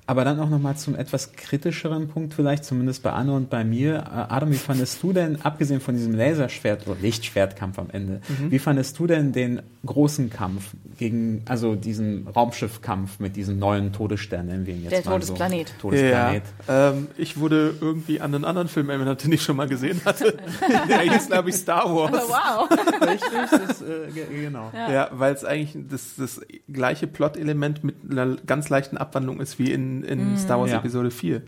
Aber 0.07 0.23
dann 0.23 0.39
auch 0.39 0.49
nochmal 0.49 0.75
zum 0.77 0.95
etwas 0.95 1.33
kritischeren 1.33 2.09
Punkt 2.09 2.33
vielleicht, 2.33 2.63
zumindest 2.65 3.01
bei 3.01 3.11
Anne 3.11 3.33
und 3.33 3.49
bei 3.49 3.63
mir. 3.63 3.95
Äh, 3.95 4.33
Adam, 4.33 4.51
wie 4.51 4.57
fandest 4.57 5.01
du 5.01 5.13
denn, 5.13 5.41
abgesehen 5.41 5.81
von 5.81 5.95
diesem 5.95 6.13
Laserschwert 6.13 6.87
oder 6.87 6.97
Lichtschwertkampf 7.01 7.79
am 7.79 7.89
Ende, 7.91 8.21
wie 8.49 8.59
fandest 8.59 8.99
du 8.99 9.07
denn 9.07 9.31
den 9.31 9.61
großen 9.85 10.29
Kampf 10.29 10.71
gegen, 10.97 11.41
also 11.45 11.75
diesen 11.75 12.27
Raumschiffkampf 12.27 13.19
mit 13.19 13.35
diesen 13.35 13.59
neuen 13.59 13.93
Todessternen, 13.93 14.47
nennen 14.47 14.65
wir 14.65 14.75
ihn 14.75 14.83
jetzt 14.83 14.91
Der 14.91 15.05
mal 15.05 15.19
Todesplanet. 15.19 15.69
so. 15.69 15.89
Todesplanet. 15.89 16.43
Ja, 16.67 16.91
ähm, 16.91 17.07
ich 17.17 17.37
wurde 17.39 17.73
irgendwie 17.81 18.21
an 18.21 18.33
einen 18.33 18.45
anderen 18.45 18.67
Film 18.67 18.89
erinnert, 18.89 19.23
den 19.23 19.31
ich 19.31 19.44
schon 19.45 19.55
mal 19.55 19.67
gesehen 19.67 20.01
hatte. 20.05 20.37
Der 20.89 20.99
hieß, 20.99 21.27
glaube 21.27 21.49
ich, 21.49 21.55
Star 21.55 21.85
Wars. 21.93 22.13
Aber 22.13 22.67
wow. 22.69 23.01
Richtig, 23.09 23.29
das, 23.51 23.81
äh, 23.81 24.11
ge- 24.13 24.41
genau. 24.43 24.71
Ja, 24.73 25.09
weil 25.13 25.33
es 25.33 25.45
eigentlich 25.45 25.77
das, 25.89 26.15
das 26.17 26.41
gleiche 26.71 27.07
Plot-Element 27.07 27.83
mit 27.83 27.95
einer 28.09 28.35
ganz 28.45 28.69
leichten 28.69 28.97
Abwandlung 28.97 29.39
ist 29.39 29.57
wie 29.59 29.71
in, 29.71 30.03
in 30.03 30.37
Star 30.37 30.59
Wars 30.59 30.71
Ja. 30.71 30.77
Episode 30.79 31.11
4. 31.11 31.43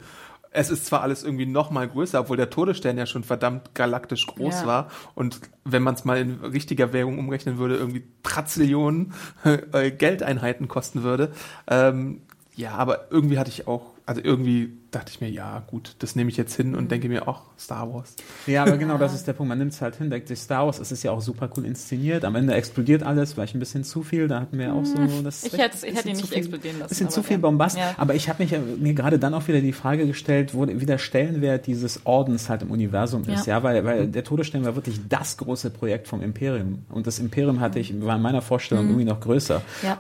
Es 0.52 0.70
ist 0.72 0.86
zwar 0.86 1.02
alles 1.02 1.24
irgendwie 1.24 1.46
noch 1.46 1.70
mal 1.72 1.88
größer, 1.88 2.22
obwohl 2.22 2.38
der 2.38 2.50
Todesstern 2.50 2.98
ja 2.98 3.06
schon 3.06 3.24
verdammt 3.24 3.76
galaktisch 3.76 4.26
groß 4.28 4.62
Ja. 4.62 4.68
war. 4.68 4.88
Und 5.14 5.40
wenn 5.66 5.84
man 5.84 5.94
es 5.96 6.06
mal 6.06 6.18
in 6.18 6.36
richtiger 6.42 6.94
Währung 6.94 7.20
umrechnen 7.20 7.58
würde, 7.58 7.76
irgendwie 7.76 8.04
Trazillionen 8.24 9.14
äh, 9.74 9.92
Geldeinheiten 9.92 10.68
kosten 10.68 11.04
würde. 11.04 11.32
Ähm, 11.68 12.22
ja, 12.56 12.72
aber 12.72 13.12
irgendwie 13.12 13.38
hatte 13.38 13.52
ich 13.52 13.68
auch, 13.68 13.92
also 14.08 14.22
irgendwie 14.24 14.74
dachte 14.98 15.12
ich 15.14 15.22
mir, 15.22 15.30
ja 15.30 15.64
gut, 15.68 15.96
das 16.00 16.16
nehme 16.16 16.30
ich 16.30 16.38
jetzt 16.38 16.56
hin 16.56 16.76
und 16.76 16.92
denke 16.92 17.08
mir, 17.10 17.28
ach, 17.28 17.42
Star 17.60 17.94
Wars. 17.94 18.16
Ja, 18.46 18.64
aber 18.64 18.78
genau 18.78 18.98
das 18.98 19.14
ist 19.14 19.28
der 19.28 19.34
Punkt. 19.34 19.50
Man 19.50 19.58
nimmt 19.58 19.72
es 19.74 19.82
halt 19.82 19.96
hin, 19.96 20.10
denkt 20.10 20.28
sich 20.28 20.40
Star 20.40 20.66
Wars, 20.66 20.80
es 20.80 20.92
ist 20.92 21.04
ja 21.04 21.12
auch 21.12 21.22
super 21.22 21.50
cool 21.56 21.66
inszeniert. 21.66 22.26
Am 22.26 22.36
Ende 22.36 22.54
explodiert 22.54 23.04
alles, 23.04 23.34
vielleicht 23.34 23.56
ein 23.56 23.60
bisschen 23.60 23.84
zu 23.84 24.04
viel. 24.04 24.28
Da 24.28 24.40
hatten 24.42 24.58
wir 24.58 24.74
auch 24.74 24.86
so 24.86 24.96
das. 25.24 25.44
Ich 25.44 25.54
hätte- 25.54 25.78
ich 25.88 25.96
hätte 25.96 26.10
bisschen 26.10 26.10
ihn 26.10 26.16
zu 26.16 26.22
nicht 26.22 26.30
viel- 26.30 26.38
explodieren 26.40 26.80
lassen, 26.80 26.90
Bisschen 26.90 27.10
zu 27.10 27.24
viel 27.24 27.38
ja. 27.38 27.42
Bombast. 27.42 27.78
Ja. 27.78 27.94
Aber 27.98 28.16
ich 28.16 28.30
habe 28.30 28.44
mich 28.44 28.54
mir 28.80 28.94
gerade 28.94 29.20
dann 29.20 29.34
auch 29.34 29.48
wieder 29.48 29.62
die 29.62 29.74
Frage 29.74 30.06
gestellt, 30.08 30.54
wo 30.54 30.68
wie 30.68 30.86
der 30.86 30.98
Stellenwert 30.98 31.68
dieses 31.68 32.06
Ordens 32.06 32.50
halt 32.50 32.62
im 32.64 32.72
Universum 32.72 33.22
ist. 33.24 33.46
Ja. 33.48 33.58
Ja, 33.58 33.64
weil, 33.64 33.84
weil 33.86 34.08
der 34.08 34.24
Todesstern 34.24 34.66
war 34.66 34.76
wirklich 34.76 35.00
das 35.10 35.38
große 35.38 35.70
Projekt 35.70 36.08
vom 36.08 36.22
Imperium. 36.22 36.86
Und 36.90 37.08
das 37.08 37.20
Imperium 37.20 37.60
hatte 37.60 37.80
ich, 37.80 37.94
war 38.02 38.16
in 38.16 38.22
meiner 38.22 38.42
Vorstellung 38.42 38.86
Mhm. 38.86 38.90
irgendwie 38.92 39.06
noch 39.06 39.20
größer. 39.20 39.62
Ja. 39.84 39.98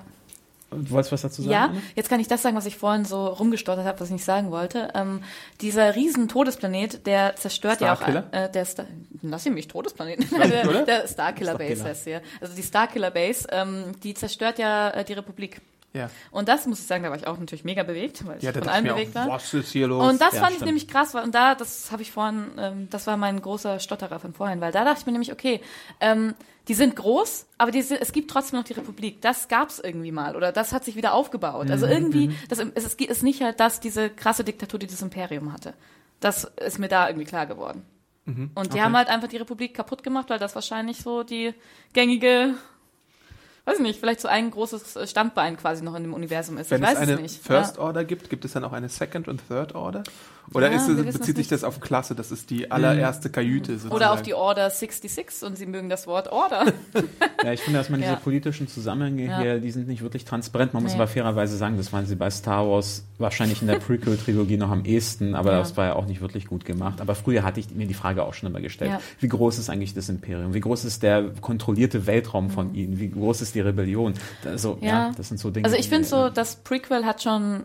Du 0.69 0.89
wolltest 0.91 1.13
was 1.13 1.21
dazu 1.21 1.41
sagen? 1.41 1.51
Ja, 1.51 1.65
Anne? 1.65 1.81
jetzt 1.95 2.09
kann 2.09 2.19
ich 2.19 2.27
das 2.27 2.41
sagen, 2.41 2.57
was 2.57 2.65
ich 2.65 2.77
vorhin 2.77 3.05
so 3.05 3.27
rumgestottert 3.27 3.85
habe, 3.85 3.99
was 3.99 4.09
ich 4.09 4.13
nicht 4.13 4.25
sagen 4.25 4.51
wollte. 4.51 4.89
Ähm, 4.95 5.23
dieser 5.61 5.95
riesen 5.95 6.27
Todesplanet, 6.27 7.07
der 7.07 7.35
zerstört 7.37 7.79
ja 7.79 7.93
auch 7.93 7.97
Starkiller? 7.97 8.27
äh, 8.31 8.51
der 8.51 8.65
Star 8.65 8.85
lass 9.21 9.45
ihn 9.45 9.53
mich 9.53 9.67
Todesplanet. 9.69 10.29
der, 10.31 10.83
der 10.83 11.07
Starkiller 11.07 11.07
Starkiller. 11.07 11.55
Base 11.55 11.83
heißt 11.83 12.03
hier. 12.03 12.21
Also 12.41 12.53
die 12.53 12.63
Starkiller 12.63 13.11
Base, 13.11 13.47
ähm, 13.51 13.95
die 14.03 14.13
zerstört 14.13 14.59
ja 14.59 14.89
äh, 14.89 15.05
die 15.05 15.13
Republik. 15.13 15.61
Ja. 15.93 16.09
Und 16.31 16.47
das 16.47 16.67
muss 16.67 16.79
ich 16.79 16.85
sagen, 16.85 17.03
da 17.03 17.09
war 17.09 17.17
ich 17.17 17.25
auch 17.25 17.37
natürlich 17.39 17.63
mega 17.63 17.81
bewegt, 17.81 18.25
weil 18.27 18.37
ich 18.37 18.43
Ja, 18.43 18.51
von 18.53 18.67
allen 18.67 18.85
ich 18.85 18.91
bewegt 18.91 19.11
auch, 19.17 19.21
war. 19.21 19.27
was 19.29 19.53
ist 19.53 19.71
hier 19.71 19.87
los? 19.87 20.07
Und 20.11 20.21
das 20.21 20.33
Ja, 20.33 20.39
fand 20.41 20.51
ich 20.51 20.55
stimmt. 20.57 20.65
nämlich 20.67 20.87
krass, 20.87 21.13
weil- 21.13 21.23
und 21.23 21.33
da, 21.33 21.55
das 21.55 21.91
habe 21.91 22.01
ich 22.03 22.11
vorhin, 22.11 22.51
ähm, 22.59 22.87
das 22.91 23.07
war 23.07 23.17
mein 23.17 23.41
großer 23.41 23.79
Stotterer 23.79 24.19
von 24.19 24.33
vorhin, 24.33 24.61
weil 24.61 24.71
da 24.71 24.83
dachte 24.83 24.99
ich 24.99 25.05
mir 25.05 25.13
nämlich, 25.13 25.31
okay, 25.31 25.61
ähm, 25.99 26.35
die 26.67 26.73
sind 26.73 26.95
groß, 26.97 27.47
aber 27.57 27.71
die, 27.71 27.81
sind- 27.81 28.01
es 28.01 28.11
gibt 28.11 28.29
trotzdem 28.29 28.59
noch 28.59 28.65
die 28.65 28.73
Republik. 28.73 29.21
Das 29.21 29.47
gab's 29.47 29.79
irgendwie 29.79 30.11
mal 30.11 30.35
oder 30.35 30.51
das 30.51 30.71
hat 30.73 30.83
sich 30.83 30.95
wieder 30.97 31.13
aufgebaut. 31.13 31.65
Mhm, 31.67 31.71
Also 31.71 31.87
irgendwie, 31.87 32.35
das, 32.49 32.59
es 32.75 32.83
ist, 32.95 33.23
nicht 33.23 33.41
halt 33.41 33.59
das, 33.59 33.79
diese 33.79 34.09
krasse 34.09 34.43
Diktatur, 34.43 34.77
die 34.79 34.87
das 34.87 35.01
Imperium 35.01 35.53
hatte. 35.53 35.73
Das 36.19 36.43
ist 36.43 36.77
mir 36.79 36.89
da 36.89 37.07
irgendwie 37.07 37.25
klar 37.25 37.45
geworden. 37.47 37.83
Mhm. 38.25 38.51
Und 38.53 38.73
die 38.73 38.81
haben 38.81 38.95
halt 38.97 39.07
einfach 39.07 39.29
die 39.29 39.37
Republik 39.37 39.73
kaputt 39.73 40.03
gemacht, 40.03 40.29
weil 40.29 40.37
das 40.39 40.53
wahrscheinlich 40.53 40.97
so 40.97 41.23
die 41.23 41.53
gängige, 41.93 42.55
weiß 43.67 43.77
ich 43.77 43.83
nicht, 43.83 43.99
vielleicht 43.99 44.21
so 44.21 44.27
ein 44.27 44.49
großes 44.49 45.09
Standbein 45.09 45.57
quasi 45.57 45.83
noch 45.83 45.95
in 45.95 46.03
dem 46.03 46.13
Universum 46.13 46.57
ist. 46.57 46.71
Wenn 46.71 46.81
ich 46.81 46.89
es 46.89 46.95
weiß 46.95 47.01
eine 47.01 47.13
es 47.13 47.21
nicht. 47.21 47.43
First 47.43 47.75
ja. 47.75 47.83
Order 47.83 48.05
gibt, 48.05 48.29
gibt 48.29 48.45
es 48.45 48.53
dann 48.53 48.63
auch 48.63 48.71
eine 48.71 48.87
Second 48.87 49.27
und 49.27 49.45
Third 49.47 49.75
Order? 49.75 50.03
Oder 50.53 50.71
Ja, 50.71 50.77
es, 50.77 50.87
bezieht 51.17 51.35
sich 51.35 51.47
das 51.47 51.63
auf 51.63 51.79
Klasse? 51.79 52.15
Das 52.15 52.31
ist 52.31 52.49
die 52.49 52.71
allererste 52.71 53.29
Kajüte 53.29 53.73
sozusagen. 53.73 53.95
Oder 53.95 54.13
auf 54.13 54.21
die 54.21 54.33
Order 54.33 54.69
66 54.69 55.43
und 55.47 55.57
sie 55.57 55.65
mögen 55.65 55.89
das 55.89 56.07
Wort 56.07 56.31
Order. 56.31 56.65
Ja, 57.43 57.53
ich 57.53 57.61
finde, 57.61 57.79
dass 57.79 57.89
man 57.89 58.01
Ja. 58.01 58.09
diese 58.11 58.21
politischen 58.21 58.67
Zusammenhänge 58.67 59.25
Ja. 59.25 59.39
hier, 59.39 59.59
die 59.59 59.69
sind 59.71 59.87
nicht 59.87 60.01
wirklich 60.01 60.25
transparent. 60.25 60.73
Man 60.73 60.81
muss 60.83 60.93
Nee. 60.93 60.97
aber 60.99 61.07
fairerweise 61.07 61.55
sagen, 61.57 61.77
das 61.77 61.93
waren 61.93 62.05
sie 62.07 62.15
bei 62.15 62.29
Star 62.31 62.67
Wars 62.67 63.03
wahrscheinlich 63.19 63.61
in 63.61 63.67
der 63.67 63.75
Prequel-Trilogie 63.79 64.57
noch 64.57 64.71
am 64.71 64.85
ehesten, 64.85 65.35
aber 65.35 65.51
Ja. 65.51 65.59
das 65.59 65.77
war 65.77 65.85
ja 65.85 65.95
auch 65.95 66.05
nicht 66.07 66.19
wirklich 66.21 66.47
gut 66.47 66.65
gemacht. 66.65 66.99
Aber 66.99 67.13
früher 67.15 67.43
hatte 67.43 67.59
ich 67.59 67.69
mir 67.71 67.85
die 67.85 67.93
Frage 67.93 68.23
auch 68.23 68.33
schon 68.33 68.49
immer 68.49 68.59
gestellt. 68.61 68.91
Ja. 68.91 69.01
Wie 69.19 69.27
groß 69.27 69.59
ist 69.59 69.69
eigentlich 69.69 69.93
das 69.93 70.09
Imperium? 70.09 70.53
Wie 70.53 70.59
groß 70.59 70.83
ist 70.85 71.03
der 71.03 71.29
kontrollierte 71.41 72.07
Weltraum 72.07 72.49
von 72.49 72.73
ihnen? 72.73 72.99
Wie 72.99 73.09
groß 73.09 73.41
ist 73.41 73.53
die 73.55 73.61
Rebellion? 73.61 74.13
Also, 74.45 74.77
ja, 74.81 74.87
Mhm. 74.87 74.87
Ja. 74.87 75.11
das 75.15 75.27
sind 75.27 75.39
so 75.39 75.51
Dinge. 75.51 75.65
Also 75.65 75.77
ich 75.77 75.89
finde 75.89 76.07
so, 76.07 76.29
das 76.29 76.55
Prequel 76.57 77.05
hat 77.05 77.21
schon 77.21 77.63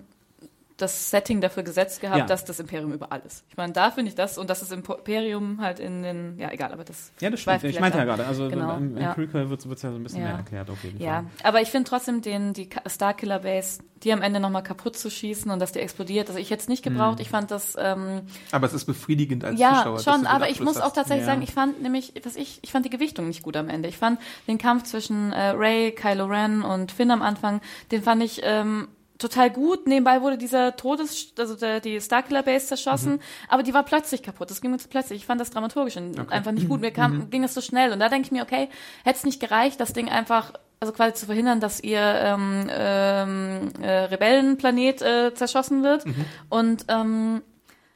das 0.77 1.11
Setting 1.11 1.41
dafür 1.41 1.63
gesetzt 1.63 2.01
gehabt, 2.01 2.19
Ja. 2.19 2.27
dass 2.27 2.45
das 2.45 2.59
Imperium 2.61 2.93
überall 2.93 3.21
ist. 3.27 3.45
Ich 3.51 3.57
meine, 3.57 3.73
da 3.73 3.91
finde 3.91 4.09
ich 4.09 4.15
das 4.15 4.39
und 4.39 4.49
dass 4.51 4.61
das 4.61 4.71
Imperium 4.73 5.61
halt 5.61 5.79
in 5.81 6.03
den, 6.03 6.39
ja 6.39 6.51
egal, 6.51 6.73
aber 6.73 6.85
das 6.85 7.13
Ja, 7.21 7.31
das 7.31 7.41
stimmt. 7.41 7.65
Ich 7.65 7.79
meinte 7.81 7.99
ja 7.99 8.05
gerade, 8.05 8.27
also 8.27 8.49
Genau, 8.49 8.77
im, 8.77 8.97
im 8.97 9.03
ja. 9.03 9.15
Prequel 9.15 9.49
wird 9.51 9.61
es 9.65 9.83
ja 9.83 9.91
so 9.91 9.97
ein 9.97 10.03
bisschen 10.03 10.21
Ja. 10.23 10.29
mehr 10.29 10.37
erklärt 10.37 10.71
auf 10.71 10.83
jeden 10.85 11.01
Ja, 11.01 11.23
Fall. 11.23 11.25
aber 11.45 11.61
ich 11.61 11.71
finde 11.71 11.89
trotzdem 11.89 12.23
den, 12.23 12.53
die 12.53 12.69
Starkiller 12.87 13.41
Base, 13.41 13.83
die 14.03 14.13
am 14.13 14.23
Ende 14.23 14.41
nochmal 14.41 14.63
kaputt 14.65 14.97
zu 14.97 15.11
schießen 15.11 15.51
und 15.51 15.61
dass 15.61 15.71
die 15.73 15.79
explodiert, 15.79 16.29
also 16.29 16.41
ich 16.41 16.51
hätte 16.51 16.63
es 16.63 16.69
nicht 16.69 16.83
gebraucht. 16.83 17.17
Mhm. 17.19 17.23
Ich 17.23 17.29
fand 17.29 17.51
das, 17.53 17.77
ähm, 17.79 18.23
Aber 18.51 18.67
es 18.67 18.73
ist 18.73 18.85
befriedigend 18.87 19.45
als 19.45 19.61
ja, 19.61 19.77
Zuschauer. 19.77 19.97
du 19.99 20.03
schon, 20.03 20.27
aber 20.27 20.49
ich 20.51 20.61
muss 20.61 20.79
auch 20.79 20.87
hast. 20.87 20.95
tatsächlich 20.95 21.27
Ja. 21.27 21.33
sagen, 21.33 21.43
ich 21.43 21.53
fand 21.53 21.81
nämlich, 21.83 22.13
was 22.25 22.35
ich, 22.35 22.59
ich 22.63 22.73
fand 22.73 22.85
die 22.85 22.91
Gewichtung 22.91 23.29
nicht 23.29 23.43
gut 23.43 23.57
am 23.57 23.69
Ende. 23.69 23.89
Ich 23.89 23.99
fand 23.99 24.19
den 24.49 24.59
Kampf 24.59 24.85
zwischen 24.85 25.33
äh, 25.33 25.51
Ray, 25.51 25.93
Kylo 25.93 26.25
Ren 26.27 26.63
und 26.63 26.91
Finn 26.91 27.11
am 27.13 27.23
Anfang, 27.23 27.61
den 27.93 28.03
fand 28.03 28.23
ich 28.25 28.41
ähm, 28.43 28.89
total 29.23 29.51
gut. 29.51 29.87
Nebenbei 29.87 30.21
wurde 30.21 30.37
dieser 30.37 30.77
Todes, 30.77 31.33
also 31.39 31.57
der, 31.57 31.81
die 31.81 32.01
Starkiller 32.01 32.43
Base 32.43 32.67
zerschossen, 32.67 33.21
aber 33.49 33.63
die 33.63 33.73
war 33.73 33.85
plötzlich 33.85 34.23
kaputt. 34.23 34.51
Das 34.51 34.61
ging 34.61 34.71
mir 34.71 34.79
zu 34.79 34.89
plötzlich. 34.89 35.21
Ich 35.21 35.27
fand 35.27 35.41
das 35.41 35.51
dramaturgisch 35.51 35.97
einfach 35.97 36.53
nicht 36.53 36.69
gut. 36.69 36.81
Mir 36.81 36.91
kam, 36.91 37.31
ging 37.31 37.45
es 37.45 37.55
so 37.55 37.61
schnell 37.61 37.93
und 37.93 38.01
da 38.01 38.09
denke 38.09 38.27
ich 38.27 38.33
mir, 38.33 38.43
okay, 38.43 38.69
hätte 39.05 39.19
es 39.19 39.25
nicht 39.25 39.41
gereicht, 39.41 39.81
das 39.81 39.93
Ding 39.93 40.09
einfach 40.09 40.53
also 40.81 40.93
quasi 40.93 41.15
zu 41.15 41.27
verhindern, 41.27 41.61
dass 41.61 41.81
ihr 41.81 42.01
ähm, 42.01 42.67
ähm, 42.69 43.69
äh, 43.81 43.91
Rebellenplanet 44.07 45.01
äh, 45.01 45.33
zerschossen 45.33 45.85
wird 45.85 46.05
und 46.49 46.87
ähm, 46.89 47.43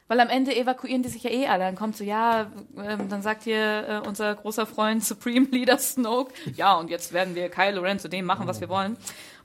weil 0.07 0.21
am 0.21 0.29
Ende 0.29 0.55
evakuieren 0.55 1.03
die 1.03 1.09
sich 1.09 1.23
ja 1.23 1.29
eh 1.29 1.47
alle. 1.47 1.65
Dann 1.65 1.75
kommt 1.75 1.97
so, 1.97 2.05
ja, 2.05 2.49
ähm, 2.77 3.09
dann 3.09 3.21
sagt 3.21 3.43
hier 3.43 4.01
äh, 4.03 4.07
unser 4.07 4.33
großer 4.35 4.65
Freund 4.65 5.03
Supreme 5.03 5.47
Leader 5.51 5.77
Snoke, 5.77 6.33
ja, 6.55 6.75
und 6.75 6.89
jetzt 6.89 7.11
werden 7.11 7.35
wir 7.35 7.49
Kylo 7.49 7.81
Ren 7.81 7.99
zu 7.99 8.07
dem 8.07 8.23
machen, 8.23 8.47
was 8.47 8.61
wir 8.61 8.69
wollen. 8.69 8.95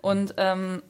Und 0.01 0.35
ähm, 0.37 0.83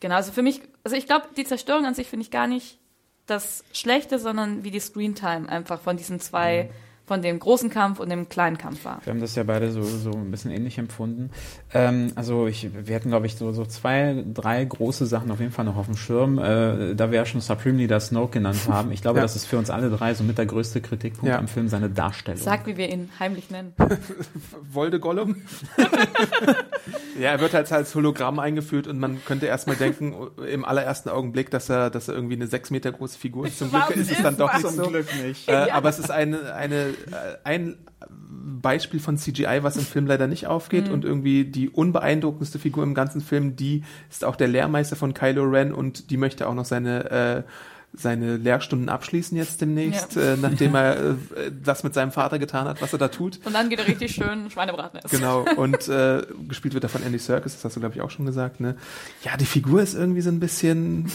genau, 0.00 0.16
also 0.16 0.32
für 0.32 0.42
mich, 0.42 0.60
also 0.84 0.96
ich 0.96 1.06
glaube, 1.06 1.28
die 1.36 1.44
Zerstörung 1.44 1.86
an 1.86 1.94
sich 1.94 2.08
finde 2.08 2.24
ich 2.24 2.30
gar 2.30 2.46
nicht 2.46 2.78
das 3.26 3.64
Schlechte, 3.72 4.18
sondern 4.18 4.64
wie 4.64 4.70
die 4.70 4.80
Screentime 4.80 5.48
einfach 5.48 5.80
von 5.80 5.96
diesen 5.96 6.20
zwei, 6.20 6.70
von 7.06 7.22
dem 7.22 7.38
großen 7.38 7.70
Kampf 7.70 8.00
und 8.00 8.08
dem 8.10 8.28
kleinen 8.28 8.58
Kampf 8.58 8.84
war. 8.84 9.00
Wir 9.04 9.12
haben 9.12 9.20
das 9.20 9.34
ja 9.36 9.44
beide 9.44 9.70
so, 9.70 9.82
so 9.82 10.10
ein 10.10 10.30
bisschen 10.30 10.50
ähnlich 10.50 10.76
empfunden. 10.78 11.30
Ähm, 11.72 12.10
also 12.16 12.46
ich, 12.48 12.68
wir 12.86 12.96
hatten, 12.96 13.10
glaube 13.10 13.26
ich, 13.26 13.36
so, 13.36 13.52
so 13.52 13.64
zwei, 13.64 14.24
drei 14.34 14.64
große 14.64 15.06
Sachen 15.06 15.30
auf 15.30 15.38
jeden 15.38 15.52
Fall 15.52 15.64
noch 15.64 15.76
auf 15.76 15.86
dem 15.86 15.96
Schirm. 15.96 16.38
Äh, 16.38 16.94
da 16.96 17.10
wir 17.12 17.18
ja 17.18 17.24
schon 17.24 17.40
Supreme 17.40 17.78
Leader 17.78 18.00
Snoke 18.00 18.32
genannt 18.32 18.58
haben. 18.68 18.90
Ich 18.90 19.02
glaube, 19.02 19.18
Ja. 19.18 19.22
das 19.22 19.36
ist 19.36 19.46
für 19.46 19.56
uns 19.56 19.70
alle 19.70 19.88
drei 19.90 20.14
so 20.14 20.24
mit 20.24 20.36
der 20.36 20.46
größte 20.46 20.80
Kritikpunkt 20.80 21.28
Ja. 21.28 21.38
am 21.38 21.46
Film 21.48 21.68
seine 21.68 21.88
Darstellung. 21.90 22.40
Sag, 22.42 22.66
wie 22.66 22.76
wir 22.76 22.88
ihn 22.90 23.08
heimlich 23.20 23.50
nennen. 23.50 23.72
Wolde 24.72 24.98
Gollum. 24.98 25.36
ja, 27.20 27.30
er 27.30 27.40
wird 27.40 27.54
halt 27.54 27.70
als 27.72 27.94
Hologramm 27.94 28.38
eingeführt 28.38 28.86
und 28.86 28.98
man 28.98 29.24
könnte 29.24 29.46
erstmal 29.46 29.76
denken, 29.76 30.14
im 30.50 30.64
allerersten 30.64 31.08
Augenblick, 31.08 31.50
dass 31.50 31.68
er, 31.68 31.90
dass 31.90 32.08
er 32.08 32.14
irgendwie 32.14 32.34
eine 32.34 32.46
sechs 32.46 32.70
Meter 32.70 32.92
große 32.92 33.18
Figur 33.18 33.46
ist. 33.46 33.58
Zum 33.58 33.70
Glück 33.70 33.90
ist 33.90 34.10
es 34.10 34.22
dann 34.22 34.36
doch 34.36 34.52
nicht 34.52 34.66
so. 34.68 34.82
Glück 34.88 35.06
nicht. 35.24 35.48
Äh, 35.48 35.70
aber 35.70 35.88
es 35.88 35.98
ist 35.98 36.10
eine, 36.10 36.54
eine, 36.54 36.94
ein 37.44 37.76
Beispiel 38.62 39.00
von 39.00 39.16
CGI, 39.16 39.60
was 39.62 39.76
im 39.76 39.84
Film 39.84 40.06
leider 40.06 40.26
nicht 40.26 40.46
aufgeht 40.46 40.88
und 40.88 41.04
irgendwie 41.04 41.44
die 41.44 41.68
unbeeindruckendste 41.70 42.58
Figur 42.58 42.82
im 42.84 42.94
ganzen 42.94 43.20
Film, 43.20 43.56
die 43.56 43.84
ist 44.10 44.24
auch 44.24 44.36
der 44.36 44.48
Lehrmeister 44.48 44.96
von 44.96 45.14
Kylo 45.14 45.44
Ren 45.44 45.72
und 45.72 46.10
die 46.10 46.16
möchte 46.16 46.46
auch 46.48 46.54
noch 46.54 46.64
seine 46.64 47.10
äh, 47.10 47.42
seine 47.98 48.36
Lehrstunden 48.36 48.90
abschließen 48.90 49.38
jetzt 49.38 49.62
demnächst, 49.62 50.16
Ja. 50.16 50.34
äh, 50.34 50.36
nachdem 50.36 50.74
er 50.74 50.96
äh, 51.00 51.14
das 51.64 51.82
mit 51.82 51.94
seinem 51.94 52.12
Vater 52.12 52.38
getan 52.38 52.66
hat, 52.68 52.82
was 52.82 52.92
er 52.92 52.98
da 52.98 53.08
tut. 53.08 53.40
Und 53.46 53.54
dann 53.54 53.70
geht 53.70 53.78
er 53.78 53.86
richtig 53.88 54.14
schön 54.14 54.50
Schweinebraten 54.50 54.98
essen. 54.98 55.16
Genau, 55.16 55.46
und 55.56 55.88
äh, 55.88 56.22
gespielt 56.46 56.74
wird 56.74 56.84
er 56.84 56.90
von 56.90 57.02
Andy 57.02 57.18
Serkis, 57.18 57.54
das 57.54 57.64
hast 57.64 57.76
du, 57.76 57.80
glaube 57.80 57.94
ich, 57.94 58.02
auch 58.02 58.10
schon 58.10 58.26
gesagt. 58.26 58.60
Ne? 58.60 58.76
Ja, 59.22 59.38
die 59.38 59.46
Figur 59.46 59.80
ist 59.80 59.94
irgendwie 59.94 60.20
so 60.20 60.28
ein 60.30 60.40
bisschen. 60.40 61.10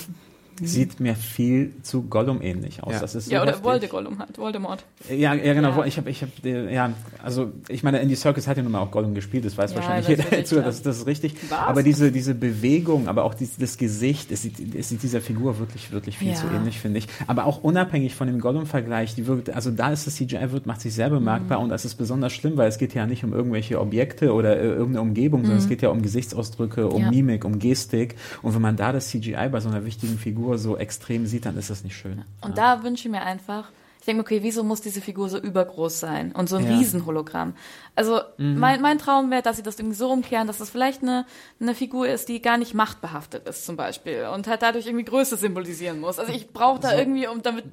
Sieht 0.68 1.00
mir 1.00 1.16
viel 1.16 1.74
zu 1.84 2.04
Gollum 2.04 2.42
ähnlich 2.42 2.84
aus. 2.84 2.94
Ja. 2.94 3.00
Das 3.00 3.16
ist 3.16 3.26
so 3.26 3.32
Ja, 3.32 3.42
oder 3.42 3.52
heftig. 3.52 3.66
Voldemort 3.66 4.20
halt, 4.20 4.38
Voldemort. 4.38 4.86
Ja, 5.10 5.34
ja, 5.34 5.54
genau. 5.54 5.70
Ja. 5.78 5.86
Ich 5.86 5.98
habe, 5.98 6.10
ich 6.10 6.22
habe, 6.22 6.32
ja, 6.72 6.94
also 7.24 7.52
ich 7.70 7.84
meine, 7.84 8.00
Andy 8.00 8.16
Serkis 8.16 8.48
hat 8.48 8.58
ja 8.58 8.64
nun 8.64 8.72
mal 8.72 8.80
auch 8.80 8.92
Gollum 8.92 9.14
gespielt. 9.14 9.46
Das 9.46 9.58
weiß 9.58 9.72
Ja, 9.72 9.78
wahrscheinlich 9.78 10.08
das 10.18 10.26
jeder 10.26 10.38
dazu. 10.42 10.56
Das, 10.62 10.82
das 10.82 10.98
ist 11.00 11.08
richtig. 11.08 11.36
Was? 11.50 11.60
Aber 11.60 11.84
diese 11.84 12.12
diese 12.12 12.36
Bewegung, 12.36 13.08
aber 13.08 13.24
auch 13.24 13.34
dieses, 13.34 13.58
das 13.58 13.78
Gesicht, 13.78 14.32
es 14.32 14.42
sieht, 14.44 14.76
es 14.76 14.90
sieht 14.90 15.02
dieser 15.04 15.22
Figur 15.22 15.60
wirklich 15.60 15.92
wirklich 15.92 16.18
viel 16.18 16.30
Ja. 16.30 16.36
zu 16.36 16.48
ähnlich, 16.48 16.80
finde 16.80 17.00
ich. 17.00 17.08
Aber 17.28 17.46
auch 17.46 17.64
unabhängig 17.64 18.16
von 18.16 18.28
dem 18.28 18.40
Gollum-Vergleich, 18.40 19.16
die 19.16 19.28
wirkt, 19.28 19.50
also 19.50 19.72
da 19.72 19.92
ist 19.92 20.08
das 20.08 20.16
CGI 20.16 20.52
wird 20.52 20.66
macht 20.66 20.82
sich 20.82 20.94
sehr 20.94 21.10
bemerkbar 21.10 21.58
Mhm. 21.58 21.66
und 21.66 21.70
das 21.70 21.86
ist 21.86 21.96
besonders 21.96 22.34
schlimm, 22.34 22.58
weil 22.58 22.68
es 22.70 22.78
geht 22.78 22.94
ja 22.94 23.06
nicht 23.06 23.24
um 23.24 23.34
irgendwelche 23.34 23.80
Objekte 23.80 24.34
oder 24.34 24.58
äh, 24.60 24.66
irgendeine 24.66 25.02
Umgebung, 25.02 25.42
sondern 25.42 25.60
es 25.60 25.68
geht 25.70 25.82
ja 25.82 25.90
um 25.90 26.02
Gesichtsausdrücke, 26.02 26.88
um 26.88 27.02
Mhm. 27.02 27.06
Ja. 27.06 27.10
Mimik, 27.12 27.46
um 27.46 27.60
Gestik. 27.60 28.16
Und 28.42 28.54
wenn 28.54 28.62
man 28.62 28.76
da 28.76 28.92
das 28.92 29.10
CGI 29.10 29.50
bei 29.52 29.60
so 29.60 29.70
einer 29.70 29.86
wichtigen 29.86 30.18
Figur 30.18 30.51
so 30.58 30.78
extrem 30.78 31.26
sieht, 31.26 31.46
dann 31.46 31.58
ist 31.58 31.70
das 31.70 31.84
nicht 31.84 31.96
schön. 31.96 32.24
Und 32.42 32.58
da 32.58 32.84
wünsche 32.84 33.08
ich 33.08 33.12
mir 33.12 33.22
einfach, 33.22 33.70
ich 34.00 34.06
denke, 34.06 34.22
okay, 34.22 34.40
wieso 34.42 34.64
muss 34.64 34.82
diese 34.82 35.00
Figur 35.02 35.30
so 35.30 35.38
übergroß 35.38 36.00
sein 36.00 36.32
und 36.32 36.50
so 36.50 36.56
ein 36.58 36.66
Ja. 36.66 36.78
Riesenhologramm? 36.78 37.54
Also 37.96 38.22
mein, 38.38 38.82
mein 38.82 38.98
Traum 38.98 39.30
wäre, 39.30 39.42
dass 39.44 39.58
sie 39.58 39.64
das 39.64 39.78
irgendwie 39.78 39.98
so 39.98 40.10
umkehren, 40.12 40.48
dass 40.48 40.58
das 40.58 40.70
vielleicht 40.72 41.04
eine, 41.04 41.26
eine 41.60 41.76
Figur 41.76 42.08
ist, 42.08 42.28
die 42.30 42.42
gar 42.42 42.58
nicht 42.58 42.74
machtbehaftet 42.74 43.48
ist 43.48 43.66
zum 43.66 43.76
Beispiel 43.78 44.28
und 44.34 44.48
halt 44.48 44.62
dadurch 44.64 44.88
irgendwie 44.88 45.06
Größe 45.06 45.38
symbolisieren 45.38 46.00
muss. 46.00 46.18
Also 46.18 46.34
ich 46.34 46.52
brauche 46.52 46.80
da 46.80 46.98
irgendwie, 46.98 47.28
um 47.28 47.42
damit 47.42 47.66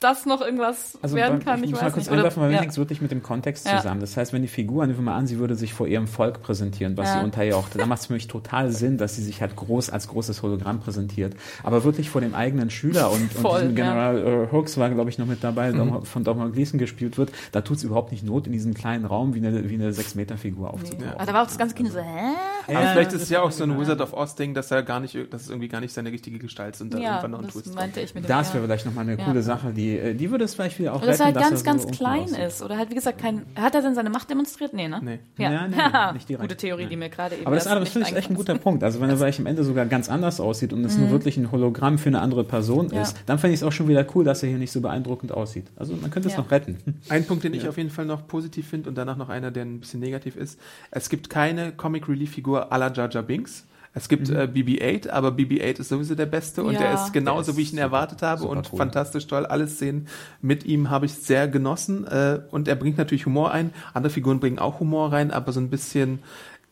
das 0.00 0.26
noch 0.26 0.40
irgendwas 0.42 0.98
Also 1.00 1.16
werden 1.16 1.40
kann, 1.40 1.58
ich 1.60 1.64
ich 1.66 1.70
muss 1.70 1.80
mal 1.80 1.86
weiß 1.86 1.92
kurz 1.94 2.04
nicht. 2.04 2.10
Oder- 2.12 2.18
einwerfen, 2.20 2.42
weil 2.42 2.52
ja. 2.52 2.58
hängt 2.60 2.70
es 2.72 2.78
wirklich 2.78 3.00
mit 3.00 3.10
dem 3.10 3.22
Kontext 3.22 3.66
Ja. 3.66 3.78
zusammen. 3.78 4.00
Das 4.00 4.16
heißt, 4.16 4.32
wenn 4.32 4.42
die 4.42 4.48
Figur, 4.48 4.86
nehmen 4.86 4.98
wir 4.98 5.02
mal 5.04 5.16
an, 5.16 5.26
sie 5.26 5.38
würde 5.38 5.54
sich 5.54 5.72
vor 5.72 5.86
ihrem 5.86 6.06
Volk 6.06 6.42
präsentieren, 6.42 6.96
was 6.96 7.08
Ja. 7.08 7.18
sie 7.20 7.24
unterjocht, 7.24 7.78
dann 7.80 7.88
macht 7.88 8.00
es 8.00 8.06
für 8.06 8.12
mich 8.12 8.26
total 8.28 8.70
Sinn, 8.70 8.98
dass 8.98 9.16
sie 9.16 9.22
sich 9.22 9.40
halt 9.40 9.56
groß 9.56 9.88
als 9.90 10.08
großes 10.08 10.42
Hologramm 10.42 10.80
präsentiert. 10.80 11.34
Aber 11.62 11.84
wirklich 11.84 12.10
vor 12.10 12.20
dem 12.20 12.34
eigenen 12.34 12.68
Schüler 12.70 13.10
und, 13.10 13.22
und 13.22 13.32
Voll, 13.32 13.60
diesem 13.62 13.76
ja. 13.76 13.84
General 13.84 14.18
äh, 14.50 14.52
Hooks 14.52 14.76
war, 14.76 14.90
glaube 14.90 15.08
ich, 15.10 15.18
noch 15.18 15.26
mit 15.26 15.42
dabei, 15.42 15.72
Mhm. 15.72 16.04
Von 16.04 16.24
Domhnall 16.24 16.50
Gleeson 16.50 16.78
gespielt 16.78 17.16
wird, 17.18 17.32
da 17.52 17.60
tut 17.62 17.78
es 17.78 17.84
überhaupt 17.84 18.12
nicht 18.12 18.24
Not, 18.24 18.46
in 18.46 18.52
diesem 18.52 18.74
kleinen 18.74 19.04
Raum 19.04 19.34
wie 19.34 19.38
eine, 19.38 19.68
wie 19.70 19.74
eine 19.74 19.92
6-Meter-Figur 19.92 20.72
aufzutauchen. 20.72 21.12
Aber 21.14 21.26
da 21.26 21.32
war 21.32 21.42
auch 21.42 21.46
das 21.46 21.58
ganze 21.58 21.74
Kind 21.74 21.90
so, 21.92 21.98
hä? 22.00 22.34
Aber 22.68 22.86
vielleicht 22.92 23.12
ist 23.12 23.22
es 23.22 23.30
ja 23.30 23.42
auch 23.42 23.48
ist 23.48 23.58
so 23.58 23.64
ein. 23.64 23.78
Wizard 23.80 24.00
of 24.00 24.12
Oz-Ding, 24.12 24.54
dass 24.54 24.70
er 24.70 24.82
gar 24.82 25.00
nicht, 25.00 25.16
dass 25.32 25.42
es 25.42 25.48
irgendwie 25.50 25.68
gar 25.68 25.80
nicht 25.80 25.92
seine 25.92 26.10
richtige 26.12 26.38
Gestalt 26.38 26.74
ist 26.74 26.80
und 26.80 26.92
da 26.94 26.98
Ja, 26.98 27.10
irgendwann 27.16 27.30
noch 27.32 27.38
ein 27.40 27.44
das 27.46 27.54
Twist 27.54 27.74
meinte 27.74 28.00
ich 28.00 28.14
mit 28.14 28.24
dem 28.24 28.28
Das 28.28 28.48
ja. 28.48 28.54
wäre 28.54 28.64
vielleicht 28.64 28.86
nochmal 28.86 29.04
eine 29.08 29.18
Ja. 29.18 29.24
coole 29.24 29.42
Sache, 29.42 29.72
die, 29.72 29.85
äh, 29.94 30.14
die 30.14 30.30
würde 30.30 30.44
es 30.44 30.54
vielleicht 30.54 30.78
wieder 30.78 30.92
auch 30.94 30.98
Oder 30.98 31.08
dass 31.08 31.20
er 31.20 31.26
halt 31.26 31.36
ganz, 31.36 31.60
er 31.60 31.64
ganz 31.64 31.82
so 31.82 31.88
klein 31.88 32.22
aussieht. 32.24 32.38
ist. 32.38 32.62
Oder 32.62 32.76
halt, 32.78 32.90
wie 32.90 32.94
gesagt, 32.94 33.18
kein. 33.18 33.42
Hat 33.54 33.74
er 33.74 33.82
denn 33.82 33.94
seine 33.94 34.10
Macht 34.10 34.28
demonstriert? 34.30 34.72
Nee, 34.74 34.88
ne? 34.88 35.00
Nee. 35.02 35.18
Ja, 35.38 35.52
Ja, 35.52 35.68
nee, 35.68 35.76
Haha, 35.76 36.12
nicht 36.14 36.28
direkt. 36.28 36.42
Gute 36.48 36.56
Theorie, 36.56 36.84
die 36.84 36.90
Nee. 36.90 36.96
mir 36.96 37.08
gerade 37.10 37.34
eben. 37.36 37.46
Aber 37.46 37.54
das, 37.56 37.64
das 37.64 37.94
ich 37.96 38.16
echt 38.16 38.30
ein 38.30 38.34
guter. 38.36 38.56
Punkt. 38.58 38.82
Also 38.82 39.00
wenn 39.00 39.10
er 39.10 39.16
vielleicht 39.16 39.38
am 39.40 39.46
Ende 39.46 39.64
sogar 39.64 39.86
ganz 39.86 40.08
anders 40.08 40.40
aussieht 40.40 40.72
und 40.72 40.84
es 40.84 40.96
Mhm. 40.96 41.02
nur 41.04 41.10
wirklich 41.12 41.36
ein 41.36 41.52
Hologramm 41.52 41.98
für 41.98 42.08
eine 42.08 42.20
andere 42.20 42.44
Person 42.44 42.90
Ja. 42.92 43.02
ist, 43.02 43.16
dann 43.26 43.38
finde 43.38 43.54
ich 43.54 43.60
es 43.60 43.64
auch 43.64 43.72
schon 43.72 43.88
wieder 43.88 44.04
cool, 44.14 44.24
dass 44.24 44.42
er 44.42 44.48
hier 44.48 44.58
nicht 44.58 44.72
so 44.72 44.80
beeindruckend 44.80 45.32
aussieht. 45.32 45.66
Also 45.76 45.94
man 45.94 46.10
könnte 46.10 46.28
es 46.28 46.34
Ja. 46.34 46.40
noch 46.42 46.50
retten. 46.50 46.78
Ein 47.08 47.24
Punkt, 47.26 47.44
den 47.44 47.54
ich 47.54 47.68
auf 47.68 47.76
jeden 47.76 47.90
Fall 47.90 48.06
noch 48.06 48.26
positiv 48.26 48.68
finde 48.68 48.88
und 48.88 48.96
danach 48.96 49.16
noch 49.16 49.28
einer, 49.28 49.50
der 49.50 49.64
ein 49.64 49.80
bisschen 49.80 50.00
negativ 50.00 50.36
ist. 50.36 50.58
Es 50.90 51.08
gibt 51.08 51.28
keine 51.30 51.72
Comic 51.72 52.08
Relief 52.08 52.32
Figur 52.32 52.72
à 52.72 52.78
la 52.78 52.92
Jar 52.92 53.10
Jar 53.10 53.22
Binks. 53.22 53.64
Es 53.98 54.10
gibt 54.10 54.28
Mhm. 54.28 54.36
äh, 54.36 54.46
BB-8, 54.46 55.08
aber 55.08 55.30
BB-8 55.30 55.80
ist 55.80 55.88
sowieso 55.88 56.14
der 56.14 56.26
Beste 56.26 56.62
und 56.62 56.74
Ja. 56.74 56.80
der 56.80 56.94
ist 56.94 57.14
genauso, 57.14 57.52
Der 57.52 57.56
wie 57.56 57.62
ist 57.62 57.68
ich 57.68 57.72
ihn 57.72 57.76
super- 57.78 57.82
erwartet 57.86 58.20
habe 58.20 58.44
und 58.44 58.70
cool. 58.70 58.76
fantastisch 58.76 59.26
toll. 59.26 59.46
Alle 59.46 59.66
Szenen 59.68 60.06
mit 60.42 60.66
ihm 60.66 60.90
habe 60.90 61.06
ich 61.06 61.14
sehr 61.14 61.48
genossen 61.48 62.06
äh, 62.06 62.40
und 62.50 62.68
er 62.68 62.74
bringt 62.76 62.98
natürlich 62.98 63.24
Humor 63.24 63.52
ein. 63.52 63.70
Andere 63.94 64.10
Figuren 64.12 64.38
bringen 64.38 64.58
auch 64.58 64.80
Humor 64.80 65.12
rein, 65.14 65.30
aber 65.30 65.50
so 65.52 65.60
ein 65.60 65.70
bisschen 65.70 66.18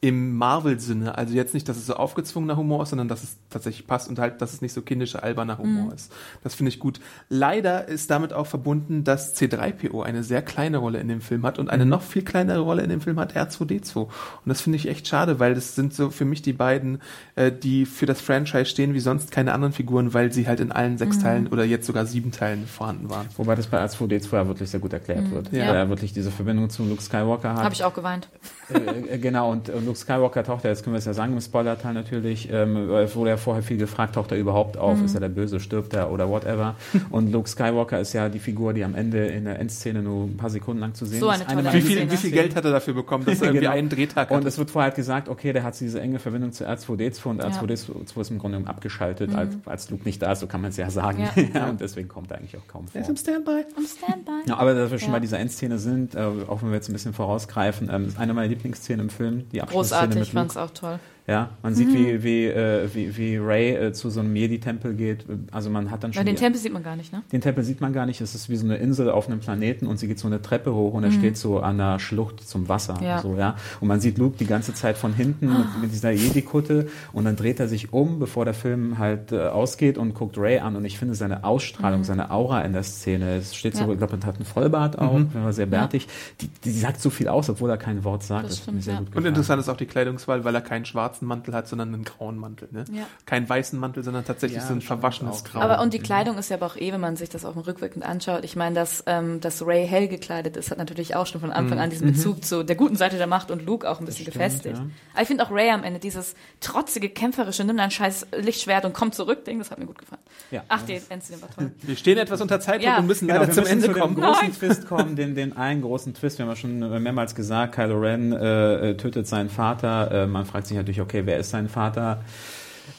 im 0.05 0.37
Marvel-Sinne. 0.37 1.17
Also 1.17 1.33
jetzt 1.33 1.55
nicht, 1.55 1.67
dass 1.67 1.79
es 1.79 1.87
so 1.87 1.95
aufgezwungener 1.95 2.59
Humor 2.59 2.83
ist, 2.83 2.91
sondern 2.91 3.09
dass 3.09 3.23
es 3.23 3.39
tatsächlich 3.49 3.87
passt 3.87 4.07
und 4.11 4.19
halt, 4.19 4.43
dass 4.43 4.53
es 4.53 4.61
nicht 4.61 4.75
so 4.75 4.83
kindischer, 4.83 5.23
alberner 5.23 5.57
Humor 5.57 5.95
ist. 5.95 6.13
Das 6.43 6.55
finde 6.55 6.69
ich 6.69 6.79
gut. 6.79 7.01
Leider 7.31 7.89
ist 7.89 8.11
damit 8.11 8.35
auch 8.35 8.47
verbunden, 8.47 9.05
dass 9.05 9.35
C3PO 9.35 10.03
eine 10.03 10.23
sehr 10.23 10.43
kleine 10.43 10.77
Rolle 10.77 11.01
in 11.01 11.09
dem 11.09 11.23
Film 11.23 11.47
hat 11.47 11.59
und 11.59 11.71
eine 11.71 11.87
noch 11.87 12.03
viel 12.03 12.21
kleinere 12.21 12.59
Rolle 12.59 12.83
in 12.83 12.91
dem 12.91 13.01
Film 13.01 13.19
hat 13.19 13.35
R2D2. 13.35 13.97
Und 13.97 14.11
das 14.45 14.61
finde 14.61 14.77
ich 14.77 14.89
echt 14.89 15.09
schade, 15.09 15.41
weil 15.41 15.55
das 15.55 15.75
sind 15.75 15.95
so 15.95 16.11
für 16.11 16.27
mich 16.27 16.43
die 16.43 16.53
beiden, 16.53 17.01
äh, 17.37 17.51
die 17.51 17.87
für 17.87 18.05
das 18.05 18.21
Franchise 18.21 18.67
stehen, 18.67 18.93
wie 18.93 19.01
sonst 19.01 19.31
keine 19.31 19.55
anderen 19.55 19.73
Figuren, 19.73 20.13
weil 20.13 20.35
sie 20.35 20.47
halt 20.47 20.61
in 20.61 20.71
allen 20.71 20.99
sechs 20.99 21.19
Teilen 21.19 21.47
oder 21.47 21.65
jetzt 21.65 21.87
sogar 21.87 22.05
sieben 22.05 22.31
Teilen 22.31 22.67
vorhanden 22.67 23.09
waren. 23.09 23.27
Wobei 23.39 23.55
das 23.55 23.69
bei 23.69 23.83
R2D2 23.83 24.35
ja 24.35 24.47
wirklich 24.49 24.69
sehr 24.69 24.81
gut 24.81 24.93
erklärt 24.93 25.31
wird. 25.31 25.51
Ja. 25.51 25.69
Weil 25.69 25.77
er 25.77 25.89
wirklich 25.89 26.13
diese 26.13 26.31
Verbindung 26.31 26.69
zu 26.69 26.85
Luke 26.85 27.01
Skywalker 27.01 27.55
hat. 27.55 27.63
Habe 27.63 27.75
ich 27.75 27.85
auch 27.85 27.95
geweint. 27.95 28.29
äh, 28.69 29.15
äh, 29.15 29.19
genau, 29.19 29.51
und 29.51 29.71
äh, 29.71 29.94
Luke 29.95 29.99
Skywalker 30.03 30.43
taucht 30.43 30.65
ja, 30.65 30.71
jetzt 30.71 30.83
können 30.83 30.95
wir 30.95 30.99
es 30.99 31.05
ja 31.05 31.13
sagen, 31.15 31.35
im 31.35 31.41
Spoilerteil 31.41 31.95
natürlich, 31.95 32.49
ähm, 32.53 32.91
es 32.91 33.15
wurde 33.15 33.31
ja 33.31 33.37
vorher 33.37 33.63
viel 33.63 33.77
gefragt, 33.77 34.17
taucht 34.17 34.33
er 34.33 34.39
überhaupt 34.39 34.77
auf, 34.77 34.99
Mhm. 34.99 35.05
ist 35.05 35.15
er 35.15 35.21
der 35.21 35.29
Böse, 35.29 35.61
stirbt 35.61 35.95
er 35.95 36.11
oder 36.11 36.29
whatever. 36.29 36.75
und 37.11 37.31
Luke 37.31 37.49
Skywalker 37.49 38.01
ist 38.01 38.13
ja 38.13 38.29
die 38.29 38.41
Figur, 38.41 38.73
die 38.73 38.83
am 38.83 38.97
Ende 38.97 39.25
in 39.27 39.45
der 39.45 39.61
Endszene 39.61 40.03
nur 40.03 40.25
ein 40.25 40.37
paar 40.37 40.51
Sekunden 40.51 40.81
lang 40.81 40.95
zu 40.95 41.07
sehen 41.07 41.21
So 41.21 41.31
ist. 41.31 41.49
eine 41.49 41.73
Wie 41.73 41.81
viel, 41.81 42.11
wie 42.11 42.17
viel 42.17 42.33
Geld 42.33 42.57
hat 42.57 42.65
er 42.65 42.73
dafür 42.73 42.95
bekommen, 42.95 43.25
dass 43.25 43.39
er 43.41 43.45
irgendwie 43.49 43.61
Genau. 43.67 43.71
einen 43.77 43.89
Drehtag 43.89 44.31
Und 44.33 44.39
hat? 44.39 44.45
es 44.47 44.59
wird 44.59 44.71
vorher 44.73 44.89
halt 44.89 44.97
gesagt, 44.97 45.29
okay, 45.29 45.53
der 45.53 45.63
hat 45.63 45.79
diese 45.79 46.01
enge 46.01 46.19
Verbindung 46.19 46.51
zu 46.53 46.67
R2D2 46.69 47.27
und 47.29 47.45
R2D2 47.45 48.21
ist 48.21 48.31
im 48.31 48.39
Grunde 48.39 48.57
genommen 48.59 48.67
abgeschaltet, 48.67 49.33
als, 49.35 49.55
als 49.65 49.91
Luke 49.91 50.03
nicht 50.05 50.21
da 50.21 50.33
ist, 50.33 50.41
so 50.41 50.49
kann 50.49 50.61
man 50.61 50.71
es 50.71 50.77
ja 50.77 50.91
sagen. 50.91 51.19
Mhm. 51.37 51.43
Ja. 51.55 51.61
Ja. 51.65 51.71
und 51.71 51.81
deswegen 51.81 52.09
kommt 52.09 52.33
er 52.33 52.39
eigentlich 52.39 52.57
auch 52.57 52.67
kaum 52.67 52.89
vor. 52.89 52.97
Er 52.97 53.03
ist 53.03 53.09
im 53.11 53.17
Standby. 53.17 53.65
Am 53.77 53.85
Standby. 53.87 54.49
Ja, 54.49 54.57
aber 54.57 54.75
dass 54.75 54.91
wir 54.91 54.99
schon 54.99 55.09
Ja. 55.11 55.15
bei 55.15 55.21
dieser 55.21 55.39
Endszene 55.39 55.79
sind, 55.79 56.17
äh, 56.17 56.19
auch 56.49 56.63
wenn 56.63 56.71
wir 56.71 56.75
jetzt 56.75 56.89
ein 56.89 56.93
bisschen 56.95 57.13
vorausgreifen, 57.13 57.89
ähm, 57.93 58.07
ist 58.09 58.19
eine 58.19 58.35
meiner 58.35 58.49
Lieblingsszenen 58.49 59.05
im 59.07 59.11
Film, 59.11 59.45
die 59.53 59.61
Abschlussszene 59.63 59.74
Großartig, 59.75 60.23
ich 60.23 60.33
fand's 60.33 60.55
Luke. 60.55 60.65
auch 60.65 60.71
toll. 60.71 60.99
Ja, 61.27 61.51
man 61.63 61.75
sieht, 61.75 61.89
wie, 61.95 62.23
wie, 62.23 62.45
äh, 62.45 62.87
wie, 62.93 63.17
wie 63.17 63.37
Ray 63.39 63.71
äh, 63.75 63.93
zu 63.95 64.11
so 64.11 64.21
einem 64.21 64.37
Jedi-Tempel 64.37 64.93
geht. 64.93 65.25
Also 65.53 65.71
man 65.71 65.91
hat 65.91 66.05
dann 66.05 66.11
Ja, 66.11 66.17
schon 66.19 66.27
den 66.27 66.35
die- 66.35 66.41
Tempel 66.43 66.61
sieht 66.61 66.71
man 66.75 66.83
gar 66.83 66.97
nicht, 66.97 67.15
ne? 67.15 67.23
den 67.33 67.41
Tempel 67.41 67.65
sieht 67.65 67.81
man 67.81 67.95
gar 67.95 68.05
nicht. 68.05 68.21
Es 68.21 68.35
ist 68.35 68.51
wie 68.51 68.57
so 68.57 68.67
eine 68.67 68.77
Insel 68.77 69.09
auf 69.09 69.27
einem 69.27 69.41
Planeten 69.41 69.87
und 69.87 69.99
sie 69.99 70.07
geht 70.07 70.19
so 70.19 70.27
eine 70.27 70.43
Treppe 70.43 70.75
hoch 70.75 70.93
und 70.93 71.03
er 71.03 71.13
steht 71.13 71.39
so 71.39 71.61
an 71.61 71.79
der 71.79 71.99
Schlucht 71.99 72.47
zum 72.47 72.69
Wasser. 72.69 72.99
Mhm. 73.01 73.07
Ja. 73.07 73.19
So, 73.23 73.37
ja. 73.37 73.57
Und 73.81 73.89
man 73.89 74.01
sieht 74.01 74.19
Luke 74.19 74.37
die 74.39 74.45
ganze 74.47 74.75
Zeit 74.75 74.99
von 74.99 75.15
hinten 75.15 75.47
mit, 75.49 75.67
mit 75.81 75.93
dieser 75.93 76.11
Jedi-Kutte 76.11 76.89
und 77.15 77.25
dann 77.25 77.37
dreht 77.37 77.59
er 77.59 77.69
sich 77.69 77.95
um, 77.95 78.19
bevor 78.19 78.45
der 78.45 78.53
Film 78.53 78.99
halt 78.99 79.33
äh, 79.33 79.47
ausgeht 79.47 79.97
und 79.97 80.13
guckt 80.15 80.37
Ray 80.37 80.59
an. 80.59 80.77
Und 80.77 80.85
ich 80.85 80.99
finde 80.99 81.15
seine 81.15 81.43
Ausstrahlung, 81.45 82.05
seine 82.05 82.33
Aura 82.33 82.61
in 82.63 82.75
der 82.75 82.83
Szene, 82.83 83.37
es 83.37 83.55
steht 83.55 83.77
so, 83.77 83.85
Mhm. 83.85 83.89
Ja. 83.89 83.93
ich 83.95 83.99
glaube, 83.99 84.19
er 84.21 84.27
hat 84.27 84.37
einen 84.37 84.45
Vollbart 84.45 84.99
auch, 84.99 85.19
er 85.35 85.45
war 85.45 85.53
sehr 85.55 85.65
bärtig. 85.67 86.07
Die, 86.43 86.49
die 86.65 86.71
sagt 86.71 87.01
so 87.01 87.09
viel 87.09 87.29
aus, 87.29 87.49
obwohl 87.49 87.71
er 87.71 87.79
kein 87.79 88.05
Wort 88.05 88.23
sagt. 88.25 88.45
Das 88.45 88.59
mir 88.59 88.63
stimmt, 88.63 88.83
sehr 88.83 88.95
ja. 88.95 89.01
gut 89.01 89.17
Und 89.17 89.25
interessant 89.25 89.59
ist 89.61 89.71
auch 89.71 89.77
die 89.79 89.87
Kleidungswahl, 89.87 90.45
weil 90.45 90.55
er 90.55 90.61
keinen 90.61 90.85
schwarzen 91.15 91.27
Mantel 91.27 91.55
hat, 91.55 91.69
sondern 91.69 91.95
einen 91.95 92.05
grauen 92.05 92.37
Mantel. 92.37 92.69
Ne? 92.73 92.85
Ja. 92.93 93.07
Keinen 93.27 93.49
weißen 93.49 93.79
Mantel, 93.79 94.03
sondern 94.03 94.25
tatsächlich 94.25 94.61
Ja, 94.61 94.67
so 94.67 94.75
ein 94.75 94.81
verwaschenes 94.81 95.41
auch. 95.41 95.45
Grau. 95.45 95.61
Aber 95.61 95.81
und 95.81 95.95
die 95.95 95.99
Kleidung 96.01 96.37
ist 96.39 96.51
ja 96.51 96.57
aber 96.57 96.67
auch 96.67 96.77
eh, 96.77 96.93
wenn 96.93 97.01
man 97.01 97.17
sich 97.17 97.29
das 97.29 97.45
auch 97.45 97.55
mal 97.55 97.63
rückwirkend 97.63 98.05
anschaut. 98.05 98.45
Ich 98.45 98.57
meine, 98.57 98.75
dass, 98.75 99.05
ähm, 99.07 99.41
dass 99.41 99.65
Ray 99.67 99.87
hell 99.87 100.09
gekleidet 100.09 100.57
ist, 100.57 100.71
hat 100.71 100.79
natürlich 100.79 101.15
auch 101.15 101.27
schon 101.27 101.41
von 101.41 101.53
Anfang 101.53 101.79
an 101.79 101.91
diesen 101.91 102.13
Bezug 102.13 102.45
zu 102.45 102.63
der 102.65 102.77
guten 102.77 102.97
Seite 102.97 103.17
der 103.17 103.27
Macht 103.27 103.51
und 103.51 103.65
Luke 103.65 103.89
auch 103.89 104.01
ein 104.01 104.07
bisschen 104.07 104.23
stimmt, 104.23 104.35
gefestigt. 104.35 104.77
ja. 104.77 104.87
Aber 105.13 105.23
ich 105.23 105.29
finde 105.29 105.45
auch 105.47 105.51
Ray 105.51 105.71
am 105.71 105.85
Ende, 105.85 106.01
dieses 106.01 106.35
trotzige, 106.61 107.09
kämpferische, 107.09 107.65
nimm 107.65 107.77
dein 107.77 107.91
scheiß 107.91 108.27
Lichtschwert 108.41 108.85
und 108.85 108.93
komm 108.95 109.13
zurück, 109.13 109.45
Ding, 109.45 109.59
das 109.59 109.71
hat 109.71 109.79
mir 109.79 109.87
gut 109.87 109.99
gefallen. 109.99 110.23
Ja. 110.51 110.63
Ach, 110.69 110.83
die 110.83 111.01
Endszene 111.09 111.41
war 111.43 111.51
toll. 111.51 111.71
wir 111.83 111.97
stehen 111.97 112.19
etwas 112.19 112.41
unter 112.41 112.61
Zeitdruck 112.61 112.85
Ja. 112.85 112.99
und 112.99 113.07
müssen 113.07 113.27
Genau, 113.29 113.41
leider 113.41 113.49
wir 113.51 113.55
zum 113.55 113.63
müssen 113.65 113.85
Ende 113.85 113.93
zu 113.95 114.01
kommen. 114.01 114.15
großen 114.17 114.43
Nein. 114.43 114.53
Twist 114.53 114.87
kommen, 114.89 115.17
den, 115.17 115.35
den 115.35 115.57
einen 115.57 115.83
großen 115.83 116.15
Twist. 116.15 116.39
Wir 116.39 116.45
haben 116.47 116.51
ja 116.53 116.57
schon 116.57 117.03
mehrmals 117.03 117.35
gesagt, 117.35 117.75
Kylo 117.75 117.99
Ren 117.99 118.33
äh, 118.33 118.91
äh, 118.91 118.97
tötet 118.97 119.27
seinen 119.27 119.51
Vater. 119.51 120.11
Äh, 120.11 120.27
man 120.27 120.45
fragt 120.47 120.67
sich 120.67 120.77
natürlich, 120.77 121.01
okay, 121.05 121.23
wer 121.25 121.39
ist 121.39 121.51
sein 121.51 121.69
Vater? 121.69 122.25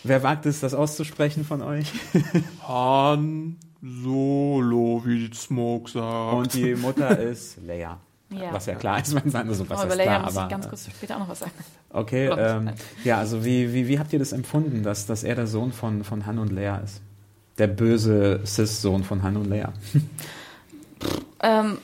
Wer 0.04 0.24
wagt 0.24 0.46
es, 0.46 0.62
das 0.62 0.74
auszusprechen 0.74 1.44
von 1.44 1.62
euch? 1.62 1.92
Han 2.68 3.58
Solo, 3.82 5.02
wie 5.06 5.30
die 5.30 5.36
Smoke 5.36 5.90
sagt. 5.92 6.34
Und 6.34 6.54
die 6.54 6.76
Mutter 6.76 7.20
ist 7.20 7.58
Leia. 7.66 8.00
Ja. 8.30 8.52
Was 8.52 8.66
ja 8.66 8.76
klar 8.76 9.00
ist, 9.00 9.14
wenn 9.14 9.28
es 9.28 9.36
andere 9.36 9.56
so 9.56 9.70
was 9.70 9.82
Aber 9.82 9.94
ist 9.94 10.02
klar, 10.02 10.24
muss 10.24 10.34
ich 10.34 10.40
aber 10.40 10.50
ganz 10.50 10.68
kurz 10.68 10.88
später 10.90 11.16
auch 11.16 11.20
noch 11.20 11.30
was 11.30 11.40
sagen. 11.40 11.52
okay, 11.92 12.28
ich. 12.28 12.36
ähm, 12.38 12.72
ja, 13.04 13.20
also 13.20 13.46
wie, 13.46 13.72
wie, 13.74 13.88
wie 13.88 14.00
habt 14.00 14.12
ihr 14.14 14.20
das 14.20 14.32
empfunden, 14.32 14.82
dass, 14.82 15.06
dass 15.06 15.24
er 15.24 15.36
der 15.36 15.46
Sohn 15.46 15.72
von, 15.72 16.04
von 16.04 16.26
Han 16.26 16.40
und 16.40 16.52
Leia 16.52 16.78
ist? 16.78 17.02
Der 17.60 17.68
böse 17.68 18.42
Cis-Sohn 18.44 19.04
von 19.04 19.22
Han 19.22 19.38
und 19.38 19.50
Leia. 19.50 19.74
Ähm, 21.42 21.78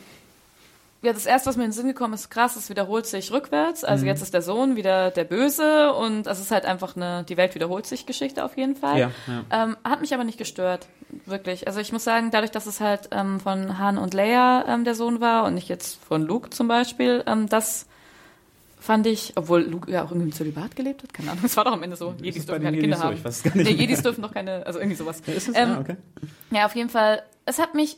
ja, 1.04 1.14
das 1.14 1.26
erste, 1.26 1.49
was 1.49 1.58
mir 1.58 1.64
in 1.64 1.70
den 1.70 1.76
Sinn 1.76 1.88
gekommen 1.88 2.14
ist, 2.14 2.30
krass, 2.30 2.56
es 2.56 2.70
wiederholt 2.70 3.08
sich 3.08 3.32
rückwärts. 3.32 3.82
Mhm. 3.82 3.88
Also 3.89 4.06
jetzt 4.06 4.22
ist 4.22 4.34
der 4.34 4.43
Sohn 4.43 4.76
wieder 4.76 5.10
der 5.10 5.24
Böse 5.24 5.93
und 5.93 6.28
es 6.28 6.39
ist 6.39 6.52
halt 6.52 6.66
einfach 6.66 6.95
eine, 6.95 7.24
die 7.24 7.38
Welt 7.38 7.56
wiederholt 7.56 7.88
sich 7.88 8.06
Geschichte 8.06 8.45
auf 8.45 8.56
jeden 8.56 8.76
Fall. 8.76 8.99
Ja, 8.99 9.12
ja. 9.28 9.64
Ähm, 9.64 9.78
hat 9.84 10.02
mich 10.02 10.14
aber 10.14 10.24
nicht 10.24 10.38
gestört, 10.38 10.88
wirklich. 11.26 11.68
Also 11.68 11.80
ich 11.80 11.91
muss 11.91 12.04
sagen, 12.04 12.30
dadurch, 12.30 12.52
dass 12.52 12.68
es 12.68 12.80
halt 12.80 13.10
ähm, 13.12 13.39
von 13.39 13.80
Han 13.80 13.97
und 13.97 14.14
Leia 14.14 14.66
ähm, 14.68 14.84
der 14.84 14.93
Sohn 14.93 15.22
war 15.22 15.45
und 15.45 15.56
nicht 15.56 15.70
jetzt 15.70 16.04
von 16.04 16.22
Luke 16.22 16.52
zum 16.52 16.68
Beispiel, 16.68 17.24
ähm, 17.26 17.49
das 17.49 17.88
fand 18.80 19.06
ich, 19.08 19.34
obwohl 19.36 19.62
Luke 19.62 19.91
ja 19.91 20.04
auch 20.04 20.12
irgendwie 20.12 20.28
im 20.28 20.34
Zölibat 20.34 20.76
gelebt 20.76 21.02
hat, 21.02 21.14
keine 21.14 21.32
Ahnung, 21.32 21.43
es 21.45 21.56
war 21.58 21.64
doch 21.64 21.74
am 21.74 21.82
Ende 21.84 21.95
so, 21.95 22.14
Jedis 22.22 22.45
dürfen 22.45 22.64
keine 22.64 22.78
Kinder 22.78 22.97
so? 22.97 23.04
haben. 23.04 23.16
Ich 23.16 23.24
weiß 23.24 23.43
gar 23.43 23.56
nicht 23.56 23.70
nee. 23.70 23.76
Jedis 23.76 24.04
dürfen 24.04 24.22
doch 24.22 24.34
keine, 24.34 24.66
also 24.66 24.80
irgendwie 24.80 24.97
sowas. 24.97 25.22
Ist 25.22 25.49
es? 25.49 25.56
Ähm, 25.56 25.70
ah, 25.70 25.80
okay. 25.80 25.97
Ja, 26.52 26.66
auf 26.66 26.76
jeden 26.76 26.89
Fall. 26.89 27.24
Es 27.45 27.60
hat 27.60 27.76
mich, 27.76 27.97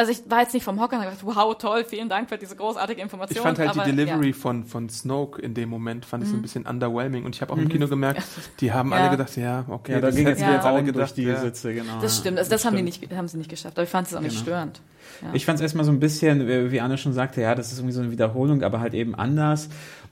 also 0.00 0.12
ich 0.12 0.22
war 0.30 0.40
jetzt 0.40 0.54
nicht 0.54 0.64
vom 0.64 0.80
Hocker 0.80 0.96
und 0.96 1.04
habe 1.04 1.14
gedacht, 1.16 1.36
wow, 1.36 1.56
toll, 1.56 1.84
vielen 1.84 2.08
Dank 2.08 2.28
für 2.30 2.38
diese 2.38 2.56
großartige 2.56 3.00
Information. 3.02 3.36
Ich 3.36 3.42
fand 3.42 3.58
halt 3.58 3.70
aber, 3.70 3.84
die 3.84 3.94
Delivery 3.94 4.28
Ja. 4.28 4.34
von, 4.34 4.64
von 4.64 4.88
Snoke 4.88 5.40
in 5.42 5.52
dem 5.54 5.68
Moment, 5.68 6.04
fand 6.06 6.24
ich 6.24 6.30
so 6.30 6.36
ein 6.36 6.42
bisschen 6.42 6.66
underwhelming. 6.66 7.24
Und 7.24 7.34
ich 7.34 7.42
habe 7.42 7.52
auch 7.52 7.58
im 7.58 7.68
Kino 7.68 7.86
gemerkt, 7.86 8.22
die 8.60 8.72
haben 8.72 8.90
Ja. 8.90 8.96
alle 8.96 9.10
gedacht, 9.10 9.36
ja, 9.36 9.64
okay, 9.68 9.92
Ja, 9.92 10.00
da 10.00 10.06
das 10.06 10.16
ging 10.16 10.26
jetzt 10.26 10.40
jetzt 10.40 10.64
alle 10.64 10.82
gedacht. 10.82 11.16
die 11.16 11.22
ja. 11.24 11.36
Sitze, 11.38 11.74
genau. 11.74 12.00
Das 12.00 12.16
stimmt, 12.18 12.38
also 12.38 12.50
das, 12.50 12.64
haben 12.64 12.76
die 12.76 12.92
stimmt. 12.92 13.10
nicht, 13.10 13.18
haben 13.18 13.28
sie 13.28 13.36
nicht 13.38 13.50
geschafft, 13.50 13.76
aber 13.76 13.84
ich 13.84 13.90
fand 13.90 14.08
es 14.08 14.14
auch 14.14 14.20
nicht 14.20 14.30
Genau. 14.32 14.42
störend. 14.42 14.80
Ja. 15.22 15.28
Ich 15.34 15.44
fand 15.44 15.56
es 15.56 15.62
erstmal 15.62 15.84
so 15.84 15.92
ein 15.92 16.00
bisschen, 16.00 16.70
wie 16.72 16.80
Anne 16.80 16.96
schon 16.96 17.12
sagte, 17.12 17.40
ja, 17.42 17.54
das 17.54 17.72
ist 17.72 17.78
irgendwie 17.78 17.92
so 17.94 18.00
eine 18.00 18.10
Wiederholung, 18.10 18.62
aber 18.62 18.80
halt 18.80 18.94
eben 18.94 19.14
anders. 19.14 19.68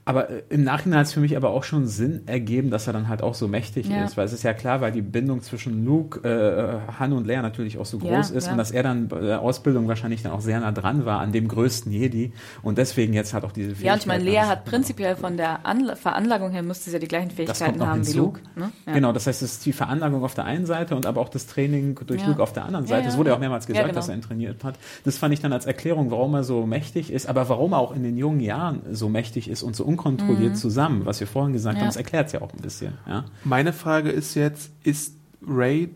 Aber 0.09 0.31
äh, 0.31 0.43
im 0.49 0.65
Nachhinein 0.65 1.01
hat 1.01 1.07
es 1.07 1.13
für 1.13 1.21
mich 1.21 1.37
aber 1.37 1.51
auch 1.51 1.65
schon 1.65 1.87
Sinn 1.87 2.23
ergeben, 2.27 2.71
dass 2.71 2.87
er 2.87 2.95
dann 2.95 3.09
halt 3.09 3.23
auch 3.23 3.35
so 3.35 3.47
mächtig 3.47 3.89
Ja. 3.89 4.05
ist, 4.05 4.17
weil 4.17 4.25
es 4.25 4.33
ist 4.33 4.43
ja 4.43 4.55
klar, 4.55 4.81
weil 4.81 4.91
die 4.91 5.03
Bindung 5.03 5.43
zwischen 5.43 5.85
Luke, 5.85 6.27
äh, 6.27 6.99
Han 6.99 7.13
und 7.13 7.27
Leia 7.27 7.43
natürlich 7.43 7.77
auch 7.79 7.85
so 7.85 7.99
Ja, 7.99 8.17
groß 8.17 8.31
ist 8.31 8.47
ja. 8.47 8.53
und 8.53 8.59
dass 8.59 8.71
er 8.71 8.83
dann 8.83 9.09
bei 9.09 9.21
der 9.21 9.43
Ausbildung 9.43 9.87
wahrscheinlich 9.87 10.23
dann 10.23 10.33
auch 10.33 10.41
sehr 10.41 10.59
nah 10.61 10.73
dran 10.73 11.05
war 11.05 11.21
an 11.21 11.33
dem 11.33 11.47
größten 11.47 11.93
Jedi 11.93 12.33
und 12.63 12.79
deswegen 12.79 13.13
jetzt 13.13 13.35
hat 13.35 13.45
auch 13.45 13.53
diese 13.53 13.69
Fähigkeit. 13.71 13.87
Ja, 13.87 13.93
und 13.93 13.99
ich 14.01 14.07
meine, 14.07 14.25
Lea 14.25 14.37
dann- 14.37 14.49
hat 14.49 14.65
prinzipiell 14.65 15.15
von 15.15 15.37
der 15.37 15.67
Anla 15.67 15.95
Veranlagung 15.95 16.53
her 16.53 16.63
müsste 16.63 16.85
sie 16.89 16.97
ja 16.97 17.01
die 17.01 17.09
gleichen 17.09 17.31
Fähigkeiten 17.31 17.87
haben 17.87 18.01
wie 18.01 18.05
hinzu. 18.07 18.19
Luke. 18.19 18.41
Ne? 18.57 18.71
Ja. 18.87 18.95
Genau, 18.95 19.13
das 19.13 19.27
heißt, 19.27 19.43
es 19.43 19.53
ist 19.53 19.67
die 19.67 19.75
Veranlagung 19.75 20.25
auf 20.25 20.35
der 20.35 20.47
einen 20.47 20.65
Seite 20.65 20.97
und 20.97 21.05
aber 21.05 21.21
auch 21.21 21.29
das 21.29 21.47
Training 21.47 21.99
durch 22.07 22.23
Ja. 22.23 22.29
Luke 22.29 22.43
auf 22.43 22.55
der 22.55 22.65
anderen 22.65 22.87
Ja, 22.87 22.91
Seite. 22.97 23.03
ja, 23.05 23.09
es 23.11 23.19
wurde 23.19 23.29
ja 23.29 23.33
ja. 23.35 23.37
auch 23.37 23.41
mehrmals 23.41 23.65
Ja, 23.67 23.69
gesagt, 23.75 23.89
genau. 23.89 23.99
dass 23.99 24.09
er 24.09 24.15
ihn 24.15 24.23
trainiert 24.23 24.65
hat. 24.65 24.77
Das 25.05 25.19
fand 25.19 25.35
ich 25.35 25.41
dann 25.41 25.53
als 25.53 25.67
Erklärung, 25.67 26.11
warum 26.11 26.33
er 26.35 26.45
so 26.45 26.65
mächtig 26.67 27.13
ist, 27.13 27.29
aber 27.29 27.47
warum 27.51 27.73
er 27.75 27.79
auch 27.79 27.95
in 27.95 28.03
den 28.03 28.17
jungen 28.17 28.41
Jahren 28.41 28.81
so 28.91 29.11
mächtig 29.11 29.51
ist 29.51 29.63
und 29.63 29.77
so 29.77 29.85
unkontrolliert 29.99 30.57
zusammen, 30.57 31.05
was 31.07 31.21
wir 31.21 31.27
vorhin 31.27 31.53
gesagt 31.53 31.75
Mhm. 31.75 31.79
Ja. 31.79 31.83
haben, 31.83 31.89
das 31.89 31.97
erklärt 31.97 32.27
es 32.29 32.33
ja 32.33 32.41
auch 32.41 32.53
ein 32.53 32.61
bisschen. 32.61 32.95
Ja? 33.07 33.25
Meine 33.45 33.73
Frage 33.73 34.11
ist 34.11 34.35
jetzt, 34.35 34.71
ist 34.83 35.15
Ray 35.47 35.91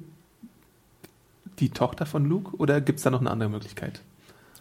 die 1.58 1.70
Tochter 1.70 2.06
von 2.06 2.24
Luke 2.24 2.56
oder 2.56 2.80
gibt 2.80 2.98
es 2.98 3.02
da 3.04 3.10
noch 3.10 3.20
eine 3.20 3.30
andere 3.30 3.48
Möglichkeit? 3.50 4.00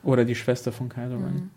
Oder 0.04 0.26
die 0.26 0.36
Schwester 0.36 0.72
von 0.72 0.90
Kylo 0.90 1.16
Ren. 1.18 1.52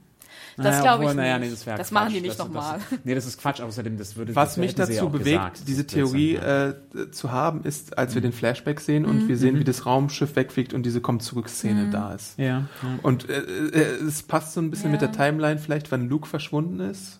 Das 0.57 0.81
glaube 0.83 1.05
ich 1.07 1.15
naja, 1.15 1.39
nicht. 1.39 1.47
nee, 1.49 1.51
das 1.55 1.67
wäre 1.67 1.79
Das 1.79 1.91
machen 1.91 2.13
die 2.13 2.21
nicht 2.21 2.39
nochmal. 2.39 2.79
Nee, 3.03 3.15
das 3.17 3.27
ist 3.27 3.41
Quatsch, 3.41 3.61
außerdem, 3.61 3.99
das 3.99 4.15
würde 4.17 4.37
Was 4.37 4.51
das 4.51 4.57
mich 4.59 4.75
dazu 4.77 5.09
bewegt, 5.09 5.25
gesagt. 5.25 5.63
diese 5.67 5.85
Theorie 5.87 6.37
äh, 6.37 6.75
zu 7.11 7.33
haben, 7.33 7.65
ist, 7.65 7.99
als 7.99 8.15
wir 8.15 8.21
Mhm. 8.21 8.27
den 8.27 8.33
Flashback 8.33 8.81
sehen 8.81 9.05
und 9.05 9.27
wir 9.27 9.37
sehen, 9.37 9.59
wie 9.59 9.65
das 9.65 9.85
Raumschiff 9.85 10.37
wegfliegt 10.37 10.73
und 10.73 10.85
diese 10.85 11.01
Komm-Zurück-Szene 11.01 11.87
Mhm. 11.87 11.91
da 11.91 12.13
ist. 12.15 12.39
ja. 12.39 12.67
Und 13.03 13.29
äh, 13.29 13.39
äh, 13.41 13.81
es 14.07 14.23
passt 14.23 14.53
so 14.53 14.61
ein 14.61 14.71
bisschen 14.71 14.93
mit 14.93 15.03
Ja. 15.03 15.09
der 15.09 15.17
Timeline 15.17 15.59
vielleicht, 15.59 15.91
wann 15.91 16.09
Luke 16.09 16.29
verschwunden 16.29 16.79
ist. 16.79 17.19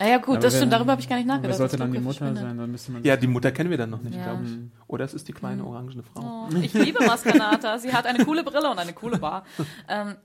Naja, 0.00 0.16
gut, 0.16 0.28
Aber 0.28 0.38
das 0.38 0.54
wer- 0.54 0.58
stimmt, 0.60 0.72
darüber 0.72 0.92
habe 0.92 1.00
ich 1.02 1.08
gar 1.08 1.16
nicht 1.16 1.28
Wer 1.28 1.34
nachgedacht. 1.36 1.58
sollte 1.58 1.76
dass 1.76 1.80
dann 1.84 1.92
die 1.92 1.98
Mutter 2.00 2.34
sein? 2.34 2.56
Dann 2.58 2.70
müsste 2.72 2.90
man 2.92 3.04
Ja, 3.04 3.16
die 3.16 3.26
Mutter 3.26 3.52
kennen 3.52 3.68
wir 3.70 3.76
dann 3.78 3.90
noch 3.90 4.00
nicht, 4.00 4.16
Ja. 4.16 4.24
glaube 4.24 4.44
ich. 4.44 4.50
Oder 4.86 5.04
es 5.04 5.12
ist 5.14 5.28
die 5.28 5.32
kleine 5.32 5.64
orangene 5.64 6.02
Frau. 6.02 6.48
Oh, 6.50 6.56
ich 6.56 6.72
liebe 6.72 7.04
Maskanata. 7.04 7.78
Sie 7.78 7.92
hat 7.92 8.06
eine 8.06 8.24
coole 8.24 8.42
Brille 8.42 8.70
und 8.70 8.78
eine 8.78 8.94
coole 8.94 9.18
Bar. 9.18 9.44
Ähm, 9.88 10.16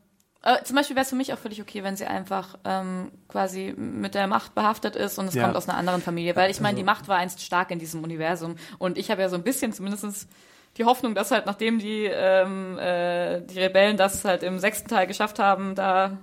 äh, 0.43 0.63
zum 0.63 0.75
Beispiel 0.77 0.95
wäre 0.95 1.03
es 1.03 1.09
für 1.09 1.15
mich 1.17 1.33
auch 1.33 1.37
völlig 1.37 1.61
okay, 1.61 1.83
wenn 1.83 1.97
sie 1.97 2.05
einfach 2.05 2.57
ähm, 2.63 3.11
quasi 3.27 3.73
mit 3.77 4.15
der 4.15 4.27
Macht 4.27 4.55
behaftet 4.55 4.95
ist 4.95 5.19
und 5.19 5.27
es 5.27 5.33
Ja. 5.33 5.43
kommt 5.43 5.57
aus 5.57 5.67
einer 5.67 5.77
anderen 5.77 6.01
Familie. 6.01 6.35
Weil 6.37 6.49
ich 6.51 6.61
meine, 6.61 6.69
Also 6.75 6.77
die 6.77 6.83
Macht 6.85 7.07
war 7.09 7.17
einst 7.17 7.41
stark 7.41 7.69
in 7.71 7.79
diesem 7.79 8.01
Universum. 8.03 8.55
Und 8.77 8.97
ich 8.97 9.11
habe 9.11 9.21
ja 9.21 9.27
so 9.29 9.35
ein 9.35 9.43
bisschen 9.43 9.73
zumindest 9.73 10.29
die 10.77 10.85
Hoffnung, 10.85 11.15
dass 11.15 11.31
halt 11.31 11.45
nachdem 11.47 11.79
die, 11.79 12.05
ähm, 12.05 12.77
äh, 12.79 13.41
die 13.41 13.59
Rebellen 13.59 13.97
das 13.97 14.23
halt 14.23 14.43
im 14.43 14.59
sechsten 14.59 14.87
Teil 14.87 15.07
geschafft 15.07 15.39
haben, 15.39 15.73
da 15.75 16.17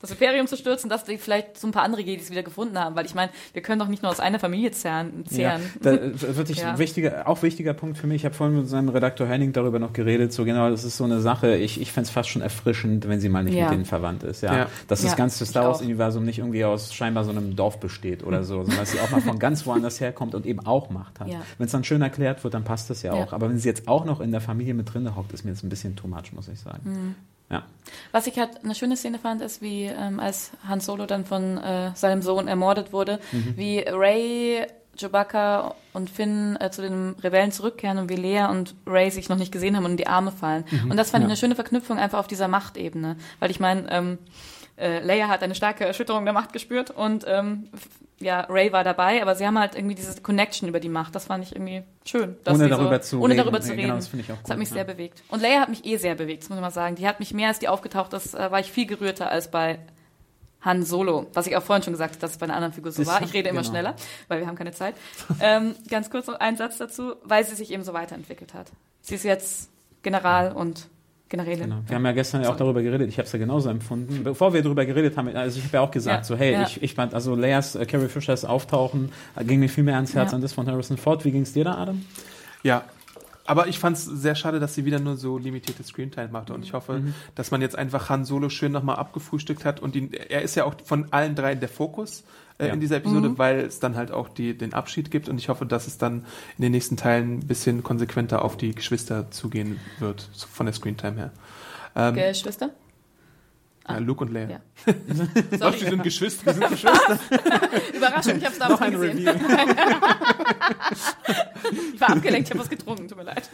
das 0.00 0.10
Imperium 0.10 0.46
zu 0.46 0.56
stürzen, 0.58 0.90
dass 0.90 1.04
die 1.04 1.16
vielleicht 1.16 1.56
so 1.58 1.66
ein 1.66 1.70
paar 1.70 1.82
andere 1.82 2.02
Jedis 2.02 2.30
wieder 2.30 2.42
gefunden 2.42 2.78
haben. 2.78 2.94
Weil 2.94 3.06
ich 3.06 3.14
meine, 3.14 3.30
wir 3.54 3.62
können 3.62 3.78
doch 3.78 3.88
nicht 3.88 4.02
nur 4.02 4.12
aus 4.12 4.20
einer 4.20 4.38
Familie 4.38 4.70
zehren. 4.70 5.24
Ja, 5.30 5.58
zehren. 5.58 5.62
da, 5.80 5.90
äh, 5.94 6.36
wirklich 6.36 6.58
Ja. 6.58 6.78
wichtiger, 6.78 7.26
auch 7.26 7.42
wichtiger 7.42 7.72
Punkt 7.72 7.96
für 7.96 8.06
mich. 8.06 8.16
Ich 8.16 8.24
habe 8.26 8.34
vorhin 8.34 8.56
mit 8.58 8.68
seinem 8.68 8.90
Redakteur 8.90 9.26
Henning 9.26 9.52
darüber 9.54 9.78
noch 9.78 9.94
geredet. 9.94 10.32
So 10.34 10.44
genau, 10.44 10.68
das 10.68 10.84
ist 10.84 10.98
so 10.98 11.04
eine 11.04 11.20
Sache. 11.20 11.56
Ich, 11.56 11.80
ich 11.80 11.90
fände 11.92 12.06
es 12.08 12.10
fast 12.10 12.28
schon 12.28 12.42
erfrischend, 12.42 13.08
wenn 13.08 13.18
sie 13.20 13.30
mal 13.30 13.44
nicht 13.44 13.54
Ja. 13.54 13.64
mit 13.64 13.72
denen 13.74 13.84
verwandt 13.86 14.24
ist. 14.24 14.42
Ja, 14.42 14.54
Ja. 14.54 14.66
dass 14.88 15.00
das 15.02 15.12
Ja, 15.12 15.16
ganze 15.16 15.46
Star 15.46 15.68
Wars. 15.68 15.80
Universum 15.80 16.24
nicht 16.24 16.38
irgendwie 16.38 16.64
aus 16.66 16.92
scheinbar 16.92 17.24
so 17.24 17.30
einem 17.30 17.56
Dorf 17.56 17.80
besteht 17.80 18.24
oder 18.24 18.44
so, 18.44 18.56
sondern 18.62 18.80
dass 18.80 18.90
sie 18.90 19.00
auch 19.00 19.10
mal 19.10 19.22
von 19.22 19.38
ganz 19.38 19.64
woanders 19.64 20.00
herkommt 20.00 20.34
und 20.34 20.44
eben 20.44 20.60
auch 20.66 20.90
Macht 20.90 21.20
hat. 21.20 21.28
Ja. 21.28 21.40
Wenn 21.56 21.66
es 21.66 21.72
dann 21.72 21.84
schön 21.84 22.02
erklärt 22.02 22.44
wird, 22.44 22.52
dann 22.52 22.64
passt 22.64 22.90
das 22.90 23.00
ja 23.02 23.14
Ja. 23.16 23.24
auch. 23.24 23.32
Aber 23.32 23.48
wenn 23.48 23.58
sie 23.58 23.68
jetzt 23.68 23.88
auch 23.88 24.04
noch 24.04 24.20
in 24.20 24.32
der 24.32 24.40
Familie 24.42 24.74
mit 24.74 24.92
drin 24.92 25.16
hockt, 25.16 25.32
ist 25.32 25.44
mir 25.44 25.52
jetzt 25.52 25.62
ein 25.64 25.70
bisschen 25.70 25.96
too 25.96 26.08
much, 26.08 26.32
muss 26.34 26.48
ich 26.48 26.58
sagen. 26.60 26.80
Mhm. 26.84 27.14
Ja. 27.50 27.64
Was 28.12 28.26
ich 28.26 28.38
halt 28.38 28.64
eine 28.64 28.74
schöne 28.74 28.96
Szene 28.96 29.18
fand, 29.18 29.42
ist, 29.42 29.60
wie 29.60 29.84
ähm, 29.84 30.18
als 30.20 30.52
Han 30.66 30.80
Solo 30.80 31.06
dann 31.06 31.24
von 31.24 31.58
äh, 31.58 31.90
seinem 31.94 32.22
Sohn 32.22 32.48
ermordet 32.48 32.92
wurde, 32.92 33.20
wie 33.56 33.80
Ray, 33.80 34.66
Chewbacca 34.96 35.74
und 35.92 36.08
Finn 36.10 36.56
äh, 36.60 36.70
zu 36.70 36.82
den 36.82 37.16
Rebellen 37.22 37.52
zurückkehren 37.52 37.98
und 37.98 38.08
wie 38.08 38.16
Lea 38.16 38.46
und 38.50 38.74
Ray 38.86 39.10
sich 39.10 39.28
noch 39.28 39.36
nicht 39.36 39.52
gesehen 39.52 39.76
haben 39.76 39.84
und 39.84 39.92
in 39.92 39.96
die 39.96 40.06
Arme 40.06 40.32
fallen. 40.32 40.64
Und 40.88 40.96
das 40.96 41.10
fand 41.10 41.24
ich 41.24 41.28
eine 41.28 41.36
schöne 41.36 41.54
Verknüpfung 41.54 41.98
einfach 41.98 42.18
auf 42.18 42.26
dieser 42.26 42.48
Machtebene. 42.48 43.16
Weil 43.40 43.50
ich 43.50 43.60
meine, 43.60 43.90
ähm, 43.90 44.18
äh, 44.76 45.00
Leia 45.00 45.28
hat 45.28 45.42
eine 45.42 45.54
starke 45.54 45.84
Erschütterung 45.84 46.24
der 46.24 46.34
Macht 46.34 46.52
gespürt 46.52 46.90
und 46.90 47.24
ähm, 47.26 47.68
ja, 48.20 48.40
Ray 48.42 48.72
war 48.72 48.84
dabei, 48.84 49.20
aber 49.22 49.34
sie 49.34 49.46
haben 49.46 49.58
halt 49.58 49.74
irgendwie 49.74 49.94
diese 49.96 50.20
Connection 50.22 50.68
über 50.68 50.80
die 50.80 50.88
Macht. 50.88 51.14
Das 51.14 51.26
fand 51.26 51.44
ich 51.44 51.54
irgendwie 51.54 51.82
schön. 52.06 52.36
Ohne 52.48 52.68
darüber 52.68 52.96
so, 53.02 53.08
zu 53.18 53.20
ohne 53.20 53.34
reden. 53.34 53.38
darüber 53.44 53.60
zu 53.60 53.68
Ja, 53.68 53.74
reden. 53.74 53.82
genau, 53.86 53.96
das 53.96 54.08
finde 54.08 54.24
ich 54.24 54.32
auch 54.32 54.36
Das 54.42 54.50
hat 54.50 54.56
gut, 54.56 54.58
mich 54.60 54.68
ja. 54.70 54.74
sehr 54.74 54.84
bewegt. 54.84 55.22
Und 55.28 55.42
Leia 55.42 55.60
hat 55.60 55.68
mich 55.68 55.84
eh 55.84 55.96
sehr 55.96 56.14
bewegt, 56.14 56.42
das 56.42 56.48
muss 56.48 56.58
ich 56.58 56.62
mal 56.62 56.70
sagen. 56.70 56.94
Die 56.96 57.06
hat 57.06 57.18
mich 57.20 57.34
mehr 57.34 57.48
als 57.48 57.58
die 57.58 57.68
aufgetaucht 57.68 58.12
ist, 58.12 58.34
äh, 58.34 58.50
war 58.50 58.60
ich 58.60 58.70
viel 58.70 58.86
gerührter 58.86 59.30
als 59.30 59.50
bei 59.50 59.78
Han 60.60 60.82
Solo, 60.84 61.26
was 61.34 61.46
ich 61.46 61.56
auch 61.56 61.62
vorhin 61.62 61.82
schon 61.82 61.92
gesagt 61.92 62.12
habe, 62.14 62.20
dass 62.20 62.30
es 62.30 62.38
bei 62.38 62.44
einer 62.44 62.54
anderen 62.54 62.72
Figur 62.72 62.90
so 62.92 63.02
Das- 63.02 63.12
war. 63.12 63.20
Ich 63.22 63.34
rede 63.34 63.50
immer 63.50 63.60
genau. 63.60 63.70
schneller, 63.70 63.96
weil 64.28 64.40
wir 64.40 64.46
haben 64.46 64.56
keine 64.56 64.72
Zeit. 64.72 64.94
ähm, 65.40 65.74
ganz 65.90 66.08
kurz 66.08 66.26
noch 66.26 66.40
ein 66.40 66.56
Satz 66.56 66.78
dazu, 66.78 67.16
weil 67.24 67.44
sie 67.44 67.54
sich 67.54 67.70
eben 67.72 67.82
so 67.82 67.92
weiterentwickelt 67.92 68.54
hat. 68.54 68.70
Sie 69.02 69.16
ist 69.16 69.24
jetzt 69.24 69.68
General 70.02 70.52
und 70.52 70.86
Generälin. 71.28 71.64
Genau. 71.64 71.76
Wir 71.86 71.96
haben 71.96 72.04
ja 72.04 72.12
gestern 72.12 72.42
ja 72.42 72.50
auch 72.50 72.56
darüber 72.56 72.82
geredet, 72.82 73.08
ich 73.08 73.16
habe 73.18 73.26
es 73.26 73.32
ja 73.32 73.38
genauso 73.38 73.68
empfunden. 73.70 74.22
Bevor 74.24 74.52
wir 74.52 74.62
darüber 74.62 74.84
geredet 74.84 75.16
haben, 75.16 75.28
also 75.34 75.58
ich 75.58 75.64
habe 75.64 75.76
ja 75.78 75.80
auch 75.80 75.90
gesagt, 75.90 76.18
Ja, 76.18 76.24
so 76.24 76.36
hey, 76.36 76.52
ja. 76.52 76.62
ich, 76.64 76.82
ich 76.82 76.94
fand, 76.94 77.14
also 77.14 77.34
Leias, 77.34 77.74
äh, 77.74 77.86
Carrie 77.86 78.08
Fishers 78.08 78.44
Auftauchen 78.44 79.10
äh, 79.34 79.44
ging 79.44 79.58
mir 79.60 79.68
viel 79.68 79.84
mehr 79.84 79.96
ans 79.96 80.14
Herz 80.14 80.30
Ja. 80.32 80.36
an 80.36 80.42
das 80.42 80.52
von 80.52 80.66
Harrison 80.66 80.96
Ford. 80.98 81.24
Wie 81.24 81.30
ging 81.32 81.42
es 81.42 81.52
dir 81.52 81.64
da, 81.64 81.76
Adam? 81.76 82.04
Ja. 82.62 82.84
Aber 83.46 83.66
ich 83.68 83.78
fand 83.78 83.96
es 83.96 84.04
sehr 84.04 84.34
schade, 84.36 84.58
dass 84.58 84.74
sie 84.74 84.84
wieder 84.86 85.00
nur 85.00 85.16
so 85.16 85.36
limitierte 85.36 85.82
Screentime 85.82 86.28
machte. 86.28 86.54
Und 86.54 86.64
ich 86.64 86.72
hoffe, 86.72 87.02
dass 87.34 87.50
man 87.50 87.60
jetzt 87.60 87.76
einfach 87.76 88.08
Han 88.08 88.24
Solo 88.24 88.48
schön 88.48 88.72
nochmal 88.72 88.96
abgefrühstückt 88.96 89.66
hat. 89.66 89.80
Und 89.80 89.96
ihn, 89.96 90.12
er 90.14 90.40
ist 90.42 90.54
ja 90.54 90.64
auch 90.64 90.74
von 90.82 91.08
allen 91.12 91.34
dreien 91.34 91.60
der 91.60 91.68
Fokus 91.68 92.24
äh, 92.58 92.68
Ja. 92.68 92.72
in 92.74 92.80
dieser 92.80 92.96
Episode, 92.96 93.36
weil 93.38 93.60
es 93.60 93.80
dann 93.80 93.96
halt 93.96 94.10
auch 94.12 94.28
die, 94.28 94.56
den 94.56 94.74
Abschied 94.74 95.10
gibt. 95.10 95.28
Und 95.28 95.38
ich 95.38 95.48
hoffe, 95.48 95.66
dass 95.66 95.86
es 95.86 95.98
dann 95.98 96.24
in 96.58 96.62
den 96.62 96.72
nächsten 96.72 96.96
Teilen 96.96 97.38
ein 97.38 97.46
bisschen 97.46 97.82
konsequenter 97.82 98.44
auf 98.44 98.56
die 98.56 98.74
Geschwister 98.74 99.30
zugehen 99.30 99.80
wird, 99.98 100.28
so 100.32 100.46
von 100.46 100.66
der 100.66 100.72
Screentime 100.74 101.16
her. 101.16 101.32
Ähm, 101.96 102.14
Geschwister? 102.14 102.70
ja, 103.88 103.98
Luke 103.98 104.24
und 104.24 104.32
Leia. 104.32 104.48
Ja. 104.50 104.60
Sorry. 105.58 105.78
die 105.78 105.84
sind 105.86 106.02
Geschwister. 106.02 106.52
Die 106.52 106.58
sind 106.58 106.68
Geschwister. 106.70 107.18
Überraschung, 107.94 108.36
ich 108.38 108.44
habe 108.44 108.52
es 108.52 108.58
damals 108.58 108.80
nicht 108.80 108.92
gesehen. 108.92 109.18
Ich 111.94 112.00
war 112.00 112.10
abgelenkt, 112.10 112.48
ich 112.48 112.50
habe 112.50 112.60
was 112.60 112.68
getrunken, 112.68 113.08
tut 113.08 113.16
mir 113.16 113.24
leid. 113.24 113.48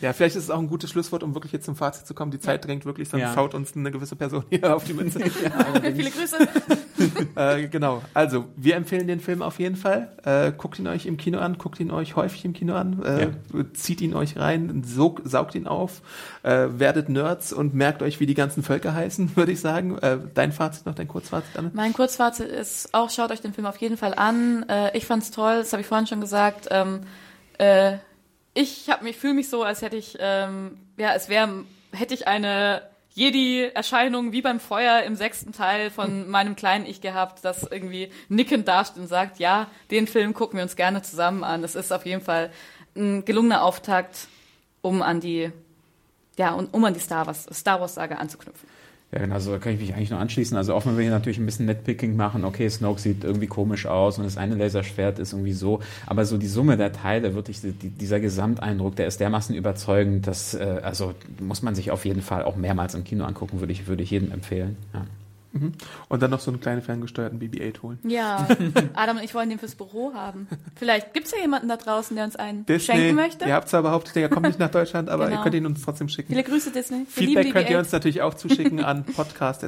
Ja, 0.00 0.12
vielleicht 0.12 0.36
ist 0.36 0.44
es 0.44 0.50
auch 0.50 0.58
ein 0.58 0.68
gutes 0.68 0.90
Schlusswort, 0.90 1.22
um 1.22 1.34
wirklich 1.34 1.52
jetzt 1.52 1.66
zum 1.66 1.76
Fazit 1.76 2.06
zu 2.06 2.14
kommen. 2.14 2.30
Die 2.30 2.40
Zeit 2.40 2.64
drängt 2.64 2.86
wirklich, 2.86 3.08
sonst 3.08 3.22
Ja. 3.22 3.34
schaut 3.34 3.54
uns 3.54 3.76
eine 3.76 3.90
gewisse 3.90 4.16
Person 4.16 4.44
hier 4.48 4.74
auf 4.74 4.84
die 4.84 4.94
Mütze. 4.94 5.20
Viele 5.94 6.10
Grüße. 6.10 6.36
äh, 7.36 7.68
genau. 7.68 8.02
Also, 8.14 8.46
wir 8.56 8.76
empfehlen 8.76 9.06
den 9.06 9.20
Film 9.20 9.42
auf 9.42 9.58
jeden 9.58 9.76
Fall. 9.76 10.12
Äh, 10.24 10.52
guckt 10.56 10.78
ihn 10.78 10.86
euch 10.86 11.06
im 11.06 11.16
Kino 11.16 11.38
an, 11.38 11.58
guckt 11.58 11.80
ihn 11.80 11.90
euch 11.90 12.16
häufig 12.16 12.44
im 12.44 12.52
Kino 12.54 12.74
an, 12.74 13.02
äh, 13.02 13.28
zieht 13.74 14.00
ihn 14.00 14.14
euch 14.14 14.36
rein, 14.38 14.82
sog, 14.86 15.20
saugt 15.24 15.54
ihn 15.54 15.66
auf, 15.66 16.00
äh, 16.42 16.66
werdet 16.70 17.08
Nerds 17.08 17.52
und 17.52 17.74
merkt 17.74 18.02
euch, 18.02 18.20
wie 18.20 18.26
die 18.26 18.34
ganzen 18.34 18.62
Völker 18.62 18.94
heißen, 18.94 19.36
würde 19.36 19.52
ich 19.52 19.60
sagen. 19.60 19.98
Äh, 19.98 20.18
dein 20.34 20.52
Fazit 20.54 20.86
noch, 20.86 20.94
dein 20.94 21.08
Kurzfazit, 21.08 21.56
Anne? 21.56 21.70
Mein 21.74 21.92
Kurzfazit 21.92 22.48
ist 22.48 22.94
auch, 22.94 23.10
schaut 23.10 23.30
euch 23.30 23.40
den 23.40 23.52
Film 23.52 23.66
auf 23.66 23.76
jeden 23.76 23.96
Fall 23.96 24.14
an. 24.14 24.68
Äh, 24.68 24.96
ich 24.96 25.06
fand's 25.06 25.30
toll, 25.30 25.58
das 25.58 25.72
habe 25.72 25.82
ich 25.82 25.86
vorhin 25.86 26.06
schon 26.06 26.20
gesagt. 26.20 26.68
Ähm, 26.70 27.00
äh, 27.58 27.98
ich 28.54 28.88
hab 28.88 29.02
mich, 29.02 29.16
fühle 29.16 29.34
mich 29.34 29.48
so, 29.50 29.64
als 29.64 29.82
hätte 29.82 29.96
ich, 29.96 30.16
ähm, 30.20 30.78
ja, 30.96 31.12
es 31.14 31.28
wäre, 31.28 31.64
hätte 31.92 32.14
ich 32.14 32.26
eine 32.28 32.82
Jedi-Erscheinung 33.14 34.32
wie 34.32 34.42
beim 34.42 34.58
Feuer 34.58 35.02
im 35.02 35.14
sechsten 35.14 35.52
Teil 35.52 35.90
von 35.90 36.28
meinem 36.28 36.56
kleinen 36.56 36.84
Ich 36.84 37.00
gehabt, 37.00 37.44
das 37.44 37.62
irgendwie 37.62 38.10
nickend 38.28 38.66
dasteht 38.66 39.02
und 39.02 39.08
sagt, 39.08 39.38
ja, 39.38 39.68
den 39.90 40.08
Film 40.08 40.34
gucken 40.34 40.56
wir 40.56 40.64
uns 40.64 40.74
gerne 40.74 41.02
zusammen 41.02 41.44
an. 41.44 41.62
Das 41.62 41.76
ist 41.76 41.92
auf 41.92 42.06
jeden 42.06 42.22
Fall 42.22 42.50
ein 42.96 43.24
gelungener 43.24 43.62
Auftakt, 43.62 44.28
um 44.82 45.00
an 45.00 45.20
die, 45.20 45.50
ja, 46.36 46.52
um 46.54 46.84
an 46.84 46.94
die 46.94 47.00
Star 47.00 47.26
Wars, 47.26 47.46
Star 47.52 47.80
Wars 47.80 47.94
Saga 47.94 48.16
anzuknüpfen. 48.16 48.68
Ja, 49.12 49.20
genau, 49.20 49.38
so 49.38 49.56
kann 49.58 49.74
ich 49.74 49.80
mich 49.80 49.94
eigentlich 49.94 50.10
nur 50.10 50.18
anschließen. 50.18 50.56
Also 50.56 50.74
auch 50.74 50.84
wir 50.86 50.92
hier 51.00 51.10
natürlich 51.10 51.38
ein 51.38 51.46
bisschen 51.46 51.66
Netpicking 51.66 52.16
machen, 52.16 52.44
okay, 52.44 52.68
Snoke 52.68 53.00
sieht 53.00 53.22
irgendwie 53.22 53.46
komisch 53.46 53.86
aus 53.86 54.18
und 54.18 54.24
das 54.24 54.36
eine 54.36 54.56
Laserschwert 54.56 55.20
ist 55.20 55.32
irgendwie 55.32 55.52
so, 55.52 55.80
aber 56.06 56.24
so 56.24 56.36
die 56.36 56.48
Summe 56.48 56.76
der 56.76 56.92
Teile, 56.92 57.34
wirklich 57.34 57.60
die, 57.60 57.72
dieser 57.72 58.18
Gesamteindruck, 58.18 58.96
der 58.96 59.06
ist 59.06 59.20
dermaßen 59.20 59.54
überzeugend, 59.54 60.26
dass, 60.26 60.54
äh, 60.54 60.80
also 60.82 61.14
muss 61.40 61.62
man 61.62 61.76
sich 61.76 61.92
auf 61.92 62.04
jeden 62.04 62.22
Fall 62.22 62.42
auch 62.42 62.56
mehrmals 62.56 62.94
im 62.94 63.04
Kino 63.04 63.24
angucken, 63.24 63.60
würde 63.60 63.72
ich, 63.72 63.86
würde 63.86 64.02
ich 64.02 64.10
jedem 64.10 64.32
empfehlen. 64.32 64.76
Ja. 64.92 65.06
Und 66.08 66.22
dann 66.22 66.30
noch 66.30 66.40
so 66.40 66.50
einen 66.50 66.60
kleinen 66.60 66.82
ferngesteuerten 66.82 67.38
BB-8 67.38 67.82
holen. 67.82 67.98
Ja, 68.02 68.46
Adam 68.94 69.18
und 69.18 69.22
ich 69.24 69.34
wollen 69.34 69.48
den 69.50 69.58
fürs 69.58 69.74
Büro 69.74 70.12
haben. 70.14 70.48
Vielleicht 70.76 71.14
gibt's 71.14 71.30
ja 71.30 71.38
jemanden 71.40 71.68
da 71.68 71.76
draußen, 71.76 72.16
der 72.16 72.24
uns 72.24 72.36
einen 72.36 72.64
schenken 72.78 73.14
möchte. 73.14 73.44
Ihr 73.44 73.54
habt 73.54 73.68
zwar 73.68 73.82
behauptet, 73.82 74.16
der 74.16 74.28
kommt 74.28 74.46
nicht 74.46 74.58
nach 74.58 74.70
Deutschland, 74.70 75.08
aber 75.08 75.26
Genau. 75.26 75.38
ihr 75.38 75.42
könnt 75.42 75.54
ihn 75.54 75.66
uns 75.66 75.82
trotzdem 75.82 76.08
schicken. 76.08 76.32
Viele 76.32 76.42
Grüße, 76.44 76.70
Disney. 76.72 77.06
Wir 77.14 77.26
Feedback 77.26 77.52
könnt 77.52 77.70
ihr 77.70 77.76
BB-8. 77.76 77.80
uns 77.80 77.92
natürlich 77.92 78.22
auch 78.22 78.34
zuschicken 78.34 78.82
an 78.84 79.04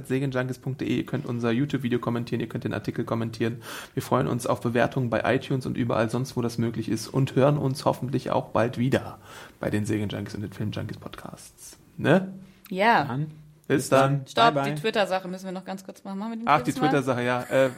podcast.segenjunkies.de. 0.07 0.89
Ihr 0.89 1.07
könnt 1.07 1.27
unser 1.27 1.51
YouTube-Video 1.51 1.99
kommentieren, 1.99 2.41
ihr 2.41 2.49
könnt 2.49 2.65
den 2.65 2.75
Artikel 2.75 3.05
kommentieren. 3.05 3.63
Wir 3.95 4.03
freuen 4.03 4.27
uns 4.27 4.47
auf 4.47 4.61
Bewertungen 4.61 5.11
bei 5.11 5.23
iTunes 5.35 5.67
und 5.67 5.77
überall 5.77 6.11
sonst, 6.11 6.37
wo 6.37 6.43
das 6.43 6.59
möglich 6.59 6.89
ist 6.89 7.09
und 7.09 7.35
hören 7.37 7.59
uns 7.59 7.85
hoffentlich 7.85 8.31
auch 8.31 8.49
bald 8.49 8.79
wieder 8.79 9.19
bei 9.61 9.71
den 9.71 9.85
Segenjunkies 9.87 10.35
und 10.35 10.43
den 10.43 10.53
Filmjunkies 10.53 10.99
Podcasts. 10.99 11.77
Ne? 11.97 12.33
Ja. 12.69 13.05
Dann, 13.05 13.31
Bis 13.69 13.89
dann. 13.89 14.25
Stopp, 14.29 14.55
Bye, 14.55 14.63
bye. 14.63 14.75
die 14.75 14.81
Twitter-Sache 14.81 15.27
müssen 15.27 15.47
wir 15.47 15.53
noch 15.53 15.65
ganz 15.65 15.85
kurz 15.85 16.05
machen. 16.05 16.19
Machen 16.19 16.33
wir 16.33 16.37
den 16.39 16.49
Ach, 16.49 16.63
die? 16.63 16.73
Twitter-Sache, 16.73 17.23
ja. 17.23 17.43
Äh, 17.43 17.67
äh, 17.67 17.71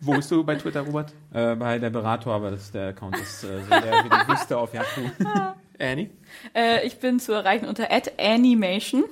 wo 0.00 0.14
bist 0.14 0.30
du 0.30 0.42
bei 0.42 0.56
Twitter, 0.56 0.80
Robert? 0.80 1.12
äh, 1.32 1.54
bei 1.54 1.78
der 1.78 1.90
Berater, 1.90 2.30
aber 2.30 2.50
das, 2.50 2.72
der 2.72 2.88
Account 2.88 3.16
ist 3.18 3.44
äh, 3.44 3.62
so 3.62 3.70
der 3.70 4.28
Wüste 4.28 4.58
auf 4.58 4.74
Yahoo. 4.74 5.08
Annie? 5.78 6.10
Äh, 6.54 6.86
ich 6.86 6.98
bin 6.98 7.20
zu 7.20 7.32
erreichen 7.32 7.66
unter 7.66 7.88
@animation. 8.18 9.04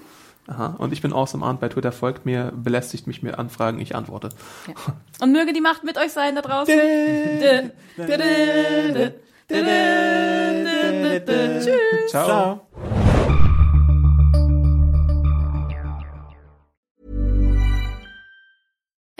Aha. 0.47 0.75
Und 0.79 0.93
ich 0.93 1.01
bin 1.01 1.13
Awesome 1.13 1.45
Arndt 1.45 1.61
bei 1.61 1.69
Twitter. 1.69 1.93
Folgt 1.93 2.27
mir, 2.27 2.53
belästigt 2.55 3.07
mich 3.07 3.23
mit 3.23 3.39
Anfragen, 3.39 3.81
ich 3.81 3.95
antworte. 3.95 4.29
Ja. 4.67 4.75
Und 5.21 5.33
möge 5.33 5.53
die 5.53 5.61
Macht 5.61 5.85
mit 5.85 5.97
euch 5.97 6.13
sein 6.13 6.35
da 6.35 6.43
draußen. 6.43 6.75
Tschüss. 11.59 12.11
Ciao. 12.11 12.61